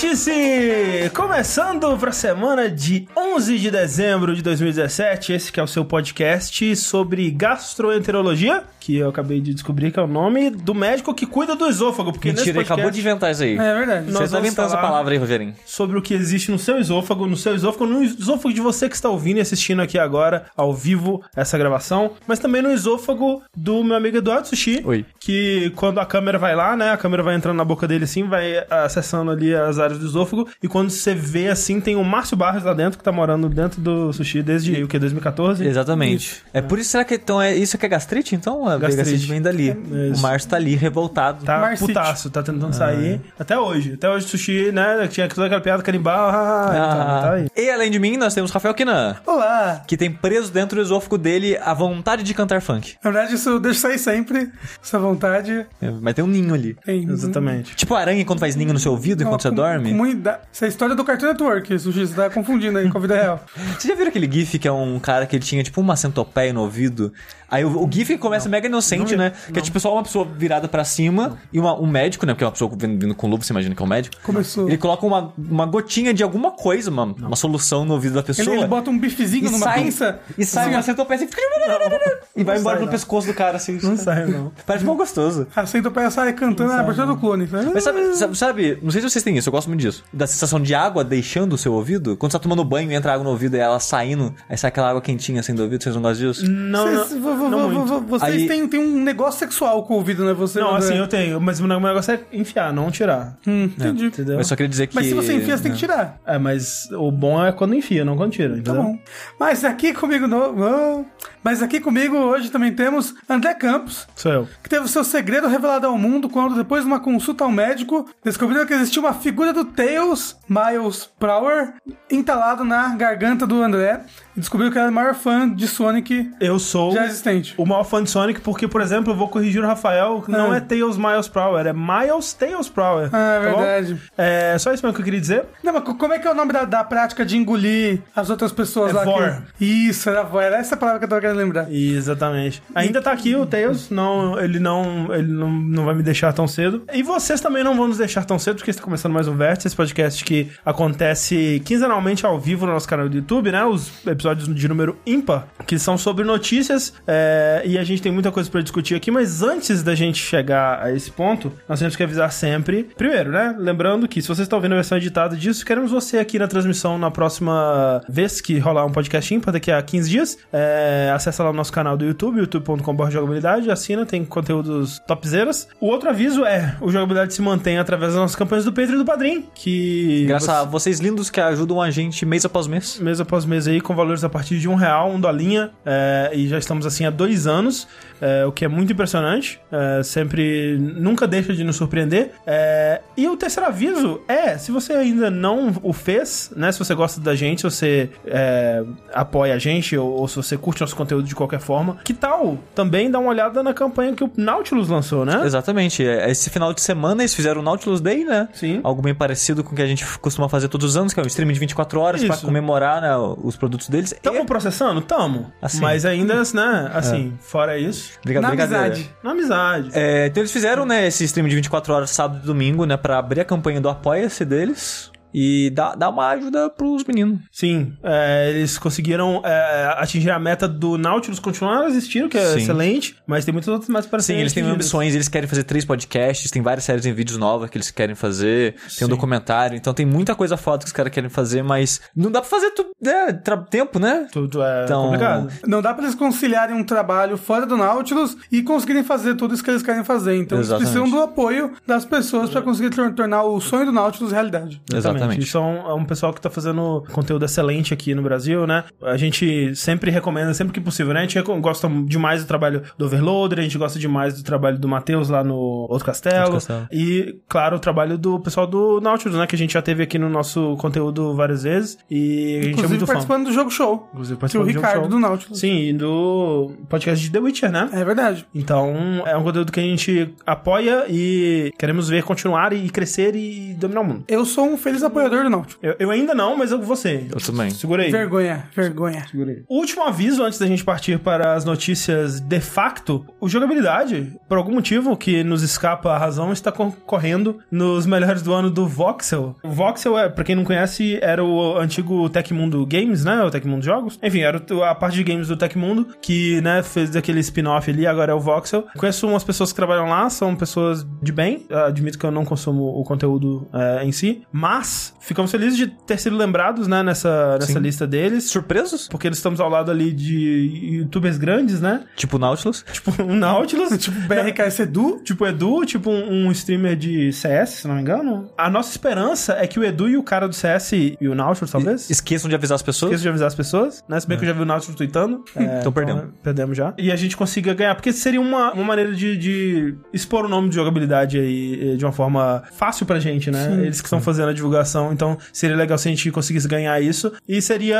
Vértice! 0.00 1.10
Começando 1.14 1.94
para 1.98 2.08
a 2.08 2.12
semana 2.12 2.70
de 2.70 3.06
11 3.36 3.58
de 3.58 3.70
dezembro 3.70 4.34
de 4.34 4.42
2017, 4.42 5.32
esse 5.32 5.52
que 5.52 5.60
é 5.60 5.62
o 5.62 5.66
seu 5.66 5.84
podcast 5.84 6.74
sobre 6.74 7.30
gastroenterologia, 7.30 8.64
que 8.80 8.96
eu 8.96 9.08
acabei 9.08 9.40
de 9.40 9.54
descobrir 9.54 9.92
que 9.92 10.00
é 10.00 10.02
o 10.02 10.06
nome 10.06 10.50
do 10.50 10.74
médico 10.74 11.14
que 11.14 11.26
cuida 11.26 11.54
do 11.54 11.66
esôfago, 11.68 12.12
porque 12.12 12.28
Mentira, 12.28 12.48
ele 12.48 12.52
podcast 12.54 12.72
acabou 12.72 12.90
de 12.90 12.98
inventar 13.00 13.30
isso 13.30 13.42
aí. 13.44 13.54
É 13.54 13.74
verdade. 13.74 14.10
Nós 14.10 14.30
Você 14.30 14.34
tá 14.34 14.40
inventando 14.40 14.66
essa 14.66 14.78
palavra 14.78 15.12
aí, 15.12 15.18
Rogerinho. 15.18 15.54
sobre 15.64 15.96
o 15.96 16.02
que 16.02 16.12
existe 16.12 16.50
no 16.50 16.58
seu 16.58 16.78
esôfago, 16.78 17.26
no 17.26 17.36
seu 17.36 17.54
esôfago, 17.54 17.86
no 17.86 18.02
esôfago 18.02 18.52
de 18.52 18.60
você 18.60 18.88
que 18.88 18.96
está 18.96 19.08
ouvindo 19.08 19.36
e 19.36 19.40
assistindo 19.40 19.80
aqui 19.80 19.98
agora, 19.98 20.46
ao 20.56 20.74
vivo, 20.74 21.22
essa 21.36 21.56
gravação, 21.56 22.12
mas 22.26 22.40
também 22.40 22.62
no 22.62 22.72
esôfago 22.72 23.42
do 23.56 23.84
meu 23.84 23.96
amigo 23.96 24.16
Eduardo 24.16 24.48
Sushi, 24.48 24.82
Oi. 24.84 25.04
que 25.20 25.70
quando 25.76 26.00
a 26.00 26.06
câmera 26.06 26.36
vai 26.38 26.56
lá, 26.56 26.76
né, 26.76 26.90
a 26.90 26.96
câmera 26.96 27.22
vai 27.22 27.36
entrando 27.36 27.56
na 27.56 27.64
boca 27.64 27.86
dele 27.86 28.04
assim, 28.04 28.24
vai 28.24 28.64
acessando 28.68 29.30
ali 29.30 29.54
as 29.54 29.78
áreas 29.78 30.00
do 30.00 30.06
esôfago, 30.06 30.48
e 30.60 30.66
quando 30.66 30.90
você 30.90 31.14
vê 31.14 31.48
assim, 31.48 31.80
tem 31.80 31.94
o 31.94 32.04
Márcio 32.04 32.36
Barros 32.36 32.64
lá 32.64 32.74
dentro, 32.74 32.98
que 32.98 33.04
tá 33.04 33.12
morando 33.20 33.48
dentro 33.50 33.80
do 33.80 34.12
Sushi 34.12 34.42
desde 34.42 34.82
o 34.82 34.88
que, 34.88 34.98
2014? 34.98 35.66
Exatamente. 35.66 36.42
É 36.54 36.62
por 36.62 36.78
isso, 36.78 36.90
será 36.90 37.04
que 37.04 37.14
então 37.14 37.40
é 37.40 37.54
isso 37.54 37.76
que 37.76 37.84
é 37.84 37.88
gastrite? 37.88 38.34
Então 38.34 38.66
a 38.66 38.78
Gastrite. 38.78 38.96
gastrite 38.96 39.26
vem 39.26 39.42
dali. 39.42 39.68
isso. 40.12 40.18
O 40.18 40.22
Márcio 40.22 40.48
tá 40.48 40.56
ali 40.56 40.74
revoltado. 40.74 41.44
Tá 41.44 41.58
Marcite. 41.58 41.88
putaço, 41.88 42.30
tá 42.30 42.42
tentando 42.42 42.72
sair. 42.74 43.20
Até 43.38 43.58
hoje. 43.58 43.92
Até 43.94 44.08
hoje, 44.08 44.26
sushi, 44.26 44.72
né? 44.72 45.06
Tinha 45.08 45.28
toda 45.28 45.46
aquela 45.46 45.60
piada 45.60 45.82
canibal. 45.82 46.30
Ah, 46.30 46.66
tá, 46.72 47.20
tá 47.28 47.32
aí. 47.34 47.46
E 47.56 47.70
além 47.70 47.90
de 47.90 47.98
mim, 47.98 48.16
nós 48.16 48.32
temos 48.34 48.50
Rafael 48.50 48.72
Kinan, 48.74 49.16
Olá! 49.26 49.82
que 49.86 49.96
tem 49.96 50.10
preso 50.10 50.50
dentro 50.52 50.76
do 50.76 50.82
esôfago 50.82 51.18
dele 51.18 51.58
a 51.62 51.74
vontade 51.74 52.22
de 52.22 52.32
cantar 52.32 52.62
funk. 52.62 52.94
Na 53.04 53.10
verdade, 53.10 53.34
isso 53.34 53.50
eu 53.50 53.60
deixo 53.60 53.80
sair 53.80 53.98
sempre, 53.98 54.50
essa 54.82 54.98
vontade. 54.98 55.66
É, 55.80 55.90
Mas 56.00 56.14
tem 56.14 56.24
um 56.24 56.28
ninho 56.28 56.54
ali. 56.54 56.76
Tem, 56.84 57.04
Exatamente. 57.08 57.74
Tipo 57.76 57.94
aranha 57.94 58.24
quando 58.24 58.38
faz 58.40 58.56
ninho 58.56 58.72
no 58.72 58.78
seu 58.78 58.92
ouvido 58.92 59.22
enquanto 59.22 59.42
você 59.42 59.48
com- 59.50 59.54
dorme. 59.56 59.90
com 59.90 59.96
muita- 59.96 60.40
Essa 60.52 60.64
é 60.64 60.66
a 60.66 60.68
história 60.68 60.94
do 60.94 61.04
Cartoon 61.04 61.26
Network, 61.28 61.78
Sushi, 61.78 62.06
você 62.06 62.14
tá 62.14 62.30
confundindo 62.30 62.78
aí 62.78 62.88
com 62.90 62.96
a 62.98 63.00
vida 63.10 63.22
real. 63.22 63.44
Você 63.78 63.88
já 63.88 63.94
viram 63.94 64.08
aquele 64.08 64.30
GIF 64.30 64.58
que 64.58 64.68
é 64.68 64.72
um 64.72 64.98
cara 64.98 65.26
que 65.26 65.36
ele 65.36 65.44
tinha 65.44 65.62
tipo 65.62 65.80
uma 65.80 65.96
centopeia 65.96 66.52
no 66.52 66.60
ouvido? 66.60 67.12
Aí 67.50 67.64
o, 67.64 67.84
o 67.84 67.88
GIF 67.90 68.16
começa 68.18 68.48
mega 68.48 68.66
inocente, 68.68 69.12
Não, 69.16 69.24
né? 69.24 69.32
Que 69.52 69.58
é 69.58 69.62
tipo 69.62 69.78
só 69.80 69.92
uma 69.92 70.02
pessoa 70.02 70.24
virada 70.24 70.68
pra 70.68 70.84
cima 70.84 71.38
e 71.52 71.58
uma- 71.58 71.78
um 71.78 71.86
médico, 71.86 72.24
né? 72.26 72.32
Porque 72.34 72.44
é 72.44 72.46
uma 72.46 72.52
pessoa 72.52 72.70
vindo, 72.76 73.00
vindo 73.00 73.14
com 73.14 73.26
luva, 73.28 73.42
você 73.42 73.52
imagina 73.52 73.74
que 73.74 73.82
é 73.82 73.84
um 73.84 73.88
médico. 73.88 74.16
Começou. 74.22 74.68
Ele 74.68 74.78
coloca 74.78 75.04
uma, 75.06 75.32
uma 75.36 75.66
gotinha 75.66 76.14
de 76.14 76.22
alguma 76.22 76.50
coisa, 76.52 76.90
uma, 76.90 77.04
uma 77.04 77.36
solução 77.36 77.84
no 77.84 77.94
ouvido 77.94 78.14
da 78.14 78.22
pessoa. 78.22 78.46
Ele, 78.48 78.60
ele 78.62 78.66
bota 78.68 78.90
um 78.90 78.98
bifezinho 78.98 79.46
e 79.46 79.50
numa 79.50 79.58
sai, 79.64 79.82
pinça. 79.84 80.20
E 80.38 80.44
sai 80.44 80.66
assim, 80.66 80.74
uma 80.76 80.82
centopeia 80.82 81.16
assim, 81.22 81.28
e 82.36 82.44
vai 82.44 82.54
Não 82.54 82.60
embora 82.60 82.62
sai, 82.62 82.74
no 82.76 82.84
não. 82.86 82.88
pescoço 82.92 83.26
do 83.26 83.34
cara 83.34 83.56
assim. 83.56 83.78
Não 83.82 83.96
sai, 83.96 84.26
não. 84.26 84.52
Parece 84.66 84.84
mal 84.84 84.94
gostoso. 84.96 85.46
A 85.54 85.66
centopeia 85.66 86.10
sai 86.10 86.32
cantando 86.32 86.72
a 86.72 86.80
abertura 86.80 87.06
do 87.06 87.16
clone. 87.16 87.48
Mas 87.72 87.84
sabe, 87.84 88.14
sabe, 88.36 88.78
não 88.82 88.90
sei 88.90 89.00
se 89.00 89.10
vocês 89.10 89.24
têm 89.24 89.36
isso, 89.36 89.48
eu 89.48 89.52
gosto 89.52 89.68
muito 89.68 89.80
disso. 89.80 90.04
Da 90.12 90.26
sensação 90.26 90.60
de 90.60 90.74
água 90.74 91.02
deixando 91.04 91.54
o 91.54 91.58
seu 91.58 91.72
ouvido. 91.72 92.16
Quando 92.16 92.32
você 92.32 92.38
tá 92.38 92.42
tomando 92.42 92.64
banho 92.64 92.90
e 92.90 92.94
entra 92.94 93.12
água 93.12 93.24
no 93.24 93.30
ouvido 93.30 93.56
e 93.56 93.60
ela 93.60 93.80
saindo, 93.80 94.34
aí 94.48 94.56
sai 94.56 94.68
aquela 94.68 94.88
água 94.90 95.00
quentinha 95.00 95.40
assim 95.40 95.54
do 95.54 95.62
ouvido, 95.62 95.82
vocês 95.82 95.94
não 95.94 96.02
gostam 96.02 96.26
disso? 96.28 96.50
Não, 96.50 96.84
Vocês, 96.86 97.20
não, 97.20 97.36
não 97.48 97.86
vocês 98.06 98.42
Aí- 98.42 98.48
têm, 98.48 98.66
têm 98.68 98.80
um 98.80 99.02
negócio 99.02 99.38
sexual 99.38 99.84
com 99.84 99.94
o 99.94 99.96
ouvido, 99.98 100.24
né? 100.24 100.34
Você, 100.34 100.60
Não, 100.60 100.74
André? 100.74 100.78
assim, 100.88 100.96
eu 100.98 101.06
tenho, 101.06 101.40
mas 101.40 101.60
o 101.60 101.64
meu 101.66 101.78
negócio 101.80 102.12
é 102.12 102.20
enfiar, 102.32 102.72
não 102.72 102.90
tirar. 102.90 103.36
Hum, 103.46 103.64
entendi. 103.64 104.06
Entendeu? 104.06 104.36
Mas 104.36 104.46
só 104.48 104.56
queria 104.56 104.68
dizer 104.68 104.88
que. 104.88 104.94
Mas 104.94 105.06
se 105.06 105.14
você 105.14 105.32
enfia, 105.34 105.56
você 105.56 105.62
tem 105.62 105.72
que 105.72 105.78
tirar. 105.78 106.18
É, 106.26 106.36
mas 106.38 106.88
o 106.92 107.10
bom 107.10 107.42
é 107.44 107.52
quando 107.52 107.74
enfia, 107.74 108.04
não 108.04 108.16
quando 108.16 108.32
tira, 108.32 108.54
Tá 108.54 108.58
entendeu? 108.58 108.82
bom. 108.82 108.98
Mas 109.38 109.64
aqui 109.64 109.92
comigo 109.94 110.26
no... 110.26 111.04
Mas 111.42 111.62
aqui 111.62 111.80
comigo 111.80 112.16
hoje 112.16 112.50
também 112.50 112.72
temos 112.72 113.14
André 113.28 113.54
Campos, 113.54 114.06
Sou 114.14 114.32
eu. 114.32 114.48
que 114.62 114.68
teve 114.68 114.84
o 114.84 114.88
seu 114.88 115.02
segredo 115.04 115.48
revelado 115.48 115.86
ao 115.86 115.96
mundo 115.96 116.28
quando, 116.28 116.54
depois 116.54 116.82
de 116.82 116.86
uma 116.86 117.00
consulta 117.00 117.44
ao 117.44 117.50
médico, 117.50 118.08
descobriram 118.22 118.66
que 118.66 118.74
existia 118.74 119.00
uma 119.00 119.14
figura 119.14 119.52
do 119.52 119.64
Tails, 119.64 120.36
Miles 120.48 121.08
Prower, 121.18 121.74
entalado 122.10 122.64
na 122.64 122.94
garganta 122.94 123.46
do 123.46 123.62
André, 123.62 124.00
e 124.36 124.40
descobriu 124.40 124.70
que 124.70 124.78
era 124.78 124.88
o 124.90 124.92
maior 124.92 125.14
fã 125.14 125.48
de 125.48 125.66
Sonic 125.66 126.30
Eu 126.40 126.58
sou 126.58 126.92
já 126.92 127.04
existente. 127.06 127.54
o 127.56 127.64
maior 127.66 127.84
fã 127.84 128.02
de 128.02 128.10
Sonic 128.10 128.40
porque, 128.40 128.68
por 128.68 128.80
exemplo, 128.80 129.12
eu 129.12 129.16
vou 129.16 129.28
corrigir 129.28 129.62
o 129.62 129.66
Rafael, 129.66 130.22
que 130.22 130.30
não 130.30 130.52
Ah. 130.52 130.56
é 130.56 130.60
Tails 130.60 130.96
Miles 130.96 131.28
Prower, 131.28 131.66
é 131.66 131.72
Miles 131.72 132.32
Tails 132.32 132.68
Prower. 132.68 133.08
Ah, 133.12 133.18
é 133.18 133.44
tá 133.44 133.50
bom? 133.50 133.58
verdade. 133.58 134.02
É 134.18 134.56
só 134.58 134.72
isso 134.72 134.84
mesmo 134.84 134.94
que 134.94 135.00
eu 135.00 135.04
queria 135.04 135.20
dizer. 135.20 135.44
Não, 135.62 135.72
mas 135.72 135.82
co- 135.84 135.94
como 135.94 136.12
é 136.12 136.18
que 136.18 136.26
é 136.26 136.30
o 136.30 136.34
nome 136.34 136.52
da, 136.52 136.64
da 136.64 136.84
prática 136.84 137.24
de 137.24 137.36
engolir 137.36 138.02
as 138.14 138.28
outras 138.30 138.52
pessoas 138.52 138.90
É 138.90 138.94
lá? 138.94 139.04
vor. 139.04 139.42
Que... 139.58 139.64
Isso, 139.64 140.08
era 140.08 140.22
vor. 140.22 140.42
Era 140.42 140.56
essa 140.58 140.76
palavra 140.76 140.98
que 140.98 141.04
eu 141.04 141.08
tava 141.08 141.20
querendo 141.30 141.38
lembrar. 141.38 141.72
Exatamente. 141.72 142.62
Ainda 142.74 143.00
tá 143.00 143.12
aqui 143.12 143.34
o 143.34 143.46
Tails, 143.46 143.90
não, 143.90 144.38
ele 144.38 144.58
não, 144.58 145.14
ele 145.14 145.32
não, 145.32 145.50
não 145.50 145.84
vai 145.84 145.94
me 145.94 146.02
deixar 146.02 146.32
tão 146.32 146.46
cedo. 146.46 146.82
E 146.92 147.02
vocês 147.02 147.40
também 147.40 147.64
não 147.64 147.76
vão 147.76 147.88
nos 147.88 147.98
deixar 147.98 148.24
tão 148.24 148.38
cedo, 148.38 148.56
porque 148.56 148.70
está 148.70 148.82
começando 148.82 149.12
mais 149.12 149.28
um 149.28 149.36
Vértice, 149.36 149.68
esse 149.68 149.76
podcast 149.76 150.24
que 150.24 150.48
acontece 150.64 151.62
quinzenalmente 151.64 152.26
ao 152.26 152.38
vivo 152.38 152.66
no 152.66 152.72
nosso 152.72 152.88
canal 152.88 153.08
do 153.08 153.16
YouTube, 153.16 153.52
né? 153.52 153.64
Os 153.64 154.06
episódios 154.06 154.52
de 154.54 154.68
número 154.68 154.98
ímpar, 155.06 155.46
que 155.66 155.78
são 155.78 155.96
sobre 155.96 156.24
notícias, 156.24 156.92
é, 157.06 157.62
e 157.64 157.78
a 157.78 157.84
gente 157.84 158.02
tem 158.02 158.12
muita 158.12 158.30
coisa 158.32 158.50
pra 158.50 158.60
discutir 158.60 158.94
aqui, 158.94 159.10
mas 159.10 159.42
antes 159.42 159.82
da 159.82 159.94
gente 159.94 160.18
chegar 160.18 160.82
a 160.82 160.92
esse 160.92 161.10
ponto, 161.10 161.52
nós 161.68 161.78
temos 161.78 161.96
que 161.96 162.02
avisar 162.02 162.32
sempre. 162.32 162.84
Primeiro, 162.96 163.30
né? 163.30 163.54
Lembrando 163.58 164.08
que 164.08 164.20
se 164.20 164.28
você 164.28 164.42
está 164.42 164.56
ouvindo 164.56 164.72
a 164.72 164.76
versão 164.76 164.98
editada 164.98 165.36
disso, 165.36 165.64
queremos 165.64 165.90
você 165.90 166.18
aqui 166.18 166.38
na 166.38 166.48
transmissão 166.48 166.98
na 166.98 167.10
próxima 167.10 168.02
vez 168.08 168.40
que 168.40 168.58
rolar 168.58 168.84
um 168.84 168.92
podcast 168.92 169.32
ímpar, 169.34 169.52
daqui 169.52 169.70
a 169.70 169.80
15 169.82 170.10
dias. 170.10 170.38
É, 170.52 171.10
acessa 171.20 171.44
lá 171.44 171.50
o 171.50 171.52
nosso 171.52 171.72
canal 171.72 171.96
do 171.96 172.04
YouTube, 172.04 172.38
youtube.com.br 172.38 173.10
jogabilidade, 173.10 173.70
assina, 173.70 174.04
tem 174.06 174.24
conteúdos 174.24 174.98
topzeiras. 175.06 175.68
O 175.80 175.86
outro 175.86 176.08
aviso 176.08 176.44
é, 176.44 176.76
o 176.80 176.90
Jogabilidade 176.90 177.34
se 177.34 177.42
mantém 177.42 177.78
através 177.78 178.12
das 178.12 178.20
nossas 178.20 178.36
campanhas 178.36 178.64
do 178.64 178.72
Patreon 178.72 178.94
e 178.94 178.98
do 178.98 179.04
Padrim, 179.04 179.44
que... 179.54 180.24
Graças 180.26 180.46
você- 180.48 180.54
a 180.54 180.64
vocês 180.64 180.98
lindos 181.00 181.30
que 181.30 181.40
ajudam 181.40 181.80
a 181.80 181.90
gente 181.90 182.24
mês 182.24 182.44
após 182.44 182.66
mês. 182.66 182.98
mês 182.98 183.20
após 183.20 183.44
mês 183.44 183.68
aí, 183.68 183.80
com 183.80 183.94
valores 183.94 184.24
a 184.24 184.28
partir 184.28 184.58
de 184.58 184.68
um 184.68 184.74
real, 184.74 185.10
um 185.10 185.20
dolinha, 185.20 185.70
é, 185.84 186.30
e 186.34 186.48
já 186.48 186.58
estamos 186.58 186.86
assim 186.86 187.04
há 187.04 187.10
dois 187.10 187.46
anos, 187.46 187.86
é, 188.20 188.44
o 188.46 188.52
que 188.52 188.64
é 188.64 188.68
muito 188.68 188.92
impressionante, 188.92 189.60
é, 189.70 190.02
sempre, 190.02 190.78
nunca 190.78 191.26
deixa 191.26 191.52
de 191.54 191.62
nos 191.64 191.76
surpreender. 191.76 192.30
É, 192.46 193.00
e 193.16 193.28
o 193.28 193.36
terceiro 193.36 193.68
aviso 193.68 194.20
é, 194.28 194.56
se 194.58 194.70
você 194.72 194.92
ainda 194.94 195.30
não 195.30 195.74
o 195.82 195.92
fez, 195.92 196.50
né, 196.56 196.70
se 196.72 196.78
você 196.78 196.94
gosta 196.94 197.20
da 197.20 197.34
gente, 197.34 197.60
se 197.60 197.64
você 197.64 198.10
é, 198.26 198.82
apoia 199.12 199.54
a 199.54 199.58
gente, 199.58 199.96
ou, 199.96 200.08
ou 200.10 200.28
se 200.28 200.36
você 200.36 200.56
curte 200.56 200.80
nosso 200.80 200.94
conteúdo 200.96 201.09
de 201.22 201.34
qualquer 201.34 201.60
forma, 201.60 201.96
que 202.04 202.14
tal 202.14 202.58
também 202.74 203.10
dar 203.10 203.18
uma 203.18 203.30
olhada 203.30 203.62
na 203.62 203.74
campanha 203.74 204.12
que 204.14 204.22
o 204.24 204.30
Nautilus 204.36 204.88
lançou, 204.88 205.24
né? 205.24 205.42
Exatamente. 205.44 206.06
É, 206.06 206.30
Esse 206.30 206.48
final 206.50 206.72
de 206.72 206.80
semana 206.80 207.22
eles 207.22 207.34
fizeram 207.34 207.60
o 207.60 207.64
Nautilus 207.64 208.00
Day, 208.00 208.24
né? 208.24 208.48
Sim. 208.52 208.80
Algo 208.82 209.02
bem 209.02 209.14
parecido 209.14 209.62
com 209.64 209.72
o 209.72 209.76
que 209.76 209.82
a 209.82 209.86
gente 209.86 210.04
costuma 210.18 210.48
fazer 210.48 210.68
todos 210.68 210.86
os 210.90 210.96
anos, 210.96 211.12
que 211.12 211.20
é 211.20 211.22
um 211.22 211.26
streaming 211.26 211.54
de 211.54 211.60
24 211.60 212.00
horas 212.00 212.22
pra 212.24 212.34
Isso. 212.36 212.46
comemorar 212.46 213.00
né, 213.02 213.16
os 213.16 213.56
produtos 213.56 213.88
deles. 213.88 214.14
Tamo 214.22 214.38
E- 214.38 214.44
processando? 214.46 215.00
Tamo. 215.00 215.52
Assim. 215.60 215.80
Mas 215.80 216.04
ainda, 216.04 216.34
né, 216.54 216.90
assim, 216.94 217.32
fora 217.40 217.76
isso, 217.78 218.12
Briga- 218.24 218.40
Na 218.40 218.48
amizade. 218.50 219.10
na 219.22 219.30
amizade. 219.32 219.90
É, 219.94 220.26
então 220.26 220.40
eles 220.40 220.52
fizeram, 220.52 220.84
né, 220.86 221.06
esse 221.06 221.24
stream 221.24 221.48
de 221.48 221.54
24 221.56 221.92
horas 221.92 222.10
sábado 222.10 222.40
e 222.42 222.46
domingo, 222.46 222.84
né, 222.84 222.96
pra 222.96 223.18
abrir 223.18 223.40
a 223.40 223.44
campanha 223.44 223.80
do 223.80 223.88
Apoia-se 223.88 224.44
deles 224.44 225.10
e 225.32 225.70
dar, 225.74 225.94
dar 225.96 226.08
uma 226.10 226.28
ajuda 226.28 226.68
pros 226.70 227.04
meninos. 227.04 227.40
Sim, 227.52 227.92
é, 228.02 228.50
eles 228.50 228.78
conseguiram 228.78 229.42
é, 229.44 229.94
atingir 229.98 230.30
a 230.30 230.38
meta 230.38 230.66
do 230.68 230.96
Nautilus 230.98 231.38
continuar 231.38 231.86
existindo, 231.88 232.28
que 232.28 232.38
é 232.38 232.44
Sim. 232.52 232.58
excelente, 232.58 233.16
mas 233.26 233.44
tem 233.44 233.52
muitas 233.52 233.68
outras 233.68 233.88
mais 233.88 234.06
para 234.06 234.20
Sim, 234.20 234.34
eles 234.34 234.52
têm 234.52 234.62
ambições, 234.64 235.14
eles 235.14 235.28
querem 235.28 235.48
fazer 235.48 235.64
três 235.64 235.84
podcasts, 235.84 236.50
tem 236.50 236.62
várias 236.62 236.84
séries 236.84 237.06
em 237.06 237.12
vídeos 237.12 237.38
novas 237.38 237.70
que 237.70 237.76
eles 237.76 237.90
querem 237.90 238.14
fazer, 238.14 238.74
tem 238.74 238.88
Sim. 238.88 239.04
um 239.04 239.08
documentário, 239.08 239.76
então 239.76 239.92
tem 239.94 240.06
muita 240.06 240.34
coisa 240.34 240.56
foda 240.56 240.78
que 240.80 240.86
os 240.86 240.92
caras 240.92 241.12
querem 241.12 241.30
fazer, 241.30 241.62
mas 241.62 242.00
não 242.14 242.30
dá 242.30 242.40
pra 242.40 242.48
fazer 242.50 242.70
tudo, 242.72 242.90
né, 243.00 243.32
tra- 243.32 243.56
tempo, 243.58 243.98
né? 243.98 244.26
Tudo 244.32 244.62
é 244.62 244.84
Então- 244.84 245.04
complicado. 245.04 245.52
Não 245.66 245.80
dá 245.82 245.94
pra 245.94 246.04
eles 246.04 246.14
conciliarem 246.14 246.74
um 246.76 246.84
trabalho 246.84 247.36
fora 247.36 247.66
do 247.66 247.76
Nautilus 247.76 248.36
e 248.50 248.62
conseguirem 248.62 249.04
fazer 249.04 249.34
tudo 249.34 249.54
isso 249.54 249.62
que 249.62 249.70
eles 249.70 249.82
querem 249.82 250.02
fazer. 250.04 250.34
Então 250.36 250.58
Exatamente. 250.58 250.88
eles 250.88 251.00
precisam 251.02 251.10
do 251.18 251.22
apoio 251.24 251.72
das 251.86 252.04
pessoas 252.04 252.50
pra 252.50 252.62
conseguir 252.62 252.90
tor- 252.90 253.12
tornar 253.12 253.42
o 253.44 253.60
sonho 253.60 253.86
do 253.86 253.92
Nautilus 253.92 254.32
realidade. 254.32 254.80
Exatamente. 254.92 255.19
Isso 255.38 255.58
é 255.58 255.60
um, 255.60 255.90
é 255.90 255.94
um 255.94 256.04
pessoal 256.04 256.32
que 256.32 256.40
tá 256.40 256.50
fazendo 256.50 257.04
conteúdo 257.12 257.44
excelente 257.44 257.92
aqui 257.94 258.14
no 258.14 258.22
Brasil, 258.22 258.66
né? 258.66 258.84
A 259.02 259.16
gente 259.16 259.74
sempre 259.76 260.10
recomenda, 260.10 260.52
sempre 260.54 260.72
que 260.72 260.80
possível, 260.80 261.12
né? 261.12 261.20
A 261.20 261.22
gente 261.22 261.40
gosta 261.60 261.88
demais 262.04 262.42
do 262.42 262.48
trabalho 262.48 262.82
do 262.96 263.06
Overloader, 263.06 263.58
a 263.58 263.62
gente 263.62 263.78
gosta 263.78 263.98
demais 263.98 264.34
do 264.34 264.42
trabalho 264.42 264.78
do 264.78 264.88
Matheus 264.88 265.28
lá 265.28 265.42
no 265.44 265.56
Outro 265.88 266.06
Castelo. 266.06 266.54
Outro 266.54 266.54
Castelo. 266.54 266.88
E, 266.92 267.36
claro, 267.48 267.76
o 267.76 267.78
trabalho 267.78 268.16
do 268.18 268.38
pessoal 268.40 268.66
do 268.66 269.00
Nautilus, 269.00 269.38
né? 269.38 269.46
Que 269.46 269.54
a 269.56 269.58
gente 269.58 269.74
já 269.74 269.82
teve 269.82 270.02
aqui 270.02 270.18
no 270.18 270.28
nosso 270.28 270.76
conteúdo 270.76 271.34
várias 271.34 271.62
vezes. 271.62 271.98
E 272.10 272.58
a 272.58 272.62
gente 272.62 272.66
é 272.66 272.70
Inclusive 272.70 272.88
muito 272.88 273.06
fã. 273.06 273.12
participando 273.12 273.44
do 273.46 273.52
jogo 273.52 273.70
show. 273.70 274.08
Inclusive 274.12 274.38
participando 274.38 274.66
do 274.66 274.72
Jogo 274.72 274.86
Ricardo 274.86 275.00
Show. 275.02 275.10
do 275.10 275.18
Nautilus. 275.18 275.58
Sim, 275.58 275.88
e 275.88 275.92
do 275.92 276.72
podcast 276.88 277.22
de 277.24 277.30
The 277.30 277.38
Witcher, 277.38 277.70
né? 277.70 277.88
É 277.92 278.04
verdade. 278.04 278.46
Então, 278.54 279.22
é 279.26 279.36
um 279.36 279.42
conteúdo 279.42 279.72
que 279.72 279.80
a 279.80 279.82
gente 279.82 280.34
apoia 280.46 281.04
e 281.08 281.72
queremos 281.78 282.08
ver 282.08 282.22
continuar 282.22 282.72
e 282.72 282.88
crescer 282.90 283.34
e 283.34 283.74
dominar 283.74 284.00
o 284.00 284.04
mundo. 284.04 284.24
Eu 284.28 284.44
sou 284.44 284.66
um 284.66 284.76
feliz 284.76 285.02
apoiador 285.10 285.44
do 285.44 285.50
Náutico. 285.50 285.80
Eu, 285.84 285.96
eu 285.98 286.10
ainda 286.10 286.34
não, 286.34 286.56
mas 286.56 286.70
eu 286.70 286.80
você. 286.80 287.26
Eu 287.32 287.40
também. 287.40 287.70
Segura 287.70 288.02
aí. 288.02 288.10
Vergonha, 288.10 288.68
vergonha. 288.74 289.24
Último 289.68 290.04
aviso 290.04 290.42
antes 290.42 290.58
da 290.58 290.66
gente 290.66 290.84
partir 290.84 291.18
para 291.18 291.54
as 291.54 291.64
notícias 291.64 292.40
de 292.40 292.60
facto. 292.60 293.24
O 293.40 293.48
jogabilidade, 293.48 294.32
por 294.48 294.58
algum 294.58 294.72
motivo 294.72 295.16
que 295.16 295.44
nos 295.44 295.62
escapa 295.62 296.12
a 296.12 296.18
razão, 296.18 296.52
está 296.52 296.72
concorrendo 296.72 297.58
nos 297.70 298.06
melhores 298.06 298.42
do 298.42 298.52
ano 298.52 298.70
do 298.70 298.86
Voxel. 298.86 299.56
O 299.62 299.70
Voxel, 299.70 300.18
é, 300.18 300.28
pra 300.28 300.44
quem 300.44 300.54
não 300.54 300.64
conhece, 300.64 301.18
era 301.22 301.44
o 301.44 301.76
antigo 301.78 302.28
Tecmundo 302.28 302.84
Games, 302.86 303.24
né? 303.24 303.42
O 303.42 303.50
Tecmundo 303.50 303.84
Jogos. 303.84 304.18
Enfim, 304.22 304.40
era 304.40 304.62
a 304.88 304.94
parte 304.94 305.16
de 305.16 305.24
games 305.24 305.48
do 305.48 305.56
Tecmundo 305.56 306.06
que, 306.20 306.60
né, 306.60 306.82
fez 306.82 307.14
aquele 307.14 307.40
spin-off 307.40 307.90
ali, 307.90 308.06
agora 308.06 308.32
é 308.32 308.34
o 308.34 308.40
Voxel. 308.40 308.84
Conheço 308.96 309.26
umas 309.26 309.44
pessoas 309.44 309.70
que 309.70 309.76
trabalham 309.76 310.08
lá, 310.08 310.28
são 310.30 310.54
pessoas 310.54 311.06
de 311.22 311.32
bem. 311.32 311.66
Admito 311.86 312.18
que 312.18 312.26
eu 312.26 312.30
não 312.30 312.44
consumo 312.44 312.84
o 312.98 313.04
conteúdo 313.04 313.66
é, 313.72 314.04
em 314.04 314.12
si, 314.12 314.42
mas 314.52 314.99
ficamos 315.20 315.50
felizes 315.50 315.76
de 315.76 315.86
ter 315.86 316.18
sido 316.18 316.36
lembrados, 316.36 316.86
né, 316.88 317.02
nessa, 317.02 317.58
nessa 317.58 317.72
Sim. 317.74 317.78
lista 317.78 318.06
deles. 318.06 318.44
Surpresos? 318.44 319.08
Porque 319.08 319.26
eles 319.26 319.38
estamos 319.38 319.60
ao 319.60 319.68
lado 319.68 319.90
ali 319.90 320.12
de 320.12 320.98
youtubers 320.98 321.38
grandes, 321.38 321.80
né? 321.80 322.04
Tipo 322.16 322.38
Nautilus. 322.38 322.84
Tipo 322.92 323.22
um 323.22 323.36
Nautilus, 323.36 323.96
tipo 323.98 324.18
BRKS 324.26 324.80
Edu. 324.80 325.20
Tipo 325.24 325.46
Edu, 325.46 325.84
tipo 325.84 326.10
um, 326.10 326.46
um 326.46 326.52
streamer 326.52 326.96
de 326.96 327.32
CS, 327.32 327.70
se 327.70 327.88
não 327.88 327.94
me 327.94 328.00
engano. 328.00 328.50
A 328.56 328.68
nossa 328.68 328.90
esperança 328.90 329.54
é 329.54 329.66
que 329.66 329.78
o 329.78 329.84
Edu 329.84 330.08
e 330.08 330.16
o 330.16 330.22
cara 330.22 330.48
do 330.48 330.54
CS 330.54 330.92
e 330.92 331.16
o 331.22 331.34
Nautilus, 331.34 331.70
talvez. 331.70 332.10
Esqueçam 332.10 332.48
de 332.48 332.54
avisar 332.54 332.76
as 332.76 332.82
pessoas. 332.82 333.10
Esqueço 333.12 333.22
de 333.22 333.28
avisar 333.28 333.48
as 333.48 333.54
pessoas, 333.54 334.04
né? 334.08 334.18
Se 334.18 334.26
bem 334.26 334.36
que 334.38 334.44
eu 334.44 334.48
já 334.48 334.54
vi 334.54 334.62
o 334.62 334.66
Nautilus 334.66 334.96
tweetando. 334.96 335.44
É, 335.60 335.80
Então 335.80 335.92
perdemos. 335.92 336.24
Perdemos 336.42 336.76
já. 336.76 336.94
E 336.96 337.12
a 337.12 337.16
gente 337.16 337.36
consiga 337.36 337.74
ganhar. 337.74 337.94
Porque 337.94 338.12
seria 338.12 338.40
uma, 338.40 338.72
uma 338.72 338.84
maneira 338.84 339.12
de, 339.12 339.36
de 339.36 339.94
expor 340.12 340.46
o 340.46 340.48
nome 340.48 340.70
de 340.70 340.74
jogabilidade 340.74 341.38
aí 341.38 341.92
eh, 341.92 341.96
de 341.96 342.04
uma 342.04 342.12
forma 342.12 342.62
fácil 342.72 343.04
pra 343.04 343.18
gente, 343.20 343.50
né? 343.50 343.82
Eles 343.82 344.00
que 344.00 344.06
estão 344.06 344.20
fazendo 344.20 344.48
a 344.48 344.52
divulgação. 344.52 344.89
Então 345.12 345.36
seria 345.52 345.76
legal 345.76 345.96
se 345.98 346.08
a 346.08 346.10
gente 346.10 346.30
conseguisse 346.30 346.66
ganhar 346.68 347.00
isso. 347.00 347.32
E 347.48 347.60
seria 347.62 347.98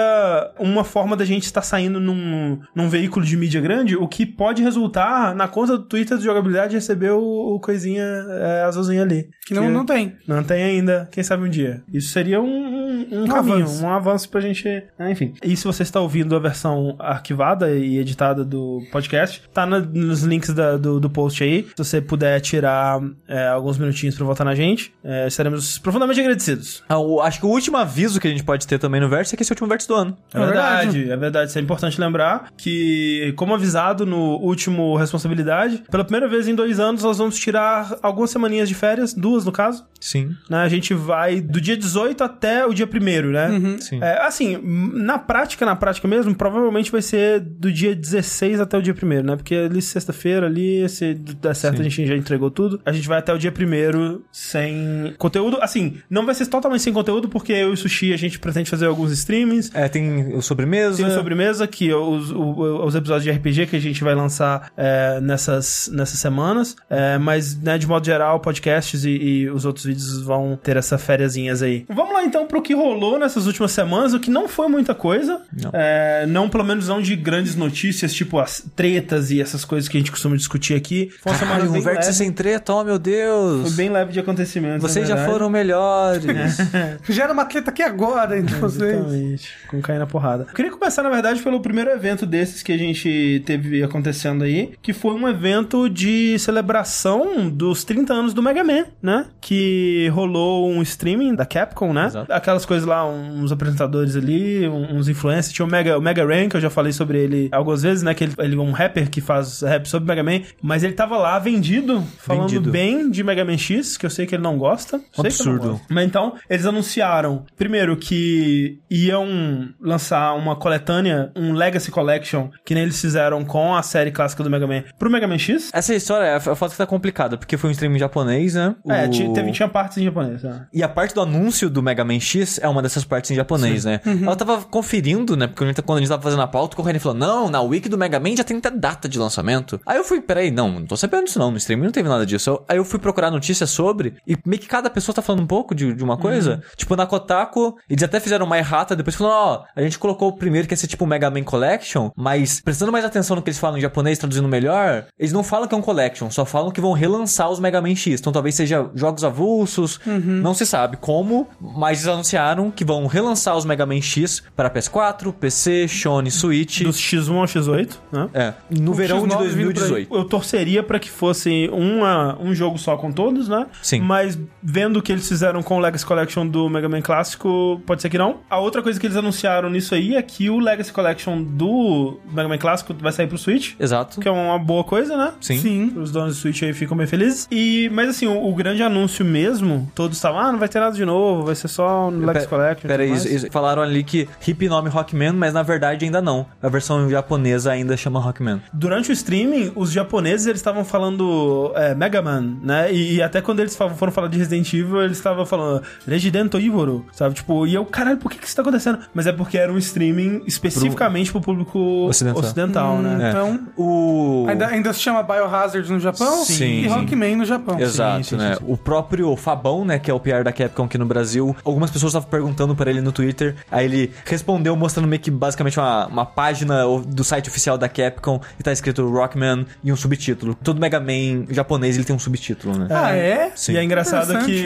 uma 0.58 0.84
forma 0.84 1.16
da 1.16 1.24
gente 1.24 1.44
estar 1.44 1.62
saindo 1.62 2.00
num, 2.00 2.58
num 2.74 2.88
veículo 2.88 3.24
de 3.24 3.36
mídia 3.36 3.60
grande, 3.60 3.96
o 3.96 4.06
que 4.08 4.24
pode 4.26 4.62
resultar 4.62 5.34
na 5.34 5.46
conta 5.48 5.76
do 5.78 5.84
Twitter 5.84 6.16
de 6.18 6.24
jogabilidade 6.24 6.74
receber 6.74 7.10
o, 7.10 7.54
o 7.56 7.60
coisinha 7.60 8.02
eh, 8.02 8.64
azulzinho 8.66 9.02
ali. 9.02 9.28
Que 9.46 9.54
não, 9.54 9.68
não 9.70 9.84
tem. 9.84 10.16
Não 10.26 10.42
tem 10.42 10.62
ainda, 10.62 11.08
quem 11.10 11.22
sabe 11.24 11.44
um 11.44 11.48
dia. 11.48 11.82
Isso 11.92 12.10
seria 12.12 12.40
um, 12.40 12.46
um, 12.46 13.22
um 13.24 13.26
caminho, 13.26 13.56
avanço. 13.64 13.84
um 13.84 13.90
avanço 13.90 14.28
pra 14.28 14.40
gente. 14.40 14.64
né, 14.98 15.10
enfim. 15.10 15.34
E 15.42 15.56
se 15.56 15.64
você 15.64 15.82
está 15.82 16.00
ouvindo 16.00 16.34
a 16.36 16.38
versão 16.38 16.96
arquivada 16.98 17.70
e 17.74 17.98
editada 17.98 18.44
do 18.44 18.80
podcast, 18.92 19.42
tá 19.52 19.66
na- 19.66 19.80
nos 19.80 20.22
links 20.22 20.52
da- 20.54 20.76
do, 20.76 21.00
do 21.00 21.10
post 21.10 21.42
aí. 21.42 21.66
Se 21.76 21.84
você 21.84 22.00
puder 22.00 22.40
tirar 22.40 23.00
é, 23.28 23.48
alguns 23.48 23.76
minutinhos 23.78 24.16
pra 24.16 24.24
votar 24.26 24.44
na 24.44 24.54
gente, 24.54 24.92
é, 25.02 25.26
estaremos 25.26 25.78
profundamente 25.78 26.20
agradecidos. 26.20 26.79
Acho 27.22 27.40
que 27.40 27.46
o 27.46 27.48
último 27.48 27.76
aviso 27.76 28.20
que 28.20 28.26
a 28.26 28.30
gente 28.30 28.42
pode 28.42 28.66
ter 28.66 28.78
também 28.78 29.00
no 29.00 29.08
Verso 29.08 29.34
é 29.34 29.36
que 29.36 29.42
esse 29.42 29.52
é 29.52 29.54
o 29.54 29.54
último 29.54 29.68
Verso 29.68 29.88
do 29.88 29.94
ano. 29.94 30.16
É 30.34 30.38
É 30.38 30.44
verdade, 30.44 30.98
verdade. 30.98 31.10
é 31.12 31.16
verdade. 31.16 31.50
Isso 31.50 31.58
é 31.58 31.62
importante 31.62 32.00
lembrar 32.00 32.50
que, 32.56 33.32
como 33.36 33.54
avisado 33.54 34.06
no 34.06 34.36
último 34.38 34.96
Responsabilidade, 34.96 35.82
pela 35.90 36.04
primeira 36.04 36.28
vez 36.28 36.48
em 36.48 36.54
dois 36.54 36.80
anos 36.80 37.02
nós 37.02 37.18
vamos 37.18 37.38
tirar 37.38 37.96
algumas 38.02 38.30
semaninhas 38.30 38.68
de 38.68 38.74
férias, 38.74 39.14
duas 39.14 39.44
no 39.44 39.52
caso. 39.52 39.84
Sim. 40.00 40.34
né? 40.48 40.58
A 40.58 40.68
gente 40.68 40.94
vai 40.94 41.40
do 41.40 41.60
dia 41.60 41.76
18 41.76 42.24
até 42.24 42.64
o 42.64 42.72
dia 42.72 42.88
1 42.88 43.30
né? 43.30 43.76
Sim. 43.80 44.02
É, 44.02 44.22
assim, 44.22 44.58
na 44.62 45.18
prática, 45.18 45.66
na 45.66 45.76
prática 45.76 46.08
mesmo, 46.08 46.34
provavelmente 46.34 46.90
vai 46.90 47.02
ser 47.02 47.40
do 47.40 47.70
dia 47.70 47.94
16 47.94 48.60
até 48.60 48.78
o 48.78 48.82
dia 48.82 48.94
1 48.94 49.22
né? 49.22 49.36
Porque 49.36 49.54
ali 49.54 49.82
sexta-feira, 49.82 50.46
ali, 50.46 50.88
se 50.88 51.14
der 51.14 51.54
certo, 51.54 51.76
Sim. 51.76 51.80
a 51.80 51.84
gente 51.84 52.06
já 52.06 52.16
entregou 52.16 52.50
tudo. 52.50 52.80
A 52.84 52.92
gente 52.92 53.06
vai 53.06 53.18
até 53.18 53.32
o 53.32 53.38
dia 53.38 53.52
1 53.52 54.20
sem 54.32 55.14
conteúdo. 55.18 55.58
Assim, 55.60 55.98
não 56.08 56.24
vai 56.24 56.34
ser 56.34 56.46
totalmente 56.46 56.69
sem 56.78 56.92
conteúdo, 56.92 57.28
porque 57.28 57.52
eu 57.52 57.70
e 57.70 57.72
o 57.72 57.76
Sushi 57.76 58.12
a 58.12 58.16
gente 58.16 58.38
pretende 58.38 58.70
fazer 58.70 58.86
alguns 58.86 59.12
streamings. 59.12 59.70
É, 59.74 59.88
tem 59.88 60.34
o 60.34 60.42
sobremesa. 60.42 60.96
Tem 60.96 61.06
o 61.06 61.14
sobremesa, 61.14 61.66
que 61.66 61.90
é 61.90 61.96
os, 61.96 62.30
os 62.30 62.94
episódios 62.94 63.24
de 63.24 63.30
RPG 63.30 63.66
que 63.66 63.76
a 63.76 63.80
gente 63.80 64.02
vai 64.02 64.14
lançar 64.14 64.70
é, 64.76 65.20
nessas, 65.20 65.90
nessas 65.92 66.18
semanas. 66.18 66.76
É, 66.88 67.18
mas, 67.18 67.56
né, 67.56 67.78
de 67.78 67.86
modo 67.86 68.04
geral, 68.04 68.40
podcasts 68.40 69.04
e, 69.04 69.10
e 69.10 69.50
os 69.50 69.64
outros 69.64 69.84
vídeos 69.84 70.22
vão 70.22 70.58
ter 70.62 70.76
essas 70.76 71.02
fériasinhas 71.02 71.62
aí. 71.62 71.84
Vamos 71.88 72.12
lá 72.12 72.24
então 72.24 72.46
pro 72.46 72.62
que 72.62 72.74
rolou 72.74 73.18
nessas 73.18 73.46
últimas 73.46 73.72
semanas, 73.72 74.12
o 74.12 74.20
que 74.20 74.30
não 74.30 74.48
foi 74.48 74.68
muita 74.68 74.94
coisa. 74.94 75.40
Não. 75.52 75.70
É, 75.72 76.26
não, 76.26 76.48
pelo 76.48 76.64
menos 76.64 76.88
não 76.88 77.00
de 77.00 77.16
grandes 77.16 77.54
notícias, 77.54 78.12
tipo 78.12 78.38
as 78.38 78.64
tretas 78.74 79.30
e 79.30 79.40
essas 79.40 79.64
coisas 79.64 79.88
que 79.88 79.96
a 79.96 80.00
gente 80.00 80.10
costuma 80.10 80.36
discutir 80.36 80.74
aqui. 80.74 81.10
Foi 81.22 81.32
Caralho, 81.32 81.70
um 81.70 81.80
vértice 81.80 82.08
leve. 82.08 82.12
sem 82.12 82.32
treta, 82.32 82.72
oh 82.72 82.84
meu 82.84 82.98
Deus. 82.98 83.68
Foi 83.68 83.76
bem 83.76 83.90
leve 83.90 84.12
de 84.12 84.20
acontecimentos. 84.20 84.82
Vocês 84.82 85.08
já 85.08 85.26
foram 85.26 85.48
melhores. 85.50 86.56
Gera 87.08 87.32
uma 87.32 87.44
treta 87.44 87.70
aqui 87.70 87.82
agora 87.82 88.38
entre 88.38 88.54
vocês. 88.56 88.94
Exatamente. 88.94 89.52
Com 89.68 89.80
cair 89.80 89.98
na 89.98 90.06
porrada. 90.06 90.46
Eu 90.48 90.54
queria 90.54 90.70
começar, 90.70 91.02
na 91.02 91.10
verdade, 91.10 91.40
pelo 91.42 91.60
primeiro 91.60 91.90
evento 91.90 92.26
desses 92.26 92.62
que 92.62 92.72
a 92.72 92.78
gente 92.78 93.42
teve 93.46 93.82
acontecendo 93.82 94.44
aí, 94.44 94.72
que 94.82 94.92
foi 94.92 95.12
um 95.14 95.28
evento 95.28 95.88
de 95.88 96.38
celebração 96.38 97.48
dos 97.50 97.84
30 97.84 98.12
anos 98.12 98.34
do 98.34 98.42
Mega 98.42 98.62
Man, 98.62 98.84
né? 99.02 99.26
Que 99.40 100.08
rolou 100.12 100.68
um 100.70 100.82
streaming 100.82 101.34
da 101.34 101.44
Capcom, 101.44 101.92
né? 101.92 102.06
Exato. 102.06 102.32
Aquelas 102.32 102.64
coisas 102.64 102.86
lá, 102.86 103.06
uns 103.08 103.50
apresentadores 103.52 104.16
ali, 104.16 104.66
uns 104.68 105.08
influencers. 105.08 105.52
Tinha 105.52 105.66
o 105.66 105.70
Mega, 105.70 105.98
o 105.98 106.00
Mega 106.00 106.24
Ran, 106.24 106.48
que 106.48 106.56
eu 106.56 106.60
já 106.60 106.70
falei 106.70 106.92
sobre 106.92 107.18
ele 107.18 107.48
algumas 107.52 107.82
vezes, 107.82 108.02
né? 108.02 108.14
Que 108.14 108.24
ele, 108.24 108.34
ele 108.38 108.56
é 108.56 108.60
um 108.60 108.72
rapper 108.72 109.10
que 109.10 109.20
faz 109.20 109.62
rap 109.62 109.86
sobre 109.88 110.06
Mega 110.08 110.22
Man, 110.22 110.42
mas 110.62 110.82
ele 110.82 110.92
tava 110.92 111.16
lá 111.16 111.38
vendido, 111.38 112.02
falando 112.18 112.42
Vendido. 112.42 112.70
bem 112.70 113.10
de 113.10 113.22
Mega 113.24 113.44
Man 113.44 113.58
X, 113.58 113.96
que 113.96 114.06
eu 114.06 114.10
sei 114.10 114.26
que 114.26 114.34
ele 114.34 114.42
não 114.42 114.56
gosta. 114.58 114.98
Sei 114.98 115.06
que 115.06 115.20
ele 115.20 115.22
não 115.22 115.26
absurdo. 115.26 115.68
gosta. 115.72 115.86
Mas 115.88 116.06
então, 116.06 116.34
eles 116.48 116.66
anunciaram, 116.66 117.44
primeiro, 117.56 117.96
que 117.96 118.80
iam 118.90 119.68
lançar 119.80 120.34
uma 120.34 120.56
coletânea, 120.56 121.30
um 121.36 121.52
Legacy 121.52 121.90
Collection, 121.90 122.48
que 122.64 122.74
nem 122.74 122.82
eles 122.84 123.00
fizeram 123.00 123.44
com 123.44 123.74
a 123.74 123.82
série 123.82 124.10
clássica 124.10 124.42
do 124.42 124.50
Mega 124.50 124.66
Man, 124.66 124.82
pro 124.98 125.10
Mega 125.10 125.26
Man 125.26 125.38
X. 125.38 125.70
Essa 125.72 125.94
história, 125.94 126.24
é 126.26 126.34
a 126.36 126.40
foto 126.40 126.70
que 126.72 126.76
tá 126.78 126.86
complicada, 126.86 127.36
porque 127.36 127.56
foi 127.56 127.70
um 127.70 127.72
stream 127.72 127.94
em 127.94 127.98
japonês, 127.98 128.54
né? 128.54 128.74
É, 128.88 129.06
O- 129.06 129.10
ti- 129.10 129.30
teve, 129.32 129.52
tinha 129.52 129.68
partes 129.68 129.98
em 129.98 130.04
japonês, 130.04 130.42
né? 130.42 130.66
E 130.72 130.82
a 130.82 130.88
parte 130.88 131.14
do 131.14 131.20
anúncio 131.20 131.68
do 131.70 131.82
Mega 131.82 132.04
Man 132.04 132.20
X 132.20 132.58
é 132.62 132.68
uma 132.68 132.82
dessas 132.82 133.04
partes 133.04 133.30
em 133.30 133.34
japonês, 133.34 133.84
né? 133.84 134.00
Ela 134.22 134.36
tava 134.36 134.62
conferindo, 134.62 135.36
né? 135.36 135.46
Porque 135.46 135.64
quando 135.82 135.98
a 135.98 136.00
gente 136.00 136.08
tava 136.08 136.22
fazendo 136.22 136.42
a 136.42 136.46
pauta, 136.46 136.74
o 136.74 136.76
Corrêa 136.76 136.98
falou: 137.00 137.16
Não, 137.16 137.48
na 137.50 137.60
wiki 137.60 137.88
do 137.88 137.96
Mega 137.98 138.18
Man 138.20 138.36
já 138.36 138.44
tem 138.44 138.56
até 138.58 138.70
data 138.70 139.08
de 139.08 139.18
lançamento. 139.18 139.80
Aí 139.86 139.96
eu 139.98 140.04
fui, 140.04 140.20
peraí, 140.20 140.50
não, 140.50 140.68
não 140.80 140.86
tô 140.86 140.96
sabendo 140.96 141.24
disso 141.24 141.38
não. 141.38 141.50
No 141.50 141.56
stream 141.56 141.80
não 141.80 141.90
teve 141.90 142.08
nada 142.08 142.24
disso. 142.26 142.62
Aí 142.68 142.76
eu 142.76 142.84
fui 142.84 142.98
procurar 142.98 143.30
notícias 143.30 143.70
sobre, 143.70 144.14
e 144.26 144.36
meio 144.46 144.60
que 144.60 144.68
cada 144.68 144.90
pessoa 144.90 145.14
tá 145.14 145.22
falando 145.22 145.42
um 145.42 145.46
pouco 145.46 145.74
de, 145.74 145.92
de 145.94 146.02
uma 146.04 146.16
coisa. 146.16 146.29
Tipo, 146.76 146.96
na 146.96 147.06
Kotaku, 147.06 147.76
eles 147.88 148.02
até 148.02 148.20
fizeram 148.20 148.46
uma 148.46 148.58
errata, 148.58 148.96
depois 148.96 149.16
falaram: 149.16 149.36
Ó, 149.36 149.64
a 149.74 149.82
gente 149.82 149.98
colocou 149.98 150.28
o 150.28 150.32
primeiro 150.36 150.66
que 150.66 150.72
ia 150.74 150.76
ser 150.76 150.86
tipo 150.86 151.04
o 151.04 151.06
Mega 151.06 151.30
Man 151.30 151.42
Collection, 151.42 152.10
mas 152.16 152.60
prestando 152.60 152.92
mais 152.92 153.04
atenção 153.04 153.36
no 153.36 153.42
que 153.42 153.50
eles 153.50 153.58
falam 153.58 153.78
em 153.78 153.80
japonês, 153.80 154.18
traduzindo 154.18 154.48
melhor, 154.48 155.06
eles 155.18 155.32
não 155.32 155.42
falam 155.42 155.66
que 155.68 155.74
é 155.74 155.78
um 155.78 155.82
Collection, 155.82 156.30
só 156.30 156.44
falam 156.44 156.70
que 156.70 156.80
vão 156.80 156.92
relançar 156.92 157.50
os 157.50 157.58
Mega 157.60 157.80
Man 157.80 157.94
X. 157.94 158.20
Então 158.20 158.32
talvez 158.32 158.54
seja 158.54 158.90
jogos 158.94 159.24
avulsos, 159.24 160.00
não 160.06 160.54
se 160.54 160.66
sabe 160.66 160.96
como, 160.96 161.48
mas 161.60 162.00
eles 162.00 162.08
anunciaram 162.12 162.70
que 162.70 162.84
vão 162.84 163.06
relançar 163.06 163.56
os 163.56 163.64
Mega 163.64 163.86
Man 163.86 164.00
X 164.00 164.42
para 164.54 164.70
PS4, 164.70 165.32
PC, 165.32 165.88
Sony, 165.88 166.30
Switch. 166.30 166.82
Dos 166.82 166.96
X1 166.96 167.34
ao 167.36 167.44
X8, 167.44 167.90
né? 168.12 168.28
É, 168.34 168.54
no 168.70 168.92
O 168.92 168.94
verão 168.94 169.26
de 169.26 169.34
X9 169.34 169.42
vindo 169.48 169.74
por 169.74 169.82
aí. 169.82 169.88
2018. 170.06 170.14
Eu 170.14 170.24
torceria 170.24 170.82
pra 170.82 170.98
que 170.98 171.10
fosse 171.10 171.68
uma, 171.72 172.38
um 172.40 172.54
jogo 172.54 172.78
só 172.78 172.96
com 172.96 173.10
todos, 173.10 173.48
né? 173.48 173.66
Sim. 173.82 174.00
Mas 174.00 174.38
vendo 174.62 174.98
o 174.98 175.02
que 175.02 175.12
eles 175.12 175.28
fizeram 175.28 175.62
com 175.62 175.76
o 175.76 175.80
Legacy 175.80 176.04
Collection 176.04 176.19
do 176.46 176.68
Mega 176.68 176.88
Man 176.88 177.02
clássico, 177.02 177.80
pode 177.86 178.02
ser 178.02 178.08
que 178.08 178.18
não. 178.18 178.38
A 178.48 178.58
outra 178.58 178.82
coisa 178.82 178.98
que 178.98 179.06
eles 179.06 179.16
anunciaram 179.16 179.70
nisso 179.70 179.94
aí 179.94 180.16
é 180.16 180.22
que 180.22 180.50
o 180.50 180.58
Legacy 180.58 180.92
Collection 180.92 181.42
do 181.42 182.18
Mega 182.32 182.48
Man 182.48 182.58
clássico 182.58 182.94
vai 182.94 183.12
sair 183.12 183.26
pro 183.26 183.38
Switch, 183.38 183.74
Exato. 183.78 184.20
que 184.20 184.28
é 184.28 184.30
uma 184.30 184.58
boa 184.58 184.84
coisa, 184.84 185.16
né? 185.16 185.32
Sim. 185.40 185.58
Sim. 185.58 185.92
Os 185.96 186.10
donos 186.10 186.36
do 186.36 186.40
Switch 186.40 186.62
aí 186.62 186.72
ficam 186.72 186.96
bem 186.96 187.06
felizes. 187.06 187.48
E, 187.50 187.90
mas 187.92 188.10
assim, 188.10 188.26
o, 188.26 188.48
o 188.48 188.54
grande 188.54 188.82
anúncio 188.82 189.24
mesmo, 189.24 189.90
todos 189.94 190.16
estavam, 190.16 190.40
ah, 190.40 190.52
não 190.52 190.58
vai 190.58 190.68
ter 190.68 190.80
nada 190.80 190.94
de 190.94 191.04
novo, 191.04 191.44
vai 191.44 191.54
ser 191.54 191.68
só 191.68 192.10
no 192.10 192.26
Legacy 192.26 192.48
Collection. 192.48 192.88
Pera 192.88 193.02
aí, 193.02 193.50
falaram 193.50 193.82
ali 193.82 194.02
que 194.02 194.28
hip 194.46 194.68
nome 194.68 194.88
Rockman, 194.88 195.32
mas 195.32 195.52
na 195.52 195.62
verdade 195.62 196.04
ainda 196.04 196.20
não. 196.20 196.46
A 196.62 196.68
versão 196.68 197.08
japonesa 197.08 197.72
ainda 197.72 197.96
chama 197.96 198.20
Rockman. 198.20 198.60
Durante 198.72 199.10
o 199.10 199.12
streaming, 199.12 199.72
os 199.74 199.92
japoneses 199.92 200.46
eles 200.46 200.60
estavam 200.60 200.84
falando 200.84 201.72
é, 201.74 201.94
Mega 201.94 202.22
Man, 202.22 202.56
né? 202.62 202.92
E, 202.92 203.16
e 203.16 203.22
até 203.22 203.40
quando 203.40 203.60
eles 203.60 203.76
foram 203.76 204.12
falar 204.12 204.28
de 204.28 204.38
Resident 204.38 204.72
Evil, 204.72 205.02
eles 205.02 205.16
estavam 205.16 205.46
falando 205.46 205.82
Resident 206.10 206.52
Evil, 206.54 207.04
sabe? 207.12 207.34
Tipo, 207.34 207.66
e 207.66 207.74
eu, 207.74 207.84
caralho, 207.84 208.18
por 208.18 208.30
que 208.30 208.38
que 208.38 208.46
isso 208.46 208.56
tá 208.56 208.62
acontecendo? 208.62 208.98
Mas 209.14 209.26
é 209.26 209.32
porque 209.32 209.56
era 209.56 209.72
um 209.72 209.78
streaming 209.78 210.42
especificamente 210.46 211.30
pro, 211.30 211.40
público 211.40 211.78
Ocidental. 212.08 212.42
ocidental, 212.42 212.98
né? 212.98 213.26
É. 213.26 213.30
Então, 213.30 213.60
O. 213.76 214.46
ainda, 214.48 214.66
ainda 214.66 214.92
se 214.92 215.00
chama 215.00 215.22
Biohazard 215.22 215.90
no 215.90 216.00
Japão 216.00 216.44
Sim. 216.44 216.82
e 216.82 216.86
Rockman 216.88 217.36
no 217.36 217.44
Japão. 217.44 217.78
Exato, 217.78 218.24
sim, 218.24 218.36
né? 218.36 218.56
sim, 218.56 218.64
O 218.66 218.76
próprio 218.76 219.34
Fabão, 219.36 219.84
né, 219.84 219.98
que 219.98 220.10
é 220.10 220.14
o 220.14 220.20
PR 220.20 220.42
da 220.44 220.52
Capcom 220.52 220.84
aqui 220.84 220.98
no 220.98 221.06
Brasil, 221.06 221.56
algumas 221.64 221.90
pessoas 221.90 222.10
estavam 222.10 222.28
perguntando 222.28 222.74
pra 222.74 222.90
ele 222.90 223.00
no 223.00 223.12
Twitter, 223.12 223.56
aí 223.70 223.84
ele 223.84 224.12
respondeu 224.24 224.74
mostrando 224.76 225.06
meio 225.06 225.20
que 225.20 225.30
basicamente 225.30 225.78
uma, 225.78 226.06
uma 226.06 226.26
página 226.26 226.84
do 227.06 227.24
site 227.24 227.48
oficial 227.48 227.78
da 227.78 227.88
Capcom 227.88 228.40
e 228.58 228.62
tá 228.62 228.72
escrito 228.72 229.08
Rockman 229.08 229.66
e 229.82 229.92
um 229.92 229.96
subtítulo. 229.96 230.56
Todo 230.62 230.80
Mega 230.80 231.00
Man 231.00 231.46
japonês 231.50 231.96
ele 231.96 232.04
tem 232.04 232.14
um 232.14 232.18
subtítulo, 232.18 232.78
né? 232.78 232.86
Ah, 232.90 233.12
é? 233.12 233.52
Sim. 233.54 233.72
E 233.72 233.76
é 233.76 233.84
engraçado 233.84 234.38
que 234.44 234.64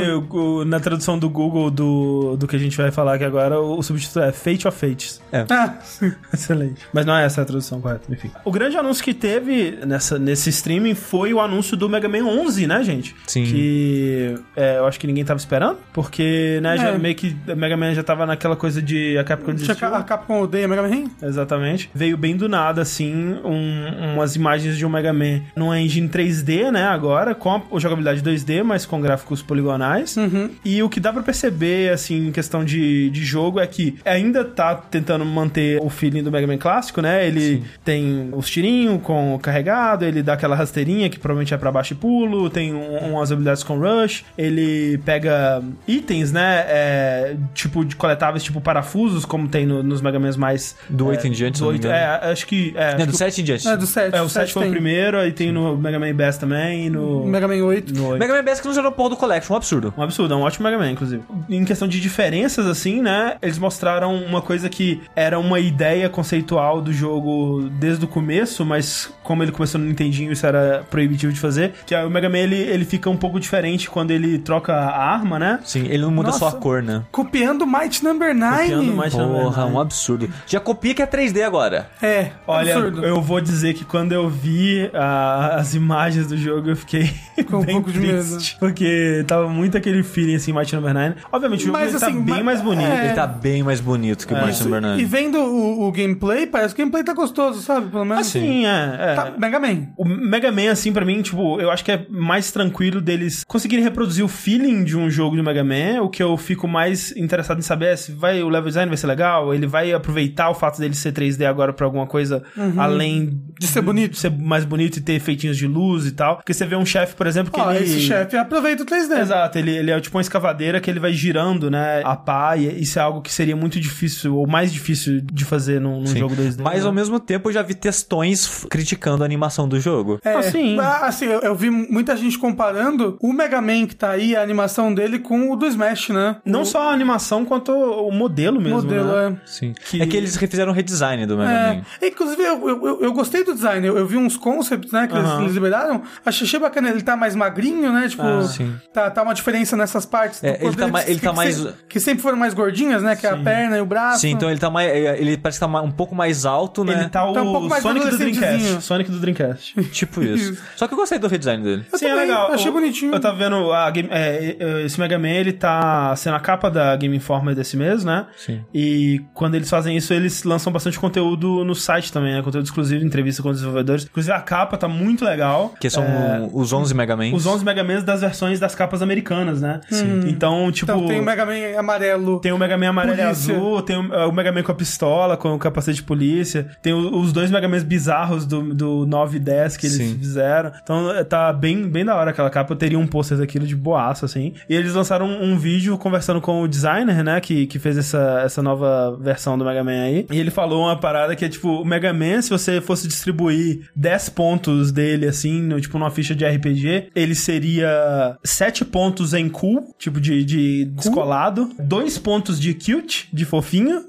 na 0.66 0.80
tradução 0.80 1.18
do 1.18 1.28
Google 1.34 1.70
do, 1.70 2.36
do 2.36 2.46
que 2.46 2.54
a 2.56 2.58
gente 2.58 2.76
vai 2.76 2.90
falar 2.90 3.14
aqui 3.14 3.24
agora, 3.24 3.60
o, 3.60 3.78
o 3.78 3.82
subtítulo 3.82 4.24
é 4.24 4.32
Fate 4.32 4.66
of 4.68 4.78
Fates. 4.78 5.20
Ah, 5.50 5.74
sim. 5.82 6.12
Excelente. 6.32 6.80
Mas 6.92 7.04
não 7.04 7.16
é 7.16 7.24
essa 7.24 7.42
a 7.42 7.44
tradução 7.44 7.80
correta, 7.80 8.04
enfim. 8.10 8.30
O 8.44 8.50
grande 8.52 8.76
anúncio 8.76 9.02
que 9.04 9.12
teve 9.12 9.78
nessa, 9.86 10.18
nesse 10.18 10.50
streaming 10.50 10.94
foi 10.94 11.34
o 11.34 11.40
anúncio 11.40 11.76
do 11.76 11.88
Mega 11.88 12.08
Man 12.08 12.24
11, 12.24 12.66
né, 12.66 12.82
gente? 12.84 13.14
Sim. 13.26 13.44
Que 13.44 14.34
é, 14.56 14.78
eu 14.78 14.86
acho 14.86 14.98
que 15.00 15.06
ninguém 15.06 15.24
tava 15.24 15.38
esperando, 15.38 15.78
porque, 15.92 16.60
né, 16.62 16.76
já 16.76 16.88
É. 16.90 16.98
meio 16.98 17.14
que 17.14 17.34
o 17.48 17.56
Mega 17.56 17.76
Man 17.76 17.92
já 17.94 18.02
tava 18.02 18.24
naquela 18.24 18.54
coisa 18.56 18.80
de 18.80 19.18
a 19.18 19.24
Capcom 19.24 19.52
desistiu. 19.52 19.88
a 19.94 20.02
Capcom 20.02 20.40
odeia 20.42 20.68
Mega 20.68 20.82
Man? 20.82 21.10
Exatamente. 21.22 21.90
Veio 21.94 22.16
bem 22.16 22.36
do 22.36 22.48
nada, 22.48 22.82
assim, 22.82 23.12
um- 23.44 24.14
umas 24.14 24.36
imagens 24.36 24.76
de 24.78 24.86
um 24.86 24.88
Mega 24.88 25.12
Man 25.12 25.40
numa 25.56 25.80
engine 25.80 26.08
3D, 26.08 26.70
né, 26.70 26.84
agora, 26.84 27.34
com 27.34 27.50
a 27.54 27.78
jogabilidade 27.78 28.22
2D, 28.22 28.62
mas 28.62 28.86
com 28.86 29.00
gráficos 29.00 29.42
poligonais. 29.42 30.16
Uhum. 30.16 30.50
E 30.64 30.82
o 30.82 30.88
que 30.88 31.00
dá 31.00 31.12
pra 31.12 31.22
perceber, 31.24 31.92
assim, 31.92 32.28
em 32.28 32.32
questão 32.32 32.64
de, 32.64 33.10
de 33.10 33.24
jogo, 33.24 33.58
é 33.60 33.66
que 33.66 33.96
ainda 34.04 34.44
tá 34.44 34.74
tentando 34.74 35.24
manter 35.24 35.80
o 35.82 35.88
feeling 35.88 36.22
do 36.22 36.30
Mega 36.30 36.46
Man 36.46 36.58
clássico, 36.58 37.00
né? 37.00 37.26
Ele 37.26 37.62
tem 37.84 38.28
os 38.32 38.48
tirinhos 38.50 39.00
com 39.02 39.34
o 39.34 39.38
carregado, 39.38 40.04
ele 40.04 40.22
dá 40.22 40.34
aquela 40.34 40.54
rasteirinha 40.54 41.08
que 41.08 41.18
provavelmente 41.18 41.52
é 41.54 41.56
pra 41.56 41.72
baixo 41.72 41.92
e 41.94 41.96
pulo, 41.96 42.48
tem 42.50 42.72
um- 42.74 43.14
umas 43.14 43.32
habilidades 43.32 43.62
com 43.62 43.78
rush, 43.78 44.24
ele 44.36 44.98
pega 45.04 45.62
itens, 45.88 46.32
né? 46.32 46.64
é, 46.66 47.36
tipo 47.54 47.84
de 47.84 47.96
coletáveis, 47.96 48.42
tipo 48.42 48.60
parafusos, 48.60 49.24
como 49.24 49.48
tem 49.48 49.64
no- 49.66 49.82
nos 49.82 50.00
Mega 50.02 50.18
Mans 50.18 50.36
mais. 50.36 50.76
Do 50.88 51.06
é, 51.06 51.08
8 51.10 51.26
em 51.26 51.30
diante, 51.30 51.58
do 51.58 51.64
não 51.64 51.68
me 51.72 51.74
8, 51.78 51.86
engano. 51.86 51.98
é, 51.98 52.32
acho 52.32 52.46
que. 52.46 52.72
É, 52.76 52.90
Não, 52.92 52.96
acho 52.96 53.06
do 53.06 53.12
que 53.12 53.16
7 53.18 53.40
em 53.40 53.44
diante. 53.44 53.68
É, 53.68 53.76
do 53.76 53.86
7. 53.86 54.12
o, 54.12 54.16
é, 54.16 54.22
o 54.22 54.28
7 54.28 54.52
foi 54.52 54.62
o 54.62 54.64
tem. 54.64 54.72
primeiro, 54.72 55.18
aí 55.18 55.32
tem 55.32 55.52
no 55.52 55.76
Mega 55.76 55.98
Man 55.98 56.14
Bass 56.14 56.36
também 56.38 56.90
no. 56.90 57.24
Mega 57.26 57.46
Man 57.48 57.62
8. 57.64 57.94
no 57.94 58.08
8. 58.08 58.20
Mega 58.20 58.34
Man 58.34 58.42
Best 58.44 58.60
que 58.62 58.68
não 58.68 58.74
gerou 58.74 58.92
porra 58.92 59.10
do 59.10 59.16
Collection, 59.16 59.54
um 59.54 59.56
absurdo. 59.56 59.94
Um 59.96 60.02
absurdo, 60.02 60.34
é 60.34 60.36
um 60.36 60.40
ótimo 60.42 60.64
Mega 60.64 60.78
Man, 60.78 60.90
inclusive. 60.90 61.13
Em 61.48 61.64
questão 61.64 61.86
de 61.88 62.00
diferenças, 62.00 62.66
assim, 62.66 63.00
né? 63.02 63.36
Eles 63.42 63.58
mostraram 63.58 64.14
uma 64.14 64.40
coisa 64.42 64.68
que 64.68 65.00
era 65.14 65.38
uma 65.38 65.58
ideia 65.60 66.08
conceitual 66.08 66.80
do 66.80 66.92
jogo 66.92 67.68
desde 67.72 68.04
o 68.04 68.08
começo, 68.08 68.64
mas 68.64 69.12
como 69.22 69.42
ele 69.42 69.52
começou 69.52 69.80
no 69.80 69.86
Nintendinho, 69.86 70.32
isso 70.32 70.46
era 70.46 70.84
proibitivo 70.90 71.32
de 71.32 71.40
fazer. 71.40 71.72
Que 71.86 71.94
é 71.94 72.04
o 72.04 72.10
Mega 72.10 72.28
Man, 72.28 72.38
ele, 72.38 72.56
ele 72.56 72.84
fica 72.84 73.08
um 73.10 73.16
pouco 73.16 73.38
diferente 73.40 73.88
quando 73.90 74.10
ele 74.10 74.38
troca 74.38 74.72
a 74.74 74.96
arma, 75.12 75.38
né? 75.38 75.60
Sim, 75.64 75.86
ele 75.86 75.98
não 76.02 76.10
muda 76.10 76.28
Nossa. 76.28 76.38
só 76.40 76.48
a 76.48 76.52
cor, 76.52 76.82
né? 76.82 77.02
Copiando 77.10 77.66
Might 77.66 78.02
Number 78.04 78.34
9. 78.34 78.62
Copiando 78.62 78.92
Might 78.92 79.16
Number 79.16 79.42
Porra, 79.44 79.62
Nine. 79.64 79.74
um 79.76 79.80
absurdo. 79.80 80.30
Já 80.46 80.60
copia 80.60 80.94
que 80.94 81.02
é 81.02 81.06
3D 81.06 81.42
agora. 81.42 81.88
É, 82.02 82.30
Olha, 82.46 82.74
absurdo. 82.76 83.04
eu 83.04 83.20
vou 83.22 83.40
dizer 83.40 83.74
que 83.74 83.84
quando 83.84 84.12
eu 84.12 84.28
vi 84.28 84.90
a- 84.92 85.56
as 85.56 85.74
imagens 85.74 86.26
do 86.26 86.36
jogo, 86.36 86.70
eu 86.70 86.76
fiquei 86.76 87.10
Com 87.50 87.58
um 87.58 87.60
bem 87.64 87.74
pouco 87.76 87.90
de 87.92 88.00
triste. 88.00 88.56
Porque 88.58 89.24
tava 89.26 89.48
muito 89.48 89.76
aquele 89.76 90.02
feeling 90.02 90.34
assim, 90.36 90.52
Mighty 90.52 90.74
Number 90.74 90.92
9. 90.94 91.03
Obviamente, 91.32 91.60
o 91.62 91.66
jogo 91.66 91.78
Mas, 91.78 91.90
ele 91.90 91.98
tá 92.00 92.06
assim, 92.06 92.20
bem 92.22 92.34
mas- 92.36 92.44
mais 92.44 92.60
bonito. 92.62 92.88
é. 92.90 93.04
Ele 93.06 93.14
tá 93.14 93.26
bem 93.26 93.62
mais 93.62 93.80
bonito 93.80 94.26
que 94.26 94.34
o 94.34 94.44
Mighty 94.44 94.62
Number 94.64 94.78
E 94.78 94.82
9. 94.82 95.04
vendo 95.04 95.38
o, 95.38 95.86
o 95.88 95.92
gameplay, 95.92 96.46
parece 96.46 96.74
que 96.74 96.80
o 96.80 96.84
gameplay 96.84 97.04
tá 97.04 97.12
gostoso, 97.12 97.60
sabe? 97.60 97.90
Pelo 97.90 98.04
menos. 98.04 98.26
Assim, 98.26 98.66
é. 98.66 98.96
é. 98.98 99.14
Tá, 99.14 99.32
Mega 99.38 99.58
Man. 99.60 99.88
O 99.96 100.04
Mega 100.04 100.50
Man, 100.52 100.70
assim, 100.70 100.92
pra 100.92 101.04
mim, 101.04 101.20
tipo, 101.22 101.60
eu 101.60 101.70
acho 101.70 101.84
que 101.84 101.92
é 101.92 102.06
mais 102.08 102.50
tranquilo 102.52 103.00
deles 103.00 103.44
conseguirem 103.46 103.84
reproduzir 103.84 104.24
o 104.24 104.28
feeling 104.28 104.84
de 104.84 104.96
um 104.96 105.10
jogo 105.10 105.36
de 105.36 105.42
Mega 105.42 105.64
Man. 105.64 106.02
O 106.02 106.08
que 106.08 106.22
eu 106.22 106.36
fico 106.36 106.66
mais 106.68 107.14
interessado 107.16 107.58
em 107.58 107.62
saber 107.62 107.86
é 107.92 107.96
se 107.96 108.12
vai, 108.12 108.42
o 108.42 108.48
level 108.48 108.68
design 108.68 108.88
vai 108.88 108.96
ser 108.96 109.06
legal, 109.06 109.52
ele 109.54 109.66
vai 109.66 109.92
aproveitar 109.92 110.50
o 110.50 110.54
fato 110.54 110.78
dele 110.78 110.94
ser 110.94 111.12
3D 111.12 111.44
agora 111.46 111.72
pra 111.72 111.84
alguma 111.86 112.06
coisa 112.06 112.42
além 112.76 113.14
Uhum. 113.24 113.40
De 113.58 113.66
ser 113.66 113.80
bonito. 113.82 114.12
de 114.12 114.18
ser 114.18 114.30
mais 114.30 114.64
bonito 114.64 114.96
e 114.96 115.00
ter 115.00 115.12
efeitinhos 115.14 115.56
de 115.56 115.66
luz 115.66 116.06
e 116.06 116.12
tal. 116.12 116.36
Porque 116.36 116.52
você 116.52 116.66
vê 116.66 116.76
um 116.76 116.84
chefe, 116.84 117.14
por 117.14 117.26
exemplo, 117.26 117.52
que 117.52 117.60
Ó, 117.60 117.70
ele. 117.70 117.84
esse 117.84 118.00
chefe 118.00 118.36
aproveita 118.36 118.82
o 118.82 118.86
3D. 118.86 119.20
Exato, 119.20 119.58
ele, 119.58 119.70
ele 119.76 119.90
é 119.90 120.00
tipo 120.00 120.16
uma 120.16 120.20
escavadeira 120.20 120.80
que 120.84 120.90
ele 120.90 121.00
vai 121.00 121.12
girando, 121.14 121.70
né, 121.70 122.02
a 122.04 122.14
pá, 122.14 122.56
e 122.58 122.82
isso 122.82 122.98
é 122.98 123.02
algo 123.02 123.22
que 123.22 123.32
seria 123.32 123.56
muito 123.56 123.80
difícil, 123.80 124.36
ou 124.36 124.46
mais 124.46 124.70
difícil 124.72 125.20
de 125.22 125.44
fazer 125.44 125.80
num, 125.80 126.00
num 126.00 126.06
jogo 126.06 126.36
2D. 126.36 126.60
Mas 126.62 126.80
né? 126.82 126.86
ao 126.86 126.92
mesmo 126.92 127.18
tempo 127.18 127.48
eu 127.48 127.52
já 127.54 127.62
vi 127.62 127.74
textões 127.74 128.64
criticando 128.70 129.22
a 129.22 129.26
animação 129.26 129.66
do 129.68 129.80
jogo. 129.80 130.20
É, 130.22 130.42
sim. 130.42 130.78
ah, 130.78 131.06
assim, 131.06 131.24
eu, 131.24 131.40
eu 131.40 131.54
vi 131.54 131.70
muita 131.70 132.14
gente 132.16 132.38
comparando 132.38 133.16
o 133.20 133.32
Mega 133.32 133.60
Man 133.62 133.86
que 133.86 133.96
tá 133.96 134.10
aí, 134.10 134.36
a 134.36 134.42
animação 134.42 134.92
dele, 134.92 135.18
com 135.18 135.50
o 135.50 135.56
do 135.56 135.66
Smash, 135.66 136.10
né? 136.10 136.36
Não 136.44 136.62
o 136.62 136.66
só 136.66 136.90
a 136.90 136.92
animação, 136.92 137.44
quanto 137.44 137.72
o 137.72 138.12
modelo 138.12 138.60
mesmo, 138.60 138.82
modelo, 138.82 139.08
né? 139.12 139.38
é. 139.42 139.46
Sim. 139.46 139.72
Que- 139.88 140.02
É 140.02 140.06
que 140.06 140.16
eles 140.16 140.36
refizeram 140.36 140.72
o 140.72 140.74
redesign 140.74 141.24
do 141.26 141.36
Mega 141.38 141.50
É, 141.50 141.74
Man. 141.76 141.82
inclusive 142.02 142.42
eu, 142.42 142.68
eu, 142.68 142.86
eu- 142.86 143.00
eu 143.02 143.12
gostei 143.12 143.42
do 143.42 143.54
design, 143.54 143.86
eu, 143.86 143.96
eu 143.96 144.06
vi 144.06 144.16
uns 144.16 144.36
concepts, 144.36 144.92
né, 144.92 145.06
que 145.06 145.16
eles- 145.16 145.52
liberaram, 145.54 146.02
achei, 146.24 146.58
bacana, 146.60 146.90
ele 146.90 147.02
tá 147.02 147.16
mais 147.16 147.34
magrinho, 147.34 147.92
né, 147.92 148.08
tipo, 148.08 148.22
Ah, 148.22 148.42
sim. 148.42 148.74
tá, 148.92 149.10
tá 149.10 149.22
uma 149.22 149.32
diferença 149.34 149.76
nessas 149.76 150.04
partes 150.04 150.40
do 150.40 150.46
É, 150.46 150.58
ele 150.74 150.86
tá 150.86 150.92
mais- 150.92 151.04
que- 151.04 151.10
ele 151.12 151.20
tá 151.20 151.30
que 151.30 151.36
mais- 151.36 151.54
sempre- 151.56 151.74
que 151.88 152.00
sempre 152.00 152.22
foram 152.22 152.36
mais 152.38 152.54
gordinhas, 152.54 153.02
né, 153.02 153.16
que 153.16 153.26
é 153.26 153.30
a 153.30 153.36
perna 153.36 153.76
e 153.78 153.80
o 153.80 153.86
braço. 153.86 154.20
Sim, 154.20 154.30
então 154.30 154.50
ele 154.50 154.58
tá 154.60 154.70
mais. 154.70 154.88
Ele 155.18 155.36
parece 155.36 155.58
que 155.58 155.66
tá 155.66 155.80
um 155.82 155.90
pouco 155.90 156.14
mais 156.14 156.44
alto, 156.46 156.84
né? 156.84 156.92
Ele 157.00 157.08
tá 157.08 157.28
o 157.28 157.32
Tá 157.32 157.42
um 157.42 157.52
pouco 157.52 157.68
mais 157.68 157.82
Sonic 157.82 158.08
do. 158.08 158.18
Dreamcast. 158.18 158.82
Sonic 158.82 159.10
do 159.10 159.18
Dreamcast. 159.18 159.74
Tipo 159.92 160.22
isso. 160.22 160.56
Só 160.76 160.86
que 160.86 160.94
eu 160.94 160.98
gostei 160.98 161.18
do 161.18 161.26
redesign 161.28 161.62
dele. 161.62 161.84
Eu 161.92 161.98
Sim, 161.98 162.06
é 162.06 162.08
também, 162.10 162.26
legal. 162.26 162.52
achei 162.52 162.70
O- 162.70 162.72
bonitinho. 162.72 163.12
Eu 163.14 163.20
tava 163.20 163.36
vendo 163.36 163.72
a 163.72 163.90
game- 163.90 164.08
é, 164.10 164.56
é, 164.58 164.82
esse 164.82 164.98
Mega 164.98 165.18
Man, 165.18 165.28
ele 165.28 165.52
tá 165.52 166.14
sendo 166.16 166.36
a 166.36 166.40
capa 166.40 166.70
da 166.70 166.94
Game 166.96 167.16
Informer 167.16 167.54
desse 167.54 167.76
mês, 167.76 168.04
né? 168.04 168.26
Sim. 168.36 168.60
E 168.74 169.20
quando 169.34 169.54
eles 169.54 169.68
fazem 169.70 169.96
isso, 169.96 170.12
eles 170.12 170.42
lançam 170.44 170.72
bastante 170.72 170.98
conteúdo 170.98 171.64
no 171.64 171.74
site 171.74 172.12
também, 172.12 172.34
né? 172.34 172.42
Conteúdo 172.42 172.64
exclusivo, 172.64 173.04
entrevista 173.04 173.42
com 173.42 173.48
os 173.50 173.56
desenvolvedores. 173.56 174.04
Inclusive 174.04 174.32
a 174.34 174.40
capa 174.40 174.76
tá 174.76 174.88
muito 174.88 175.24
legal. 175.24 175.74
Que 175.80 175.88
são 175.90 176.02
É, 176.04 176.48
os 176.52 176.72
11 176.72 176.94
Mega 176.94 177.16
Man. 177.16 177.32
os 177.32 177.46
11 177.46 177.64
Mega 177.64 177.84
Mans 177.84 178.02
das 178.04 178.20
versões 178.20 178.58
das 178.60 178.74
capas 178.74 179.02
americanas, 179.02 179.60
né? 179.60 179.80
Sim. 179.90 180.20
Então, 180.26 180.63
tipo... 180.70 180.90
Então 180.92 181.06
tem 181.06 181.20
o 181.20 181.24
Mega 181.24 181.44
Man 181.46 181.78
amarelo. 181.78 182.40
Tem 182.40 182.52
o 182.52 182.58
Mega 182.58 182.76
Man 182.76 182.88
amarelo 182.88 183.14
e 183.14 183.22
Polícia. 183.22 183.54
azul, 183.54 183.82
tem 183.82 183.96
o, 183.98 184.14
é, 184.14 184.26
o 184.26 184.32
Mega 184.32 184.52
Man 184.52 184.62
com 184.62 184.72
a 184.72 184.74
pistola, 184.74 185.36
com 185.36 185.54
o 185.54 185.58
capacete 185.58 185.96
de 185.96 186.02
polícia, 186.02 186.66
tem 186.82 186.92
o- 186.92 187.16
os 187.18 187.32
dois 187.32 187.50
Mega 187.50 187.68
Mans 187.68 187.82
bizarros 187.82 188.46
do, 188.46 188.74
do 188.74 189.06
9 189.06 189.36
e 189.36 189.40
10 189.40 189.76
que 189.76 189.86
eles 189.86 189.96
Sim. 189.96 190.16
fizeram. 190.18 190.72
Então 190.82 191.10
é, 191.14 191.24
tá 191.24 191.52
bem, 191.52 191.88
bem 191.88 192.04
da 192.04 192.14
hora 192.16 192.30
aquela 192.30 192.50
capa. 192.50 192.72
Eu 192.72 192.76
teria 192.76 192.98
um 192.98 193.06
pôster 193.06 193.38
daquilo 193.38 193.66
de 193.66 193.76
boaço, 193.76 194.24
assim. 194.24 194.52
E 194.68 194.74
eles 194.74 194.94
lançaram 194.94 195.26
um, 195.26 195.52
um 195.52 195.58
vídeo 195.58 195.96
conversando 195.98 196.40
com 196.40 196.62
o 196.62 196.68
designer, 196.68 197.22
né, 197.24 197.40
que, 197.40 197.66
que 197.66 197.78
fez 197.78 197.96
essa, 197.98 198.42
essa 198.44 198.62
nova 198.62 199.16
versão 199.20 199.56
do 199.58 199.64
Mega 199.64 199.82
Man 199.84 200.02
aí. 200.02 200.26
E 200.30 200.38
ele 200.38 200.50
falou 200.50 200.84
uma 200.84 200.96
parada 200.98 201.34
que 201.36 201.44
é 201.44 201.48
tipo, 201.48 201.68
o 201.80 201.84
Mega 201.84 202.12
Man, 202.12 202.42
se 202.42 202.50
você 202.50 202.80
fosse 202.80 203.06
distribuir 203.08 203.88
10 203.96 204.28
pontos 204.30 204.92
dele, 204.92 205.26
assim, 205.26 205.62
no, 205.62 205.80
tipo 205.80 205.98
numa 205.98 206.10
ficha 206.10 206.34
de 206.34 206.44
RPG, 206.44 207.08
ele 207.14 207.34
seria 207.34 208.36
7 208.44 208.84
pontos 208.84 209.34
em 209.34 209.48
cool, 209.48 209.94
tipo 209.98 210.20
de, 210.20 210.44
de 210.44 210.53
descolado, 210.86 211.70
2 211.78 212.18
pontos 212.18 212.60
de 212.60 212.74
cute, 212.74 213.28
de 213.32 213.44
fofinho, 213.44 214.04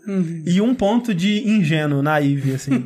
e 0.45 0.61
um 0.61 0.73
ponto 0.73 1.13
de 1.13 1.47
ingênuo, 1.47 2.01
naive, 2.01 2.53
assim. 2.53 2.83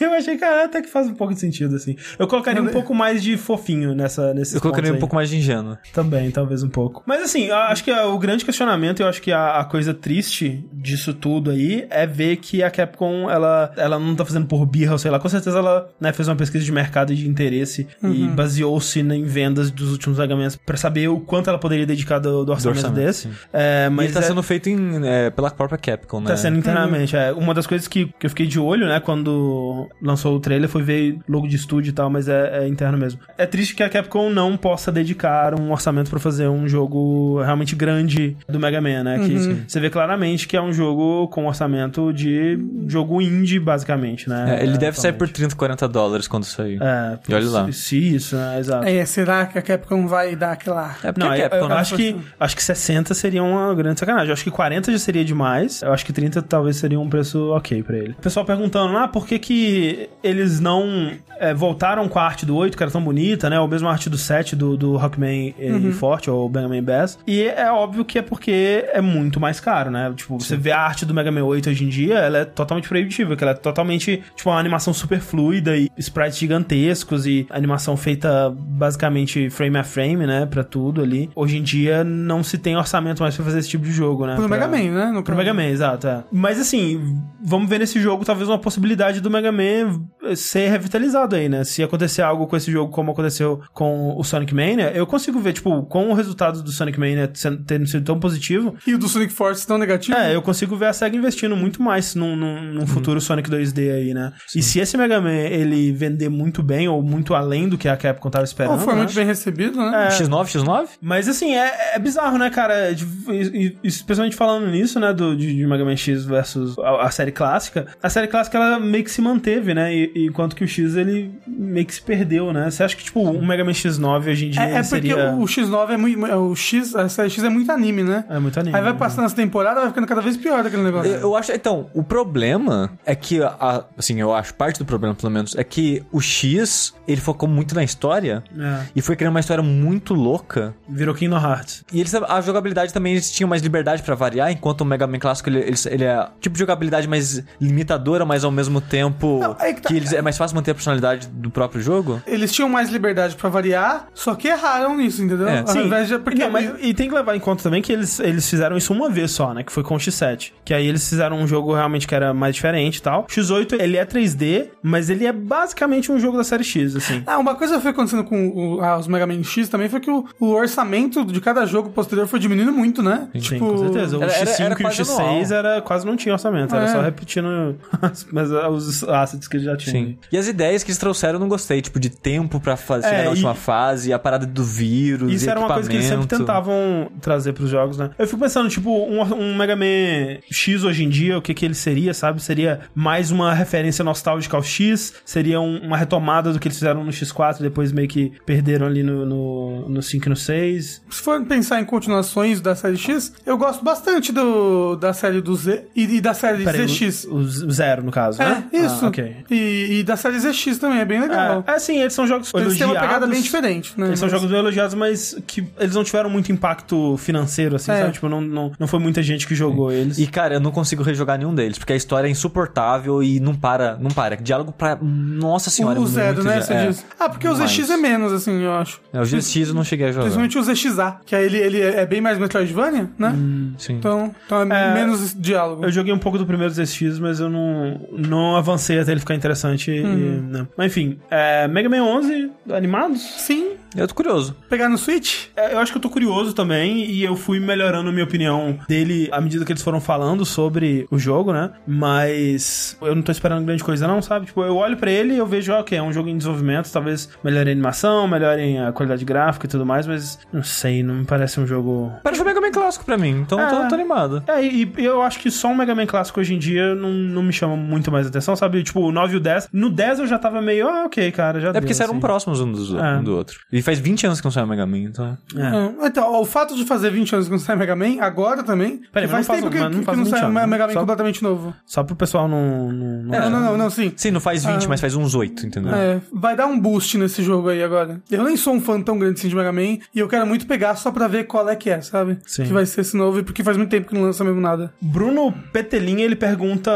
eu 0.00 0.12
achei, 0.12 0.36
cara, 0.36 0.64
até 0.64 0.80
que 0.82 0.88
faz 0.88 1.06
um 1.08 1.14
pouco 1.14 1.34
de 1.34 1.40
sentido, 1.40 1.76
assim. 1.76 1.96
Eu 2.18 2.26
colocaria 2.26 2.62
um 2.62 2.68
pouco 2.68 2.94
mais 2.94 3.22
de 3.22 3.36
fofinho 3.36 3.94
nessa, 3.94 4.32
nesses 4.34 4.54
Eu 4.54 4.60
colocaria 4.60 4.90
um 4.90 4.94
aí. 4.94 5.00
pouco 5.00 5.14
mais 5.14 5.28
de 5.28 5.36
ingênuo. 5.36 5.76
Também, 5.92 6.30
talvez 6.30 6.62
um 6.62 6.68
pouco. 6.68 7.02
Mas 7.06 7.22
assim, 7.22 7.46
eu 7.46 7.56
acho 7.56 7.84
que 7.84 7.92
o 7.92 8.18
grande 8.18 8.44
questionamento, 8.44 9.00
eu 9.00 9.06
acho 9.06 9.20
que 9.20 9.32
a, 9.32 9.60
a 9.60 9.64
coisa 9.64 9.94
triste 9.94 10.64
disso 10.72 11.14
tudo 11.14 11.50
aí 11.50 11.86
é 11.90 12.06
ver 12.06 12.36
que 12.36 12.62
a 12.62 12.70
Capcom, 12.70 13.30
ela, 13.30 13.72
ela 13.76 13.98
não 13.98 14.14
tá 14.14 14.24
fazendo 14.24 14.46
por 14.46 14.64
birra, 14.66 14.92
ou 14.92 14.98
sei 14.98 15.10
lá, 15.10 15.18
com 15.18 15.28
certeza 15.28 15.58
ela 15.58 15.88
né, 16.00 16.12
fez 16.12 16.28
uma 16.28 16.36
pesquisa 16.36 16.64
de 16.64 16.72
mercado 16.72 17.12
e 17.12 17.16
de 17.16 17.28
interesse 17.28 17.86
e 18.02 18.28
baseou-se 18.28 19.00
em 19.00 19.24
vendas 19.24 19.70
dos 19.70 19.92
últimos 19.92 20.18
pagamentos 20.18 20.56
pra 20.56 20.76
saber 20.76 21.08
o 21.08 21.20
quanto 21.20 21.48
ela 21.48 21.58
poderia 21.58 21.86
dedicar 21.86 22.18
do, 22.18 22.44
do 22.44 22.52
orçamento, 22.52 22.78
orçamento, 22.78 22.91
desse. 22.92 23.28
É, 23.52 23.88
Mas 23.88 23.96
mas 24.02 24.04
ele 24.06 24.14
tá 24.14 24.20
é- 24.20 24.22
sendo 24.22 24.42
feito 24.42 24.68
em, 24.68 25.06
é, 25.06 25.30
pela 25.30 25.50
própria 25.50 25.78
Capcom, 25.78 26.20
né? 26.20 26.26
Tá 26.26 26.36
sendo 26.36 26.58
internamente, 26.58 27.16
é. 27.16 27.32
Uma 27.32 27.54
das 27.54 27.66
coisas 27.66 27.86
que, 27.88 28.06
que 28.18 28.26
eu 28.26 28.30
fiquei 28.30 28.46
de 28.46 28.58
olho, 28.58 28.86
né, 28.86 29.00
quando 29.00 29.88
lançou 30.00 30.34
o 30.36 30.40
trailer 30.40 30.68
foi 30.68 30.82
ver 30.82 31.18
logo 31.28 31.46
de 31.46 31.56
estúdio 31.56 31.90
e 31.90 31.92
tal, 31.92 32.10
mas 32.10 32.28
é, 32.28 32.64
é 32.64 32.68
interno 32.68 32.98
mesmo. 32.98 33.20
É 33.38 33.46
triste 33.46 33.74
que 33.74 33.82
a 33.82 33.88
Capcom 33.88 34.28
não 34.30 34.56
possa 34.56 34.90
dedicar 34.92 35.58
um 35.58 35.70
orçamento 35.72 36.10
pra 36.10 36.18
fazer 36.18 36.48
um 36.48 36.68
jogo 36.68 37.40
realmente 37.42 37.74
grande 37.76 38.36
do 38.48 38.58
Mega 38.58 38.80
Man, 38.80 39.04
né? 39.04 39.18
Que 39.20 39.64
você 39.66 39.80
vê 39.80 39.88
claramente 39.90 40.46
que 40.48 40.56
é 40.56 40.62
um 40.62 40.72
jogo 40.72 41.28
com 41.28 41.46
orçamento 41.46 42.12
de 42.12 42.58
jogo 42.88 43.20
indie, 43.22 43.58
basicamente, 43.58 44.28
né? 44.28 44.58
É, 44.60 44.62
ele 44.64 44.76
deve 44.78 44.98
sair 44.98 45.12
por 45.12 45.24
atualmente. 45.24 45.32
30, 45.34 45.56
40 45.56 45.88
dólares 45.88 46.28
quando 46.28 46.44
sair. 46.44 46.78
É, 46.82 47.18
E 47.28 47.34
olha 47.34 47.48
lá. 47.48 47.66
Se, 47.66 47.72
se 47.72 48.14
isso, 48.16 48.36
né? 48.36 48.58
Exato. 48.58 48.86
É, 48.86 49.04
será 49.04 49.46
que 49.46 49.58
a 49.58 49.62
Capcom 49.62 50.06
vai 50.06 50.34
dar 50.36 50.52
aquela... 50.52 50.96
É 51.02 51.12
porque 51.12 51.20
Não, 51.26 51.32
é 51.32 51.38
eu, 51.38 51.42
Capcom, 51.50 51.64
eu 51.64 51.68
né? 51.68 51.74
acho 51.76 51.96
que 51.96 52.16
acho 52.38 52.56
que 52.56 52.62
60 52.62 52.81
seria 53.14 53.42
uma 53.42 53.74
grande 53.74 54.00
sacanagem. 54.00 54.28
Eu 54.28 54.32
acho 54.32 54.44
que 54.44 54.50
40 54.50 54.92
já 54.92 54.98
seria 54.98 55.24
demais. 55.24 55.82
Eu 55.82 55.92
acho 55.92 56.04
que 56.04 56.12
30 56.12 56.42
talvez 56.42 56.76
seria 56.76 56.98
um 56.98 57.08
preço 57.08 57.50
ok 57.50 57.82
pra 57.82 57.96
ele. 57.96 58.10
O 58.10 58.22
pessoal 58.22 58.44
perguntando, 58.44 58.96
ah, 58.96 59.08
por 59.08 59.26
que 59.26 59.38
que 59.38 60.08
eles 60.22 60.60
não 60.60 61.12
é, 61.38 61.52
voltaram 61.52 62.08
com 62.08 62.18
a 62.18 62.22
arte 62.22 62.46
do 62.46 62.56
8, 62.56 62.76
que 62.76 62.82
era 62.82 62.92
tão 62.92 63.02
bonita, 63.02 63.48
né? 63.50 63.58
Ou 63.58 63.68
mesmo 63.68 63.88
a 63.88 63.92
arte 63.92 64.08
do 64.08 64.18
7 64.18 64.54
do, 64.54 64.76
do 64.76 64.96
Rockman 64.96 65.54
e 65.58 65.92
Forte, 65.92 66.30
ou 66.30 66.48
Mega 66.48 66.68
Man 66.68 66.82
Bass. 66.82 67.18
E 67.26 67.42
é 67.42 67.70
óbvio 67.70 68.04
que 68.04 68.18
é 68.18 68.22
porque 68.22 68.84
é 68.92 69.00
muito 69.00 69.40
mais 69.40 69.60
caro, 69.60 69.90
né? 69.90 70.12
Tipo, 70.16 70.38
você 70.38 70.56
vê 70.56 70.72
a 70.72 70.80
arte 70.80 71.04
do 71.04 71.14
Mega 71.14 71.30
Man 71.30 71.44
8 71.44 71.70
hoje 71.70 71.84
em 71.84 71.88
dia, 71.88 72.18
ela 72.18 72.38
é 72.38 72.44
totalmente 72.44 72.88
proibitiva, 72.88 73.36
que 73.36 73.44
ela 73.44 73.52
é 73.52 73.56
totalmente, 73.56 74.22
tipo, 74.34 74.50
uma 74.50 74.58
animação 74.58 74.92
super 74.92 75.20
fluida 75.20 75.76
e 75.76 75.90
sprites 75.98 76.38
gigantescos 76.38 77.26
e 77.26 77.46
animação 77.50 77.96
feita 77.96 78.52
basicamente 78.56 79.50
frame 79.50 79.78
a 79.78 79.84
frame, 79.84 80.26
né? 80.26 80.46
Pra 80.46 80.64
tudo 80.64 81.02
ali. 81.02 81.30
Hoje 81.34 81.58
em 81.58 81.62
dia 81.62 82.04
não 82.04 82.42
se 82.42 82.58
tem 82.58 82.71
têm 82.72 82.76
orçamento 82.78 83.22
mais 83.22 83.36
pra 83.36 83.44
fazer 83.44 83.58
esse 83.58 83.68
tipo 83.68 83.84
de 83.84 83.92
jogo, 83.92 84.26
né? 84.26 84.34
Pro 84.34 84.48
Pra- 84.48 84.56
Mega 84.56 84.68
Man, 84.68 84.90
né? 84.94 85.10
No 85.12 85.22
Pro. 85.22 85.36
Mega 85.36 85.52
Man, 85.52 85.66
exato. 85.66 86.06
É. 86.06 86.24
Mas 86.32 86.58
assim, 86.58 87.20
vamos 87.44 87.68
ver 87.68 87.78
nesse 87.78 88.00
jogo 88.00 88.24
talvez 88.24 88.48
uma 88.48 88.58
possibilidade 88.58 89.20
do 89.20 89.30
Mega 89.30 89.52
Man 89.52 90.02
ser 90.34 90.68
revitalizado 90.70 91.36
aí, 91.36 91.48
né? 91.48 91.64
Se 91.64 91.82
acontecer 91.82 92.22
algo 92.22 92.46
com 92.46 92.56
esse 92.56 92.70
jogo 92.72 92.90
como 92.92 93.10
aconteceu 93.12 93.60
com 93.74 94.16
o 94.16 94.24
Sonic 94.24 94.54
Mania, 94.54 94.90
eu 94.94 95.06
consigo 95.06 95.38
ver, 95.40 95.52
tipo, 95.52 95.82
com 95.84 96.08
o 96.10 96.14
resultado 96.14 96.62
do 96.62 96.70
Sonic 96.70 96.98
Mania 96.98 97.30
tendo 97.66 97.86
sido 97.86 98.04
tão 98.04 98.18
positivo, 98.18 98.74
E 98.86 98.94
o 98.94 98.98
do 98.98 99.08
Sonic 99.08 99.32
Force 99.32 99.66
tão 99.66 99.76
negativo. 99.76 100.16
é, 100.16 100.34
eu 100.34 100.40
consigo 100.42 100.76
ver 100.76 100.86
a 100.86 100.92
SEGA 100.92 101.16
investindo 101.16 101.54
muito 101.56 101.82
mais 101.82 102.14
num, 102.14 102.34
num, 102.36 102.62
num 102.74 102.86
futuro 102.86 103.20
Sonic 103.20 103.50
2D 103.50 103.92
aí, 103.92 104.14
né? 104.14 104.32
E 104.54 104.62
se 104.62 104.78
esse 104.78 104.96
Mega 104.96 105.20
Man 105.20 105.30
ele 105.32 105.92
vender 105.92 106.28
muito 106.28 106.62
bem 106.62 106.88
ou 106.88 107.02
muito 107.02 107.34
além 107.34 107.68
do 107.68 107.76
que 107.76 107.88
a 107.88 107.96
Capcom 107.96 108.30
tava 108.30 108.44
esperando, 108.44 108.72
Ou 108.74 108.78
foi 108.78 108.92
né? 108.94 109.00
muito 109.00 109.14
bem 109.14 109.26
recebido, 109.26 109.76
né? 109.78 110.08
X9, 110.10 110.44
X9? 110.46 110.86
Mas 111.00 111.28
assim, 111.28 111.54
é, 111.54 111.94
é 111.94 111.98
bizarro, 111.98 112.38
né, 112.38 112.48
cara? 112.48 112.61
De- 112.94 113.06
e- 113.32 113.66
e- 113.66 113.76
Especialmente 113.88 114.36
falando 114.36 114.66
nisso, 114.70 114.98
né, 115.00 115.12
do, 115.12 115.36
de, 115.36 115.54
de 115.54 115.66
Mega 115.66 115.84
Man 115.84 115.96
X 115.96 116.24
versus 116.24 116.78
a, 116.78 117.02
a 117.06 117.10
série 117.10 117.32
clássica. 117.32 117.86
A 118.02 118.08
série 118.08 118.26
clássica, 118.28 118.58
ela 118.58 118.78
meio 118.78 119.04
que 119.04 119.10
se 119.10 119.20
manteve, 119.20 119.74
né? 119.74 119.92
E, 119.94 120.12
e 120.14 120.26
enquanto 120.26 120.54
que 120.56 120.64
o 120.64 120.68
X, 120.68 120.94
ele 120.96 121.32
meio 121.46 121.84
que 121.86 121.94
se 121.94 122.02
perdeu, 122.02 122.52
né? 122.52 122.70
Você 122.70 122.82
acha 122.84 122.96
que, 122.96 123.04
tipo, 123.04 123.20
um 123.20 123.44
Mega 123.44 123.64
Man 123.64 123.72
X9 123.72 124.28
hoje 124.30 124.46
em 124.46 124.50
dia 124.50 124.62
É, 124.62 124.64
é 124.64 124.74
porque 124.76 124.84
seria... 124.84 125.32
o 125.34 125.44
X9 125.44 125.90
é 125.90 125.96
muito. 125.96 126.24
O 126.36 126.54
X, 126.56 126.94
a 126.94 127.08
série 127.08 127.30
X 127.30 127.42
é 127.44 127.48
muito 127.48 127.70
anime, 127.72 128.02
né? 128.02 128.24
É 128.28 128.38
muito 128.38 128.58
anime. 128.58 128.76
Aí 128.76 128.82
vai 128.82 128.94
passando 128.94 129.24
as 129.24 129.32
temporadas, 129.32 129.80
vai 129.82 129.88
ficando 129.90 130.06
cada 130.06 130.20
vez 130.20 130.36
pior 130.36 130.64
aquele 130.64 130.82
negócio. 130.82 131.10
Eu 131.10 131.32
eu 131.32 131.36
acho, 131.36 131.50
então, 131.52 131.88
o 131.94 132.02
problema 132.02 132.90
é 133.06 133.14
que, 133.14 133.42
a- 133.42 133.84
assim, 133.96 134.20
eu 134.20 134.34
acho, 134.34 134.52
parte 134.54 134.78
do 134.78 134.84
problema, 134.84 135.14
pelo 135.14 135.32
menos, 135.32 135.54
é 135.56 135.64
que 135.64 136.02
o 136.12 136.20
X, 136.20 136.94
ele 137.08 137.20
focou 137.20 137.48
muito 137.48 137.74
na 137.74 137.82
história 137.82 138.42
É. 138.58 138.80
e 138.94 139.00
foi 139.00 139.16
criando 139.16 139.32
uma 139.34 139.40
história 139.40 139.62
muito 139.62 140.12
louca. 140.14 140.74
Virou 140.88 141.14
Kingdom 141.14 141.36
Hearts. 141.40 141.84
E 141.92 142.00
eles, 142.00 142.14
a 142.14 142.40
jogabilidade 142.52 142.92
também, 142.92 143.12
eles 143.14 143.30
tinham 143.30 143.48
mais 143.48 143.62
liberdade 143.62 144.02
pra 144.02 144.14
variar, 144.14 144.50
enquanto 144.52 144.82
o 144.82 144.84
Mega 144.84 145.06
Man 145.06 145.18
clássico, 145.18 145.48
ele, 145.48 145.58
ele, 145.60 145.76
ele 145.90 146.04
é 146.04 146.28
tipo 146.40 146.52
de 146.54 146.58
jogabilidade 146.60 147.08
mais 147.08 147.42
limitadora, 147.60 148.24
mas 148.24 148.44
ao 148.44 148.50
mesmo 148.50 148.80
tempo 148.80 149.38
Não, 149.40 149.56
aí 149.58 149.74
que 149.74 149.80
tá- 149.82 149.88
que 149.88 149.96
eles, 149.96 150.12
é 150.12 150.20
mais 150.22 150.36
fácil 150.36 150.54
manter 150.56 150.72
a 150.72 150.74
personalidade 150.74 151.26
do 151.28 151.50
próprio 151.50 151.80
jogo. 151.80 152.22
Eles 152.26 152.52
tinham 152.52 152.68
mais 152.68 152.90
liberdade 152.90 153.34
pra 153.36 153.48
variar, 153.48 154.08
só 154.14 154.34
que 154.34 154.48
erraram 154.48 154.96
nisso, 154.96 155.22
entendeu? 155.22 155.48
É, 155.48 155.60
Ao 155.60 155.66
Sim. 155.68 155.86
invés 155.86 156.08
de. 156.08 156.18
Porque 156.18 156.40
Não, 156.42 156.50
mas, 156.50 156.70
e 156.80 156.92
tem 156.94 157.08
que 157.08 157.14
levar 157.14 157.34
em 157.36 157.40
conta 157.40 157.62
também 157.62 157.80
que 157.82 157.92
eles, 157.92 158.18
eles 158.20 158.48
fizeram 158.48 158.76
isso 158.76 158.92
uma 158.92 159.08
vez 159.10 159.30
só, 159.30 159.52
né? 159.54 159.62
Que 159.62 159.72
foi 159.72 159.82
com 159.82 159.94
o 159.94 159.98
X7. 159.98 160.52
Que 160.64 160.74
aí 160.74 160.86
eles 160.86 161.08
fizeram 161.08 161.38
um 161.38 161.46
jogo 161.46 161.74
realmente 161.74 162.06
que 162.06 162.14
era 162.14 162.32
mais 162.34 162.54
diferente 162.54 162.96
e 162.96 163.02
tal. 163.02 163.26
X8, 163.26 163.80
ele 163.80 163.96
é 163.96 164.04
3D, 164.04 164.68
mas 164.82 165.08
ele 165.10 165.26
é 165.26 165.32
basicamente 165.32 166.10
um 166.12 166.18
jogo 166.18 166.36
da 166.36 166.44
série 166.44 166.64
X, 166.64 166.94
assim. 166.96 167.22
Ah, 167.26 167.38
uma 167.38 167.54
coisa 167.54 167.76
que 167.76 167.82
foi 167.82 167.90
acontecendo 167.92 168.24
com 168.24 168.48
o- 168.48 168.80
ah, 168.82 168.98
os 168.98 169.06
Mega 169.08 169.26
Man 169.26 169.42
X 169.42 169.68
também 169.68 169.88
foi 169.88 170.00
que 170.00 170.10
o, 170.10 170.24
o 170.40 170.48
orçamento 170.52 171.24
de 171.24 171.40
cada 171.40 171.64
jogo 171.66 171.90
posterior 171.90 172.26
foi 172.32 172.40
diminuindo 172.40 172.72
muito, 172.72 173.02
né? 173.02 173.28
Sim, 173.40 173.58
com 173.60 173.78
certeza. 173.78 174.18
O 174.18 174.22
Era- 174.22 174.32
era- 174.32 174.46
X5 174.50 174.60
era 174.64 174.72
e 174.72 174.76
o 174.76 174.80
quase 174.80 175.02
X6 175.02 175.18
anual. 175.20 175.52
era, 175.52 175.80
quase 175.82 176.06
não 176.06 176.16
tinha 176.16 176.32
orçamento, 176.34 176.74
era 176.74 176.84
É. 176.84 176.88
só 176.88 177.00
repetindo 177.00 177.76
as, 178.02 178.26
mas, 178.32 178.50
os 178.50 179.04
assets 179.04 179.46
que 179.46 179.56
eles 179.58 179.66
já 179.66 179.76
tinham. 179.76 180.06
Sim. 180.06 180.18
E 180.32 180.36
as 180.36 180.48
ideias 180.48 180.82
que 180.82 180.90
eles 180.90 180.98
trouxeram 180.98 181.34
eu 181.34 181.40
não 181.40 181.48
gostei, 181.48 181.80
tipo, 181.80 182.00
de 182.00 182.10
tempo 182.10 182.58
pra 182.58 182.76
fazer 182.76 183.02
chegar 183.08 183.18
É, 183.18 183.22
na 183.22 183.26
e- 183.26 183.28
última 183.28 183.54
fase, 183.54 184.12
a 184.12 184.18
parada 184.18 184.46
do 184.46 184.64
vírus, 184.64 185.32
Isso 185.32 185.46
e 185.46 185.48
era 185.48 185.60
uma 185.60 185.68
coisa 185.72 185.88
que 185.88 185.96
eles 185.96 186.06
sempre 186.06 186.26
tentavam 186.26 187.10
trazer 187.20 187.52
pros 187.52 187.68
jogos, 187.70 187.96
né? 187.98 188.10
Eu 188.18 188.26
fico 188.26 188.40
pensando, 188.40 188.68
tipo, 188.68 188.90
um, 188.90 189.20
um 189.34 189.56
Mega 189.56 189.76
Man 189.76 190.38
X 190.50 190.84
hoje 190.84 191.04
em 191.04 191.08
dia, 191.08 191.38
o 191.38 191.42
que 191.42 191.52
que 191.54 191.64
ele 191.64 191.74
seria, 191.74 192.14
sabe? 192.14 192.42
Seria 192.42 192.80
mais 192.94 193.30
uma 193.30 193.52
referência 193.54 194.04
nostálgica 194.04 194.56
ao 194.56 194.62
X? 194.62 195.14
Seria 195.24 195.60
um- 195.60 195.78
uma 195.82 195.96
retomada 195.96 196.52
do 196.52 196.58
que 196.58 196.68
eles 196.68 196.78
fizeram 196.78 197.04
no 197.04 197.10
X4, 197.12 197.60
depois 197.60 197.92
meio 197.92 198.08
que 198.08 198.32
perderam 198.46 198.86
ali 198.86 199.02
no, 199.02 199.26
no, 199.26 199.88
no 199.88 200.02
5 200.02 200.26
e 200.26 200.30
no 200.30 200.36
6? 200.36 201.02
Se 201.10 201.20
for 201.22 201.44
pensar 201.44 201.80
em 201.80 201.84
continuações 202.22 202.60
da 202.60 202.74
série 202.74 202.96
X, 202.96 203.32
eu 203.44 203.58
gosto 203.58 203.84
bastante 203.84 204.32
do, 204.32 204.96
da 204.96 205.12
série 205.12 205.40
do 205.40 205.54
Z 205.54 205.84
e, 205.94 206.16
e 206.16 206.20
da 206.20 206.32
série 206.34 206.64
Peraí, 206.64 206.86
ZX. 206.88 207.24
o, 207.24 207.34
o 207.36 207.70
Zero, 207.70 208.02
no 208.02 208.10
caso, 208.10 208.40
É, 208.40 208.46
né? 208.48 208.64
isso. 208.72 209.04
Ah, 209.04 209.08
ok. 209.08 209.36
e, 209.50 209.98
e 209.98 210.02
da 210.02 210.16
série 210.16 210.38
ZX 210.38 210.78
também, 210.78 210.98
é 211.00 211.04
bem 211.04 211.20
legal. 211.20 211.64
É, 211.66 211.72
é, 211.72 211.78
sim, 211.78 211.98
eles 212.00 212.12
são 212.12 212.26
jogos 212.26 212.52
Eles 212.54 212.76
têm 212.78 212.86
uma 212.86 212.92
elogiados. 212.92 213.08
pegada 213.08 213.26
bem 213.26 213.42
diferente, 213.42 213.92
né? 213.98 214.06
Eles 214.08 214.18
são 214.18 214.26
Mas- 214.26 214.32
jogos 214.32 214.50
bem 214.50 214.58
elogiados, 214.60 214.94
mas 214.94 215.36
que 215.46 215.66
eles 215.78 215.94
não 215.94 216.04
tiveram 216.04 216.30
muito 216.30 216.50
impacto 216.52 217.16
financeiro, 217.16 217.76
assim, 217.76 217.90
É. 217.90 218.00
sabe? 218.02 218.12
Tipo, 218.12 218.28
não, 218.28 218.40
não, 218.40 218.72
não 218.78 218.86
foi 218.86 218.98
muita 219.00 219.22
gente 219.22 219.46
que 219.46 219.54
jogou 219.54 219.90
eles. 219.92 220.18
E, 220.18 220.26
cara, 220.26 220.54
eu 220.54 220.60
não 220.60 220.70
consigo 220.70 221.02
rejogar 221.02 221.38
nenhum 221.38 221.54
deles, 221.54 221.78
porque 221.78 221.92
a 221.92 221.96
história 221.96 222.28
é 222.28 222.30
insuportável 222.30 223.22
e 223.22 223.40
não 223.40 223.54
para, 223.54 223.96
não 223.98 224.10
para. 224.10 224.36
Diálogo 224.36 224.72
pra. 224.72 224.98
Nossa 225.02 225.70
senhora, 225.70 225.98
o, 225.98 226.02
é 226.02 226.04
o 226.04 226.08
zero, 226.08 226.34
muito 226.36 226.48
né? 226.48 226.60
Você 226.60 226.72
é. 226.72 226.86
diz. 226.86 227.04
Ah, 227.18 227.28
porque 227.28 227.46
o 227.48 227.52
Demais. 227.52 227.70
ZX 227.70 227.90
é 227.90 227.96
menos, 227.96 228.32
assim, 228.32 228.62
eu 228.62 228.72
acho. 228.72 229.00
É, 229.12 229.20
o 229.20 229.24
GX 229.24 229.68
eu 229.68 229.74
não 229.74 229.84
cheguei 229.84 230.06
a 230.06 230.12
jogar. 230.12 230.22
Principalmente 230.22 230.58
o 230.58 230.62
ZXA, 230.62 231.16
que 231.26 231.34
aí 231.34 231.44
ele, 231.44 231.58
ele 231.58 231.80
é 231.80 232.04
bem 232.12 232.20
mais 232.20 232.38
Metroidvania, 232.38 233.08
né? 233.18 233.34
Sim. 233.78 233.94
Então, 233.94 234.34
então 234.46 234.62
é, 234.70 234.90
É, 234.90 234.94
menos 234.94 235.34
diálogo. 235.34 235.84
Eu 235.84 235.90
joguei 235.90 236.12
um 236.12 236.18
pouco 236.18 236.36
do 236.36 236.44
primeiro 236.46 236.72
ZX, 236.72 237.18
mas 237.18 237.40
eu 237.40 237.48
não, 237.48 238.00
não 238.12 238.54
avancei 238.56 238.98
até 238.98 239.12
ele 239.12 239.20
ficar 239.20 239.34
interessante. 239.34 239.90
e- 239.90 240.02
Uhum. 240.02 240.42
né. 240.50 240.68
Mas 240.76 240.88
enfim, 240.92 241.18
é, 241.30 241.66
Mega 241.68 241.88
Man 241.88 242.02
11, 242.02 242.50
animados? 242.70 243.20
Sim, 243.22 243.76
Eu 243.96 244.06
tô 244.08 244.14
curioso. 244.14 244.54
pegar 244.68 244.88
no 244.88 244.96
Switch. 244.98 245.46
É, 245.56 245.74
eu 245.74 245.78
acho 245.78 245.92
que 245.92 245.98
eu 245.98 246.02
tô 246.02 246.08
curioso 246.10 246.52
também 246.52 247.04
e 247.04 247.22
eu 247.22 247.36
fui 247.36 247.58
melhorando 247.60 248.08
a 248.08 248.12
minha 248.12 248.24
opinião 248.24 248.78
dele 248.88 249.28
à 249.32 249.40
medida 249.40 249.64
que 249.64 249.72
eles 249.72 249.82
foram 249.82 250.00
falando 250.00 250.44
sobre 250.44 251.06
o 251.10 251.18
jogo, 251.18 251.52
né? 251.52 251.70
Mas 251.86 252.96
eu 253.02 253.14
não 253.14 253.22
tô 253.22 253.32
esperando 253.32 253.64
grande 253.64 253.82
coisa 253.84 254.06
não, 254.06 254.20
sabe? 254.22 254.46
Tipo, 254.46 254.62
eu 254.62 254.76
olho 254.76 254.96
pra 254.96 255.10
ele 255.10 255.34
e 255.34 255.38
eu 255.38 255.46
vejo, 255.46 255.72
ok, 255.72 255.96
é 255.98 256.02
um 256.02 256.12
jogo 256.12 256.28
em 256.28 256.36
desenvolvimento, 256.36 256.90
talvez 256.92 257.28
melhore 257.44 257.68
a 257.68 257.72
animação, 257.72 258.26
melhore 258.28 258.78
a 258.78 258.92
qualidade 258.92 259.24
gráfica 259.24 259.66
e 259.66 259.68
tudo 259.68 259.84
mais, 259.86 260.06
mas 260.06 260.38
não 260.52 260.62
sei, 260.62 261.02
não 261.02 261.14
me 261.16 261.24
parece 261.24 261.60
um 261.60 261.66
jogo... 261.66 262.12
Parece 262.22 262.42
um 262.42 262.44
Mega 262.44 262.60
Man 262.60 262.70
clássico 262.70 263.04
pra 263.04 263.16
mim, 263.18 263.30
então 263.40 263.60
É. 263.60 263.68
tô, 263.68 263.88
tô 263.88 263.94
animado. 263.94 264.42
É, 264.46 264.64
e, 264.64 264.92
eu 264.98 265.22
acho 265.22 265.38
que 265.38 265.50
só 265.50 265.68
um 265.68 265.74
Mega 265.74 265.94
Man 265.94 266.06
clássico 266.06 266.40
hoje 266.40 266.54
em 266.54 266.58
dia 266.58 266.94
não, 266.94 267.10
não 267.10 267.42
me 267.42 267.52
chama 267.52 267.76
muito 267.76 268.10
mais 268.10 268.26
atenção, 268.26 268.54
sabe? 268.56 268.82
Tipo, 268.82 269.00
o 269.00 269.12
9 269.12 269.34
e 269.34 269.36
o 269.36 269.40
10. 269.40 269.68
No 269.72 269.90
10 269.90 270.20
eu 270.20 270.26
já 270.26 270.38
tava 270.38 270.60
meio, 270.62 270.88
ah, 270.88 271.04
ok, 271.06 271.30
cara, 271.32 271.60
já 271.60 271.68
É 271.68 271.72
porque 271.72 271.86
deu, 271.86 271.94
saíram 271.94 272.12
assim. 272.14 272.20
próximos 272.20 272.60
um, 272.60 272.70
dos, 272.72 272.94
É. 272.94 273.18
um 273.18 273.24
do 273.24 273.36
outro. 273.36 273.60
E 273.72 273.81
faz 273.82 273.98
20 273.98 274.26
anos 274.26 274.40
que 274.40 274.44
não 274.44 274.50
sai 274.52 274.64
o 274.64 274.66
Mega 274.66 274.86
Man, 274.86 274.98
então. 274.98 275.36
É. 275.56 276.06
Então, 276.06 276.40
o 276.40 276.44
fato 276.44 276.74
de 276.76 276.84
fazer 276.84 277.10
20 277.10 277.32
anos 277.34 277.46
que 277.46 277.52
não 277.52 277.58
sai 277.58 277.76
Mega 277.76 277.94
Man, 277.96 278.16
agora 278.20 278.62
também. 278.62 279.00
Peraí, 279.12 279.28
mas 279.28 279.46
faz 279.46 279.46
não 279.46 279.46
faz- 279.46 279.60
tempo 279.62 279.70
que, 279.70 279.78
mas 279.82 279.90
não 279.92 279.98
que 280.00 280.04
faz 280.06 280.18
não 280.18 280.24
20 280.24 280.30
sai 280.32 280.40
um 280.40 280.44
anos, 280.46 280.54
né? 280.60 280.66
Mega 280.66 280.86
Man 280.86 280.92
Só- 280.92 281.00
completamente 281.00 281.42
novo. 281.42 281.74
Só 281.86 282.02
pro 282.04 282.16
pessoal 282.16 282.48
não. 282.48 282.92
não, 282.92 283.22
não- 283.22 283.40
Não, 283.40 283.50
não, 283.50 283.60
não, 283.60 283.76
não, 283.78 283.90
sim. 283.90 284.12
Sim, 284.16 284.30
não 284.30 284.40
faz 284.40 284.64
20, 284.64 284.84
Ah. 284.84 284.88
mas 284.88 285.00
faz 285.00 285.14
uns 285.14 285.34
8, 285.34 285.66
entendeu? 285.66 285.94
É, 285.94 286.20
vai 286.32 286.54
dar 286.56 286.66
um 286.66 286.78
boost 286.78 287.16
nesse 287.18 287.42
jogo 287.42 287.68
aí 287.68 287.82
agora. 287.82 288.20
Eu 288.30 288.44
nem 288.44 288.56
sou 288.56 288.74
um 288.74 288.80
fã 288.80 289.00
tão 289.00 289.18
grande 289.18 289.38
assim 289.38 289.48
de 289.48 289.56
Mega 289.56 289.72
Man 289.72 289.98
e 290.14 290.18
eu 290.18 290.28
quero 290.28 290.46
muito 290.46 290.66
pegar 290.66 290.94
só 290.96 291.10
pra 291.10 291.28
ver 291.28 291.44
qual 291.44 291.68
é 291.68 291.76
que 291.76 291.90
é, 291.90 292.00
sabe? 292.00 292.38
Sim. 292.46 292.64
Que 292.64 292.72
vai 292.72 292.86
ser 292.86 293.00
esse 293.02 293.16
novo, 293.16 293.42
porque 293.44 293.62
faz 293.64 293.76
muito 293.76 293.90
tempo 293.90 294.08
que 294.08 294.14
não 294.14 294.22
lança 294.22 294.44
mesmo 294.44 294.60
nada. 294.60 294.92
Bruno 295.00 295.52
Petelin, 295.72 296.20
ele 296.20 296.36
pergunta: 296.36 296.92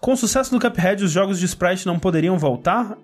Com 0.00 0.12
o 0.12 0.16
sucesso 0.16 0.50
do 0.50 0.60
Cuphead, 0.60 1.04
os 1.04 1.10
jogos 1.10 1.38
de 1.38 1.46
sprite 1.46 1.86
não 1.86 1.98
poderiam 1.98 2.38
voltar? 2.38 2.96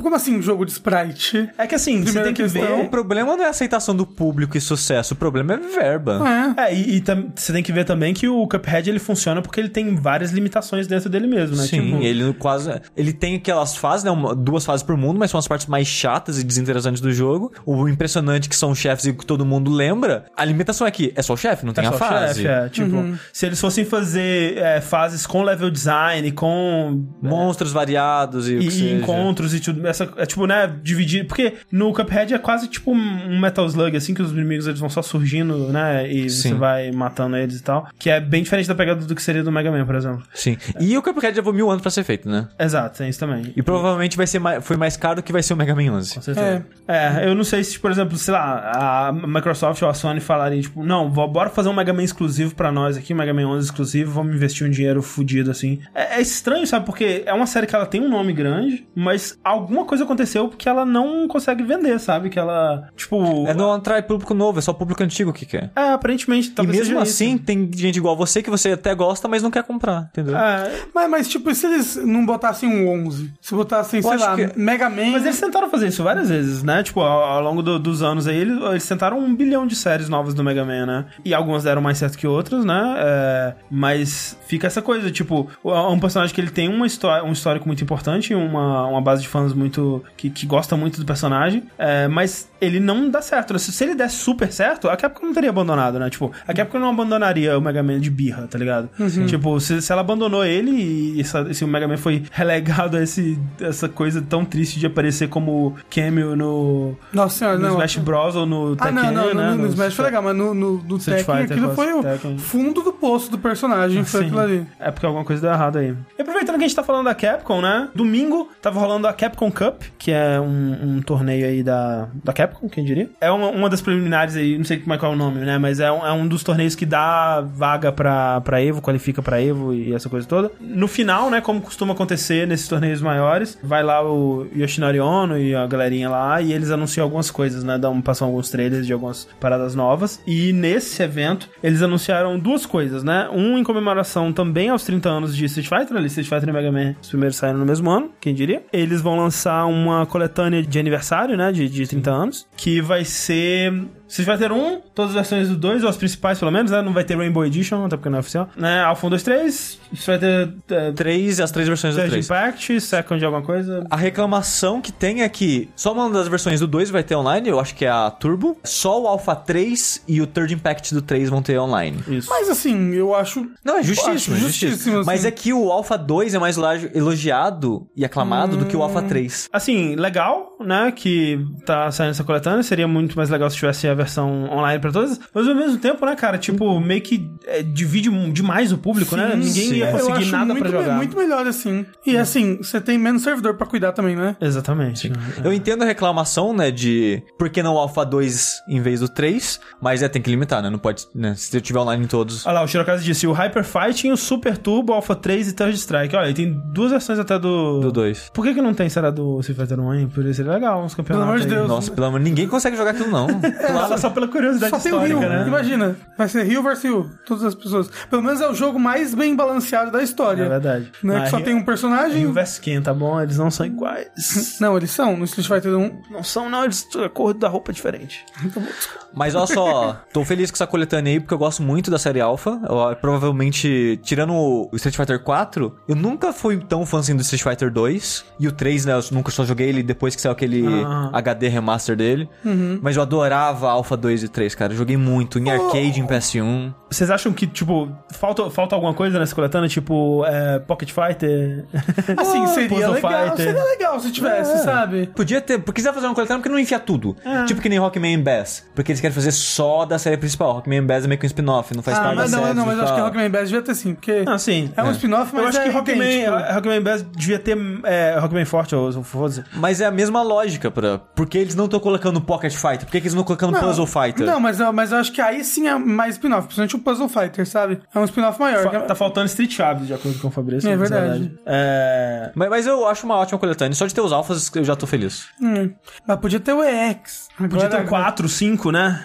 Como 0.00 0.14
assim, 0.14 0.36
um 0.38 0.42
jogo 0.42 0.64
de 0.64 0.72
sprite? 0.72 1.48
É 1.58 1.66
que 1.66 1.74
assim, 1.74 1.98
você 1.98 2.04
Primeira 2.04 2.24
tem 2.26 2.34
que 2.34 2.42
questão. 2.62 2.78
O 2.80 2.82
ver. 2.82 2.88
problema 2.90 3.36
não 3.36 3.44
é 3.44 3.46
a 3.46 3.50
aceitação 3.50 3.94
do 3.94 4.06
público 4.06 4.56
e 4.56 4.60
sucesso, 4.60 5.14
o 5.14 5.16
problema 5.16 5.54
é 5.54 5.56
verba. 5.58 6.22
É. 6.58 6.68
É, 6.68 6.74
e, 6.74 6.96
e 6.98 7.04
você 7.34 7.52
tem 7.52 7.62
que 7.62 7.72
ver 7.72 7.84
também 7.84 8.12
que 8.14 8.28
o 8.28 8.46
Cuphead 8.46 8.88
ele 8.88 8.98
funciona 8.98 9.40
porque 9.42 9.60
ele 9.60 9.68
tem 9.68 9.94
várias 9.96 10.30
limitações 10.30 10.86
dentro 10.86 11.08
dele 11.08 11.26
mesmo, 11.26 11.56
né? 11.56 11.62
Sim, 11.64 11.82
Tipo, 11.82 12.02
ele 12.02 12.32
quase. 12.34 12.70
Ele 12.96 13.12
tem 13.12 13.36
aquelas 13.36 13.76
fases, 13.76 14.04
né? 14.04 14.10
uma- 14.10 14.34
duas 14.34 14.64
fases 14.64 14.82
por 14.82 14.96
mundo, 14.96 15.18
mas 15.18 15.30
são 15.30 15.38
as 15.38 15.48
partes 15.48 15.66
mais 15.66 15.86
chatas 15.86 16.38
e 16.38 16.44
desinteressantes 16.44 17.00
do 17.00 17.12
jogo. 17.12 17.52
O 17.66 17.88
impressionante 17.88 18.48
que 18.48 18.56
são 18.56 18.70
os 18.70 18.78
chefes 18.78 19.06
e 19.06 19.12
que 19.12 19.24
todo 19.26 19.44
mundo 19.44 19.70
lembra. 19.70 20.26
A 20.36 20.44
limitação 20.44 20.86
é 20.86 20.90
que 20.90 21.12
é 21.16 21.22
só 21.22 21.34
o 21.34 21.36
chefe, 21.36 21.64
não 21.66 21.72
tem 21.72 21.84
é 21.84 21.88
a 21.88 21.92
só 21.92 21.98
fase. 21.98 22.42
chefe, 22.42 22.46
é. 22.48 22.68
Tipo, 22.68 22.96
Uhum. 22.96 23.16
se 23.32 23.46
eles 23.46 23.60
fossem 23.60 23.84
fazer 23.84 24.56
é, 24.58 24.80
fases 24.80 25.26
com 25.26 25.42
level 25.42 25.70
design, 25.70 26.30
com 26.32 27.04
Monstros 27.20 27.72
variados 27.72 28.48
e, 28.48 28.56
o 28.56 28.58
que 28.60 28.66
e, 28.66 28.70
seja. 28.70 28.84
e 28.84 28.92
encontros 29.00 29.54
e 29.54 29.60
tudo. 29.60 29.86
Essa, 29.86 30.08
é 30.16 30.26
tipo, 30.26 30.46
né, 30.46 30.72
dividir. 30.82 31.26
Porque 31.26 31.54
no 31.70 31.92
Cuphead 31.92 32.34
é 32.34 32.38
quase 32.38 32.51
tipo 32.58 32.92
um 32.92 33.40
Metal 33.40 33.66
Slug, 33.66 33.96
assim, 33.96 34.14
que 34.14 34.22
os 34.22 34.32
inimigos 34.32 34.66
eles 34.66 34.80
vão 34.80 34.88
só 34.88 35.02
surgindo, 35.02 35.68
né? 35.68 36.10
E 36.10 36.28
você 36.28 36.48
Sim. 36.48 36.54
vai 36.54 36.90
matando 36.90 37.36
eles 37.36 37.60
e 37.60 37.62
tal. 37.62 37.88
Que 37.98 38.10
é 38.10 38.20
bem 38.20 38.42
diferente 38.42 38.68
da 38.68 38.74
pegada 38.74 39.04
do 39.04 39.14
que 39.14 39.22
seria 39.22 39.42
do 39.42 39.52
Mega 39.52 39.70
Man, 39.70 39.84
por 39.84 39.94
exemplo. 39.94 40.22
Sim. 40.34 40.56
E 40.80 40.96
o 40.96 41.02
Cuphead 41.02 41.36
levou 41.36 41.52
mil 41.52 41.70
anos 41.70 41.82
pra 41.82 41.90
ser 41.90 42.04
feito, 42.04 42.28
né? 42.28 42.48
Exato, 42.58 42.98
tem 42.98 43.08
isso 43.08 43.18
também. 43.18 43.52
E 43.56 43.62
provavelmente 43.62 44.16
vai 44.16 44.26
ser 44.26 44.38
mais, 44.38 44.64
foi 44.64 44.76
mais 44.76 44.96
caro 44.96 45.22
que 45.22 45.32
vai 45.32 45.42
ser 45.42 45.54
o 45.54 45.56
Mega 45.56 45.74
Man 45.74 45.92
11. 45.92 46.14
Com 46.14 46.22
certeza. 46.22 46.66
É. 46.88 47.28
eu 47.28 47.34
não 47.34 47.44
sei 47.44 47.62
se, 47.64 47.78
por 47.78 47.90
exemplo, 47.90 48.16
sei 48.16 48.34
lá, 48.34 49.08
a 49.08 49.12
Microsoft 49.12 49.80
ou 49.82 49.88
a 49.88 49.94
Sony 49.94 50.20
falaria, 50.20 50.60
tipo, 50.60 50.82
não, 50.82 51.08
bora 51.08 51.50
fazer 51.50 51.68
um 51.68 51.74
Mega 51.74 51.92
Man 51.92 52.02
exclusivo 52.02 52.54
pra 52.54 52.72
nós 52.72 52.96
aqui, 52.96 53.12
um 53.14 53.16
Mega 53.16 53.32
Man 53.32 53.46
11 53.48 53.66
exclusivo, 53.66 54.12
vamos 54.12 54.34
investir 54.34 54.66
um 54.66 54.70
dinheiro 54.70 55.02
fudido, 55.02 55.50
assim. 55.50 55.80
É, 55.94 56.16
é 56.16 56.20
estranho, 56.20 56.66
sabe? 56.66 56.86
Porque 56.86 57.22
é 57.26 57.32
uma 57.32 57.46
série 57.46 57.66
que 57.66 57.74
ela 57.74 57.86
tem 57.86 58.00
um 58.00 58.08
nome 58.08 58.32
grande, 58.32 58.86
mas 58.94 59.38
alguma 59.42 59.84
coisa 59.84 60.04
aconteceu 60.04 60.48
porque 60.48 60.68
ela 60.68 60.84
não 60.84 61.26
consegue 61.28 61.62
vender, 61.62 61.98
sabe? 61.98 62.30
Que 62.30 62.38
aquela. 62.42 62.88
Tipo. 62.96 63.46
É, 63.46 63.54
não 63.54 63.72
atrai 63.72 64.02
público 64.02 64.34
novo, 64.34 64.58
é 64.58 64.62
só 64.62 64.72
público 64.72 65.02
antigo 65.02 65.32
que 65.32 65.46
quer. 65.46 65.70
É, 65.74 65.92
aparentemente. 65.92 66.52
E 66.58 66.66
mesmo 66.66 66.84
seja 66.84 67.00
assim, 67.00 67.34
isso. 67.36 67.44
tem 67.44 67.70
gente 67.74 67.96
igual 67.96 68.16
você 68.16 68.42
que 68.42 68.50
você 68.50 68.72
até 68.72 68.94
gosta, 68.94 69.28
mas 69.28 69.42
não 69.42 69.50
quer 69.50 69.62
comprar, 69.62 70.08
entendeu? 70.12 70.36
É, 70.36 70.70
Mas, 70.94 71.10
mas, 71.10 71.28
tipo, 71.28 71.50
e 71.50 71.54
se 71.54 71.66
eles 71.66 71.96
não 71.96 72.24
botassem 72.26 72.68
um 72.68 73.06
11? 73.06 73.32
Se 73.40 73.54
botassem, 73.54 74.02
sei 74.02 74.10
acho 74.12 74.24
lá, 74.24 74.36
que- 74.36 74.58
Mega 74.58 74.88
Man... 74.90 75.10
Mas 75.12 75.24
eles 75.24 75.40
tentaram 75.40 75.70
fazer 75.70 75.88
isso 75.88 76.02
várias 76.02 76.28
vezes, 76.28 76.62
né? 76.62 76.82
Tipo, 76.82 77.00
ao, 77.00 77.22
ao 77.22 77.42
longo 77.42 77.62
do- 77.62 77.78
dos 77.78 78.02
anos 78.02 78.26
aí, 78.26 78.36
eles, 78.36 78.60
eles 78.62 78.86
tentaram 78.88 79.18
um 79.18 79.34
bilhão 79.34 79.66
de 79.66 79.74
séries 79.76 80.08
novas 80.08 80.34
do 80.34 80.42
Mega 80.44 80.64
Man, 80.64 80.86
né? 80.86 81.04
E 81.24 81.32
algumas 81.34 81.62
deram 81.64 81.80
mais 81.82 81.98
certo 81.98 82.18
que 82.18 82.26
outras, 82.26 82.64
né? 82.64 82.94
É, 82.98 83.54
mas 83.70 84.36
fica 84.46 84.66
essa 84.66 84.82
coisa, 84.82 85.10
tipo, 85.10 85.48
é 85.64 85.68
um 85.88 85.98
personagem 85.98 86.34
que 86.34 86.40
ele 86.40 86.50
tem 86.50 86.68
uma 86.68 86.86
história, 86.86 87.24
um 87.24 87.32
histórico 87.32 87.66
muito 87.66 87.82
importante, 87.82 88.34
uma, 88.34 88.86
uma 88.86 89.00
base 89.00 89.22
de 89.22 89.28
fãs 89.28 89.52
muito. 89.52 90.02
que, 90.16 90.30
que 90.30 90.46
gosta 90.46 90.76
muito 90.76 90.98
do 91.00 91.06
personagem, 91.06 91.64
é, 91.78 92.08
mas 92.08 92.30
ele 92.60 92.78
não 92.78 93.10
dá 93.10 93.20
certo. 93.20 93.52
né? 93.52 93.58
Se, 93.58 93.72
se 93.72 93.82
ele 93.84 93.94
desse 93.94 94.16
super 94.16 94.52
certo, 94.52 94.88
a 94.88 94.96
Capcom 94.96 95.26
não 95.26 95.34
teria 95.34 95.50
abandonado, 95.50 95.98
né? 95.98 96.08
Tipo, 96.10 96.30
a 96.46 96.52
Capcom 96.54 96.78
não 96.78 96.90
abandonaria 96.90 97.56
o 97.58 97.60
Mega 97.60 97.82
Man 97.82 97.98
de 98.00 98.10
birra, 98.10 98.46
tá 98.48 98.56
ligado? 98.58 98.88
Tipo, 99.26 99.58
se, 99.60 99.82
se 99.82 99.90
ela 99.92 100.00
abandonou 100.00 100.44
ele 100.44 100.70
e 100.70 101.20
essa- 101.20 101.52
se 101.52 101.64
o 101.64 101.68
Mega 101.68 101.88
Man 101.88 101.96
foi 101.96 102.22
relegado 102.30 102.96
a 102.96 103.02
esse, 103.02 103.38
essa 103.60 103.88
coisa 103.88 104.22
tão 104.22 104.44
triste 104.44 104.78
de 104.78 104.86
aparecer 104.86 105.28
como 105.28 105.74
cameo 105.90 106.36
no, 106.36 106.96
Nossa 107.12 107.38
senhora, 107.38 107.56
no 107.58 107.62
não. 107.68 107.72
Smash 107.74 107.96
Bros. 107.96 108.36
ou 108.36 108.46
no 108.46 108.76
Ah, 108.78 108.86
Tekken, 108.86 109.10
não, 109.12 109.12
não, 109.12 109.34
né? 109.34 109.50
no, 109.50 109.56
no 109.58 109.66
Smash 109.68 109.94
foi 109.94 110.04
legal, 110.04 110.22
mas 110.22 110.36
no, 110.36 110.54
no, 110.54 110.78
no 110.78 110.98
Tekken 110.98 111.24
Fighter 111.24 111.52
aquilo 111.56 111.74
foi 111.74 111.92
o 111.92 112.02
Tekken. 112.02 112.38
fundo 112.38 112.82
do 112.82 112.92
poço 112.92 113.30
do 113.30 113.38
personagem, 113.38 114.04
foi 114.04 114.20
Sim. 114.20 114.26
aquilo 114.26 114.40
ali. 114.40 114.66
É 114.78 114.90
porque 114.90 115.04
alguma 115.06 115.24
coisa 115.24 115.42
deu 115.42 115.50
errado 115.50 115.78
aí. 115.78 115.94
E 116.18 116.22
aproveitando 116.22 116.56
que 116.58 116.64
a 116.64 116.68
gente 116.68 116.76
tá 116.76 116.84
falando 116.84 117.06
da 117.06 117.14
Capcom, 117.14 117.60
né? 117.60 117.88
Domingo 117.94 118.48
tava 118.62 118.78
rolando 118.78 119.06
a 119.08 119.12
Capcom 119.12 119.50
Cup, 119.50 119.82
que 119.98 120.10
é 120.12 120.40
um, 120.40 120.96
um 120.98 121.02
torneio 121.02 121.46
aí 121.46 121.62
da, 121.62 122.08
da 122.22 122.32
Capcom, 122.32 122.68
quem 122.68 122.84
diria. 122.84 123.10
É 123.20 123.30
uma, 123.30 123.48
uma 123.48 123.68
das 123.68 123.80
preliminares 123.80 124.36
aí, 124.36 124.56
não 124.56 124.64
sei 124.64 124.78
como 124.78 124.94
é 124.94 124.98
qual 124.98 125.12
é 125.12 125.14
o 125.14 125.18
nome, 125.18 125.40
né? 125.40 125.58
Mas 125.58 125.80
é 125.80 125.90
um, 125.90 126.06
é 126.06 126.12
um 126.12 126.26
dos 126.26 126.42
torneios 126.42 126.74
que 126.74 126.86
dá 126.86 127.40
vaga 127.40 127.92
pra, 127.92 128.40
pra 128.40 128.62
Evo, 128.62 128.80
qualifica 128.80 129.22
pra 129.22 129.42
Evo 129.42 129.74
e 129.74 129.92
essa 129.92 130.08
coisa 130.08 130.26
toda. 130.26 130.50
No 130.60 130.86
final, 130.86 131.30
né, 131.30 131.40
como 131.40 131.60
costuma 131.60 131.94
acontecer 131.94 132.46
nesses 132.46 132.68
torneios 132.68 133.00
maiores, 133.00 133.58
vai 133.62 133.82
lá 133.82 134.04
o 134.04 134.46
Yoshinari 134.56 135.00
Ono 135.00 135.38
e 135.38 135.54
a 135.54 135.66
galerinha 135.66 136.08
lá 136.08 136.40
e 136.40 136.52
eles 136.52 136.70
anunciam 136.70 137.04
algumas 137.04 137.30
coisas, 137.30 137.64
né? 137.64 137.78
Dão, 137.78 138.00
passam 138.00 138.28
alguns 138.28 138.50
trailers 138.50 138.86
de 138.86 138.92
algumas 138.92 139.28
paradas 139.40 139.74
novas. 139.74 140.20
E 140.26 140.52
nesse 140.52 141.02
evento, 141.02 141.48
eles 141.62 141.82
anunciaram 141.82 142.38
duas 142.38 142.66
coisas, 142.66 143.02
né? 143.02 143.28
Um 143.32 143.58
em 143.58 143.64
comemoração 143.64 144.32
também 144.32 144.68
aos 144.68 144.84
30 144.84 145.08
anos 145.08 145.36
de 145.36 145.44
Street 145.46 145.68
Fighter, 145.68 145.96
ali 145.96 146.06
Street 146.06 146.28
Fighter 146.28 146.48
e 146.48 146.52
Mega 146.52 146.72
Man, 146.72 146.94
os 147.00 147.08
primeiros 147.08 147.36
saíram 147.36 147.58
no 147.58 147.66
mesmo 147.66 147.90
ano, 147.90 148.10
quem 148.20 148.34
diria. 148.34 148.62
Eles 148.72 149.00
vão 149.00 149.16
lançar 149.16 149.64
uma 149.66 150.06
coletânea 150.06 150.62
de 150.62 150.78
aniversário, 150.78 151.36
né? 151.36 151.50
De, 151.52 151.68
de 151.68 151.86
30 151.86 152.01
anos, 152.08 152.46
que 152.56 152.80
vai 152.80 153.04
ser. 153.04 153.72
Street 154.12 154.28
Fighter 154.28 154.52
1, 154.52 154.80
todas 154.94 155.10
as 155.12 155.14
versões 155.14 155.48
do 155.48 155.56
2, 155.56 155.84
ou 155.84 155.88
as 155.88 155.96
principais 155.96 156.38
pelo 156.38 156.50
menos, 156.50 156.70
né? 156.70 156.82
Não 156.82 156.92
vai 156.92 157.02
ter 157.02 157.16
Rainbow 157.16 157.46
Edition, 157.46 157.86
até 157.86 157.96
porque 157.96 158.10
não 158.10 158.18
é 158.18 158.20
oficial. 158.20 158.46
Né? 158.54 158.82
Alpha 158.82 159.06
1, 159.06 159.10
2, 159.10 159.22
3, 159.22 159.80
Street 159.94 160.20
Fighter 160.20 160.54
é, 160.70 160.92
Três 160.92 161.38
e 161.38 161.42
as 161.42 161.50
três 161.50 161.66
versões 161.66 161.94
do 161.94 161.98
3 161.98 162.10
3. 162.10 162.26
Impact, 162.26 162.80
Second 162.82 163.18
de 163.18 163.24
alguma 163.24 163.42
coisa. 163.42 163.86
A 163.90 163.96
reclamação 163.96 164.82
que 164.82 164.92
tem 164.92 165.22
é 165.22 165.28
que 165.30 165.70
só 165.74 165.94
uma 165.94 166.10
das 166.10 166.28
versões 166.28 166.60
do 166.60 166.66
2 166.66 166.90
vai 166.90 167.02
ter 167.02 167.16
online, 167.16 167.48
eu 167.48 167.58
acho 167.58 167.74
que 167.74 167.86
é 167.86 167.88
a 167.88 168.10
Turbo. 168.10 168.58
Só 168.62 169.00
o 169.00 169.06
Alpha 169.06 169.34
3 169.34 170.02
e 170.06 170.20
o 170.20 170.26
Third 170.26 170.52
Impact 170.52 170.92
do 170.92 171.00
3 171.00 171.30
vão 171.30 171.40
ter 171.40 171.58
online. 171.58 171.98
Isso. 172.06 172.28
Mas 172.28 172.50
assim, 172.50 172.92
eu 172.92 173.14
acho. 173.14 173.50
Não, 173.64 173.78
é 173.78 173.82
justíssimo, 173.82 174.12
Acho 174.12 174.32
é 174.32 174.36
justíssimo, 174.36 174.70
justíssimo. 174.70 174.98
assim. 174.98 175.06
Mas 175.06 175.24
é 175.24 175.30
que 175.30 175.54
o 175.54 175.72
Alpha 175.72 175.96
2 175.96 176.34
é 176.34 176.38
mais 176.38 176.58
elogiado 176.94 177.86
e 177.96 178.04
aclamado 178.04 178.58
do 178.58 178.66
que 178.66 178.76
o 178.76 178.82
Alpha 178.82 179.00
3. 179.00 179.48
Assim, 179.50 179.96
legal, 179.96 180.56
né? 180.60 180.92
Que 180.94 181.40
tá 181.64 181.90
saindo 181.90 182.10
essa 182.10 182.24
coletânea. 182.24 182.62
Seria 182.62 182.86
muito 182.86 183.16
mais 183.16 183.30
legal 183.30 183.48
se 183.48 183.56
tivesse 183.56 183.88
a 183.88 184.01
versão 184.02 184.44
online 184.50 184.80
pra 184.80 184.92
todas. 184.92 185.18
Mas 185.34 185.48
ao 185.48 185.54
mesmo 185.54 185.78
tempo, 185.78 186.04
né, 186.04 186.14
cara? 186.14 186.38
Tipo, 186.38 186.78
meio 186.80 187.00
que 187.00 187.30
é, 187.46 187.62
divide 187.62 188.10
demais 188.32 188.72
o 188.72 188.78
público, 188.78 189.16
né? 189.16 189.34
Ninguém 189.34 189.68
sim. 189.68 189.74
ia 189.76 189.90
eu 189.90 189.98
conseguir 189.98 190.30
nada 190.30 190.52
muito, 190.52 190.68
pra 190.68 190.70
jogar. 190.70 190.96
muito 190.96 191.16
melhor 191.16 191.46
assim. 191.46 191.86
E 192.06 192.16
assim, 192.16 192.58
você 192.58 192.80
tem 192.80 192.98
menos 192.98 193.22
servidor 193.22 193.54
pra 193.54 193.66
cuidar 193.66 193.92
também, 193.92 194.16
né? 194.16 194.36
Exatamente. 194.40 195.08
né? 195.08 195.16
Eu 195.44 195.52
entendo 195.52 195.82
a 195.82 195.86
reclamação, 195.86 196.52
né, 196.52 196.70
de 196.70 197.22
por 197.38 197.48
que 197.50 197.62
não 197.62 197.74
o 197.74 197.78
Alpha 197.78 198.04
2 198.04 198.62
em 198.68 198.80
vez 198.80 199.00
do 199.00 199.08
3, 199.08 199.60
mas 199.80 200.02
é, 200.02 200.08
tem 200.08 200.20
que 200.20 200.30
limitar, 200.30 200.62
né? 200.62 200.70
Não 200.70 200.78
pode, 200.78 201.06
né? 201.14 201.34
Se 201.36 201.56
eu 201.56 201.60
tiver 201.60 201.80
online 201.80 202.04
em 202.04 202.08
todos. 202.08 202.44
Olha 202.46 202.54
lá, 202.54 202.62
o 202.62 202.68
Shirokazu 202.68 203.04
disse: 203.04 203.26
o 203.26 203.32
Hyper 203.32 203.64
Fighting, 203.64 204.10
o 204.10 204.16
Super 204.16 204.56
Turbo, 204.56 204.92
Alpha 204.92 205.14
3 205.14 205.48
e 205.48 205.52
Third 205.52 205.76
Strike. 205.76 206.16
Olha, 206.16 206.30
e 206.30 206.34
tem 206.34 206.52
duas 206.72 206.90
versões 206.90 207.18
até 207.18 207.38
do. 207.38 207.80
Do 207.80 207.92
2. 207.92 208.30
Por 208.34 208.44
que, 208.44 208.54
que 208.54 208.62
não 208.62 208.74
tem, 208.74 208.88
será, 208.88 209.10
do 209.10 209.38
Street 209.40 209.58
Fighter 209.58 209.80
1, 209.80 209.94
hein? 209.94 210.08
Por 210.12 210.24
isso 210.24 210.34
seria 210.34 210.52
legal 210.52 210.82
uns 210.82 210.94
campeonatos. 210.94 211.26
Pelo 211.26 211.36
amor 211.36 211.40
de. 211.40 211.54
Deus. 211.54 211.68
Nossa, 211.68 211.90
pelo 211.90 212.06
amor 212.06 212.20
ninguém 212.20 212.48
consegue 212.48 212.76
jogar 212.76 212.92
aquilo, 212.92 213.10
não. 213.10 213.26
Só, 213.92 214.08
só 214.08 214.10
pela 214.10 214.28
curiosidade 214.28 214.70
Só 214.70 214.78
tem 214.78 214.92
o 214.92 214.98
Rio, 215.00 215.20
né? 215.20 215.44
imagina. 215.46 215.96
Vai 216.16 216.28
ser 216.28 216.42
Rio 216.44 216.62
versus 216.62 216.84
Rio, 216.84 217.10
todas 217.26 217.44
as 217.44 217.54
pessoas. 217.54 217.90
Pelo 218.10 218.22
menos 218.22 218.40
é 218.40 218.48
o 218.48 218.54
jogo 218.54 218.78
mais 218.78 219.14
bem 219.14 219.34
balanceado 219.36 219.90
da 219.90 220.02
história. 220.02 220.44
É 220.44 220.48
verdade. 220.48 220.92
Né? 221.02 221.14
Mas 221.14 221.24
que 221.24 221.30
só 221.30 221.36
Rio- 221.36 221.44
tem 221.44 221.54
um 221.54 221.64
personagem. 221.64 222.18
Rio 222.20 222.32
vs 222.32 222.58
Ken, 222.58 222.82
tá 222.82 222.92
bom? 222.94 223.20
Eles 223.20 223.38
não 223.38 223.50
são 223.50 223.66
iguais. 223.66 224.08
Não, 224.60 224.76
eles 224.76 224.90
são. 224.90 225.16
No 225.16 225.24
Street 225.24 225.46
Fighter 225.48 225.76
1. 225.76 226.02
não 226.10 226.22
são, 226.22 226.48
não. 226.48 226.64
Eles, 226.64 226.86
a 227.04 227.08
cor 227.08 227.34
da 227.34 227.48
roupa 227.48 227.70
é 227.70 227.74
diferente. 227.74 228.24
Mas 229.14 229.34
olha 229.34 229.46
só, 229.46 230.00
tô 230.12 230.24
feliz 230.24 230.50
com 230.50 230.54
essa 230.56 230.66
coletânea 230.66 231.12
aí, 231.12 231.20
porque 231.20 231.34
eu 231.34 231.38
gosto 231.38 231.62
muito 231.62 231.90
da 231.90 231.98
série 231.98 232.20
Alpha. 232.20 232.58
Eu, 232.68 232.96
provavelmente, 232.96 233.98
tirando 234.02 234.32
o 234.34 234.70
Street 234.74 234.96
Fighter 234.96 235.22
4, 235.22 235.74
eu 235.88 235.94
nunca 235.94 236.32
fui 236.32 236.56
tão 236.58 236.86
fã 236.86 237.00
assim 237.00 237.14
do 237.14 237.20
Street 237.22 237.42
Fighter 237.42 237.70
2. 237.70 238.24
E 238.40 238.48
o 238.48 238.52
3, 238.52 238.86
né, 238.86 238.92
eu 238.94 239.00
nunca 239.12 239.30
só 239.30 239.44
joguei 239.44 239.68
ele 239.68 239.82
depois 239.82 240.14
que 240.14 240.20
saiu 240.22 240.32
aquele 240.32 240.64
Ah. 240.84 241.10
HD 241.12 241.48
remaster 241.48 241.94
dele. 241.96 242.28
Uhum. 242.44 242.78
Mas 242.82 242.96
eu 242.96 243.02
adorava 243.02 243.68
Alpha 243.82 243.96
2 243.96 244.22
e 244.22 244.28
3, 244.28 244.54
cara. 244.54 244.72
Eu 244.72 244.76
joguei 244.76 244.96
muito, 244.96 245.38
em 245.40 245.50
arcade, 245.50 246.00
em 246.00 246.06
PS1. 246.06 246.72
Vocês 246.88 247.10
acham 247.10 247.32
que, 247.32 247.46
tipo, 247.48 247.90
falta, 248.12 248.48
falta 248.48 248.76
alguma 248.76 248.94
coisa 248.94 249.18
nessa 249.18 249.34
coletânea? 249.34 249.68
Tipo, 249.68 250.24
é, 250.24 250.60
Pocket 250.60 250.90
Fighter? 250.92 251.64
Assim, 252.16 252.46
seria 252.46 252.68
Puzzle 252.68 252.92
legal. 252.92 253.12
Fighter. 253.30 253.44
Seria 253.46 253.64
legal 253.64 254.00
se 254.00 254.12
tivesse, 254.12 254.62
sabe? 254.62 255.08
Podia 255.08 255.40
ter, 255.40 255.58
porque 255.58 255.80
quiser 255.80 255.92
fazer 255.92 256.06
uma 256.06 256.14
coletânea, 256.14 256.38
porque 256.40 256.48
não 256.48 256.58
enfia 256.60 256.78
tudo. 256.78 257.16
É. 257.24 257.44
Tipo 257.44 257.60
que 257.60 257.68
nem 257.68 257.78
Rockman 257.80 258.22
Bass. 258.22 258.64
Porque 258.74 258.92
eles 258.92 259.00
querem 259.00 259.12
fazer 259.14 259.32
só 259.32 259.84
da 259.84 259.98
série 259.98 260.16
principal. 260.16 260.52
Rockman 260.52 260.84
Bass 260.86 261.04
é 261.04 261.08
meio 261.08 261.18
que 261.18 261.26
um 261.26 261.28
spin-off, 261.28 261.74
não 261.74 261.82
faz 261.82 261.98
Ah, 261.98 262.02
parte 262.02 262.16
mas 262.16 262.30
da 262.30 262.36
não, 262.36 262.44
série. 262.44 262.56
não, 262.56 262.66
mas 262.66 262.78
eu 262.78 262.84
acho 262.84 262.94
que. 262.94 263.00
Rockman 263.00 263.30
Bass 263.30 263.44
devia 263.48 263.62
ter 263.62 263.74
sim, 263.74 263.94
porque 263.94 264.22
Ah, 264.26 264.38
sim. 264.38 264.70
é 264.76 264.82
um 264.84 264.92
spin-off, 264.92 265.34
mas 265.34 265.42
Eu 265.42 265.48
acho 265.48 265.58
é 265.58 265.62
que 265.64 265.70
Rockman, 265.70 265.96
idêntico. 266.20 266.52
Rockman 266.54 266.82
Bass 266.82 267.02
devia 267.16 267.38
ter 267.40 267.56
é, 267.84 268.16
Rockman 268.20 268.44
Forte, 268.44 268.74
ou 268.76 269.02
foda-se. 269.02 269.42
Mas 269.54 269.80
é 269.80 269.86
a 269.86 269.90
mesma 269.90 270.22
lógica, 270.22 270.70
pra... 270.70 270.98
porque 270.98 271.36
eles 271.38 271.56
não 271.56 271.64
estão 271.64 271.80
colocando 271.80 272.20
Pocket 272.20 272.52
Fighter? 272.54 272.80
Por 272.86 272.92
que, 272.92 273.00
que 273.00 273.06
eles 273.06 273.14
não 273.14 273.22
estão 273.22 273.34
colocando 273.36 273.58
Puzzle 273.66 273.86
Fighter? 273.86 274.26
Não, 274.26 274.38
mas, 274.40 274.60
eu- 274.60 274.72
mas 274.72 274.92
eu 274.92 274.98
acho 274.98 275.12
que 275.12 275.20
aí 275.20 275.42
sim 275.44 275.66
é 275.68 275.74
mais 275.78 276.14
spin-off, 276.16 276.42
principalmente 276.46 276.76
o 276.76 276.78
Puzzle 276.78 277.08
Fighter, 277.08 277.46
sabe? 277.46 277.80
É 277.94 277.98
um 277.98 278.04
spin-off 278.04 278.38
maior. 278.40 278.62
Fa- 278.62 278.80
Tá 278.80 278.94
faltando 278.94 279.26
Street 279.26 279.52
Chaves, 279.52 279.86
de 279.86 279.94
acordo 279.94 280.18
com 280.18 280.28
o 280.28 280.30
Fabrício. 280.30 280.68
É 280.70 280.76
mas 280.76 280.90
verdade. 280.90 281.34
É... 281.46 282.30
Mas, 282.34 282.48
mas 282.50 282.66
eu 282.66 282.86
acho 282.88 283.04
uma 283.06 283.16
ótima 283.16 283.38
coletânea. 283.38 283.74
Só 283.74 283.86
de 283.86 283.94
ter 283.94 284.00
os 284.00 284.12
alfas 284.12 284.50
eu 284.54 284.64
já 284.64 284.74
tô 284.76 284.86
feliz. 284.86 285.26
Hum. 285.40 285.70
Mas 286.06 286.18
podia 286.20 286.40
ter 286.40 286.52
o 286.52 286.62
EX. 286.62 287.28
Podia 287.36 287.60
ter 287.68 287.76
Agora- 287.76 287.82
um 287.84 287.86
4, 287.88 288.28
5, 288.28 288.70
né? 288.70 289.02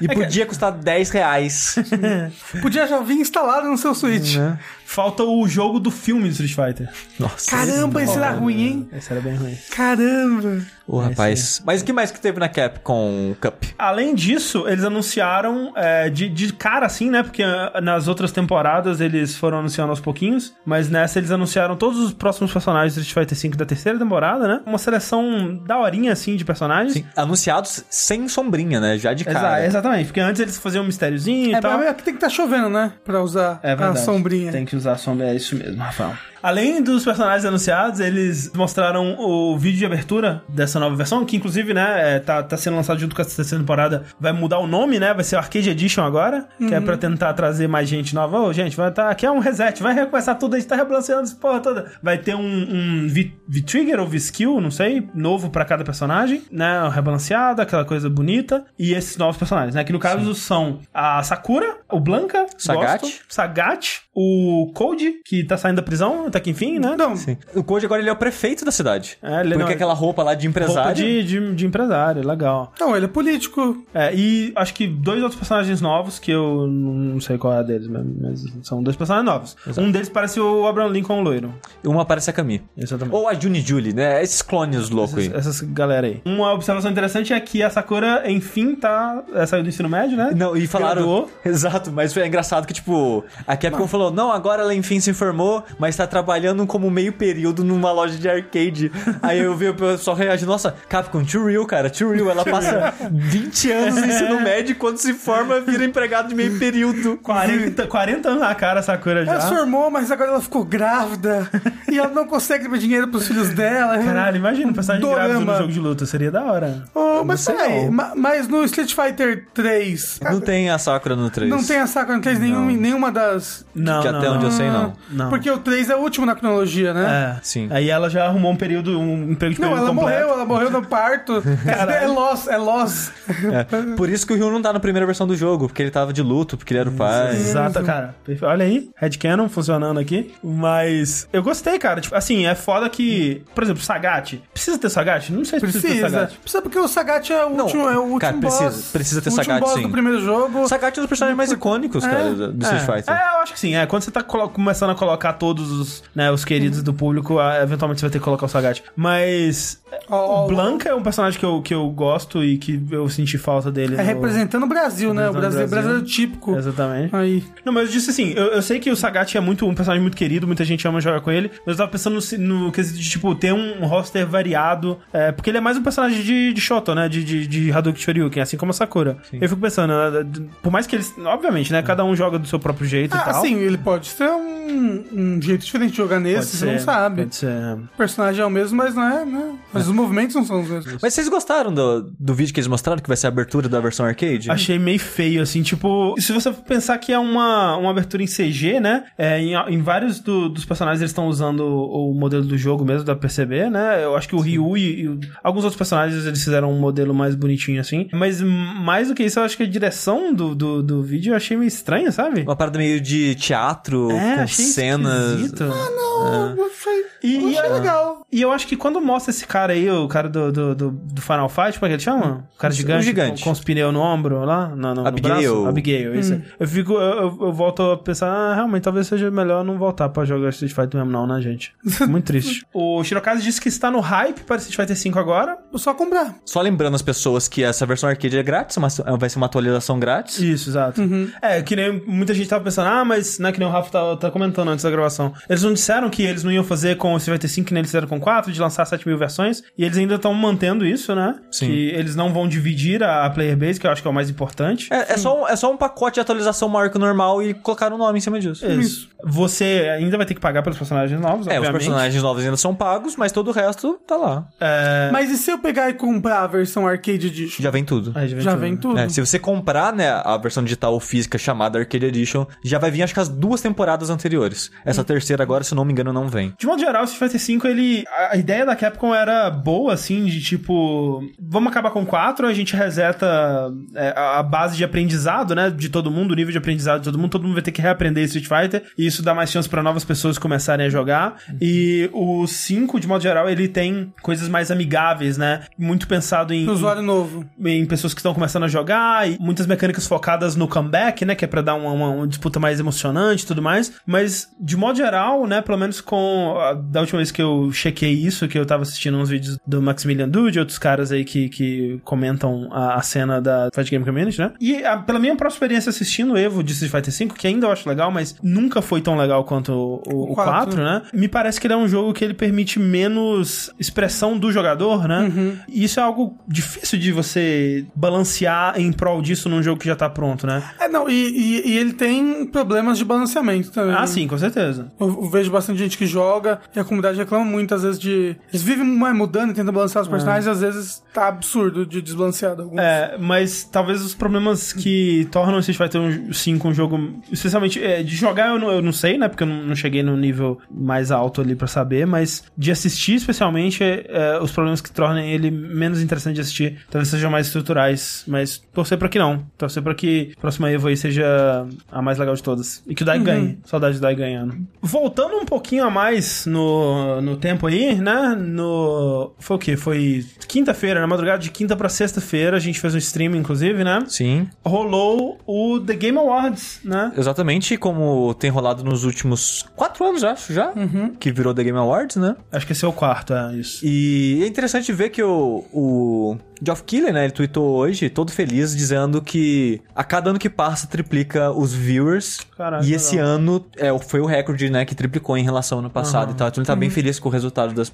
E 0.00 0.08
podia 0.08 0.46
custar 0.46 0.72
10 0.72 1.10
reais. 1.10 1.76
Podia 2.62 2.86
já 2.86 2.98
vir 3.00 3.16
instalado 3.16 3.68
no 3.68 3.76
seu 3.78 3.94
Switch. 3.94 4.36
Né? 4.36 4.58
Falta 4.90 5.22
o 5.22 5.46
jogo 5.46 5.78
do 5.78 5.90
filme 5.90 6.22
do 6.22 6.30
Street 6.30 6.54
Fighter. 6.54 6.88
Nossa. 7.18 7.50
Caramba, 7.50 8.02
esse 8.02 8.16
era 8.16 8.30
ruim, 8.30 8.62
hein? 8.62 8.88
Esse 8.90 9.12
era 9.12 9.20
bem 9.20 9.34
ruim. 9.36 9.54
Caramba. 9.70 10.62
Ô, 10.86 10.98
rapaz. 10.98 11.62
Mas 11.66 11.82
o 11.82 11.84
que 11.84 11.92
mais 11.92 12.10
que 12.10 12.18
teve 12.18 12.40
na 12.40 12.48
Capcom 12.48 13.34
Cup? 13.38 13.64
Além 13.78 14.14
disso, 14.14 14.64
eles 14.66 14.82
anunciaram 14.82 15.74
é, 15.76 16.08
de, 16.08 16.30
de 16.30 16.50
cara 16.54 16.86
assim, 16.86 17.10
né? 17.10 17.22
Porque 17.22 17.42
ah, 17.42 17.78
nas 17.82 18.08
outras 18.08 18.32
temporadas 18.32 18.98
eles 19.02 19.36
foram 19.36 19.58
anunciando 19.58 19.90
aos 19.90 20.00
pouquinhos, 20.00 20.54
mas 20.64 20.88
nessa 20.88 21.18
eles 21.18 21.30
anunciaram 21.30 21.76
todos 21.76 21.98
os 21.98 22.14
próximos 22.14 22.50
personagens 22.50 22.94
do 22.94 23.02
Street 23.02 23.28
Fighter 23.28 23.50
V 23.50 23.58
da 23.58 23.66
terceira 23.66 23.98
temporada, 23.98 24.48
né? 24.48 24.60
Uma 24.64 24.78
seleção 24.78 25.60
daorinha 25.66 26.12
assim 26.14 26.34
de 26.36 26.44
personagens. 26.46 26.94
Sim, 26.94 27.04
anunciados 27.14 27.84
sem 27.90 28.26
sombrinha, 28.26 28.80
né? 28.80 28.96
Já 28.96 29.12
de 29.12 29.28
Exa- 29.28 29.38
cara. 29.38 29.66
exatamente, 29.66 30.06
porque 30.06 30.20
antes 30.20 30.40
eles 30.40 30.56
faziam 30.56 30.82
um 30.82 30.86
mistériozinho 30.86 31.54
É, 31.54 31.58
e 31.58 31.60
tal. 31.60 31.78
aqui 31.80 32.02
tem 32.02 32.14
que 32.14 32.24
estar 32.24 32.30
chovendo, 32.30 32.70
né? 32.70 32.94
Pra 33.04 33.22
usar 33.22 33.60
É 33.62 33.72
a 33.72 33.94
sombrinha. 33.94 34.50
Tem 34.50 34.64
que 34.64 34.77
usar 34.78 34.96
sombra, 34.96 35.30
é 35.30 35.36
isso 35.36 35.54
mesmo, 35.56 35.80
Rafael. 35.82 36.16
Além 36.42 36.82
dos 36.82 37.04
personagens 37.04 37.44
anunciados, 37.44 38.00
eles 38.00 38.52
mostraram 38.54 39.16
o 39.18 39.56
vídeo 39.58 39.78
de 39.78 39.86
abertura 39.86 40.42
dessa 40.48 40.78
nova 40.78 40.94
versão, 40.94 41.24
que 41.24 41.36
inclusive, 41.36 41.74
né, 41.74 42.16
é, 42.16 42.18
tá, 42.20 42.42
tá 42.42 42.56
sendo 42.56 42.76
lançado 42.76 42.98
junto 42.98 43.14
com 43.14 43.22
a 43.22 43.24
terceira 43.24 43.62
temporada. 43.62 44.04
Vai 44.20 44.32
mudar 44.32 44.58
o 44.58 44.66
nome, 44.66 44.98
né? 44.98 45.12
Vai 45.14 45.24
ser 45.24 45.36
o 45.36 45.38
Arcade 45.38 45.70
Edition 45.70 46.02
agora, 46.04 46.48
que 46.58 46.74
é 46.74 46.80
pra 46.80 46.96
tentar 46.96 47.32
trazer 47.34 47.68
mais 47.68 47.88
gente 47.88 48.14
nova. 48.14 48.40
Ô, 48.40 48.52
gente, 48.52 48.76
vai 48.76 48.90
tá, 48.92 49.10
aqui 49.10 49.26
é 49.26 49.30
um 49.30 49.38
reset, 49.38 49.82
vai 49.82 49.94
recomeçar 49.94 50.38
tudo, 50.38 50.54
a 50.54 50.58
gente 50.58 50.68
tá 50.68 50.76
rebalanceando 50.76 51.22
essa 51.22 51.36
porra 51.36 51.60
toda. 51.60 51.92
Vai 52.02 52.18
ter 52.18 52.34
um, 52.34 52.40
um 52.40 53.08
V-Trigger 53.08 54.00
ou 54.00 54.06
V-Skill, 54.06 54.60
não 54.60 54.70
sei, 54.70 55.08
novo 55.14 55.50
pra 55.50 55.64
cada 55.64 55.84
personagem, 55.84 56.42
né? 56.50 56.88
Rebalanceado, 56.88 57.62
aquela 57.62 57.84
coisa 57.84 58.08
bonita. 58.08 58.64
E 58.78 58.92
esses 58.92 59.16
novos 59.16 59.36
personagens, 59.36 59.74
né? 59.74 59.84
Que 59.84 59.92
no 59.92 59.98
caso 59.98 60.34
são 60.34 60.80
a 60.92 61.22
Sakura, 61.22 61.78
O 61.90 62.00
Blanca, 62.00 62.46
Sagat. 62.56 63.00
gosto. 63.00 63.24
Sagat. 63.28 64.02
O 64.14 64.72
Code, 64.74 65.20
que 65.24 65.44
tá 65.44 65.56
saindo 65.56 65.76
da 65.76 65.82
prisão, 65.82 66.27
até 66.28 66.40
que 66.40 66.50
enfim, 66.50 66.78
né? 66.78 66.94
Não, 66.96 67.16
Sim. 67.16 67.36
O 67.54 67.62
Code 67.62 67.84
agora 67.86 68.00
ele 68.00 68.08
é 68.08 68.12
o 68.12 68.16
prefeito 68.16 68.64
da 68.64 68.70
cidade. 68.70 69.18
É, 69.22 69.40
ele 69.40 69.50
Porque 69.50 69.64
não- 69.64 69.68
aquela 69.72 69.94
roupa 69.94 70.22
lá 70.22 70.34
de 70.34 70.46
Roupa 70.46 70.60
empresário. 70.60 70.94
de, 70.94 71.22
de, 71.24 71.54
de 71.54 71.66
empresário, 71.66 72.26
legal. 72.26 72.72
não, 72.80 72.96
ele 72.96 73.04
é 73.06 73.08
político. 73.08 73.84
É, 73.94 74.14
e 74.14 74.52
acho 74.56 74.74
que 74.74 74.86
dois 74.86 75.22
outros 75.22 75.38
personagens 75.38 75.80
novos, 75.80 76.18
que 76.18 76.30
eu 76.30 76.66
não 76.66 77.20
sei 77.20 77.38
qual 77.38 77.52
é 77.54 77.58
a 77.58 77.62
deles, 77.62 77.86
mas, 77.88 78.04
mas 78.20 78.44
são 78.62 78.82
dois 78.82 78.96
personagens 78.96 79.26
novos. 79.26 79.56
Um 79.78 79.90
deles 79.90 80.08
parece 80.08 80.40
o 80.40 80.66
Abraham 80.66 80.88
Lincoln 80.88 81.20
loiro. 81.22 81.52
Uma 81.84 82.04
parece 82.04 82.30
a 82.30 82.32
Camille. 82.32 82.62
Exatamente. 82.76 83.14
Ou 83.14 83.28
a 83.28 83.34
Juni 83.34 83.60
Julie, 83.60 83.92
né? 83.92 84.22
Esses 84.22 84.42
clones 84.42 84.90
loucos 84.90 85.18
aí. 85.18 85.30
Essas 85.34 85.60
galera 85.60 86.06
aí. 86.06 86.20
Uma 86.24 86.52
observação 86.52 86.90
interessante 86.90 87.32
é 87.32 87.40
que 87.40 87.62
a 87.62 87.70
Sakura, 87.70 88.30
enfim, 88.30 88.74
tá. 88.74 89.22
é, 89.34 89.46
saiu 89.46 89.62
do 89.62 89.68
ensino 89.68 89.88
médio, 89.88 90.16
né? 90.16 90.32
Não, 90.34 90.56
e 90.56 90.66
falaram. 90.66 91.02
Graduou. 91.02 91.30
Exato, 91.44 91.90
mas 91.92 92.12
foi 92.12 92.26
engraçado 92.26 92.66
que, 92.66 92.72
tipo, 92.74 93.24
a 93.46 93.56
Capcom 93.56 93.86
falou: 93.86 94.10
não, 94.10 94.30
agora 94.32 94.62
ela 94.62 94.74
enfim 94.74 95.00
se 95.00 95.12
formou, 95.12 95.62
mas 95.78 95.96
tá 95.96 96.06
trabalhando 96.06 96.17
como 96.66 96.90
meio 96.90 97.12
período 97.12 97.64
numa 97.64 97.90
loja 97.92 98.16
de 98.18 98.28
arcade. 98.28 98.90
Aí 99.22 99.38
eu 99.40 99.54
vi 99.56 99.68
o 99.68 99.74
pessoal 99.74 100.16
reagir: 100.16 100.46
nossa, 100.46 100.74
Capcom, 100.88 101.24
too 101.24 101.46
real, 101.46 101.64
cara, 101.66 101.90
too 101.90 102.10
real. 102.12 102.30
Ela 102.30 102.44
passa 102.44 102.94
20 103.10 103.72
anos 103.72 103.94
no 103.96 104.06
ensino 104.06 104.40
médio 104.40 104.72
e 104.72 104.74
quando 104.74 104.98
se 104.98 105.12
forma 105.14 105.60
vira 105.60 105.84
empregado 105.84 106.28
de 106.28 106.34
meio 106.34 106.58
período. 106.58 107.16
40, 107.22 107.86
40 107.86 108.28
anos 108.28 108.40
na 108.40 108.54
cara 108.54 108.80
a 108.80 108.82
Sakura 108.82 109.24
já. 109.24 109.32
Ela 109.32 109.40
se 109.40 109.48
formou, 109.54 109.90
mas 109.90 110.10
agora 110.10 110.30
ela 110.30 110.40
ficou 110.40 110.64
grávida. 110.64 111.48
e 111.90 111.98
ela 111.98 112.08
não 112.08 112.26
consegue 112.26 112.68
dar 112.68 112.78
dinheiro 112.78 113.08
pros 113.08 113.26
filhos 113.26 113.50
dela. 113.50 113.98
Caralho, 113.98 114.36
imagina 114.36 114.72
personagem 114.72 115.06
Dorama. 115.08 115.28
grávido 115.28 115.44
no 115.52 115.58
jogo 115.58 115.72
de 115.72 115.80
luta. 115.80 116.06
Seria 116.06 116.30
da 116.30 116.44
hora. 116.44 116.84
Ô, 116.94 117.24
mas 117.24 117.44
peraí, 117.44 117.84
não. 117.86 117.92
ma- 117.92 118.12
mas 118.16 118.48
no 118.48 118.64
Street 118.64 118.94
Fighter 118.94 119.46
3 119.54 120.20
Não 120.22 120.40
tem 120.40 120.70
a 120.70 120.78
Sakura 120.78 121.16
no 121.16 121.30
3. 121.30 121.50
não 121.50 121.62
tem 121.62 121.78
a 121.78 121.86
Sakura 121.86 122.16
no 122.16 122.22
3 122.22 122.38
nenhum, 122.38 122.66
nenhuma 122.66 123.10
das. 123.10 123.64
Não, 123.74 124.02
Que 124.02 124.10
não, 124.10 124.18
até 124.18 124.28
não. 124.28 124.36
onde 124.36 124.44
eu 124.46 124.50
sei, 124.50 124.70
não. 124.70 124.92
Não. 125.10 125.28
Porque 125.30 125.50
o 125.50 125.58
3 125.58 125.90
é 125.90 125.96
o 125.96 126.07
último 126.08 126.26
na 126.26 126.34
cronologia, 126.34 126.92
né? 126.92 127.36
É. 127.36 127.40
Sim. 127.42 127.68
Aí 127.70 127.88
ela 127.88 128.08
já 128.10 128.26
arrumou 128.26 128.52
um 128.52 128.56
período, 128.56 128.98
um 128.98 129.30
emprego 129.32 129.54
de 129.54 129.60
Não, 129.60 129.68
período 129.70 129.86
ela 129.86 129.94
completo. 129.96 130.20
morreu, 130.20 130.34
ela 130.34 130.44
morreu 130.44 130.70
no 130.70 130.86
parto. 130.86 131.42
é 131.66 132.06
loss, 132.06 132.48
é 132.48 132.56
loss. 132.56 133.12
É. 133.28 133.94
Por 133.96 134.08
isso 134.08 134.26
que 134.26 134.32
o 134.32 134.36
Ryu 134.36 134.50
não 134.50 134.60
tá 134.62 134.72
na 134.72 134.80
primeira 134.80 135.06
versão 135.06 135.26
do 135.26 135.36
jogo, 135.36 135.66
porque 135.68 135.82
ele 135.82 135.90
tava 135.90 136.12
de 136.12 136.22
luto, 136.22 136.56
porque 136.56 136.72
ele 136.74 136.80
era 136.80 136.88
o 136.90 136.92
pai. 136.92 137.30
Exato, 137.36 137.82
cara. 137.82 138.14
Olha 138.42 138.64
aí, 138.64 138.90
Headcanon 139.00 139.48
funcionando 139.48 139.98
aqui. 140.00 140.32
Mas 140.42 141.28
eu 141.32 141.42
gostei, 141.42 141.78
cara. 141.78 142.00
Tipo, 142.00 142.14
assim, 142.16 142.46
é 142.46 142.54
foda 142.54 142.88
que, 142.88 143.42
por 143.54 143.64
exemplo, 143.64 143.82
Sagat. 143.82 144.40
Precisa 144.52 144.78
ter 144.78 144.90
Sagat? 144.90 145.30
Não 145.32 145.44
sei 145.44 145.58
se 145.60 145.64
precisa, 145.66 145.82
ter 145.82 145.88
Precisa. 145.88 146.10
Sagat. 146.10 146.36
Precisa 146.38 146.62
porque 146.62 146.78
o 146.78 146.88
Sagat 146.88 147.30
é 147.32 147.44
o 147.44 147.50
Não, 147.50 147.64
último, 147.64 147.88
é 147.88 147.96
o 147.98 148.02
último 148.02 148.18
cara, 148.20 148.36
boss. 148.36 148.56
precisa- 148.58 148.92
precisa 148.92 149.22
ter 149.22 149.30
o 149.30 149.32
último 149.32 149.44
Sagat, 149.54 149.60
boss 149.60 149.74
sim. 149.74 149.82
do 149.82 149.88
primeiro 149.90 150.20
jogo. 150.22 150.66
Sagat 150.68 150.96
é 150.96 151.00
um 151.00 151.04
dos 151.04 151.08
personagens 151.08 151.36
mais 151.36 151.52
icônicos, 151.52 152.04
cara, 152.04 152.30
do 152.34 152.52
do 152.52 152.62
Street 152.64 152.82
É. 152.82 152.86
Fighter. 152.92 153.14
É, 153.14 153.36
eu 153.36 153.42
acho 153.42 153.52
que 153.52 153.60
sim. 153.60 153.74
É, 153.74 153.86
quando 153.86 154.02
você 154.02 154.10
tá 154.10 154.22
começando 154.22 154.90
a 154.90 154.94
colocar 154.94 155.34
todos 155.34 155.70
os, 155.70 155.97
né, 156.14 156.30
os 156.30 156.44
queridos 156.44 156.82
do 156.82 156.92
público, 156.92 157.38
ah, 157.38 157.60
eventualmente 157.62 158.00
você 158.00 158.06
vai 158.06 158.10
ter 158.12 158.18
que 158.18 158.24
colocar 158.24 158.46
o 158.46 158.48
Sagat. 158.48 158.82
Mas 158.96 159.80
Ó, 160.10 160.44
o 160.44 160.48
Blanca 160.48 160.88
é 160.90 160.94
um 160.94 161.02
personagem 161.02 161.38
que 161.38 161.44
eu, 161.44 161.60
que 161.62 161.72
eu 161.74 161.88
gosto 161.90 162.42
e 162.44 162.58
que 162.58 162.80
eu 162.90 163.08
senti 163.08 163.38
falta 163.38 163.70
dele. 163.72 163.94
É 163.94 163.98
no- 163.98 164.04
representando 164.04 164.64
o 164.64 164.66
Brasil, 164.66 165.12
né? 165.14 165.28
O 165.28 165.32
Representando 165.32 165.40
Brasil, 165.40 165.66
o 165.66 165.68
Brasil. 165.70 165.88
brasileiro 165.90 166.06
típico. 166.06 166.56
Exatamente. 166.56 167.14
Aí. 167.16 167.42
Não, 167.64 167.72
mas 167.72 167.86
eu 167.86 167.92
disse 167.92 168.10
assim, 168.10 168.32
eu, 168.36 168.46
eu 168.46 168.62
sei 168.62 168.78
que 168.78 168.90
o 168.90 168.96
Sagat 168.96 169.34
é 169.36 169.40
muito 169.40 169.66
um 169.66 169.74
personagem 169.74 170.02
muito 170.02 170.16
querido, 170.16 170.46
muita 170.46 170.64
gente 170.64 170.86
ama 170.86 171.00
jogar 171.00 171.20
com 171.20 171.30
ele, 171.30 171.50
mas 171.66 171.74
eu 171.74 171.76
tava 171.76 171.90
pensando 171.90 172.18
no, 172.38 172.64
no 172.64 172.72
quesito 172.72 172.98
de, 172.98 173.08
tipo, 173.08 173.34
ter 173.34 173.52
um 173.52 173.84
roster 173.86 174.26
variado, 174.26 174.98
é, 175.12 175.32
porque 175.32 175.50
ele 175.50 175.58
é 175.58 175.60
mais 175.60 175.76
um 175.76 175.82
personagem 175.82 176.22
de, 176.22 176.52
de 176.52 176.60
Shoto, 176.60 176.94
né, 176.94 177.08
de, 177.08 177.24
de, 177.24 177.46
de 177.46 177.72
Hadouken 177.72 178.00
Shoryuken, 178.02 178.42
assim 178.42 178.56
como 178.56 178.70
a 178.70 178.74
Sakura. 178.74 179.16
Eu 179.32 179.48
fico 179.48 179.60
pensando, 179.60 179.92
né, 179.92 180.26
por 180.62 180.70
mais 180.70 180.86
que 180.86 180.96
eles, 180.96 181.12
obviamente, 181.24 181.72
né, 181.72 181.82
cada 181.82 182.04
um 182.04 182.14
joga 182.14 182.38
do 182.38 182.46
seu 182.46 182.58
próprio 182.58 182.86
jeito 182.86 183.14
e 183.16 183.18
Ah, 183.18 183.24
tal. 183.32 183.40
sim, 183.42 183.56
ele 183.58 183.78
pode 183.78 184.10
ter 184.10 184.28
um, 184.28 185.04
um 185.12 185.42
jeito 185.42 185.64
diferente 185.64 185.87
de 185.90 185.96
jogar 185.96 186.16
Pode 186.20 186.32
nesse, 186.34 186.56
você 186.56 186.66
ser, 186.66 186.72
não 186.72 186.78
sabe. 186.78 187.22
Pode 187.22 187.36
ser. 187.36 187.48
O 187.74 187.96
personagem 187.96 188.42
é 188.42 188.46
o 188.46 188.50
mesmo, 188.50 188.76
mas 188.76 188.94
não 188.94 189.02
é, 189.04 189.24
né? 189.24 189.52
Mas 189.72 189.86
os 189.88 189.94
movimentos 189.94 190.34
não 190.36 190.44
são 190.44 190.60
os 190.62 190.68
mesmos. 190.68 190.96
Mas 191.02 191.14
vocês 191.14 191.28
gostaram 191.28 191.72
do, 191.72 192.10
do 192.18 192.34
vídeo 192.34 192.52
que 192.54 192.60
eles 192.60 192.68
mostraram, 192.68 193.00
que 193.02 193.08
vai 193.08 193.16
ser 193.16 193.26
a 193.26 193.30
abertura 193.30 193.68
da 193.68 193.80
versão 193.80 194.06
arcade? 194.06 194.50
Achei 194.50 194.78
meio 194.78 194.98
feio, 195.00 195.42
assim, 195.42 195.62
tipo... 195.62 196.14
Se 196.18 196.32
você 196.32 196.50
pensar 196.52 196.98
que 196.98 197.12
é 197.12 197.18
uma, 197.18 197.76
uma 197.76 197.90
abertura 197.90 198.22
em 198.22 198.26
CG, 198.26 198.80
né? 198.80 199.04
É, 199.16 199.40
em, 199.40 199.54
em 199.54 199.82
vários 199.82 200.20
do- 200.20 200.48
dos 200.48 200.64
personagens 200.64 201.00
eles 201.00 201.10
estão 201.10 201.28
usando 201.28 201.60
o, 201.60 202.10
o 202.10 202.14
modelo 202.14 202.44
do 202.44 202.56
jogo 202.58 202.84
mesmo, 202.84 203.04
da 203.04 203.14
PCB, 203.16 203.70
né? 203.70 204.04
Eu 204.04 204.16
acho 204.16 204.28
que 204.28 204.34
o 204.36 204.40
Ryu 204.40 204.76
e, 204.76 205.04
e 205.06 205.18
alguns 205.42 205.64
outros 205.64 205.76
personagens 205.78 206.24
eles 206.26 206.42
fizeram 206.42 206.72
um 206.72 206.78
modelo 206.78 207.14
mais 207.14 207.34
bonitinho, 207.34 207.80
assim. 207.80 208.08
Mas 208.12 208.40
mais 208.42 209.08
do 209.08 209.14
que 209.14 209.22
isso, 209.24 209.38
eu 209.38 209.44
acho 209.44 209.56
que 209.56 209.62
a 209.62 209.66
direção 209.66 210.32
do, 210.34 210.54
do, 210.54 210.82
do 210.82 211.02
vídeo 211.02 211.32
eu 211.32 211.36
achei 211.36 211.56
meio 211.56 211.68
estranha, 211.68 212.10
sabe? 212.12 212.42
Uma 212.42 212.56
parada 212.56 212.78
meio 212.78 213.00
de 213.00 213.34
teatro, 213.34 214.10
É, 214.10 214.36
com 214.36 214.42
achei 214.42 214.64
cenas. 214.64 215.30
esquisito. 215.32 215.64
Não, 215.78 216.56
eu 216.56 216.66
achei, 216.66 217.04
E, 217.22 217.54
eu 217.54 217.64
e, 217.64 217.68
legal. 217.68 218.26
e 218.30 218.42
eu 218.42 218.50
acho 218.52 218.66
que 218.66 218.76
quando 218.76 219.00
mostra 219.00 219.30
esse 219.30 219.46
cara 219.46 219.72
aí, 219.72 219.88
o 219.90 220.08
cara 220.08 220.28
do, 220.28 220.50
do, 220.52 220.74
do, 220.74 220.90
do 220.90 221.20
Final 221.22 221.48
Fight, 221.48 221.78
como 221.78 221.86
é 221.86 221.88
que 221.88 221.94
ele 221.94 222.02
chama? 222.02 222.44
O 222.54 222.58
cara 222.58 222.72
O 222.72 222.76
gigante, 222.76 223.04
gigante. 223.04 223.42
Com, 223.42 223.50
com 223.50 223.52
os 223.52 223.60
pneus 223.60 223.92
no 223.92 224.00
ombro 224.00 224.44
lá, 224.44 224.68
no, 224.68 224.76
no, 224.94 224.94
no 225.02 225.06
Abigail. 225.08 225.54
braço. 225.54 225.66
Abigail, 225.68 226.14
isso. 226.14 226.34
Hum. 226.34 226.42
Eu 226.58 226.68
fico, 226.68 226.92
eu, 226.94 227.00
eu- 227.00 227.38
eu 227.42 227.52
volto 227.52 227.82
a 227.82 227.96
pensar, 227.98 228.28
ah, 228.30 228.54
realmente, 228.54 228.82
talvez 228.82 229.06
seja 229.06 229.30
melhor 229.30 229.64
não 229.64 229.78
voltar 229.78 230.08
pra 230.08 230.24
jogar 230.24 230.50
Street 230.50 230.72
Fighter 230.72 230.98
mesmo 231.00 231.10
não, 231.12 231.26
né, 231.26 231.40
gente? 231.40 231.72
Muito 232.08 232.24
triste. 232.26 232.66
o 232.72 233.02
Shirokazu 233.04 233.42
disse 233.42 233.60
que 233.60 233.68
está 233.68 233.90
no 233.90 234.00
hype 234.00 234.40
para 234.40 234.56
Street 234.56 234.76
Fighter 234.76 234.96
5 234.96 235.18
agora. 235.18 235.58
Vou 235.70 235.78
só 235.78 235.94
comprar. 235.94 236.36
Só 236.44 236.60
lembrando 236.60 236.94
as 236.94 237.02
pessoas 237.02 237.48
que 237.48 237.62
essa 237.62 237.86
versão 237.86 238.08
arcade 238.08 238.36
é 238.36 238.42
grátis, 238.42 238.76
mas 238.78 239.00
vai 239.18 239.28
ser 239.28 239.36
uma 239.38 239.46
atualização 239.46 239.98
grátis. 239.98 240.38
Isso, 240.38 240.70
exato. 240.70 241.00
Uhum. 241.00 241.30
É, 241.42 241.62
que 241.62 241.74
nem 241.76 242.02
muita 242.06 242.34
gente 242.34 242.48
tava 242.48 242.64
pensando, 242.64 242.88
ah, 242.88 243.04
mas 243.04 243.38
não 243.38 243.48
é 243.48 243.52
que 243.52 243.58
nem 243.58 243.68
o 243.68 243.70
Rafa 243.70 243.90
tá, 243.90 244.16
tá 244.16 244.30
comentando 244.30 244.68
antes 244.68 244.82
da 244.84 244.90
gravação. 244.90 245.32
Eles 245.48 245.62
não 245.62 245.67
disseram 245.72 246.08
que 246.10 246.22
eles 246.22 246.42
não 246.44 246.50
iam 246.52 246.64
fazer 246.64 246.96
com 246.96 247.14
o 247.14 247.16
Street 247.16 247.36
Fighter 247.36 247.50
5 247.50 247.66
que 247.68 247.74
nem 247.74 247.80
eles 247.80 247.90
fizeram 247.90 248.08
com 248.08 248.18
4, 248.20 248.52
de 248.52 248.60
lançar 248.60 248.84
7 248.84 249.06
mil 249.06 249.16
versões, 249.18 249.62
e 249.76 249.84
eles 249.84 249.96
ainda 249.96 250.14
estão 250.16 250.32
mantendo 250.34 250.84
isso, 250.86 251.14
né? 251.14 251.36
Sim. 251.50 251.66
Que 251.66 251.88
eles 251.90 252.14
não 252.16 252.32
vão 252.32 252.48
dividir 252.48 253.02
a, 253.02 253.26
a 253.26 253.30
player 253.30 253.56
base, 253.56 253.78
que 253.80 253.86
eu 253.86 253.90
acho 253.90 254.02
que 254.02 254.08
é 254.08 254.10
o 254.10 254.14
mais 254.14 254.30
importante. 254.30 254.88
É, 254.92 255.12
é 255.14 255.16
só, 255.16 255.42
um- 255.42 255.48
é 255.48 255.56
só 255.56 255.72
um 255.72 255.76
pacote 255.76 256.14
de 256.14 256.20
atualização 256.20 256.68
maior 256.68 256.90
que 256.90 256.96
o 256.96 257.00
normal 257.00 257.42
e 257.42 257.54
colocar 257.54 257.92
um 257.92 257.98
nome 257.98 258.18
em 258.18 258.20
cima 258.20 258.38
disso. 258.40 258.66
Isso. 258.66 259.08
Você 259.24 259.88
ainda 259.96 260.16
vai 260.16 260.24
ter 260.26 260.34
que 260.34 260.40
pagar 260.40 260.62
pelos 260.62 260.78
personagens 260.78 261.20
novos, 261.20 261.46
É, 261.46 261.50
os 261.52 261.56
obviamente. 261.58 261.72
personagens 261.84 262.22
novos 262.22 262.44
ainda 262.44 262.56
são 262.56 262.74
pagos, 262.74 263.16
mas 263.16 263.32
todo 263.32 263.48
o 263.48 263.52
resto 263.52 263.98
tá 264.06 264.16
lá. 264.16 264.46
É... 264.60 265.10
Mas 265.12 265.30
e 265.30 265.36
se 265.36 265.50
eu 265.50 265.58
pegar 265.58 265.88
e 265.90 265.94
comprar 265.94 266.42
a 266.42 266.46
versão 266.46 266.86
Arcade 266.86 267.26
Edition? 267.26 267.62
Já 267.62 267.70
vem 267.70 267.84
tudo. 267.84 268.12
Aí 268.14 268.28
vem 268.28 268.40
Já 268.40 268.52
tudo. 268.52 268.60
vem 268.60 268.76
tudo. 268.76 268.98
É, 268.98 269.08
se 269.08 269.20
você 269.20 269.38
comprar, 269.38 269.92
né, 269.92 270.08
a 270.08 270.36
versão 270.36 270.62
digital 270.62 270.92
ou 270.92 271.00
física 271.00 271.36
chamada 271.38 271.78
Arcade 271.78 272.06
Edition, 272.06 272.46
já 272.64 272.78
vai 272.78 272.90
vir 272.90 273.02
acho 273.02 273.14
que 273.14 273.20
as 273.20 273.28
duas 273.28 273.60
temporadas 273.60 274.10
anteriores. 274.10 274.70
Essa 274.84 275.02
terceira 275.04 275.42
agora, 275.42 275.57
se 275.64 275.72
eu 275.72 275.76
não 275.76 275.84
me 275.84 275.92
engano, 275.92 276.12
não 276.12 276.28
vem. 276.28 276.52
De 276.58 276.66
modo 276.66 276.80
geral, 276.80 277.02
o 277.02 277.04
Street 277.04 277.30
Fighter 277.32 277.40
5, 277.40 277.66
ele. 277.66 278.04
A 278.30 278.36
ideia 278.36 278.64
da 278.66 278.76
Capcom 278.76 279.14
era 279.14 279.50
boa, 279.50 279.92
assim, 279.94 280.24
de 280.26 280.40
tipo. 280.40 281.22
Vamos 281.40 281.70
acabar 281.70 281.90
com 281.90 282.04
4, 282.04 282.46
a 282.46 282.52
gente 282.52 282.74
reseta 282.76 283.70
é, 283.94 284.12
a 284.16 284.42
base 284.42 284.76
de 284.76 284.84
aprendizado, 284.84 285.54
né? 285.54 285.70
De 285.70 285.88
todo 285.88 286.10
mundo, 286.10 286.32
o 286.32 286.34
nível 286.34 286.52
de 286.52 286.58
aprendizado 286.58 286.98
de 287.00 287.04
todo 287.04 287.18
mundo, 287.18 287.30
todo 287.30 287.42
mundo 287.44 287.54
vai 287.54 287.62
ter 287.62 287.72
que 287.72 287.80
reaprender 287.82 288.24
Street 288.24 288.46
Fighter. 288.46 288.82
E 288.96 289.06
isso 289.06 289.22
dá 289.22 289.34
mais 289.34 289.50
chance 289.50 289.68
pra 289.68 289.82
novas 289.82 290.04
pessoas 290.04 290.38
começarem 290.38 290.86
a 290.86 290.90
jogar. 290.90 291.36
E 291.60 292.08
o 292.12 292.46
5, 292.46 293.00
de 293.00 293.06
modo 293.06 293.22
geral, 293.22 293.48
ele 293.48 293.68
tem 293.68 294.12
coisas 294.22 294.48
mais 294.48 294.70
amigáveis, 294.70 295.36
né? 295.38 295.62
Muito 295.78 296.06
pensado 296.08 296.52
em. 296.52 296.64
No 296.64 296.72
usuário 296.72 297.02
novo. 297.02 297.44
em 297.64 297.84
pessoas 297.86 298.12
que 298.14 298.20
estão 298.20 298.34
começando 298.34 298.64
a 298.64 298.68
jogar, 298.68 299.28
e 299.28 299.36
muitas 299.40 299.66
mecânicas 299.66 300.06
focadas 300.06 300.56
no 300.56 300.68
comeback, 300.68 301.24
né? 301.24 301.34
Que 301.34 301.44
é 301.44 301.48
pra 301.48 301.62
dar 301.62 301.74
uma, 301.74 301.90
uma- 301.92 302.08
uma 302.10 302.26
disputa 302.26 302.58
mais 302.60 302.80
emocionante 302.80 303.44
e 303.44 303.46
tudo 303.46 303.62
mais. 303.62 303.92
Mas, 304.06 304.48
de 304.60 304.76
modo 304.76 304.96
geral, 304.96 305.37
né? 305.46 305.60
Pelo 305.62 305.78
menos 305.78 306.00
com. 306.00 306.56
a- 306.58 306.74
Da 306.74 307.00
última 307.00 307.18
vez 307.18 307.30
que 307.30 307.40
eu 307.42 307.70
chequei 307.72 308.12
isso, 308.12 308.48
que 308.48 308.58
eu 308.58 308.64
tava 308.66 308.82
assistindo 308.82 309.16
uns 309.18 309.28
vídeos 309.28 309.58
do 309.66 309.80
Maximilian 309.82 310.28
Dude 310.28 310.56
e 310.58 310.60
outros 310.60 310.78
caras 310.78 311.12
aí 311.12 311.24
que, 311.24 311.48
que 311.48 312.00
comentam 312.04 312.68
a, 312.72 312.94
a 312.94 313.02
cena 313.02 313.40
da 313.40 313.68
Fight 313.74 313.90
Game 313.90 314.04
Community, 314.04 314.38
né? 314.38 314.52
E 314.60 314.84
a- 314.84 314.96
pela 314.98 315.18
minha 315.18 315.34
própria 315.36 315.54
experiência 315.54 315.90
assistindo 315.90 316.32
o 316.34 316.36
Evo 316.38 316.62
de 316.62 316.72
Street 316.72 316.90
Fighter 316.92 317.28
V, 317.28 317.34
que 317.34 317.46
ainda 317.46 317.66
eu 317.66 317.72
acho 317.72 317.88
legal, 317.88 318.10
mas 318.10 318.36
nunca 318.42 318.80
foi 318.82 319.00
tão 319.00 319.16
legal 319.16 319.44
quanto 319.44 319.72
o, 319.72 320.02
o, 320.06 320.16
O 320.28 320.32
o 320.32 320.34
quatro. 320.34 320.76
4, 320.76 320.82
né? 320.84 321.02
Me 321.12 321.28
parece 321.28 321.60
que 321.60 321.66
ele 321.66 321.74
é 321.74 321.76
um 321.76 321.88
jogo 321.88 322.12
que 322.12 322.24
ele 322.24 322.34
permite 322.34 322.78
menos 322.78 323.70
expressão 323.78 324.38
do 324.38 324.50
jogador, 324.52 325.06
né? 325.08 325.20
Uhum. 325.34 325.56
E 325.68 325.84
isso 325.84 326.00
é 326.00 326.02
algo 326.02 326.36
difícil 326.46 326.98
de 326.98 327.12
você 327.12 327.86
balancear 327.94 328.80
em 328.80 328.90
prol 328.92 329.20
disso 329.22 329.48
num 329.48 329.62
jogo 329.62 329.80
que 329.80 329.86
já 329.86 329.94
tá 329.96 330.08
pronto, 330.08 330.46
né? 330.46 330.62
É, 330.80 330.88
não, 330.88 331.08
e, 331.08 331.12
e- 331.14 331.68
e 331.70 331.78
ele 331.78 331.92
tem 331.92 332.46
problemas 332.46 332.98
de 332.98 333.04
balanceamento 333.04 333.70
também. 333.70 333.94
Ah, 333.94 334.06
sim, 334.06 334.18
sim, 334.22 334.26
com 334.28 334.36
certeza. 334.38 334.90
Vejo 335.28 335.50
bastante 335.50 335.78
gente 335.78 335.96
que 335.96 336.06
joga 336.06 336.60
e 336.74 336.80
a 336.80 336.84
comunidade 336.84 337.18
reclama 337.18 337.44
muito, 337.44 337.74
às 337.74 337.82
vezes, 337.82 337.98
de. 337.98 338.36
Eles 338.48 338.62
vivem 338.62 338.84
mais 338.84 339.16
mudando 339.16 339.50
e 339.50 339.54
tentam 339.54 339.72
balancear 339.72 340.02
os 340.02 340.08
personagens 340.08 340.46
e 340.46 340.50
às 340.50 340.60
vezes 340.60 341.02
tá 341.12 341.28
absurdo 341.28 341.84
de 341.86 342.00
desbalanceado. 342.00 342.62
Alguns. 342.62 342.80
É, 342.80 343.16
mas 343.18 343.64
talvez 343.64 344.02
os 344.02 344.14
problemas 344.14 344.72
que 344.72 345.28
tornam 345.30 345.58
Street 345.58 345.78
Fighter 345.78 346.34
5 346.34 346.68
um 346.68 346.74
jogo, 346.74 347.20
especialmente 347.30 347.82
é, 347.82 348.02
de 348.02 348.14
jogar 348.14 348.48
eu 348.48 348.58
não, 348.58 348.70
eu 348.70 348.82
não 348.82 348.92
sei, 348.92 349.18
né? 349.18 349.28
Porque 349.28 349.42
eu 349.42 349.46
não, 349.46 349.62
não 349.64 349.74
cheguei 349.74 350.02
no 350.02 350.16
nível 350.16 350.58
mais 350.70 351.10
alto 351.10 351.40
ali 351.40 351.54
pra 351.54 351.66
saber, 351.66 352.06
mas 352.06 352.44
de 352.56 352.70
assistir 352.70 353.14
especialmente, 353.14 353.82
é, 353.82 354.06
é, 354.08 354.38
os 354.40 354.50
problemas 354.50 354.80
que 354.80 354.90
tornam 354.90 355.18
ele 355.18 355.50
menos 355.50 356.02
interessante 356.02 356.36
de 356.36 356.40
assistir 356.40 356.78
talvez 356.90 357.08
sejam 357.08 357.30
mais 357.30 357.46
estruturais, 357.46 358.24
mas 358.26 358.58
torcer 358.72 358.98
pra 358.98 359.08
que 359.08 359.18
não. 359.18 359.44
Torcer 359.56 359.82
pra 359.82 359.94
que 359.94 360.32
a 360.36 360.40
próxima 360.40 360.70
Evo 360.70 360.88
aí 360.88 360.96
seja 360.96 361.66
a 361.90 362.02
mais 362.02 362.18
legal 362.18 362.34
de 362.34 362.42
todas. 362.42 362.82
E 362.86 362.94
que 362.94 363.02
o 363.02 363.06
Dai 363.06 363.18
ganhe. 363.18 363.58
Saudade 363.64 363.96
do 363.96 364.00
Dai 364.00 364.14
ganhando. 364.14 364.56
Voltando 364.80 365.17
um 365.26 365.44
pouquinho 365.44 365.84
a 365.84 365.90
mais 365.90 366.46
no, 366.46 367.20
no 367.20 367.36
tempo 367.36 367.66
aí, 367.66 367.94
né? 367.94 368.36
No. 368.38 369.32
Foi 369.38 369.56
o 369.56 369.58
quê? 369.58 369.76
Foi 369.76 370.24
quinta-feira, 370.46 371.00
na 371.00 371.06
madrugada 371.06 371.38
de 371.38 371.50
quinta 371.50 371.76
pra 371.76 371.88
sexta-feira, 371.88 372.56
a 372.56 372.60
gente 372.60 372.80
fez 372.80 372.94
um 372.94 372.98
stream, 372.98 373.34
inclusive, 373.34 373.84
né? 373.84 374.04
Sim. 374.08 374.48
Rolou 374.64 375.38
o 375.46 375.80
The 375.80 375.94
Game 375.94 376.18
Awards, 376.18 376.80
né? 376.84 377.12
Exatamente 377.16 377.76
como 377.76 378.34
tem 378.34 378.50
rolado 378.50 378.84
nos 378.84 379.04
últimos 379.04 379.66
quatro 379.76 380.04
anos, 380.04 380.24
acho, 380.24 380.52
já. 380.52 380.72
Que 381.18 381.32
virou 381.32 381.54
The 381.54 381.64
Game 381.64 381.78
Awards, 381.78 382.16
né? 382.16 382.36
Acho 382.50 382.66
que 382.66 382.72
esse 382.72 382.84
é 382.84 382.88
o 382.88 382.92
quarto, 382.92 383.34
é 383.34 383.56
isso. 383.56 383.84
E 383.84 384.40
é 384.42 384.46
interessante 384.46 384.92
ver 384.92 385.10
que 385.10 385.22
o, 385.22 385.64
o 385.72 386.36
Geoff 386.62 386.82
Keighley, 386.84 387.12
né, 387.12 387.24
ele 387.24 387.32
tweetou 387.32 387.76
hoje, 387.76 388.08
todo 388.10 388.30
feliz, 388.32 388.74
dizendo 388.76 389.20
que 389.22 389.80
a 389.94 390.02
cada 390.04 390.30
ano 390.30 390.38
que 390.38 390.48
passa 390.50 390.86
triplica 390.86 391.50
os 391.50 391.72
viewers. 391.72 392.40
Caraca, 392.56 392.84
e 392.84 392.92
esse 392.94 393.16
legal. 393.16 393.30
ano 393.30 393.66
é, 393.76 393.96
foi 393.98 394.20
o 394.20 394.26
recorde, 394.26 394.68
né, 394.70 394.84
que 394.84 394.94
triplicou 394.94 395.36
em 395.38 395.42
relação 395.42 395.78
ao 395.78 395.80
ano 395.80 395.90
passado 395.90 396.32
e 396.32 396.34
tal. 396.34 396.48
Então 396.48 396.60
ele 396.62 396.66
tá 396.66 396.76
bem 396.76 396.90
feliz 396.90 397.18
com 397.18 397.28
o 397.28 397.32
resultado 397.32 397.72
das, 397.74 397.92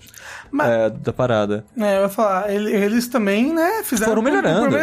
Mas- 0.50 0.68
é, 0.68 0.90
da 0.90 1.12
parada. 1.12 1.64
É, 1.79 1.98
eu 1.98 2.03
ia 2.03 2.09
falar, 2.09 2.50
ele- 2.53 2.72
eles 2.72 3.07
também, 3.09 3.53
né, 3.53 3.83
fizeram 3.85 4.12
Foram 4.12 4.22
melhorando. 4.22 4.77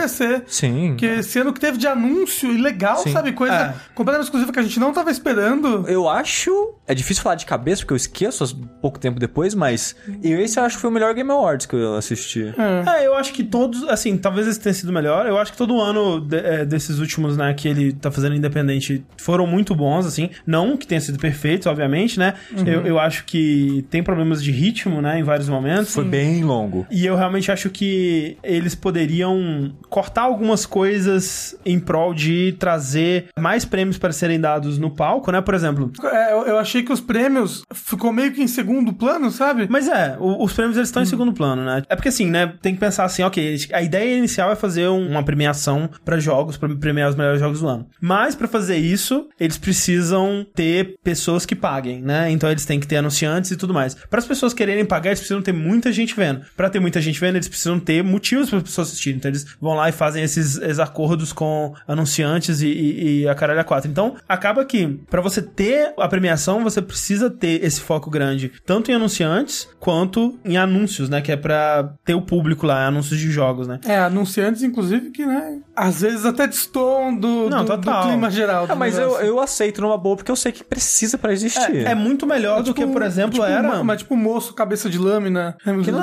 Sim. 0.47 0.89
Porque 0.89 1.05
esse 1.05 1.39
ano 1.39 1.53
que 1.53 1.59
teve 1.59 1.77
de 1.77 1.87
anúncio 1.87 2.51
ilegal, 2.51 2.97
Sim. 2.97 3.11
sabe? 3.11 3.31
Coisa 3.33 3.53
É. 3.55 3.73
completamente 3.95 4.25
exclusiva 4.25 4.51
que 4.51 4.59
a 4.59 4.63
gente 4.63 4.79
não 4.79 4.93
tava 4.93 5.09
esperando. 5.11 5.85
Eu 5.87 6.07
acho. 6.09 6.73
É 6.87 6.93
difícil 6.93 7.23
falar 7.23 7.35
de 7.35 7.45
cabeça, 7.45 7.81
porque 7.81 7.93
eu 7.93 7.97
esqueço 7.97 8.43
as- 8.43 8.53
pouco 8.81 8.99
tempo 8.99 9.19
depois, 9.19 9.53
mas. 9.55 9.95
Eu, 10.23 10.39
esse 10.41 10.59
eu 10.59 10.63
acho 10.63 10.75
que 10.75 10.81
foi 10.81 10.89
o 10.89 10.93
melhor 10.93 11.13
Game 11.13 11.29
Awards 11.31 11.65
que 11.65 11.75
eu 11.75 11.95
assisti. 11.95 12.53
É, 12.87 13.05
eu 13.07 13.15
acho 13.15 13.33
que 13.33 13.43
todos, 13.71 13.89
assim, 13.89 14.17
talvez 14.17 14.47
esse 14.47 14.59
tenha 14.59 14.73
sido 14.73 14.91
melhor. 14.91 15.25
Eu 15.25 15.37
acho 15.37 15.51
que 15.51 15.57
todo 15.57 15.79
ano 15.79 16.19
de- 16.19 16.37
é, 16.37 16.65
desses 16.65 16.99
últimos, 16.99 17.37
né, 17.37 17.53
que 17.53 17.67
ele 17.67 17.93
tá 17.93 18.11
fazendo 18.11 18.35
independente 18.35 19.03
foram 19.17 19.47
muito 19.47 19.73
bons, 19.75 20.05
assim. 20.05 20.29
Não 20.45 20.75
que 20.77 20.85
tenha 20.85 20.99
sido 21.01 21.17
perfeito, 21.17 21.69
obviamente, 21.69 22.19
né? 22.19 22.33
Eu, 22.65 22.85
eu 22.85 22.99
acho 22.99 23.25
que 23.25 23.85
tem 23.89 24.03
problemas 24.03 24.43
de 24.43 24.51
ritmo, 24.51 25.01
né, 25.01 25.19
em 25.19 25.23
vários 25.23 25.47
momentos. 25.49 25.93
Foi 25.93 26.03
bem 26.05 26.43
longo. 26.43 26.85
E 26.91 27.05
eu 27.05 27.15
realmente 27.15 27.51
acho 27.51 27.69
que 27.69 28.37
eles 28.43 28.75
poderiam 28.75 29.71
cortar 29.89 30.23
algumas 30.23 30.65
coisas 30.65 31.55
em 31.65 31.79
prol 31.79 32.13
de 32.13 32.55
trazer 32.59 33.25
mais 33.39 33.65
prêmios 33.65 33.97
para 33.97 34.11
serem 34.11 34.39
dados 34.39 34.77
no 34.77 34.89
palco, 34.89 35.31
né? 35.31 35.41
Por 35.41 35.53
exemplo. 35.53 35.91
É, 36.03 36.33
eu, 36.33 36.45
eu 36.47 36.57
achei 36.57 36.83
que 36.83 36.91
os 36.91 36.99
prêmios 36.99 37.63
ficou 37.73 38.11
meio 38.11 38.31
que 38.31 38.41
em 38.41 38.47
segundo 38.47 38.93
plano, 38.93 39.31
sabe? 39.31 39.67
Mas 39.69 39.87
é, 39.87 40.17
o- 40.19 40.43
os 40.43 40.53
prêmios 40.53 40.77
eles 40.77 40.89
estão 40.89 41.01
em 41.03 41.05
segundo 41.05 41.33
plano, 41.33 41.63
né? 41.63 41.83
É 41.89 41.95
porque 41.95 42.09
assim, 42.09 42.29
né? 42.29 42.53
Tem 42.61 42.73
que 42.73 42.79
pensar 42.79 43.05
assim, 43.05 43.23
ok, 43.23 43.53
a 43.71 43.81
ideia 43.81 44.17
inicial 44.17 44.51
é 44.51 44.55
fazer 44.55 44.87
um- 44.87 45.07
uma 45.09 45.23
premiação 45.23 45.89
para 46.05 46.19
jogos, 46.19 46.57
para 46.57 46.73
premiar 46.75 47.09
os 47.09 47.15
melhores 47.15 47.39
jogos 47.39 47.59
do 47.61 47.67
ano. 47.67 47.87
Mas 47.99 48.35
para 48.35 48.47
fazer 48.47 48.77
isso, 48.77 49.27
eles 49.39 49.57
precisam 49.57 50.45
ter 50.55 50.95
pessoas 51.03 51.45
que 51.45 51.55
paguem, 51.55 52.01
né? 52.01 52.29
Então 52.31 52.49
eles 52.49 52.65
têm 52.65 52.79
que 52.79 52.87
ter 52.87 52.97
anunciantes 52.97 53.51
e 53.51 53.55
tudo 53.57 53.73
mais. 53.73 53.95
Para 53.95 54.19
as 54.19 54.25
pessoas 54.25 54.53
quererem 54.53 54.85
pagar, 54.85 55.09
eles 55.09 55.19
precisam 55.19 55.41
ter 55.41 55.51
muita 55.53 55.91
gente 55.91 56.15
vendo. 56.15 56.41
Para 56.55 56.69
ter 56.69 56.79
muita 56.79 57.01
gente 57.01 57.19
vendo, 57.19 57.35
eles 57.35 57.47
precisam 57.47 57.79
ter 57.79 58.03
motivos 58.03 58.49
para 58.49 58.57
as 58.59 58.63
pessoas 58.63 58.87
assistirem. 58.89 59.17
Então 59.17 59.29
eles 59.29 59.45
vão 59.59 59.73
lá 59.75 59.89
e 59.89 59.91
fazem 59.91 60.23
esses, 60.23 60.57
esses 60.57 60.79
acordos 60.79 61.33
com 61.33 61.73
anunciantes 61.87 62.61
e, 62.61 62.67
e, 62.67 63.21
e 63.21 63.27
a 63.27 63.35
caralho 63.35 63.59
a 63.59 63.63
quatro. 63.63 63.89
Então 63.89 64.15
acaba 64.27 64.63
que 64.65 64.87
para 65.09 65.21
você 65.21 65.41
ter 65.41 65.93
a 65.97 66.07
premiação, 66.07 66.63
você 66.63 66.81
precisa 66.81 67.29
ter 67.29 67.63
esse 67.63 67.81
foco 67.81 68.09
grande, 68.09 68.51
tanto 68.65 68.91
em 68.91 68.93
anunciantes 68.93 69.67
quanto 69.79 70.39
em 70.45 70.57
anúncios, 70.57 71.09
né? 71.09 71.21
Que 71.21 71.31
é 71.31 71.35
pra 71.37 71.93
ter 72.05 72.13
o 72.13 72.21
público 72.21 72.65
lá, 72.65 72.85
anúncios 72.87 73.19
de 73.19 73.29
jogos, 73.31 73.50
né? 73.67 73.79
É, 73.85 73.97
anunciantes, 73.99 74.63
inclusive, 74.63 75.11
que, 75.11 75.25
né, 75.25 75.59
às 75.81 76.01
vezes 76.01 76.25
até 76.25 76.45
destoam 76.47 77.15
do, 77.15 77.49
Não, 77.49 77.65
do, 77.65 77.75
do 77.77 78.01
clima 78.03 78.29
geral. 78.29 78.67
do 78.67 78.73
Ah, 78.73 78.75
mas 78.75 78.97
eu, 78.97 79.19
eu 79.21 79.39
aceito 79.39 79.81
numa 79.81 79.97
boa, 79.97 80.15
porque 80.15 80.31
eu 80.31 80.35
sei 80.35 80.51
que 80.51 80.63
precisa 80.63 81.17
pra 81.17 81.33
existir. 81.33 81.75
É, 81.87 81.91
é 81.91 81.95
muito 81.95 82.27
melhor 82.27 82.61
do 82.61 82.73
que, 82.73 82.85
por 82.85 83.01
exemplo, 83.01 83.31
tipo, 83.33 83.45
era. 83.45 83.67
uma- 83.67 83.83
Mas 83.83 83.99
tipo, 83.99 84.15
moço, 84.15 84.53
cabeça 84.53 84.89
de 84.89 84.97
lâmina. 84.97 85.55
Que 85.83 85.91
não. 85.91 85.99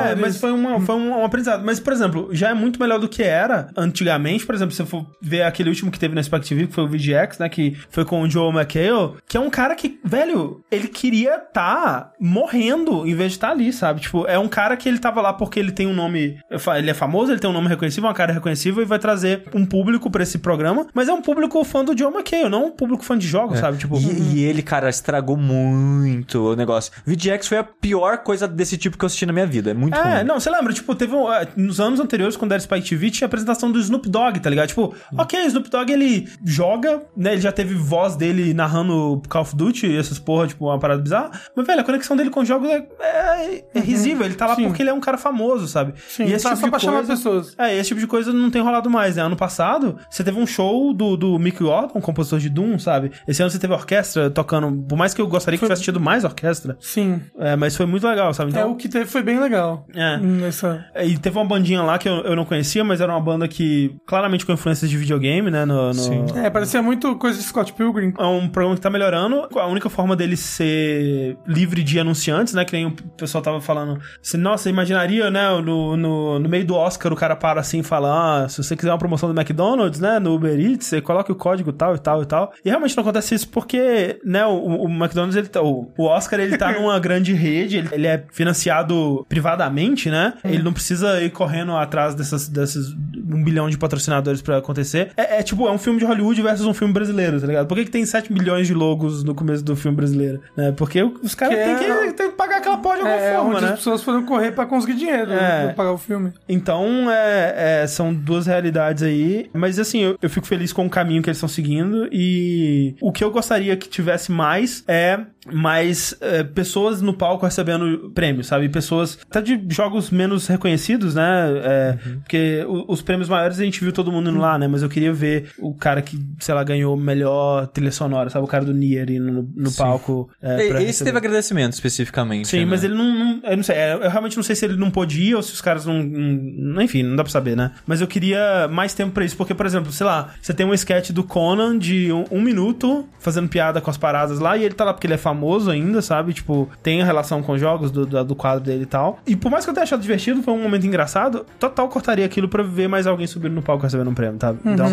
É, 0.00 0.14
mas 0.14 0.36
foi, 0.36 0.52
uma, 0.52 0.80
foi 0.80 0.94
um, 0.94 1.20
um 1.20 1.24
aprendizado. 1.24 1.62
Mas, 1.64 1.80
por 1.80 1.92
exemplo, 1.92 2.28
já 2.32 2.50
é 2.50 2.54
muito 2.54 2.78
melhor 2.80 2.98
do 2.98 3.08
que 3.08 3.22
era 3.22 3.68
antigamente. 3.76 4.44
Por 4.44 4.54
exemplo, 4.54 4.72
se 4.72 4.78
você 4.82 4.86
for 4.86 5.06
ver 5.20 5.42
aquele 5.42 5.68
último 5.70 5.90
que 5.90 5.98
teve 5.98 6.14
na 6.14 6.22
Spec 6.22 6.46
TV, 6.46 6.66
que 6.66 6.74
foi 6.74 6.84
o 6.84 6.88
VGX, 6.88 7.38
né? 7.38 7.48
Que 7.48 7.76
foi 7.90 8.04
com 8.04 8.22
o 8.22 8.30
Joe 8.30 8.52
McHale, 8.54 9.14
que 9.28 9.36
é 9.36 9.40
um 9.40 9.50
cara 9.50 9.74
que, 9.74 9.98
velho, 10.04 10.62
ele 10.70 10.88
queria 10.88 11.38
tá 11.38 12.10
morrendo 12.20 13.06
em 13.06 13.14
vez 13.14 13.32
de 13.32 13.36
estar 13.38 13.50
ali, 13.50 13.72
sabe? 13.72 14.00
Tipo, 14.00 14.26
é 14.26 14.38
um 14.38 14.48
cara 14.48 14.76
que 14.76 14.88
ele 14.88 14.98
tava 14.98 15.20
lá 15.20 15.32
porque 15.32 15.58
ele 15.58 15.72
tem 15.72 15.86
um 15.86 15.94
nome. 15.94 16.38
Ele 16.76 16.90
é 16.90 16.94
famoso, 16.94 17.32
ele 17.32 17.40
tem 17.40 17.48
um 17.48 17.52
nome 17.52 17.68
reconhecível, 17.68 18.08
uma 18.08 18.14
cara 18.14 18.32
reconhecível 18.32 18.81
e 18.82 18.86
vai 18.86 18.98
trazer 18.98 19.44
um 19.54 19.64
público 19.64 20.10
pra 20.10 20.22
esse 20.22 20.38
programa. 20.38 20.86
Mas 20.94 21.08
é 21.08 21.12
um 21.12 21.22
público 21.22 21.62
fã 21.64 21.84
do 21.84 21.96
Joe 21.96 22.12
McHale, 22.12 22.48
não 22.48 22.66
um 22.66 22.70
público 22.70 23.04
fã 23.04 23.16
de 23.16 23.26
jogos, 23.26 23.58
sabe? 23.58 23.78
Tipo. 23.78 23.96
E, 23.98 24.36
e 24.36 24.44
ele, 24.44 24.62
cara, 24.62 24.88
estragou 24.90 25.36
muito 25.36 26.52
o 26.52 26.56
negócio. 26.56 26.92
VGX 27.06 27.46
foi 27.48 27.58
a 27.58 27.64
pior 27.64 28.18
coisa 28.18 28.46
desse 28.48 28.76
tipo 28.76 28.96
que 28.98 29.04
eu 29.04 29.06
assisti 29.06 29.26
na 29.26 29.32
minha 29.32 29.46
vida. 29.46 29.70
É 29.70 29.74
muito 29.74 29.96
É, 29.96 30.16
ruim. 30.18 30.24
não, 30.24 30.38
você 30.40 30.50
lembra, 30.50 30.72
tipo, 30.72 30.94
teve 30.94 31.14
um, 31.14 31.32
é, 31.32 31.46
nos 31.56 31.80
anos 31.80 32.00
anteriores, 32.00 32.36
quando 32.36 32.52
era 32.52 32.60
Spike 32.60 32.88
TV, 32.88 33.10
tinha 33.10 33.26
a 33.26 33.28
apresentação 33.28 33.70
do 33.70 33.78
Snoop 33.78 34.08
Dogg, 34.08 34.40
tá 34.40 34.50
ligado? 34.50 34.68
Tipo, 34.68 34.94
ok, 35.16 35.42
o 35.44 35.46
Snoop 35.46 35.70
Dogg, 35.70 35.90
ele 35.92 36.28
joga, 36.44 37.02
né, 37.16 37.32
ele 37.32 37.40
já 37.40 37.52
teve 37.52 37.74
voz 37.74 38.16
dele 38.16 38.52
narrando 38.54 39.20
Call 39.28 39.42
of 39.42 39.56
Duty 39.56 39.86
e 39.86 39.96
essas 39.96 40.18
porra, 40.18 40.46
tipo, 40.46 40.66
uma 40.66 40.78
parada 40.78 41.02
bizarra, 41.02 41.30
mas, 41.54 41.66
velho, 41.66 41.80
a 41.80 41.84
conexão 41.84 42.16
dele 42.16 42.30
com 42.30 42.40
os 42.40 42.48
jogos 42.48 42.68
é, 42.68 42.86
é, 43.00 43.64
é 43.74 43.80
risível, 43.80 44.24
ele 44.26 44.34
tá 44.34 44.46
lá 44.46 44.54
Sim. 44.56 44.64
porque 44.66 44.82
ele 44.82 44.90
é 44.90 44.94
um 44.94 45.00
cara 45.00 45.18
famoso, 45.18 45.66
sabe? 45.68 45.94
Sim, 46.08 46.30
tá 46.38 46.56
só 46.56 46.68
pra 46.68 46.78
chamar 46.78 47.04
pessoas. 47.04 47.54
É, 47.58 47.76
esse 47.76 47.88
tipo 47.88 48.00
de 48.00 48.06
coisa 48.06 48.32
não 48.32 48.50
tem 48.50 48.61
rolado 48.62 48.88
mais, 48.90 49.16
né? 49.16 49.22
Ano 49.22 49.36
passado, 49.36 49.96
você 50.10 50.22
teve 50.24 50.38
um 50.38 50.46
show 50.46 50.92
do, 50.92 51.16
do 51.16 51.38
Mick 51.38 51.62
Gordon, 51.62 52.00
compositor 52.00 52.38
de 52.38 52.48
Doom, 52.48 52.78
sabe? 52.78 53.12
Esse 53.26 53.42
ano 53.42 53.50
você 53.50 53.58
teve 53.58 53.72
orquestra 53.72 54.30
tocando, 54.30 54.72
por 54.88 54.96
mais 54.96 55.14
que 55.14 55.20
eu 55.20 55.26
gostaria 55.26 55.58
que 55.58 55.64
tivesse 55.64 55.82
tido 55.82 56.00
mais 56.00 56.24
orquestra, 56.24 56.76
Sim. 56.80 57.20
é, 57.38 57.56
mas 57.56 57.76
foi 57.76 57.86
muito 57.86 58.06
legal, 58.06 58.32
sabe? 58.34 58.50
É, 58.50 58.58
Então, 58.58 58.72
o 58.72 58.76
que 58.76 58.88
teve 58.88 59.06
foi 59.06 59.22
bem 59.22 59.38
legal. 59.40 59.86
É. 59.94 60.16
Nessa... 60.18 60.84
e 61.04 61.16
teve 61.18 61.38
uma 61.38 61.44
bandinha 61.44 61.82
lá 61.82 61.98
que 61.98 62.08
eu, 62.08 62.14
eu 62.24 62.36
não 62.36 62.44
conhecia, 62.44 62.82
mas 62.84 63.00
era 63.00 63.12
uma 63.12 63.20
banda 63.20 63.46
que 63.48 63.94
claramente 64.06 64.44
com 64.46 64.52
influências 64.52 64.90
de 64.90 64.96
videogame, 64.96 65.50
né? 65.50 65.64
No, 65.64 65.88
no- 65.88 65.94
Sim. 65.94 66.24
É, 66.36 66.50
parecia 66.50 66.82
muito 66.82 67.16
coisa 67.16 67.38
de 67.38 67.44
Scott 67.44 67.72
Pilgrim. 67.72 68.12
É 68.18 68.24
um 68.24 68.48
programa 68.48 68.74
que 68.76 68.80
tá 68.80 68.90
melhorando. 68.90 69.48
A 69.54 69.66
única 69.66 69.88
forma 69.88 70.14
dele 70.16 70.36
ser 70.36 71.36
livre 71.46 71.82
de 71.82 71.98
anunciantes, 71.98 72.54
né? 72.54 72.64
Que 72.64 72.72
nem 72.72 72.86
o 72.86 72.92
pessoal 73.16 73.42
tava 73.42 73.60
falando. 73.60 74.00
Assim, 74.24 74.36
Nossa, 74.36 74.68
imaginaria, 74.70 75.30
né? 75.30 75.48
No, 75.60 75.96
no, 75.96 76.38
no 76.38 76.48
meio 76.48 76.64
do 76.64 76.74
Oscar 76.74 77.12
o 77.12 77.16
cara 77.16 77.36
para 77.36 77.60
assim 77.60 77.80
e 77.80 77.82
fala: 77.82 78.42
Ah, 78.44 78.48
se 78.52 78.62
você 78.62 78.76
quiser 78.76 78.90
uma 78.92 78.98
promoção 78.98 79.32
do 79.32 79.38
McDonald's, 79.40 80.00
né? 80.00 80.18
No 80.18 80.34
Uber 80.34 80.58
Eats, 80.58 80.86
você 80.86 81.00
coloca 81.00 81.32
o 81.32 81.34
código 81.34 81.72
tal 81.72 81.94
e 81.94 81.98
tal 81.98 82.22
e 82.22 82.26
tal. 82.26 82.52
E 82.64 82.68
realmente 82.68 82.96
não 82.96 83.02
acontece 83.02 83.34
isso 83.34 83.48
porque, 83.48 84.18
né? 84.24 84.44
O, 84.46 84.84
o 84.84 84.88
McDonald's, 84.88 85.36
ele 85.36 85.48
tá, 85.48 85.62
o, 85.62 85.90
o 85.96 86.04
Oscar, 86.04 86.40
ele 86.40 86.56
tá 86.56 86.72
numa 86.72 86.98
grande 87.00 87.32
rede, 87.32 87.78
ele, 87.78 87.88
ele 87.92 88.06
é 88.06 88.22
financiado 88.30 89.24
privadamente, 89.28 90.10
né? 90.10 90.34
Ele 90.44 90.62
não 90.62 90.72
precisa 90.72 91.20
ir 91.22 91.30
correndo 91.30 91.72
atrás 91.76 92.14
dessas, 92.14 92.48
desses 92.48 92.92
um 92.92 93.42
bilhão 93.42 93.68
de 93.68 93.78
patrocinadores 93.78 94.42
pra 94.42 94.58
acontecer. 94.58 95.10
É, 95.16 95.38
é 95.38 95.42
tipo, 95.42 95.66
é 95.66 95.70
um 95.70 95.78
filme 95.78 95.98
de 95.98 96.04
Hollywood 96.04 96.40
versus 96.42 96.66
um 96.66 96.74
filme 96.74 96.92
brasileiro, 96.92 97.40
tá 97.40 97.46
ligado? 97.46 97.66
Por 97.66 97.76
que, 97.76 97.84
que 97.86 97.90
tem 97.90 98.04
7 98.04 98.32
milhões 98.32 98.66
de 98.66 98.74
logos 98.74 99.24
no 99.24 99.34
começo 99.34 99.64
do 99.64 99.74
filme 99.74 99.96
brasileiro? 99.96 100.40
Né? 100.56 100.72
Porque 100.76 101.02
os 101.02 101.34
caras 101.34 101.54
têm 101.56 101.72
é- 101.72 102.06
que, 102.06 102.12
têm 102.14 102.30
que 102.30 102.36
pagar 102.36 102.58
aquela 102.58 102.76
porra 102.78 102.96
de 102.96 103.00
alguma 103.02 103.16
É, 103.16 103.36
forma, 103.36 103.60
né? 103.60 103.68
as 103.68 103.74
pessoas 103.76 104.02
foram 104.02 104.24
correr 104.24 104.52
pra 104.52 104.66
conseguir 104.66 104.94
dinheiro 104.94 105.32
É. 105.32 105.64
pra 105.66 105.74
pagar 105.74 105.92
o 105.92 105.98
filme. 105.98 106.32
Então, 106.48 107.10
é, 107.10 107.82
é, 107.82 107.86
são 107.86 108.12
duas 108.12 108.41
realidades 108.46 109.02
aí. 109.02 109.50
Mas, 109.52 109.78
assim, 109.78 110.02
eu, 110.02 110.18
eu 110.20 110.30
fico 110.30 110.46
feliz 110.46 110.72
com 110.72 110.86
o 110.86 110.90
caminho 110.90 111.22
que 111.22 111.28
eles 111.28 111.38
estão 111.38 111.48
seguindo. 111.48 112.08
E 112.12 112.94
o 113.00 113.12
que 113.12 113.22
eu 113.22 113.30
gostaria 113.30 113.76
que 113.76 113.88
tivesse 113.88 114.30
mais 114.30 114.84
é 114.86 115.20
mas 115.50 116.14
é, 116.20 116.42
pessoas 116.44 117.02
no 117.02 117.12
palco 117.14 117.44
recebendo 117.44 118.10
prêmios, 118.14 118.46
sabe? 118.46 118.68
Pessoas 118.68 119.18
até 119.28 119.40
de 119.40 119.60
jogos 119.74 120.10
menos 120.10 120.46
reconhecidos, 120.46 121.14
né? 121.14 121.22
É, 121.64 121.98
Porque 122.22 122.64
o- 122.68 122.92
os 122.92 123.02
prêmios 123.02 123.28
maiores 123.28 123.58
a 123.58 123.64
gente 123.64 123.80
viu 123.82 123.92
todo 123.92 124.12
mundo 124.12 124.30
indo 124.30 124.38
lá, 124.38 124.58
né? 124.58 124.68
Mas 124.68 124.82
eu 124.82 124.88
queria 124.88 125.12
ver 125.12 125.50
o 125.58 125.74
cara 125.74 126.00
que, 126.00 126.18
sei 126.38 126.54
lá, 126.54 126.62
ganhou 126.62 126.96
melhor 126.96 127.66
trilha 127.68 127.90
sonora, 127.90 128.30
sabe? 128.30 128.44
O 128.44 128.48
cara 128.48 128.64
do 128.64 128.72
Nier 128.72 129.10
no, 129.20 129.42
no 129.56 129.72
palco. 129.72 130.30
É, 130.40 130.56
E- 130.58 130.68
Esse 130.68 130.84
receber. 130.86 131.10
teve 131.10 131.18
agradecimento 131.18 131.72
especificamente. 131.72 132.48
Sim, 132.48 132.60
né? 132.60 132.64
mas 132.66 132.84
ele 132.84 132.94
não, 132.94 133.04
não- 133.12 133.40
Eu 133.44 133.56
não 133.56 133.64
sei. 133.64 133.76
é, 133.76 133.94
Eu 133.94 134.10
realmente 134.10 134.36
não 134.36 134.42
sei 134.44 134.54
se 134.54 134.64
ele 134.64 134.76
não 134.76 134.90
podia 134.90 135.36
ou 135.36 135.42
se 135.42 135.52
os 135.52 135.60
caras 135.60 135.84
não. 135.86 136.02
não- 136.02 136.80
enfim, 136.82 137.02
não 137.02 137.16
dá 137.16 137.24
pra 137.24 137.32
saber, 137.32 137.56
né? 137.56 137.72
Mas 137.86 138.00
eu 138.00 138.06
queria 138.06 138.68
mais 138.70 138.94
tempo 138.94 139.10
pra 139.12 139.24
isso. 139.24 139.36
Porque, 139.36 139.54
por 139.54 139.66
exemplo, 139.66 139.90
sei 139.92 140.06
lá, 140.06 140.30
você 140.40 140.54
tem 140.54 140.64
um 140.64 140.72
sketch 140.74 141.10
do 141.10 141.24
Conan 141.24 141.76
de 141.78 142.12
um, 142.12 142.24
um 142.30 142.40
minuto 142.40 143.08
fazendo 143.18 143.48
piada 143.48 143.80
com 143.80 143.90
as 143.90 143.96
paradas 143.96 144.38
lá 144.38 144.56
e 144.56 144.64
ele 144.64 144.74
tá 144.74 144.84
lá 144.84 144.92
porque 144.94 145.06
ele 145.06 145.14
é 145.14 145.18
famoso 145.18 145.31
ainda, 145.70 146.00
sabe? 146.02 146.32
Tipo, 146.32 146.68
tem 146.82 147.02
relação 147.02 147.42
com 147.42 147.52
os 147.52 147.60
jogos 147.60 147.90
do, 147.90 148.04
do, 148.06 148.24
do 148.24 148.34
quadro 148.34 148.64
dele 148.64 148.82
e 148.82 148.86
tal. 148.86 149.18
E 149.26 149.34
por 149.36 149.50
mais 149.50 149.64
que 149.64 149.70
eu 149.70 149.74
tenha 149.74 149.84
achado 149.84 150.00
divertido, 150.00 150.42
foi 150.42 150.54
um 150.54 150.62
momento 150.62 150.86
engraçado, 150.86 151.44
total 151.58 151.88
cortaria 151.88 152.24
aquilo 152.24 152.48
pra 152.48 152.62
ver 152.62 152.88
mais 152.88 153.06
alguém 153.06 153.26
subindo 153.26 153.52
no 153.54 153.62
palco 153.62 153.82
recebendo 153.82 154.10
um 154.10 154.14
prêmio, 154.14 154.38
sabe? 154.40 154.58
Então, 154.64 154.86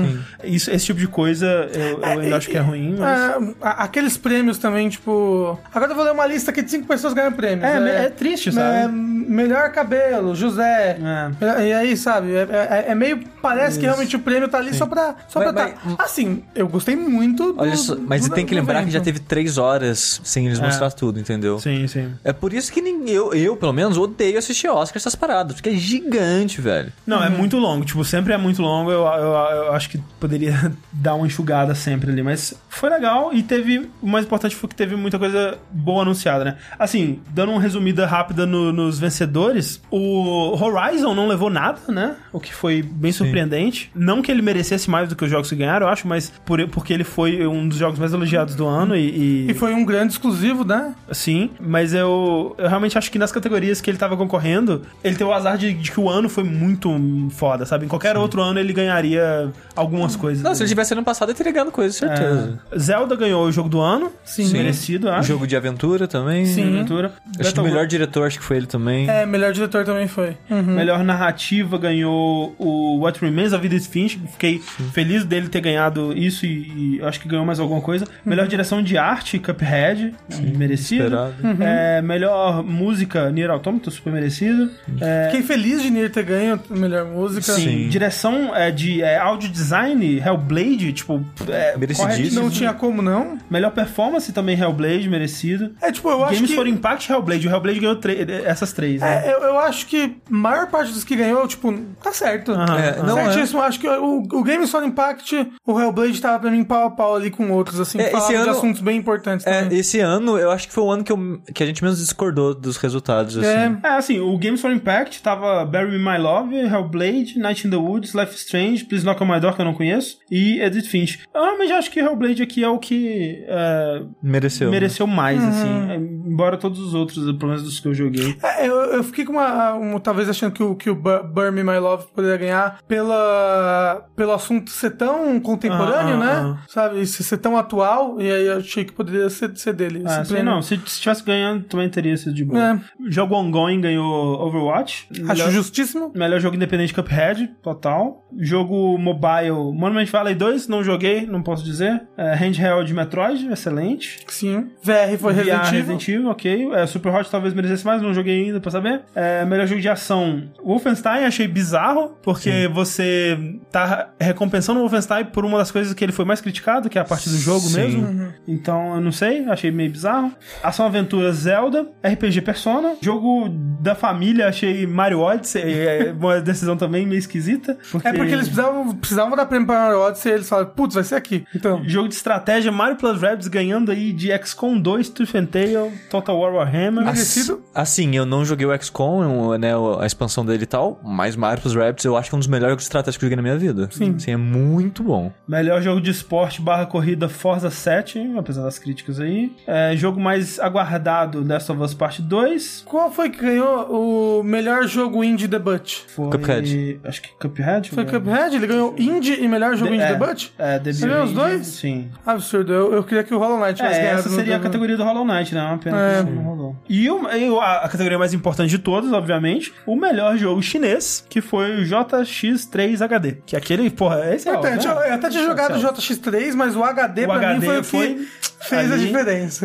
isso, 0.44 0.70
esse 0.72 0.86
tipo 0.86 1.00
de 1.00 1.08
coisa 1.08 1.46
eu, 1.74 2.00
eu 2.00 2.06
ainda 2.06 2.38
acho 2.38 2.50
que 2.50 2.58
é 2.58 2.62
ruim, 2.62 2.96
mas. 2.98 3.20
É, 3.20 3.38
aqueles 3.62 4.18
prêmios 4.18 4.58
também, 4.58 4.90
tipo. 4.90 5.58
Agora 5.74 5.92
eu 5.92 5.96
vou 5.96 6.06
ler 6.06 6.12
uma 6.12 6.26
lista 6.26 6.52
aqui 6.52 6.62
de 6.62 6.72
cinco 6.72 6.88
pessoas 6.88 7.14
ganhando 7.14 7.36
prêmios. 7.36 7.64
É, 7.68 8.06
é 8.06 8.10
triste, 8.10 8.52
sabe? 8.52 8.76
É, 8.78 8.88
melhor 8.88 9.72
cabelo, 9.72 10.36
José. 10.36 10.98
É. 11.42 11.68
E 11.68 11.74
aí, 11.74 11.98
sabe? 11.98 12.34
É, 12.36 12.42
é- 12.42 12.86
é 12.92 12.96
meio. 12.96 13.20
Parece 13.42 13.80
que 13.80 13.86
realmente 13.86 14.16
o 14.16 14.20
prêmio 14.20 14.48
tá 14.50 14.58
ali 14.58 14.74
só 14.74 14.86
pra. 14.86 15.16
Só 15.28 15.40
Mas- 15.40 15.52
pra 15.54 15.64
mas- 15.84 15.96
tá. 15.98 16.04
Assim, 16.04 16.44
eu 16.56 16.68
gostei 16.68 16.96
muito. 16.96 17.54
Do, 17.54 17.62
Olha 17.62 17.76
só, 17.76 17.96
mas 17.96 18.28
do- 18.28 18.36
tem 18.36 18.46
que 18.46 18.54
lembrar 18.54 18.76
que 18.80 18.82
evento. 18.90 18.94
já 18.94 19.02
teve 19.02 19.20
três 19.20 19.58
horas 19.58 20.20
sem 20.30 20.46
eles 20.46 20.60
É. 20.60 20.64
mostrar 20.66 20.92
tudo, 20.92 21.20
entendeu? 21.20 21.60
Sim, 21.60 21.88
sim. 21.88 22.12
É 22.24 22.32
por 22.34 22.54
isso 22.54 22.72
que 22.72 22.82
nem 22.82 23.10
eu, 23.10 23.34
eu, 23.34 23.56
pelo 23.58 23.74
menos, 23.74 23.98
odeio 23.98 24.38
assistir 24.38 24.68
Oscar 24.68 24.98
essas 24.98 25.16
paradas, 25.16 25.56
porque 25.56 25.70
é 25.70 25.76
gigante, 25.76 26.62
velho. 26.62 26.92
Não, 27.06 27.24
é 27.24 27.30
muito 27.30 27.58
longo. 27.58 27.84
Tipo, 27.86 28.04
sempre 28.06 28.34
é 28.34 28.38
muito 28.38 28.62
longo. 28.62 28.92
Eu, 28.92 29.02
eu, 29.02 29.34
eu 29.66 29.74
acho 29.74 29.90
que 29.90 29.98
poderia 30.20 30.72
dar 30.92 31.16
uma 31.16 31.28
enxugada 31.28 31.74
sempre 31.76 32.12
ali. 32.12 32.22
Mas 32.24 32.54
foi 32.70 32.90
legal 32.90 33.32
e 33.34 33.44
teve. 33.44 33.90
O 34.02 34.08
mais 34.08 34.26
importante 34.26 34.56
foi 34.56 34.70
que 34.70 34.76
teve 34.76 34.96
muita 34.96 35.18
coisa 35.20 35.58
boa 35.72 36.02
anunciada, 36.04 36.44
né? 36.46 36.58
Assim, 36.78 37.20
dando 37.32 37.52
uma 37.52 37.62
resumida 37.62 38.06
rápida 38.06 38.46
no- 38.46 38.72
nos 38.72 39.00
vencedores, 39.00 39.82
o 39.92 40.56
Horizon 40.62 41.14
não 41.14 41.28
levou 41.28 41.50
nada, 41.50 41.80
né? 41.90 42.16
O 42.32 42.40
que 42.40 42.54
foi 42.54 42.82
bem 42.82 43.12
surpreendente. 43.12 43.92
Não 43.96 44.22
que 44.22 44.32
ele 44.32 44.42
merecesse 44.42 44.90
mais 44.90 45.10
do 45.10 45.16
que 45.16 45.24
os 45.26 45.30
jogos 45.32 45.50
que 45.50 45.56
ganharam, 45.56 45.88
eu 45.88 45.92
acho, 45.92 46.08
mas 46.08 46.32
por, 46.46 46.66
porque 46.70 46.94
ele 46.94 47.04
foi 47.04 47.46
um 47.48 47.68
dos 47.68 47.78
jogos 47.78 48.00
mais 48.00 48.14
elogiados 48.14 48.56
do 48.56 48.66
ano 48.68 48.96
e. 48.96 49.50
E 49.50 49.54
foi 49.54 49.74
um 49.74 49.84
grande 49.86 50.14
exclusivo, 50.20 50.66
né? 50.66 50.94
Sim, 51.12 51.50
mas 51.60 51.94
eu, 51.94 52.54
eu 52.58 52.68
realmente 52.68 52.98
acho 52.98 53.10
que 53.10 53.18
nas 53.18 53.32
categorias 53.32 53.80
que 53.80 53.90
ele 53.90 53.98
tava 53.98 54.18
concorrendo, 54.18 54.84
ele 55.04 55.16
tem 55.16 55.26
o 55.26 55.34
azar 55.34 55.58
de, 55.58 55.74
de 55.74 55.92
que 55.92 56.00
o 56.00 56.10
ano 56.10 56.28
foi 56.28 56.44
muito 56.44 56.90
foda, 57.32 57.66
sabe? 57.66 57.86
Em 57.86 57.88
qualquer 57.88 58.18
outro 58.18 58.42
ano 58.42 58.60
ele 58.60 58.74
ganharia 58.74 59.52
algumas 59.76 60.16
coisas. 60.16 60.44
Não, 60.44 60.54
se 60.54 60.62
ele 60.62 60.70
tivesse 60.70 60.94
ano 60.94 61.04
passado, 61.04 61.30
ele 61.30 61.38
teria 61.38 61.54
ganhado 61.54 61.72
coisa, 61.72 61.94
certeza. 61.94 62.60
É, 62.72 62.80
Zelda 62.80 63.16
ganhou 63.16 63.46
o 63.46 63.52
jogo 63.52 63.70
do 63.70 63.80
ano. 63.80 64.12
Sim. 64.26 64.52
Merecido, 64.52 65.10
acho. 65.10 65.30
Jogo 65.30 65.48
de 65.48 65.56
aventura 65.56 66.08
também. 66.08 66.46
Sim. 66.46 66.76
Aventura. 66.76 67.14
Acho 67.40 67.54
que 67.54 67.60
o 67.60 67.64
melhor 67.64 67.88
diretor, 67.88 68.28
acho 68.28 68.38
que 68.38 68.44
foi 68.44 68.58
ele 68.58 68.68
também. 68.68 69.10
É, 69.10 69.26
melhor 69.26 69.54
diretor 69.54 69.86
também 69.86 70.08
foi. 70.08 70.36
Uhum. 70.50 70.62
Melhor 70.62 71.04
narrativa 71.04 71.78
ganhou 71.78 72.56
o 72.58 73.00
What 73.00 73.22
Remains 73.22 73.54
of 73.54 73.66
Edith 73.66 73.88
Finch. 73.90 74.20
Fiquei 74.32 74.60
feliz 74.94 75.24
dele 75.24 75.48
ter 75.48 75.62
ganhado 75.62 76.14
isso 76.14 76.46
e, 76.46 76.98
e 76.98 77.02
acho 77.04 77.20
que 77.20 77.28
ganhou 77.28 77.46
mais 77.46 77.60
alguma 77.60 77.82
coisa. 77.82 78.06
Melhor 78.26 78.48
direção 78.48 78.82
de 78.84 78.98
arte, 78.98 79.40
Cuphead. 79.40 80.09
Merecido. 80.56 81.04
esperado. 81.04 81.34
É, 81.62 82.02
melhor 82.02 82.64
música, 82.64 83.30
Nier 83.32 83.50
Automata, 83.50 83.90
super 83.92 84.12
merecido. 84.14 84.70
É, 85.02 85.26
Fiquei 85.32 85.44
feliz 85.46 85.82
de 85.82 85.90
Nier 85.90 86.12
ter 86.12 86.24
ganho 86.24 86.60
melhor 86.70 87.06
música. 87.06 87.42
Sim. 87.54 87.60
Sim. 87.70 87.90
Direção 87.90 88.56
é, 88.56 88.72
de 88.72 89.02
é, 89.02 89.18
audio 89.18 89.50
design, 89.50 90.18
Hellblade, 90.20 90.94
tipo, 90.94 91.24
é, 91.48 91.78
Merecidíssimo. 91.78 92.42
Não 92.44 92.50
tinha 92.50 92.74
como 92.74 93.02
não. 93.02 93.38
Melhor 93.50 93.72
performance 93.72 94.32
também 94.32 94.58
Hellblade, 94.60 95.10
merecido. 95.10 95.72
É, 95.82 95.92
tipo, 95.92 96.10
eu 96.10 96.24
acho 96.24 96.36
Games 96.36 96.50
que... 96.50 96.56
for 96.56 96.68
Impact 96.68 97.12
Hellblade. 97.12 97.48
O 97.48 97.52
Hellblade 97.52 97.80
ganhou 97.80 97.96
tre- 97.96 98.26
essas 98.46 98.74
três, 98.74 99.02
né? 99.02 99.28
É, 99.28 99.34
eu, 99.34 99.40
eu 99.40 99.60
acho 99.60 99.86
que 99.88 100.16
a 100.30 100.34
maior 100.34 100.68
parte 100.68 100.92
dos 100.94 101.04
que 101.04 101.16
ganhou, 101.16 101.48
tipo, 101.48 101.72
tá 102.02 102.12
certo. 102.12 102.52
Aham, 102.52 102.78
É, 102.80 103.04
não 103.04 103.18
é. 103.18 103.32
Certíssimo, 103.34 103.62
acho 103.62 103.80
que 103.80 103.88
o, 103.88 104.20
o 104.32 104.44
Games 104.44 104.70
for 104.70 104.84
Impact, 104.84 105.52
o 105.66 105.80
Hellblade 105.80 106.22
tava 106.22 106.40
pra 106.40 106.52
mim 106.52 106.64
pau 106.64 106.86
a 106.88 106.92
pau 106.92 107.16
ali 107.16 107.30
com 107.30 107.52
outros, 107.52 107.80
assim, 107.80 108.00
É, 108.00 108.04
esse 108.04 108.12
falava 108.12 108.30
de 108.30 108.36
ano- 108.36 108.52
assuntos 108.52 108.82
bem 108.82 108.98
importantes 108.98 109.46
É, 109.46 109.62
também. 109.64 109.78
Esse 110.00 110.02
ano 110.02 110.38
eu 110.38 110.52
acho 110.52 110.68
que 110.68 110.74
foi 110.74 110.84
o 110.84 110.92
ano 110.92 111.04
que, 111.04 111.12
eu, 111.12 111.42
que 111.54 111.62
a 111.64 111.66
gente 111.66 111.84
menos 111.84 112.00
discordou 112.00 112.54
dos 112.56 112.78
resultados, 112.78 113.38
assim. 113.38 113.48
É. 113.48 113.78
É, 113.84 113.90
assim, 113.98 114.20
o 114.20 114.38
Games 114.38 114.62
for 114.62 114.72
Impact 114.72 115.22
tava 115.22 115.66
Bury 115.66 115.92
Me 115.92 115.98
My 115.98 116.18
Love, 116.18 116.56
Hellblade, 116.56 117.38
Night 117.38 117.68
in 117.68 117.70
the 117.70 117.76
Woods, 117.78 118.14
Life 118.14 118.34
is 118.34 118.42
Strange, 118.42 118.86
Please 118.86 119.06
Knock 119.06 119.22
on 119.24 119.28
My 119.28 119.40
Door, 119.40 119.56
que 119.56 119.62
eu 119.62 119.66
não 119.66 119.74
conheço, 119.74 120.18
e 120.32 120.62
Edith 120.62 120.88
Finch. 120.88 121.20
Eu 121.34 121.42
realmente 121.44 121.72
acho 121.74 121.92
que 121.92 122.00
Hellblade 122.00 122.42
aqui 122.42 122.64
é 122.64 122.70
o 122.70 122.78
que 122.80 123.44
é, 123.48 124.04
Mereceu. 124.22 124.72
mereceu 124.72 125.08
mais, 125.08 125.42
Uhum. 125.42 125.50
assim. 125.50 126.20
Embora 126.30 126.58
todos 126.58 126.80
os 126.80 126.94
outros, 126.94 127.18
pelo 127.38 127.48
menos 127.48 127.64
dos 127.64 127.80
que 127.80 127.88
eu 127.88 127.94
joguei. 127.94 128.38
É, 128.44 128.68
eu, 128.68 128.76
eu 128.94 129.04
fiquei 129.04 129.26
com 129.26 129.34
uma, 129.34 129.74
uma- 129.74 130.00
Talvez 130.00 130.30
achando 130.30 130.52
que 130.54 130.64
o, 130.64 130.76
que 130.76 130.90
o 130.90 130.96
Bu- 130.96 131.24
Burn 131.24 131.52
Me 131.52 131.64
My 131.64 131.78
Love 131.80 132.06
poderia 132.16 132.38
ganhar 132.38 132.80
pela, 132.88 134.06
pelo 134.16 134.32
assunto 134.32 134.70
ser 134.70 134.92
tão 134.92 135.40
contemporâneo, 135.40 136.16
Ah, 136.16 136.18
né? 136.18 136.32
ah, 136.32 136.64
Sabe? 136.68 137.06
Ser, 137.06 137.24
ser 137.24 137.38
tão 137.38 137.58
atual. 137.58 138.20
E 138.22 138.32
aí 138.32 138.46
eu 138.48 138.58
achei 138.58 138.86
que 138.86 138.94
poderia 138.94 139.30
ser, 139.30 139.56
ser 139.58 139.74
dele. 139.74 139.89
Ah, 140.06 140.22
esse 140.22 140.26
sei 140.30 140.38
prêmio. 140.38 140.54
não. 140.54 140.62
Se, 140.62 140.80
se 140.86 141.02
tivesse 141.02 141.24
ganhando, 141.24 141.64
também 141.64 141.90
teria 141.90 142.16
sido 142.18 142.34
de 142.34 142.44
boa. 142.46 142.60
É. 142.60 142.80
Jogo 143.10 143.36
ongoing 143.36 143.82
ganhou 143.82 144.40
Overwatch. 144.46 145.08
Acho 145.12 145.24
Melhor- 145.24 145.52
justíssimo. 145.52 146.12
Melhor 146.16 146.40
jogo 146.40 146.56
independente 146.56 146.94
Cuphead, 146.94 147.48
total. 147.62 148.26
Jogo 148.38 148.98
mobile 148.98 149.52
Monument 149.74 150.06
Valley 150.08 150.36
2, 150.36 150.68
não 150.68 150.84
joguei, 150.84 151.26
não 151.26 151.42
posso 151.42 151.64
dizer. 151.64 152.02
É, 152.18 152.34
handheld 152.36 152.94
Metroid, 152.94 153.48
excelente. 153.52 154.20
Sim. 154.28 154.68
VR 154.84 155.18
foi 155.20 155.34
Resident 155.34 155.62
Evil. 155.68 155.72
Resident 155.80 156.08
Evil, 156.08 156.30
ok. 156.30 156.70
É, 156.74 156.86
Super 156.88 157.14
Hot 157.14 157.30
talvez 157.30 157.54
merecesse 157.54 157.86
mais, 157.86 158.02
não 158.02 158.14
joguei 158.14 158.46
ainda 158.46 158.60
pra 158.60 158.72
saber. 158.72 159.02
É, 159.16 159.44
melhor 159.46 159.66
jogo 159.68 159.82
de 159.82 159.90
ação 159.90 160.44
Wolfenstein, 160.64 161.26
achei 161.26 161.48
bizarro, 161.48 162.18
porque 162.22 162.70
você 162.74 163.38
tá 163.72 164.10
recompensando 164.20 164.80
o 164.80 164.84
Wolfenstein 164.84 165.26
por 165.26 165.46
uma 165.46 165.58
das 165.58 165.72
coisas 165.72 165.94
que 165.94 166.04
ele 166.04 166.12
foi 166.12 166.26
mais 166.26 166.42
criticado, 166.42 166.90
que 166.90 166.98
é 166.98 167.02
a 167.02 167.06
parte 167.06 167.30
do 167.30 167.38
jogo 167.38 167.62
Sim. 167.62 167.80
mesmo. 167.80 168.34
Então, 168.48 168.96
eu 168.96 169.02
não 169.02 169.12
sei, 169.12 169.46
achei 169.46 169.69
meio 169.72 169.92
bizarro. 169.92 170.32
Ação 170.64 170.86
Aventura 170.86 171.32
Zelda, 171.32 171.88
RPG 172.04 172.42
Persona, 172.42 172.96
jogo 173.02 173.50
da 173.82 173.96
família, 173.96 174.48
achei 174.48 174.86
Mario 174.86 175.20
Odyssey, 175.20 175.62
é 175.64 176.12
uma 176.18 176.40
decisão 176.42 176.76
também 176.76 177.06
meio 177.06 177.20
esquisita. 177.20 177.78
É 178.04 178.14
porque 178.14 178.34
eles 178.34 178.48
precisavam, 178.48 178.96
precisavam 178.96 179.36
dar 179.36 179.46
prêmio 179.46 179.68
pra 179.68 179.80
Mario 179.80 180.00
Odyssey 180.00 180.32
e 180.32 180.36
eles 180.36 180.50
falaram, 180.50 180.70
putz, 180.72 180.96
vai 180.96 181.04
ser 181.04 181.16
aqui. 181.16 181.46
Então. 181.56 181.82
Jogo 181.88 182.08
de 182.08 182.16
estratégia, 182.16 182.72
Mario 182.72 182.98
Plus 182.98 183.22
Rabbids 183.22 183.48
ganhando 183.48 183.92
aí 183.92 184.12
de 184.12 184.30
XCOM 184.46 184.80
2, 184.80 185.10
Tooth 185.10 185.36
and 185.36 185.46
Tail, 185.46 185.92
Total 186.10 186.38
War 186.38 186.54
Warhammer. 186.54 187.06
Merecido. 187.06 187.64
Assim, 187.74 188.16
eu 188.16 188.26
não 188.26 188.44
joguei 188.44 188.66
o 188.66 188.82
XCOM, 188.82 189.58
né, 189.58 189.72
a 190.00 190.06
expansão 190.06 190.46
dele 190.46 190.64
e 190.64 190.68
tal, 190.68 191.00
mas 191.04 191.36
Mario 191.36 191.62
plus 191.62 191.76
Rabbids 191.76 192.06
eu 192.06 192.18
acho 192.18 192.30
que 192.30 192.36
é 192.36 192.38
um 192.38 192.40
dos 192.40 192.48
melhores 192.48 192.72
jogos 192.74 192.84
estratégicos 192.84 193.18
que 193.18 193.26
eu 193.26 193.30
joguei 193.30 193.36
na 193.36 193.42
minha 193.42 193.58
vida. 193.58 193.90
Sim. 193.92 194.18
Sim, 194.20 194.32
é 194.32 194.38
muito 194.38 195.04
bom. 195.04 195.32
Melhor 195.48 195.82
jogo 195.82 196.02
de 196.02 196.12
esporte 196.12 196.62
barra 196.62 196.86
corrida 196.86 197.30
Forza 197.30 197.70
7, 197.70 198.34
apesar 198.38 198.64
das 198.64 198.80
críticas 198.80 199.20
aí. 199.20 199.52
É, 199.68 199.96
jogo 199.96 200.20
mais 200.20 200.60
aguardado 200.60 201.46
Last 201.48 201.72
of 201.72 201.82
Us 201.82 201.94
Part 201.94 202.22
2. 202.22 202.84
Qual 202.86 203.12
foi 203.12 203.30
que 203.30 203.40
ganhou 203.40 204.40
o 204.40 204.44
melhor 204.44 204.88
jogo 204.88 205.24
indie 205.24 205.48
debut? 205.48 205.98
Foi. 206.08 206.30
Cuphead. 206.32 207.00
Acho 207.04 207.22
que 207.22 207.30
Cuphead. 207.40 207.90
Foi 207.92 208.04
né? 208.04 208.12
Cuphead? 208.12 208.56
Ele 208.56 208.68
ganhou 208.68 208.96
indie 208.98 209.34
e 209.44 209.48
melhor 209.48 209.76
jogo 209.76 209.94
indie 209.94 210.04
é, 210.04 210.14
debut? 210.14 210.48
É, 210.58 210.80
debut 210.80 211.00
Você 211.00 211.08
ganhou 211.08 211.24
os 211.26 211.34
dois? 211.34 211.68
Sim. 211.68 212.10
Absurdo, 212.26 212.74
eu, 212.74 212.94
eu 212.94 213.04
queria 213.04 213.24
que 213.24 213.34
o 213.34 213.38
Hollow 213.38 213.60
Knight 213.60 213.76
tivesse 213.76 214.00
É, 214.00 214.04
ganhado. 214.04 214.20
essa 214.22 214.30
seria 214.30 214.56
a 214.56 214.60
categoria 214.60 214.98
do 214.98 215.04
Hollow 215.04 215.26
Knight, 215.26 215.54
né? 215.54 215.62
Uma 215.64 215.78
pena 215.78 215.98
É. 216.00 216.24
que 216.24 216.30
não 216.32 216.42
rolou. 216.44 216.76
E, 216.90 217.10
o, 217.10 217.30
e 217.30 217.60
a, 217.60 217.78
a 217.86 217.90
categoria 217.90 218.18
mais 218.18 218.34
importante 218.34 218.70
de 218.72 218.80
todas, 218.80 219.12
obviamente, 219.14 219.72
o 219.86 219.96
melhor 219.96 220.36
jogo 220.38 220.62
chinês, 220.64 221.24
que 221.30 221.42
foi 221.42 221.76
o 221.82 221.86
JX3 221.86 223.02
HD. 223.02 223.38
Que 223.46 223.56
é 223.56 223.60
aquele, 223.60 223.90
porra, 223.90 224.34
esse 224.34 224.48
é 224.48 224.52
Importante, 224.52 224.88
né? 224.88 224.94
eu 224.94 225.14
até 225.14 225.30
tinha 225.30 225.44
jogado 225.44 225.76
o 225.76 225.80
JX3, 225.80 226.54
mas 226.56 226.76
o 226.76 226.84
HD 226.84 227.24
O 227.24 227.28
pra 227.28 227.36
HD 227.36 227.54
mim 227.60 227.66
foi 227.66 227.80
o 227.80 227.84
foi 227.84 228.08
que 228.16 228.28
fez 228.68 228.92
a 228.92 228.96
ali. 228.96 229.08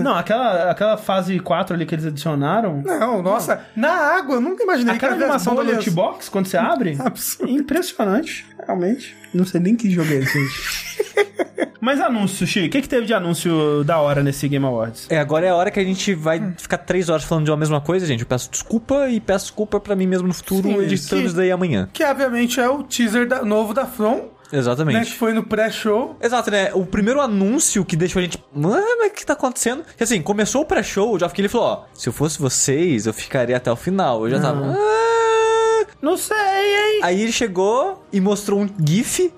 Não, 0.03 0.15
aquela, 0.17 0.71
aquela 0.71 0.97
fase 0.97 1.39
4 1.41 1.75
ali 1.75 1.87
que 1.87 1.95
eles 1.95 2.07
adicionaram. 2.07 2.83
Não, 2.85 3.23
nossa, 3.23 3.61
na 3.77 3.91
água, 3.91 4.37
eu 4.37 4.41
nunca 4.41 4.63
imaginei 4.63 4.95
Aquela 4.95 5.13
que 5.13 5.19
as 5.19 5.23
animação 5.25 5.55
da 5.55 5.63
loot 5.63 5.91
box, 5.91 6.29
quando 6.29 6.47
você 6.47 6.57
abre, 6.57 6.97
Absurdo. 6.99 7.53
impressionante, 7.53 8.47
realmente. 8.65 9.17
Não 9.33 9.45
sei 9.45 9.61
nem 9.61 9.75
que 9.77 9.91
jogo 9.91 10.11
é 10.13 10.17
esse, 10.17 10.33
gente. 10.33 11.15
Mas 11.81 12.01
anúncio, 12.01 12.39
Sushi, 12.39 12.67
o 12.67 12.71
que, 12.71 12.81
que 12.81 12.89
teve 12.89 13.05
de 13.07 13.13
anúncio 13.13 13.85
da 13.85 13.99
hora 14.01 14.23
nesse 14.23 14.49
Game 14.49 14.65
Awards? 14.65 15.07
É, 15.11 15.19
agora 15.19 15.45
é 15.45 15.51
a 15.51 15.55
hora 15.55 15.71
que 15.71 15.79
a 15.79 15.85
gente 15.85 16.15
vai 16.15 16.55
ficar 16.57 16.79
três 16.79 17.11
horas 17.11 17.25
falando 17.25 17.45
de 17.45 17.51
uma 17.51 17.59
mesma 17.59 17.79
coisa, 17.79 18.07
gente. 18.07 18.21
Eu 18.23 18.27
peço 18.27 18.51
desculpa 18.51 19.07
e 19.11 19.21
peço 19.21 19.47
desculpa 19.47 19.79
pra 19.79 19.95
mim 19.95 20.07
mesmo 20.07 20.27
no 20.27 20.33
futuro, 20.33 20.67
Sim, 20.69 20.79
editando 20.81 21.21
que- 21.23 21.27
isso 21.29 21.37
daí 21.37 21.51
amanhã. 21.53 21.87
Que 21.93 22.03
obviamente 22.03 22.59
é 22.59 22.67
o 22.69 22.83
teaser 22.85 23.29
da- 23.29 23.45
novo 23.45 23.75
da 23.75 23.85
From. 23.85 24.31
Exatamente. 24.53 24.95
né? 24.99 25.05
Que 25.05 25.13
foi 25.13 25.33
no 25.33 25.43
pré-show. 25.43 26.17
Exato, 26.21 26.51
né? 26.51 26.71
O 26.75 26.85
primeiro 26.87 27.21
anúncio 27.21 27.85
que 27.85 27.97
deixou 27.97 28.21
a 28.21 28.23
gente. 28.23 28.43
Mano, 28.55 29.07
o 29.07 29.11
que 29.11 29.25
tá 29.27 29.33
acontecendo? 29.33 29.85
Que 29.97 30.05
assim, 30.05 30.21
começou 30.23 30.63
o 30.63 30.65
pré-show, 30.67 31.13
o 31.15 31.19
Geoff 31.19 31.35
Keighley 31.35 31.49
falou: 31.51 31.67
ó, 31.67 31.85
se 31.95 32.09
eu 32.09 32.13
fosse 32.13 32.39
vocês, 32.39 33.07
eu 33.07 33.13
ficaria 33.15 33.57
até 33.57 33.71
o 33.73 33.77
final. 33.77 34.25
Eu 34.25 34.31
já 34.31 34.41
tava. 34.41 34.61
"Ah". 34.77 35.87
Não 36.03 36.17
sei, 36.19 36.37
hein? 36.37 37.01
Aí 37.03 37.23
ele 37.23 37.33
chegou 37.33 38.04
e 38.15 38.21
mostrou 38.21 38.61
um 38.61 38.69
GIF. 38.87 39.33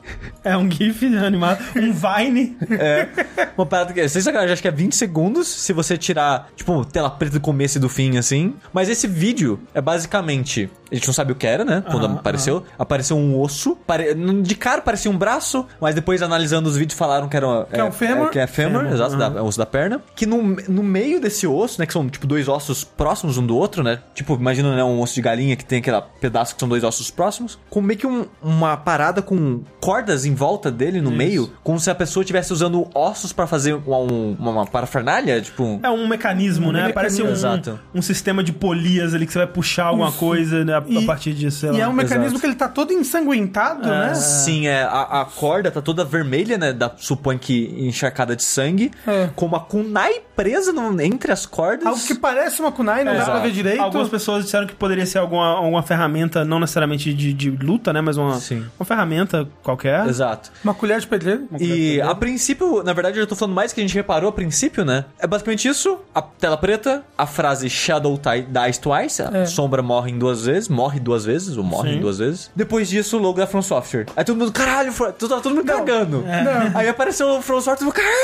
É 0.45 0.57
um 0.57 0.71
GIF 0.71 1.05
animado, 1.17 1.59
um 1.77 1.93
Vine. 1.93 2.57
É. 2.71 3.09
Uma 3.57 3.67
parada 3.67 3.93
que. 3.93 4.09
Sem 4.09 4.23
sacanagem, 4.23 4.53
acho 4.53 4.63
que 4.63 4.69
é 4.69 4.71
20 4.71 4.95
segundos. 4.95 5.49
Se 5.49 5.73
você 5.73 5.97
tirar, 5.99 6.49
tipo, 6.55 6.85
tela 6.85 7.11
preta 7.11 7.35
do 7.35 7.41
começo 7.41 7.79
e 7.79 7.81
do 7.81 7.89
fim, 7.89 8.17
assim. 8.19 8.55
Mas 8.73 8.89
esse 8.89 9.07
vídeo 9.07 9.59
é 9.75 9.81
basicamente. 9.81 10.71
A 10.91 10.95
gente 10.95 11.07
não 11.09 11.15
sabe 11.15 11.33
o 11.33 11.35
que 11.35 11.47
era, 11.47 11.65
né? 11.65 11.83
Quando 11.91 12.07
Aham, 12.07 12.15
apareceu. 12.15 12.63
Apareceu 12.79 13.17
um 13.17 13.41
osso. 13.41 13.75
Pare... 13.87 14.15
De 14.15 14.55
cara 14.55 14.81
parecia 14.83 15.11
um 15.11 15.17
braço, 15.19 15.67
mas 15.81 15.95
depois 15.97 16.23
analisando 16.23 16.69
os 16.69 16.77
vídeos 16.77 16.97
falaram 16.97 17.29
que 17.29 17.37
era. 17.37 17.47
uma- 17.47 17.67
é 17.73 17.83
um 17.83 17.91
fêmur. 17.91 18.31
que 18.31 18.39
é 18.39 18.47
fêmur, 18.47 18.83
Fêmur, 18.83 18.95
exato, 18.95 19.17
da, 19.17 19.43
osso 19.43 19.59
da 19.59 19.67
perna. 19.67 20.01
Que 20.15 20.27
no, 20.27 20.41
no 20.69 20.83
meio 20.85 21.21
desse 21.21 21.47
osso, 21.47 21.81
né? 21.81 21.87
Que 21.87 21.93
são, 21.93 22.09
tipo, 22.09 22.27
dois 22.27 22.47
ossos 22.47 22.85
próximos 22.85 23.37
um 23.37 23.45
do 23.47 23.57
outro, 23.57 23.83
né? 23.83 24.01
Tipo, 24.15 24.35
imagina, 24.35 24.77
né? 24.77 24.85
Um 24.85 25.01
osso 25.01 25.15
de 25.15 25.23
galinha 25.23 25.57
que 25.57 25.65
tem 25.65 25.79
aquele 25.81 26.01
pedaço 26.21 26.55
que 26.55 26.61
são 26.61 26.69
dois 26.69 26.85
ossos 26.85 27.11
próximos. 27.11 27.59
Com 27.69 27.81
meio 27.81 27.99
que 27.99 28.07
um- 28.07 28.27
uma 28.41 28.66
parada 28.75 29.21
com 29.21 29.61
cordas 29.79 30.25
em 30.25 30.35
volta 30.35 30.71
dele 30.71 31.03
no 31.03 31.11
Isso. 31.11 31.19
meio. 31.19 31.53
Como 31.63 31.79
se 31.79 31.91
a 31.91 31.95
pessoa 31.95 32.23
estivesse 32.23 32.55
usando 32.55 32.89
ossos 32.95 33.35
pra 33.35 33.47
fazer 33.47 33.75
uma, 33.75 33.99
um- 33.99 34.35
uma, 34.39 34.51
uma 34.53 34.67
parafernália, 34.67 35.39
tipo... 35.43 35.79
É 35.83 35.91
um 35.91 36.07
mecanismo, 36.09 36.73
né? 36.73 36.87
mecanismo. 36.87 36.95
Parece 36.95 37.23
um, 37.23 37.29
Exato. 37.31 37.79
um 37.95 38.01
sistema 38.01 38.43
de 38.43 38.53
polias 38.53 39.13
ali 39.13 39.27
que 39.27 39.33
você 39.33 39.41
vai 39.41 39.47
puxar 39.47 39.85
alguma 39.89 40.11
coisa 40.11 40.65
né, 40.65 40.73
a, 40.73 40.79
a 40.79 40.85
E- 40.89 41.05
partir 41.05 41.35
disso. 41.35 41.59
sei 41.61 41.69
E 41.69 41.73
lá. 41.73 41.81
é 41.81 41.89
um 41.89 41.93
mecanismo 41.93 42.29
exato. 42.29 42.41
que 42.41 42.47
ele 42.47 42.55
tá 42.55 42.69
todo 42.69 42.93
ensanguentado, 42.93 43.89
né? 43.89 44.15
Sim, 44.15 44.67
é, 44.67 44.83
a, 44.85 45.21
a 45.21 45.25
corda 45.27 45.71
tá 45.71 45.83
toda 45.83 46.05
vermelha, 46.05 46.57
né? 46.57 46.73
Da, 46.73 46.91
supõe 46.97 47.37
que 47.37 47.75
encharcada 47.79 48.35
de 48.37 48.45
sangue. 48.45 48.91
É. 49.07 49.29
Com 49.35 49.47
uma 49.47 49.61
kunai 49.61 50.21
presa 50.35 50.73
no- 50.73 51.01
entre 51.01 51.33
as 51.33 51.45
cordas. 51.45 51.87
Algo 51.87 52.01
que 52.01 52.15
parece 52.15 52.61
uma 52.61 52.71
kunai, 52.73 53.05
não 53.05 53.13
dá 53.13 53.19
Exato. 53.19 53.31
pra 53.33 53.41
ver 53.41 53.51
direito. 53.53 53.83
Algumas 53.83 54.09
pessoas 54.09 54.45
disseram 54.45 54.67
que 54.67 54.75
poderia 54.75 55.05
ser 55.05 55.19
alguma, 55.19 55.47
alguma 55.57 55.83
ferramenta, 55.83 56.45
não 56.45 56.59
necessariamente 56.61 57.13
de, 57.13 57.33
de 57.33 57.51
luta, 57.51 57.93
né? 57.93 58.01
Mas 58.01 58.17
uma, 58.17 58.35
Sim. 58.37 58.56
Uma 58.79 58.85
ferramenta 58.87 59.49
qualquer. 59.63 60.07
Exato. 60.07 60.51
Uma 60.65 60.75
colher 60.75 61.01
de 61.01 61.07
pedreiro. 61.07 61.49
E 61.59 62.01
a 62.01 62.15
princípio, 62.15 62.83
na 62.83 62.93
verdade, 62.93 63.19
eu 63.19 63.27
tô 63.27 63.35
falando 63.37 63.55
mais 63.55 63.73
que 63.73 63.81
a 63.81 63.83
gente 63.85 63.95
reparou 63.95 64.29
a 64.31 64.33
princípio, 64.33 64.85
né? 64.85 65.05
É 65.19 65.27
basicamente 65.27 65.69
isso: 65.69 65.99
a 66.15 66.23
tela 66.23 66.57
preta, 66.57 67.03
a 67.17 67.27
frase 67.27 67.69
Shadow 67.69 68.19
Dies 68.19 68.79
Twice, 68.79 69.23
a 69.23 69.31
É. 69.39 69.47
sombra 69.47 69.83
morre 69.83 70.11
em 70.13 70.19
duas 70.19 70.45
vezes, 70.47 70.69
morre 70.69 70.99
duas 71.01 71.25
vezes, 71.25 71.57
ou 71.57 71.65
morre 71.65 71.91
Sim. 71.91 71.97
em 71.97 72.01
duas 72.01 72.19
vezes. 72.19 72.51
Depois 72.55 72.89
disso, 72.89 73.17
o 73.17 73.21
logo 73.21 73.39
da 73.39 73.47
From 73.47 73.63
Software. 73.63 74.07
Aí 74.17 74.25
todo 74.25 74.37
mundo, 74.37 74.53
caralho, 74.53 74.93
Fro- 74.93 75.13
todo, 75.13 75.41
todo 75.41 75.55
mundo 75.55 75.65
cagando. 75.67 76.23
Não. 76.23 76.79
Aí 76.79 76.89
apareceu 76.89 77.29
o 77.29 77.43
From 77.43 77.61
Software, 77.61 77.77
todo 77.77 77.85
mundo, 77.87 77.95
caralho. 77.95 78.17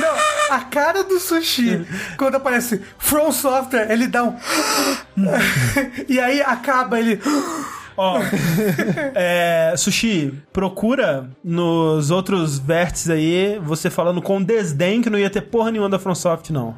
Não, 0.00 0.54
a 0.56 0.60
cara 0.60 1.04
do 1.04 1.18
sushi, 1.20 1.86
quando 2.18 2.34
aparece 2.36 2.80
From 2.98 3.30
Software, 3.32 3.90
ele 3.90 4.06
dá 4.06 4.24
um. 4.24 4.36
e 6.08 6.18
aí 6.20 6.40
acaba 6.42 6.98
ele. 6.98 7.20
Ó, 7.96 8.18
é, 9.14 9.74
Sushi, 9.76 10.34
procura 10.52 11.28
nos 11.42 12.10
outros 12.10 12.58
vértices 12.58 13.10
aí, 13.10 13.60
você 13.62 13.90
falando 13.90 14.20
com 14.20 14.42
desdém 14.42 15.00
que 15.00 15.10
não 15.10 15.18
ia 15.18 15.30
ter 15.30 15.42
porra 15.42 15.70
nenhuma 15.70 15.88
da 15.88 15.98
FromSoft, 15.98 16.52
não. 16.52 16.72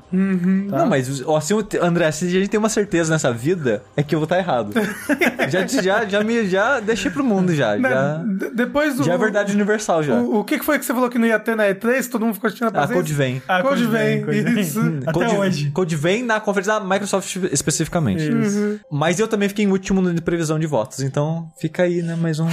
Tá? 0.71 0.79
Não, 0.79 0.87
mas 0.87 1.23
ó, 1.27 1.37
assim, 1.37 1.55
André, 1.81 2.11
se 2.11 2.27
a 2.27 2.31
gente 2.31 2.49
tem 2.49 2.59
uma 2.59 2.69
certeza 2.69 3.13
nessa 3.13 3.33
vida, 3.33 3.83
é 3.97 4.03
que 4.03 4.15
eu 4.15 4.19
vou 4.19 4.25
estar 4.25 4.39
errado. 4.39 4.73
já, 5.49 5.67
já, 5.67 6.05
já 6.05 6.25
me 6.25 6.47
já 6.49 6.81
deixei 6.81 7.11
pro 7.11 7.25
mundo 7.25 7.55
já. 7.55 7.79
Já, 7.79 8.23
Depois 8.55 8.97
do. 8.97 9.05
já 9.05 9.15
é 9.15 9.19
verdade 9.19 9.53
universal 9.53 10.03
já. 10.03 10.15
O, 10.15 10.41
o 10.41 10.45
que 10.45 10.59
que 10.59 10.65
foi 10.65 10.79
que 10.79 10.85
você 10.85 10.93
falou 10.93 11.09
que 11.09 11.19
não 11.19 11.27
ia 11.27 11.39
ter 11.39 11.57
na 11.57 11.65
E3? 11.65 12.09
Todo 12.11 12.25
mundo 12.25 12.35
ficou 12.35 12.49
assistindo 12.49 12.67
a 12.67 12.69
A 12.69 12.73
presença? 12.73 12.95
Code 12.95 13.15
vem. 13.15 13.43
Ah, 13.49 13.63
Code 13.63 13.87
vem, 13.87 14.25
Code 14.25 14.41
vem. 14.43 14.61
isso. 14.61 14.81
Até 15.07 15.13
Code, 15.13 15.37
hoje. 15.37 15.71
Code 15.71 15.97
vem 15.97 16.23
na 16.23 16.41
conferência 16.41 16.79
da 16.79 16.81
Microsoft 16.81 17.37
especificamente. 17.53 18.23
Isso. 18.29 18.81
Mas 18.91 19.19
eu 19.19 19.29
também 19.29 19.49
fiquei 19.49 19.65
em 19.65 19.69
último 19.69 20.13
de 20.13 20.21
previsão 20.21 20.59
de 20.59 20.67
votos, 20.67 21.01
então 21.07 21.49
fica 21.61 21.85
aí, 21.85 22.03
né, 22.03 22.17
mais 22.17 22.39
um... 22.39 22.49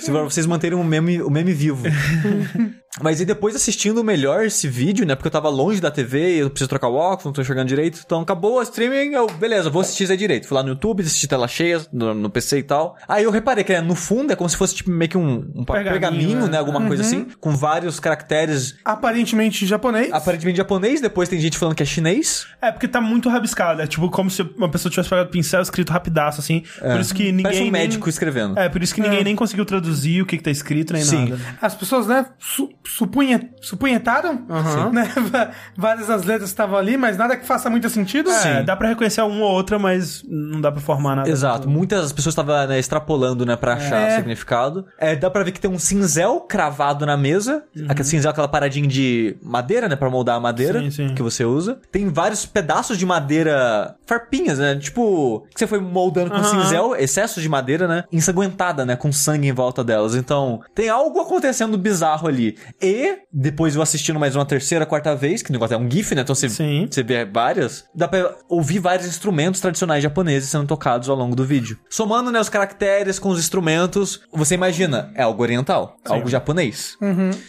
Se 0.00 0.10
vocês 0.10 0.46
manterem 0.46 0.78
o 0.78 0.84
meme, 0.84 1.22
o 1.22 1.30
meme 1.30 1.52
vivo. 1.52 1.84
Mas 3.02 3.20
e 3.20 3.24
depois 3.24 3.56
assistindo 3.56 4.02
melhor 4.04 4.44
esse 4.44 4.68
vídeo, 4.68 5.04
né, 5.04 5.14
porque 5.14 5.26
eu 5.26 5.32
tava 5.32 5.48
longe 5.48 5.80
da 5.80 5.90
TV, 5.90 6.36
eu 6.42 6.50
preciso 6.50 6.68
trocar 6.68 6.88
o 6.88 6.94
óculos, 6.94 7.24
não 7.24 7.32
tô 7.32 7.42
enxergando 7.42 7.68
direito, 7.68 8.00
então 8.04 8.20
acabou 8.20 8.58
o 8.58 8.62
streaming, 8.62 9.14
eu, 9.14 9.26
beleza, 9.26 9.68
vou 9.68 9.82
assistir 9.82 10.04
isso 10.04 10.12
aí 10.12 10.18
direito. 10.18 10.46
Fui 10.46 10.54
lá 10.56 10.62
no 10.62 10.70
YouTube, 10.70 11.02
assisti 11.02 11.26
tela 11.26 11.48
cheia, 11.48 11.80
no, 11.92 12.14
no 12.14 12.30
PC 12.30 12.58
e 12.58 12.62
tal. 12.62 12.96
Aí 13.08 13.24
eu 13.24 13.30
reparei 13.30 13.64
que 13.64 13.72
né, 13.72 13.80
no 13.80 13.94
fundo 13.94 14.32
é 14.32 14.36
como 14.36 14.48
se 14.48 14.56
fosse 14.56 14.74
tipo 14.76 14.90
meio 14.90 15.08
que 15.08 15.18
um, 15.18 15.50
um 15.54 15.64
Pergaminho, 15.64 15.90
pergaminho, 16.00 16.40
né? 16.42 16.48
né, 16.52 16.58
alguma 16.58 16.80
coisa 16.86 17.02
assim, 17.02 17.26
com 17.40 17.56
vários 17.56 17.98
caracteres 17.98 18.76
Aparentemente 18.84 19.66
japonês. 19.66 20.12
aparentemente 20.12 20.56
japonês, 20.58 21.00
depois 21.00 21.28
tem 21.28 21.40
gente 21.40 21.58
falando 21.58 21.74
que 21.74 21.82
é 21.82 21.86
chinês. 21.86 22.46
É, 22.62 22.70
porque 22.70 22.86
tá 22.88 23.00
muito 23.00 23.28
rabiscado. 23.28 23.82
É 23.82 23.86
tipo 23.86 24.08
como 24.10 24.30
se 24.30 24.42
uma 24.56 24.70
pessoa 24.70 24.90
tivesse 24.90 25.08
pegado 25.10 25.28
o 25.28 25.32
pincel 25.32 25.60
e 25.60 25.62
escrito 25.62 25.90
rapidaço, 25.92 26.40
assim. 26.40 26.62
Por 26.80 27.00
isso 27.00 27.14
que 27.14 27.24
ninguém. 27.24 27.42
Parece 27.42 27.60
um 27.60 27.62
nem- 27.64 27.72
médico 27.72 28.08
escrevendo. 28.08 28.58
É, 28.58 28.68
por 28.68 28.82
isso 28.82 28.94
que 28.94 29.00
ninguém 29.00 29.24
nem 29.24 29.34
conseguiu 29.36 29.64
traduzir 29.64 30.22
o 30.22 30.26
que, 30.26 30.36
que 30.36 30.42
tá 30.42 30.50
escrito, 30.50 30.92
nem 30.92 31.02
Sim. 31.02 31.30
nada. 31.30 31.40
As 31.60 31.74
pessoas, 31.74 32.06
né, 32.06 32.26
su 32.38 32.70
supunha, 32.86 33.48
supunhetaram, 33.60 34.44
Aham. 34.48 34.90
né? 34.90 35.10
Várias 35.76 36.06
das 36.06 36.24
letras 36.24 36.50
estavam 36.50 36.76
ali, 36.78 36.96
mas 36.96 37.16
nada 37.16 37.36
que 37.36 37.46
faça 37.46 37.68
muito 37.70 37.88
sentido. 37.88 38.30
É, 38.30 38.62
dá 38.62 38.76
pra 38.76 38.88
reconhecer 38.88 39.22
uma 39.22 39.44
ou 39.44 39.52
outra, 39.52 39.78
mas 39.78 40.22
não 40.28 40.60
dá 40.60 40.70
pra 40.70 40.80
formar 40.80 41.16
nada. 41.16 41.28
Exato, 41.30 41.68
muitas 41.68 42.12
pessoas 42.12 42.32
estavam 42.32 42.66
né, 42.66 42.78
extrapolando, 42.78 43.44
né, 43.46 43.56
pra 43.56 43.74
achar 43.74 43.96
É. 44.10 44.16
significado. 44.16 44.86
É, 44.98 45.16
dá 45.16 45.30
pra 45.30 45.42
ver 45.42 45.52
que 45.52 45.60
tem 45.60 45.70
um 45.70 45.78
cinzel 45.78 46.40
cravado 46.40 47.04
na 47.06 47.16
mesa. 47.16 47.64
Aquele 47.88 48.06
cinzel, 48.08 48.30
aquela 48.30 48.48
paradinha 48.48 48.86
de 48.86 49.36
madeira, 49.42 49.88
né, 49.88 49.96
pra 49.96 50.10
moldar 50.10 50.36
a 50.36 50.40
madeira 50.40 50.80
Sim, 50.80 50.90
sim. 50.90 51.14
que 51.14 51.22
você 51.22 51.44
usa. 51.44 51.78
Tem 51.90 52.08
vários 52.08 52.44
pedaços 52.46 52.98
de 52.98 53.06
madeira 53.06 53.94
farpinhas, 54.06 54.58
né, 54.58 54.76
tipo, 54.76 55.46
que 55.52 55.58
você 55.58 55.66
foi 55.66 55.80
moldando 55.80 56.30
com 56.30 56.36
Aham. 56.36 56.62
cinzel, 56.62 56.94
excesso 56.96 57.40
de 57.40 57.48
madeira, 57.48 57.88
né, 57.88 58.04
ensanguentada, 58.12 58.84
né, 58.84 58.96
com 58.96 59.10
sangue 59.12 59.48
em 59.48 59.52
volta 59.52 59.82
delas. 59.82 60.14
Então, 60.14 60.60
tem 60.74 60.88
algo 60.88 61.20
acontecendo 61.20 61.76
bizarro 61.78 62.28
ali. 62.28 62.56
E, 62.80 63.18
depois 63.32 63.74
eu 63.74 63.82
assistindo 63.82 64.18
mais 64.18 64.36
uma 64.36 64.44
terceira, 64.44 64.84
quarta 64.84 65.14
vez, 65.14 65.42
que 65.42 65.50
o 65.50 65.52
negócio 65.52 65.74
é 65.74 65.78
um 65.78 65.90
GIF, 65.90 66.14
né, 66.14 66.22
então 66.22 66.34
você, 66.34 66.48
Sim. 66.48 66.86
você 66.90 67.02
vê 67.02 67.24
várias, 67.24 67.84
dá 67.94 68.06
pra 68.08 68.36
ouvir 68.48 68.78
vários 68.78 69.06
instrumentos 69.06 69.60
tradicionais 69.60 70.02
japoneses 70.02 70.50
sendo 70.50 70.66
tocados 70.66 71.08
ao 71.08 71.16
longo 71.16 71.34
do 71.34 71.44
vídeo. 71.44 71.78
Somando, 71.88 72.30
né, 72.30 72.40
os 72.40 72.48
caracteres 72.48 73.18
com 73.18 73.30
os 73.30 73.38
instrumentos, 73.38 74.20
você 74.32 74.54
imagina, 74.54 75.12
é 75.14 75.22
algo 75.22 75.42
oriental, 75.42 75.96
algo 76.04 76.28
japonês. 76.28 76.96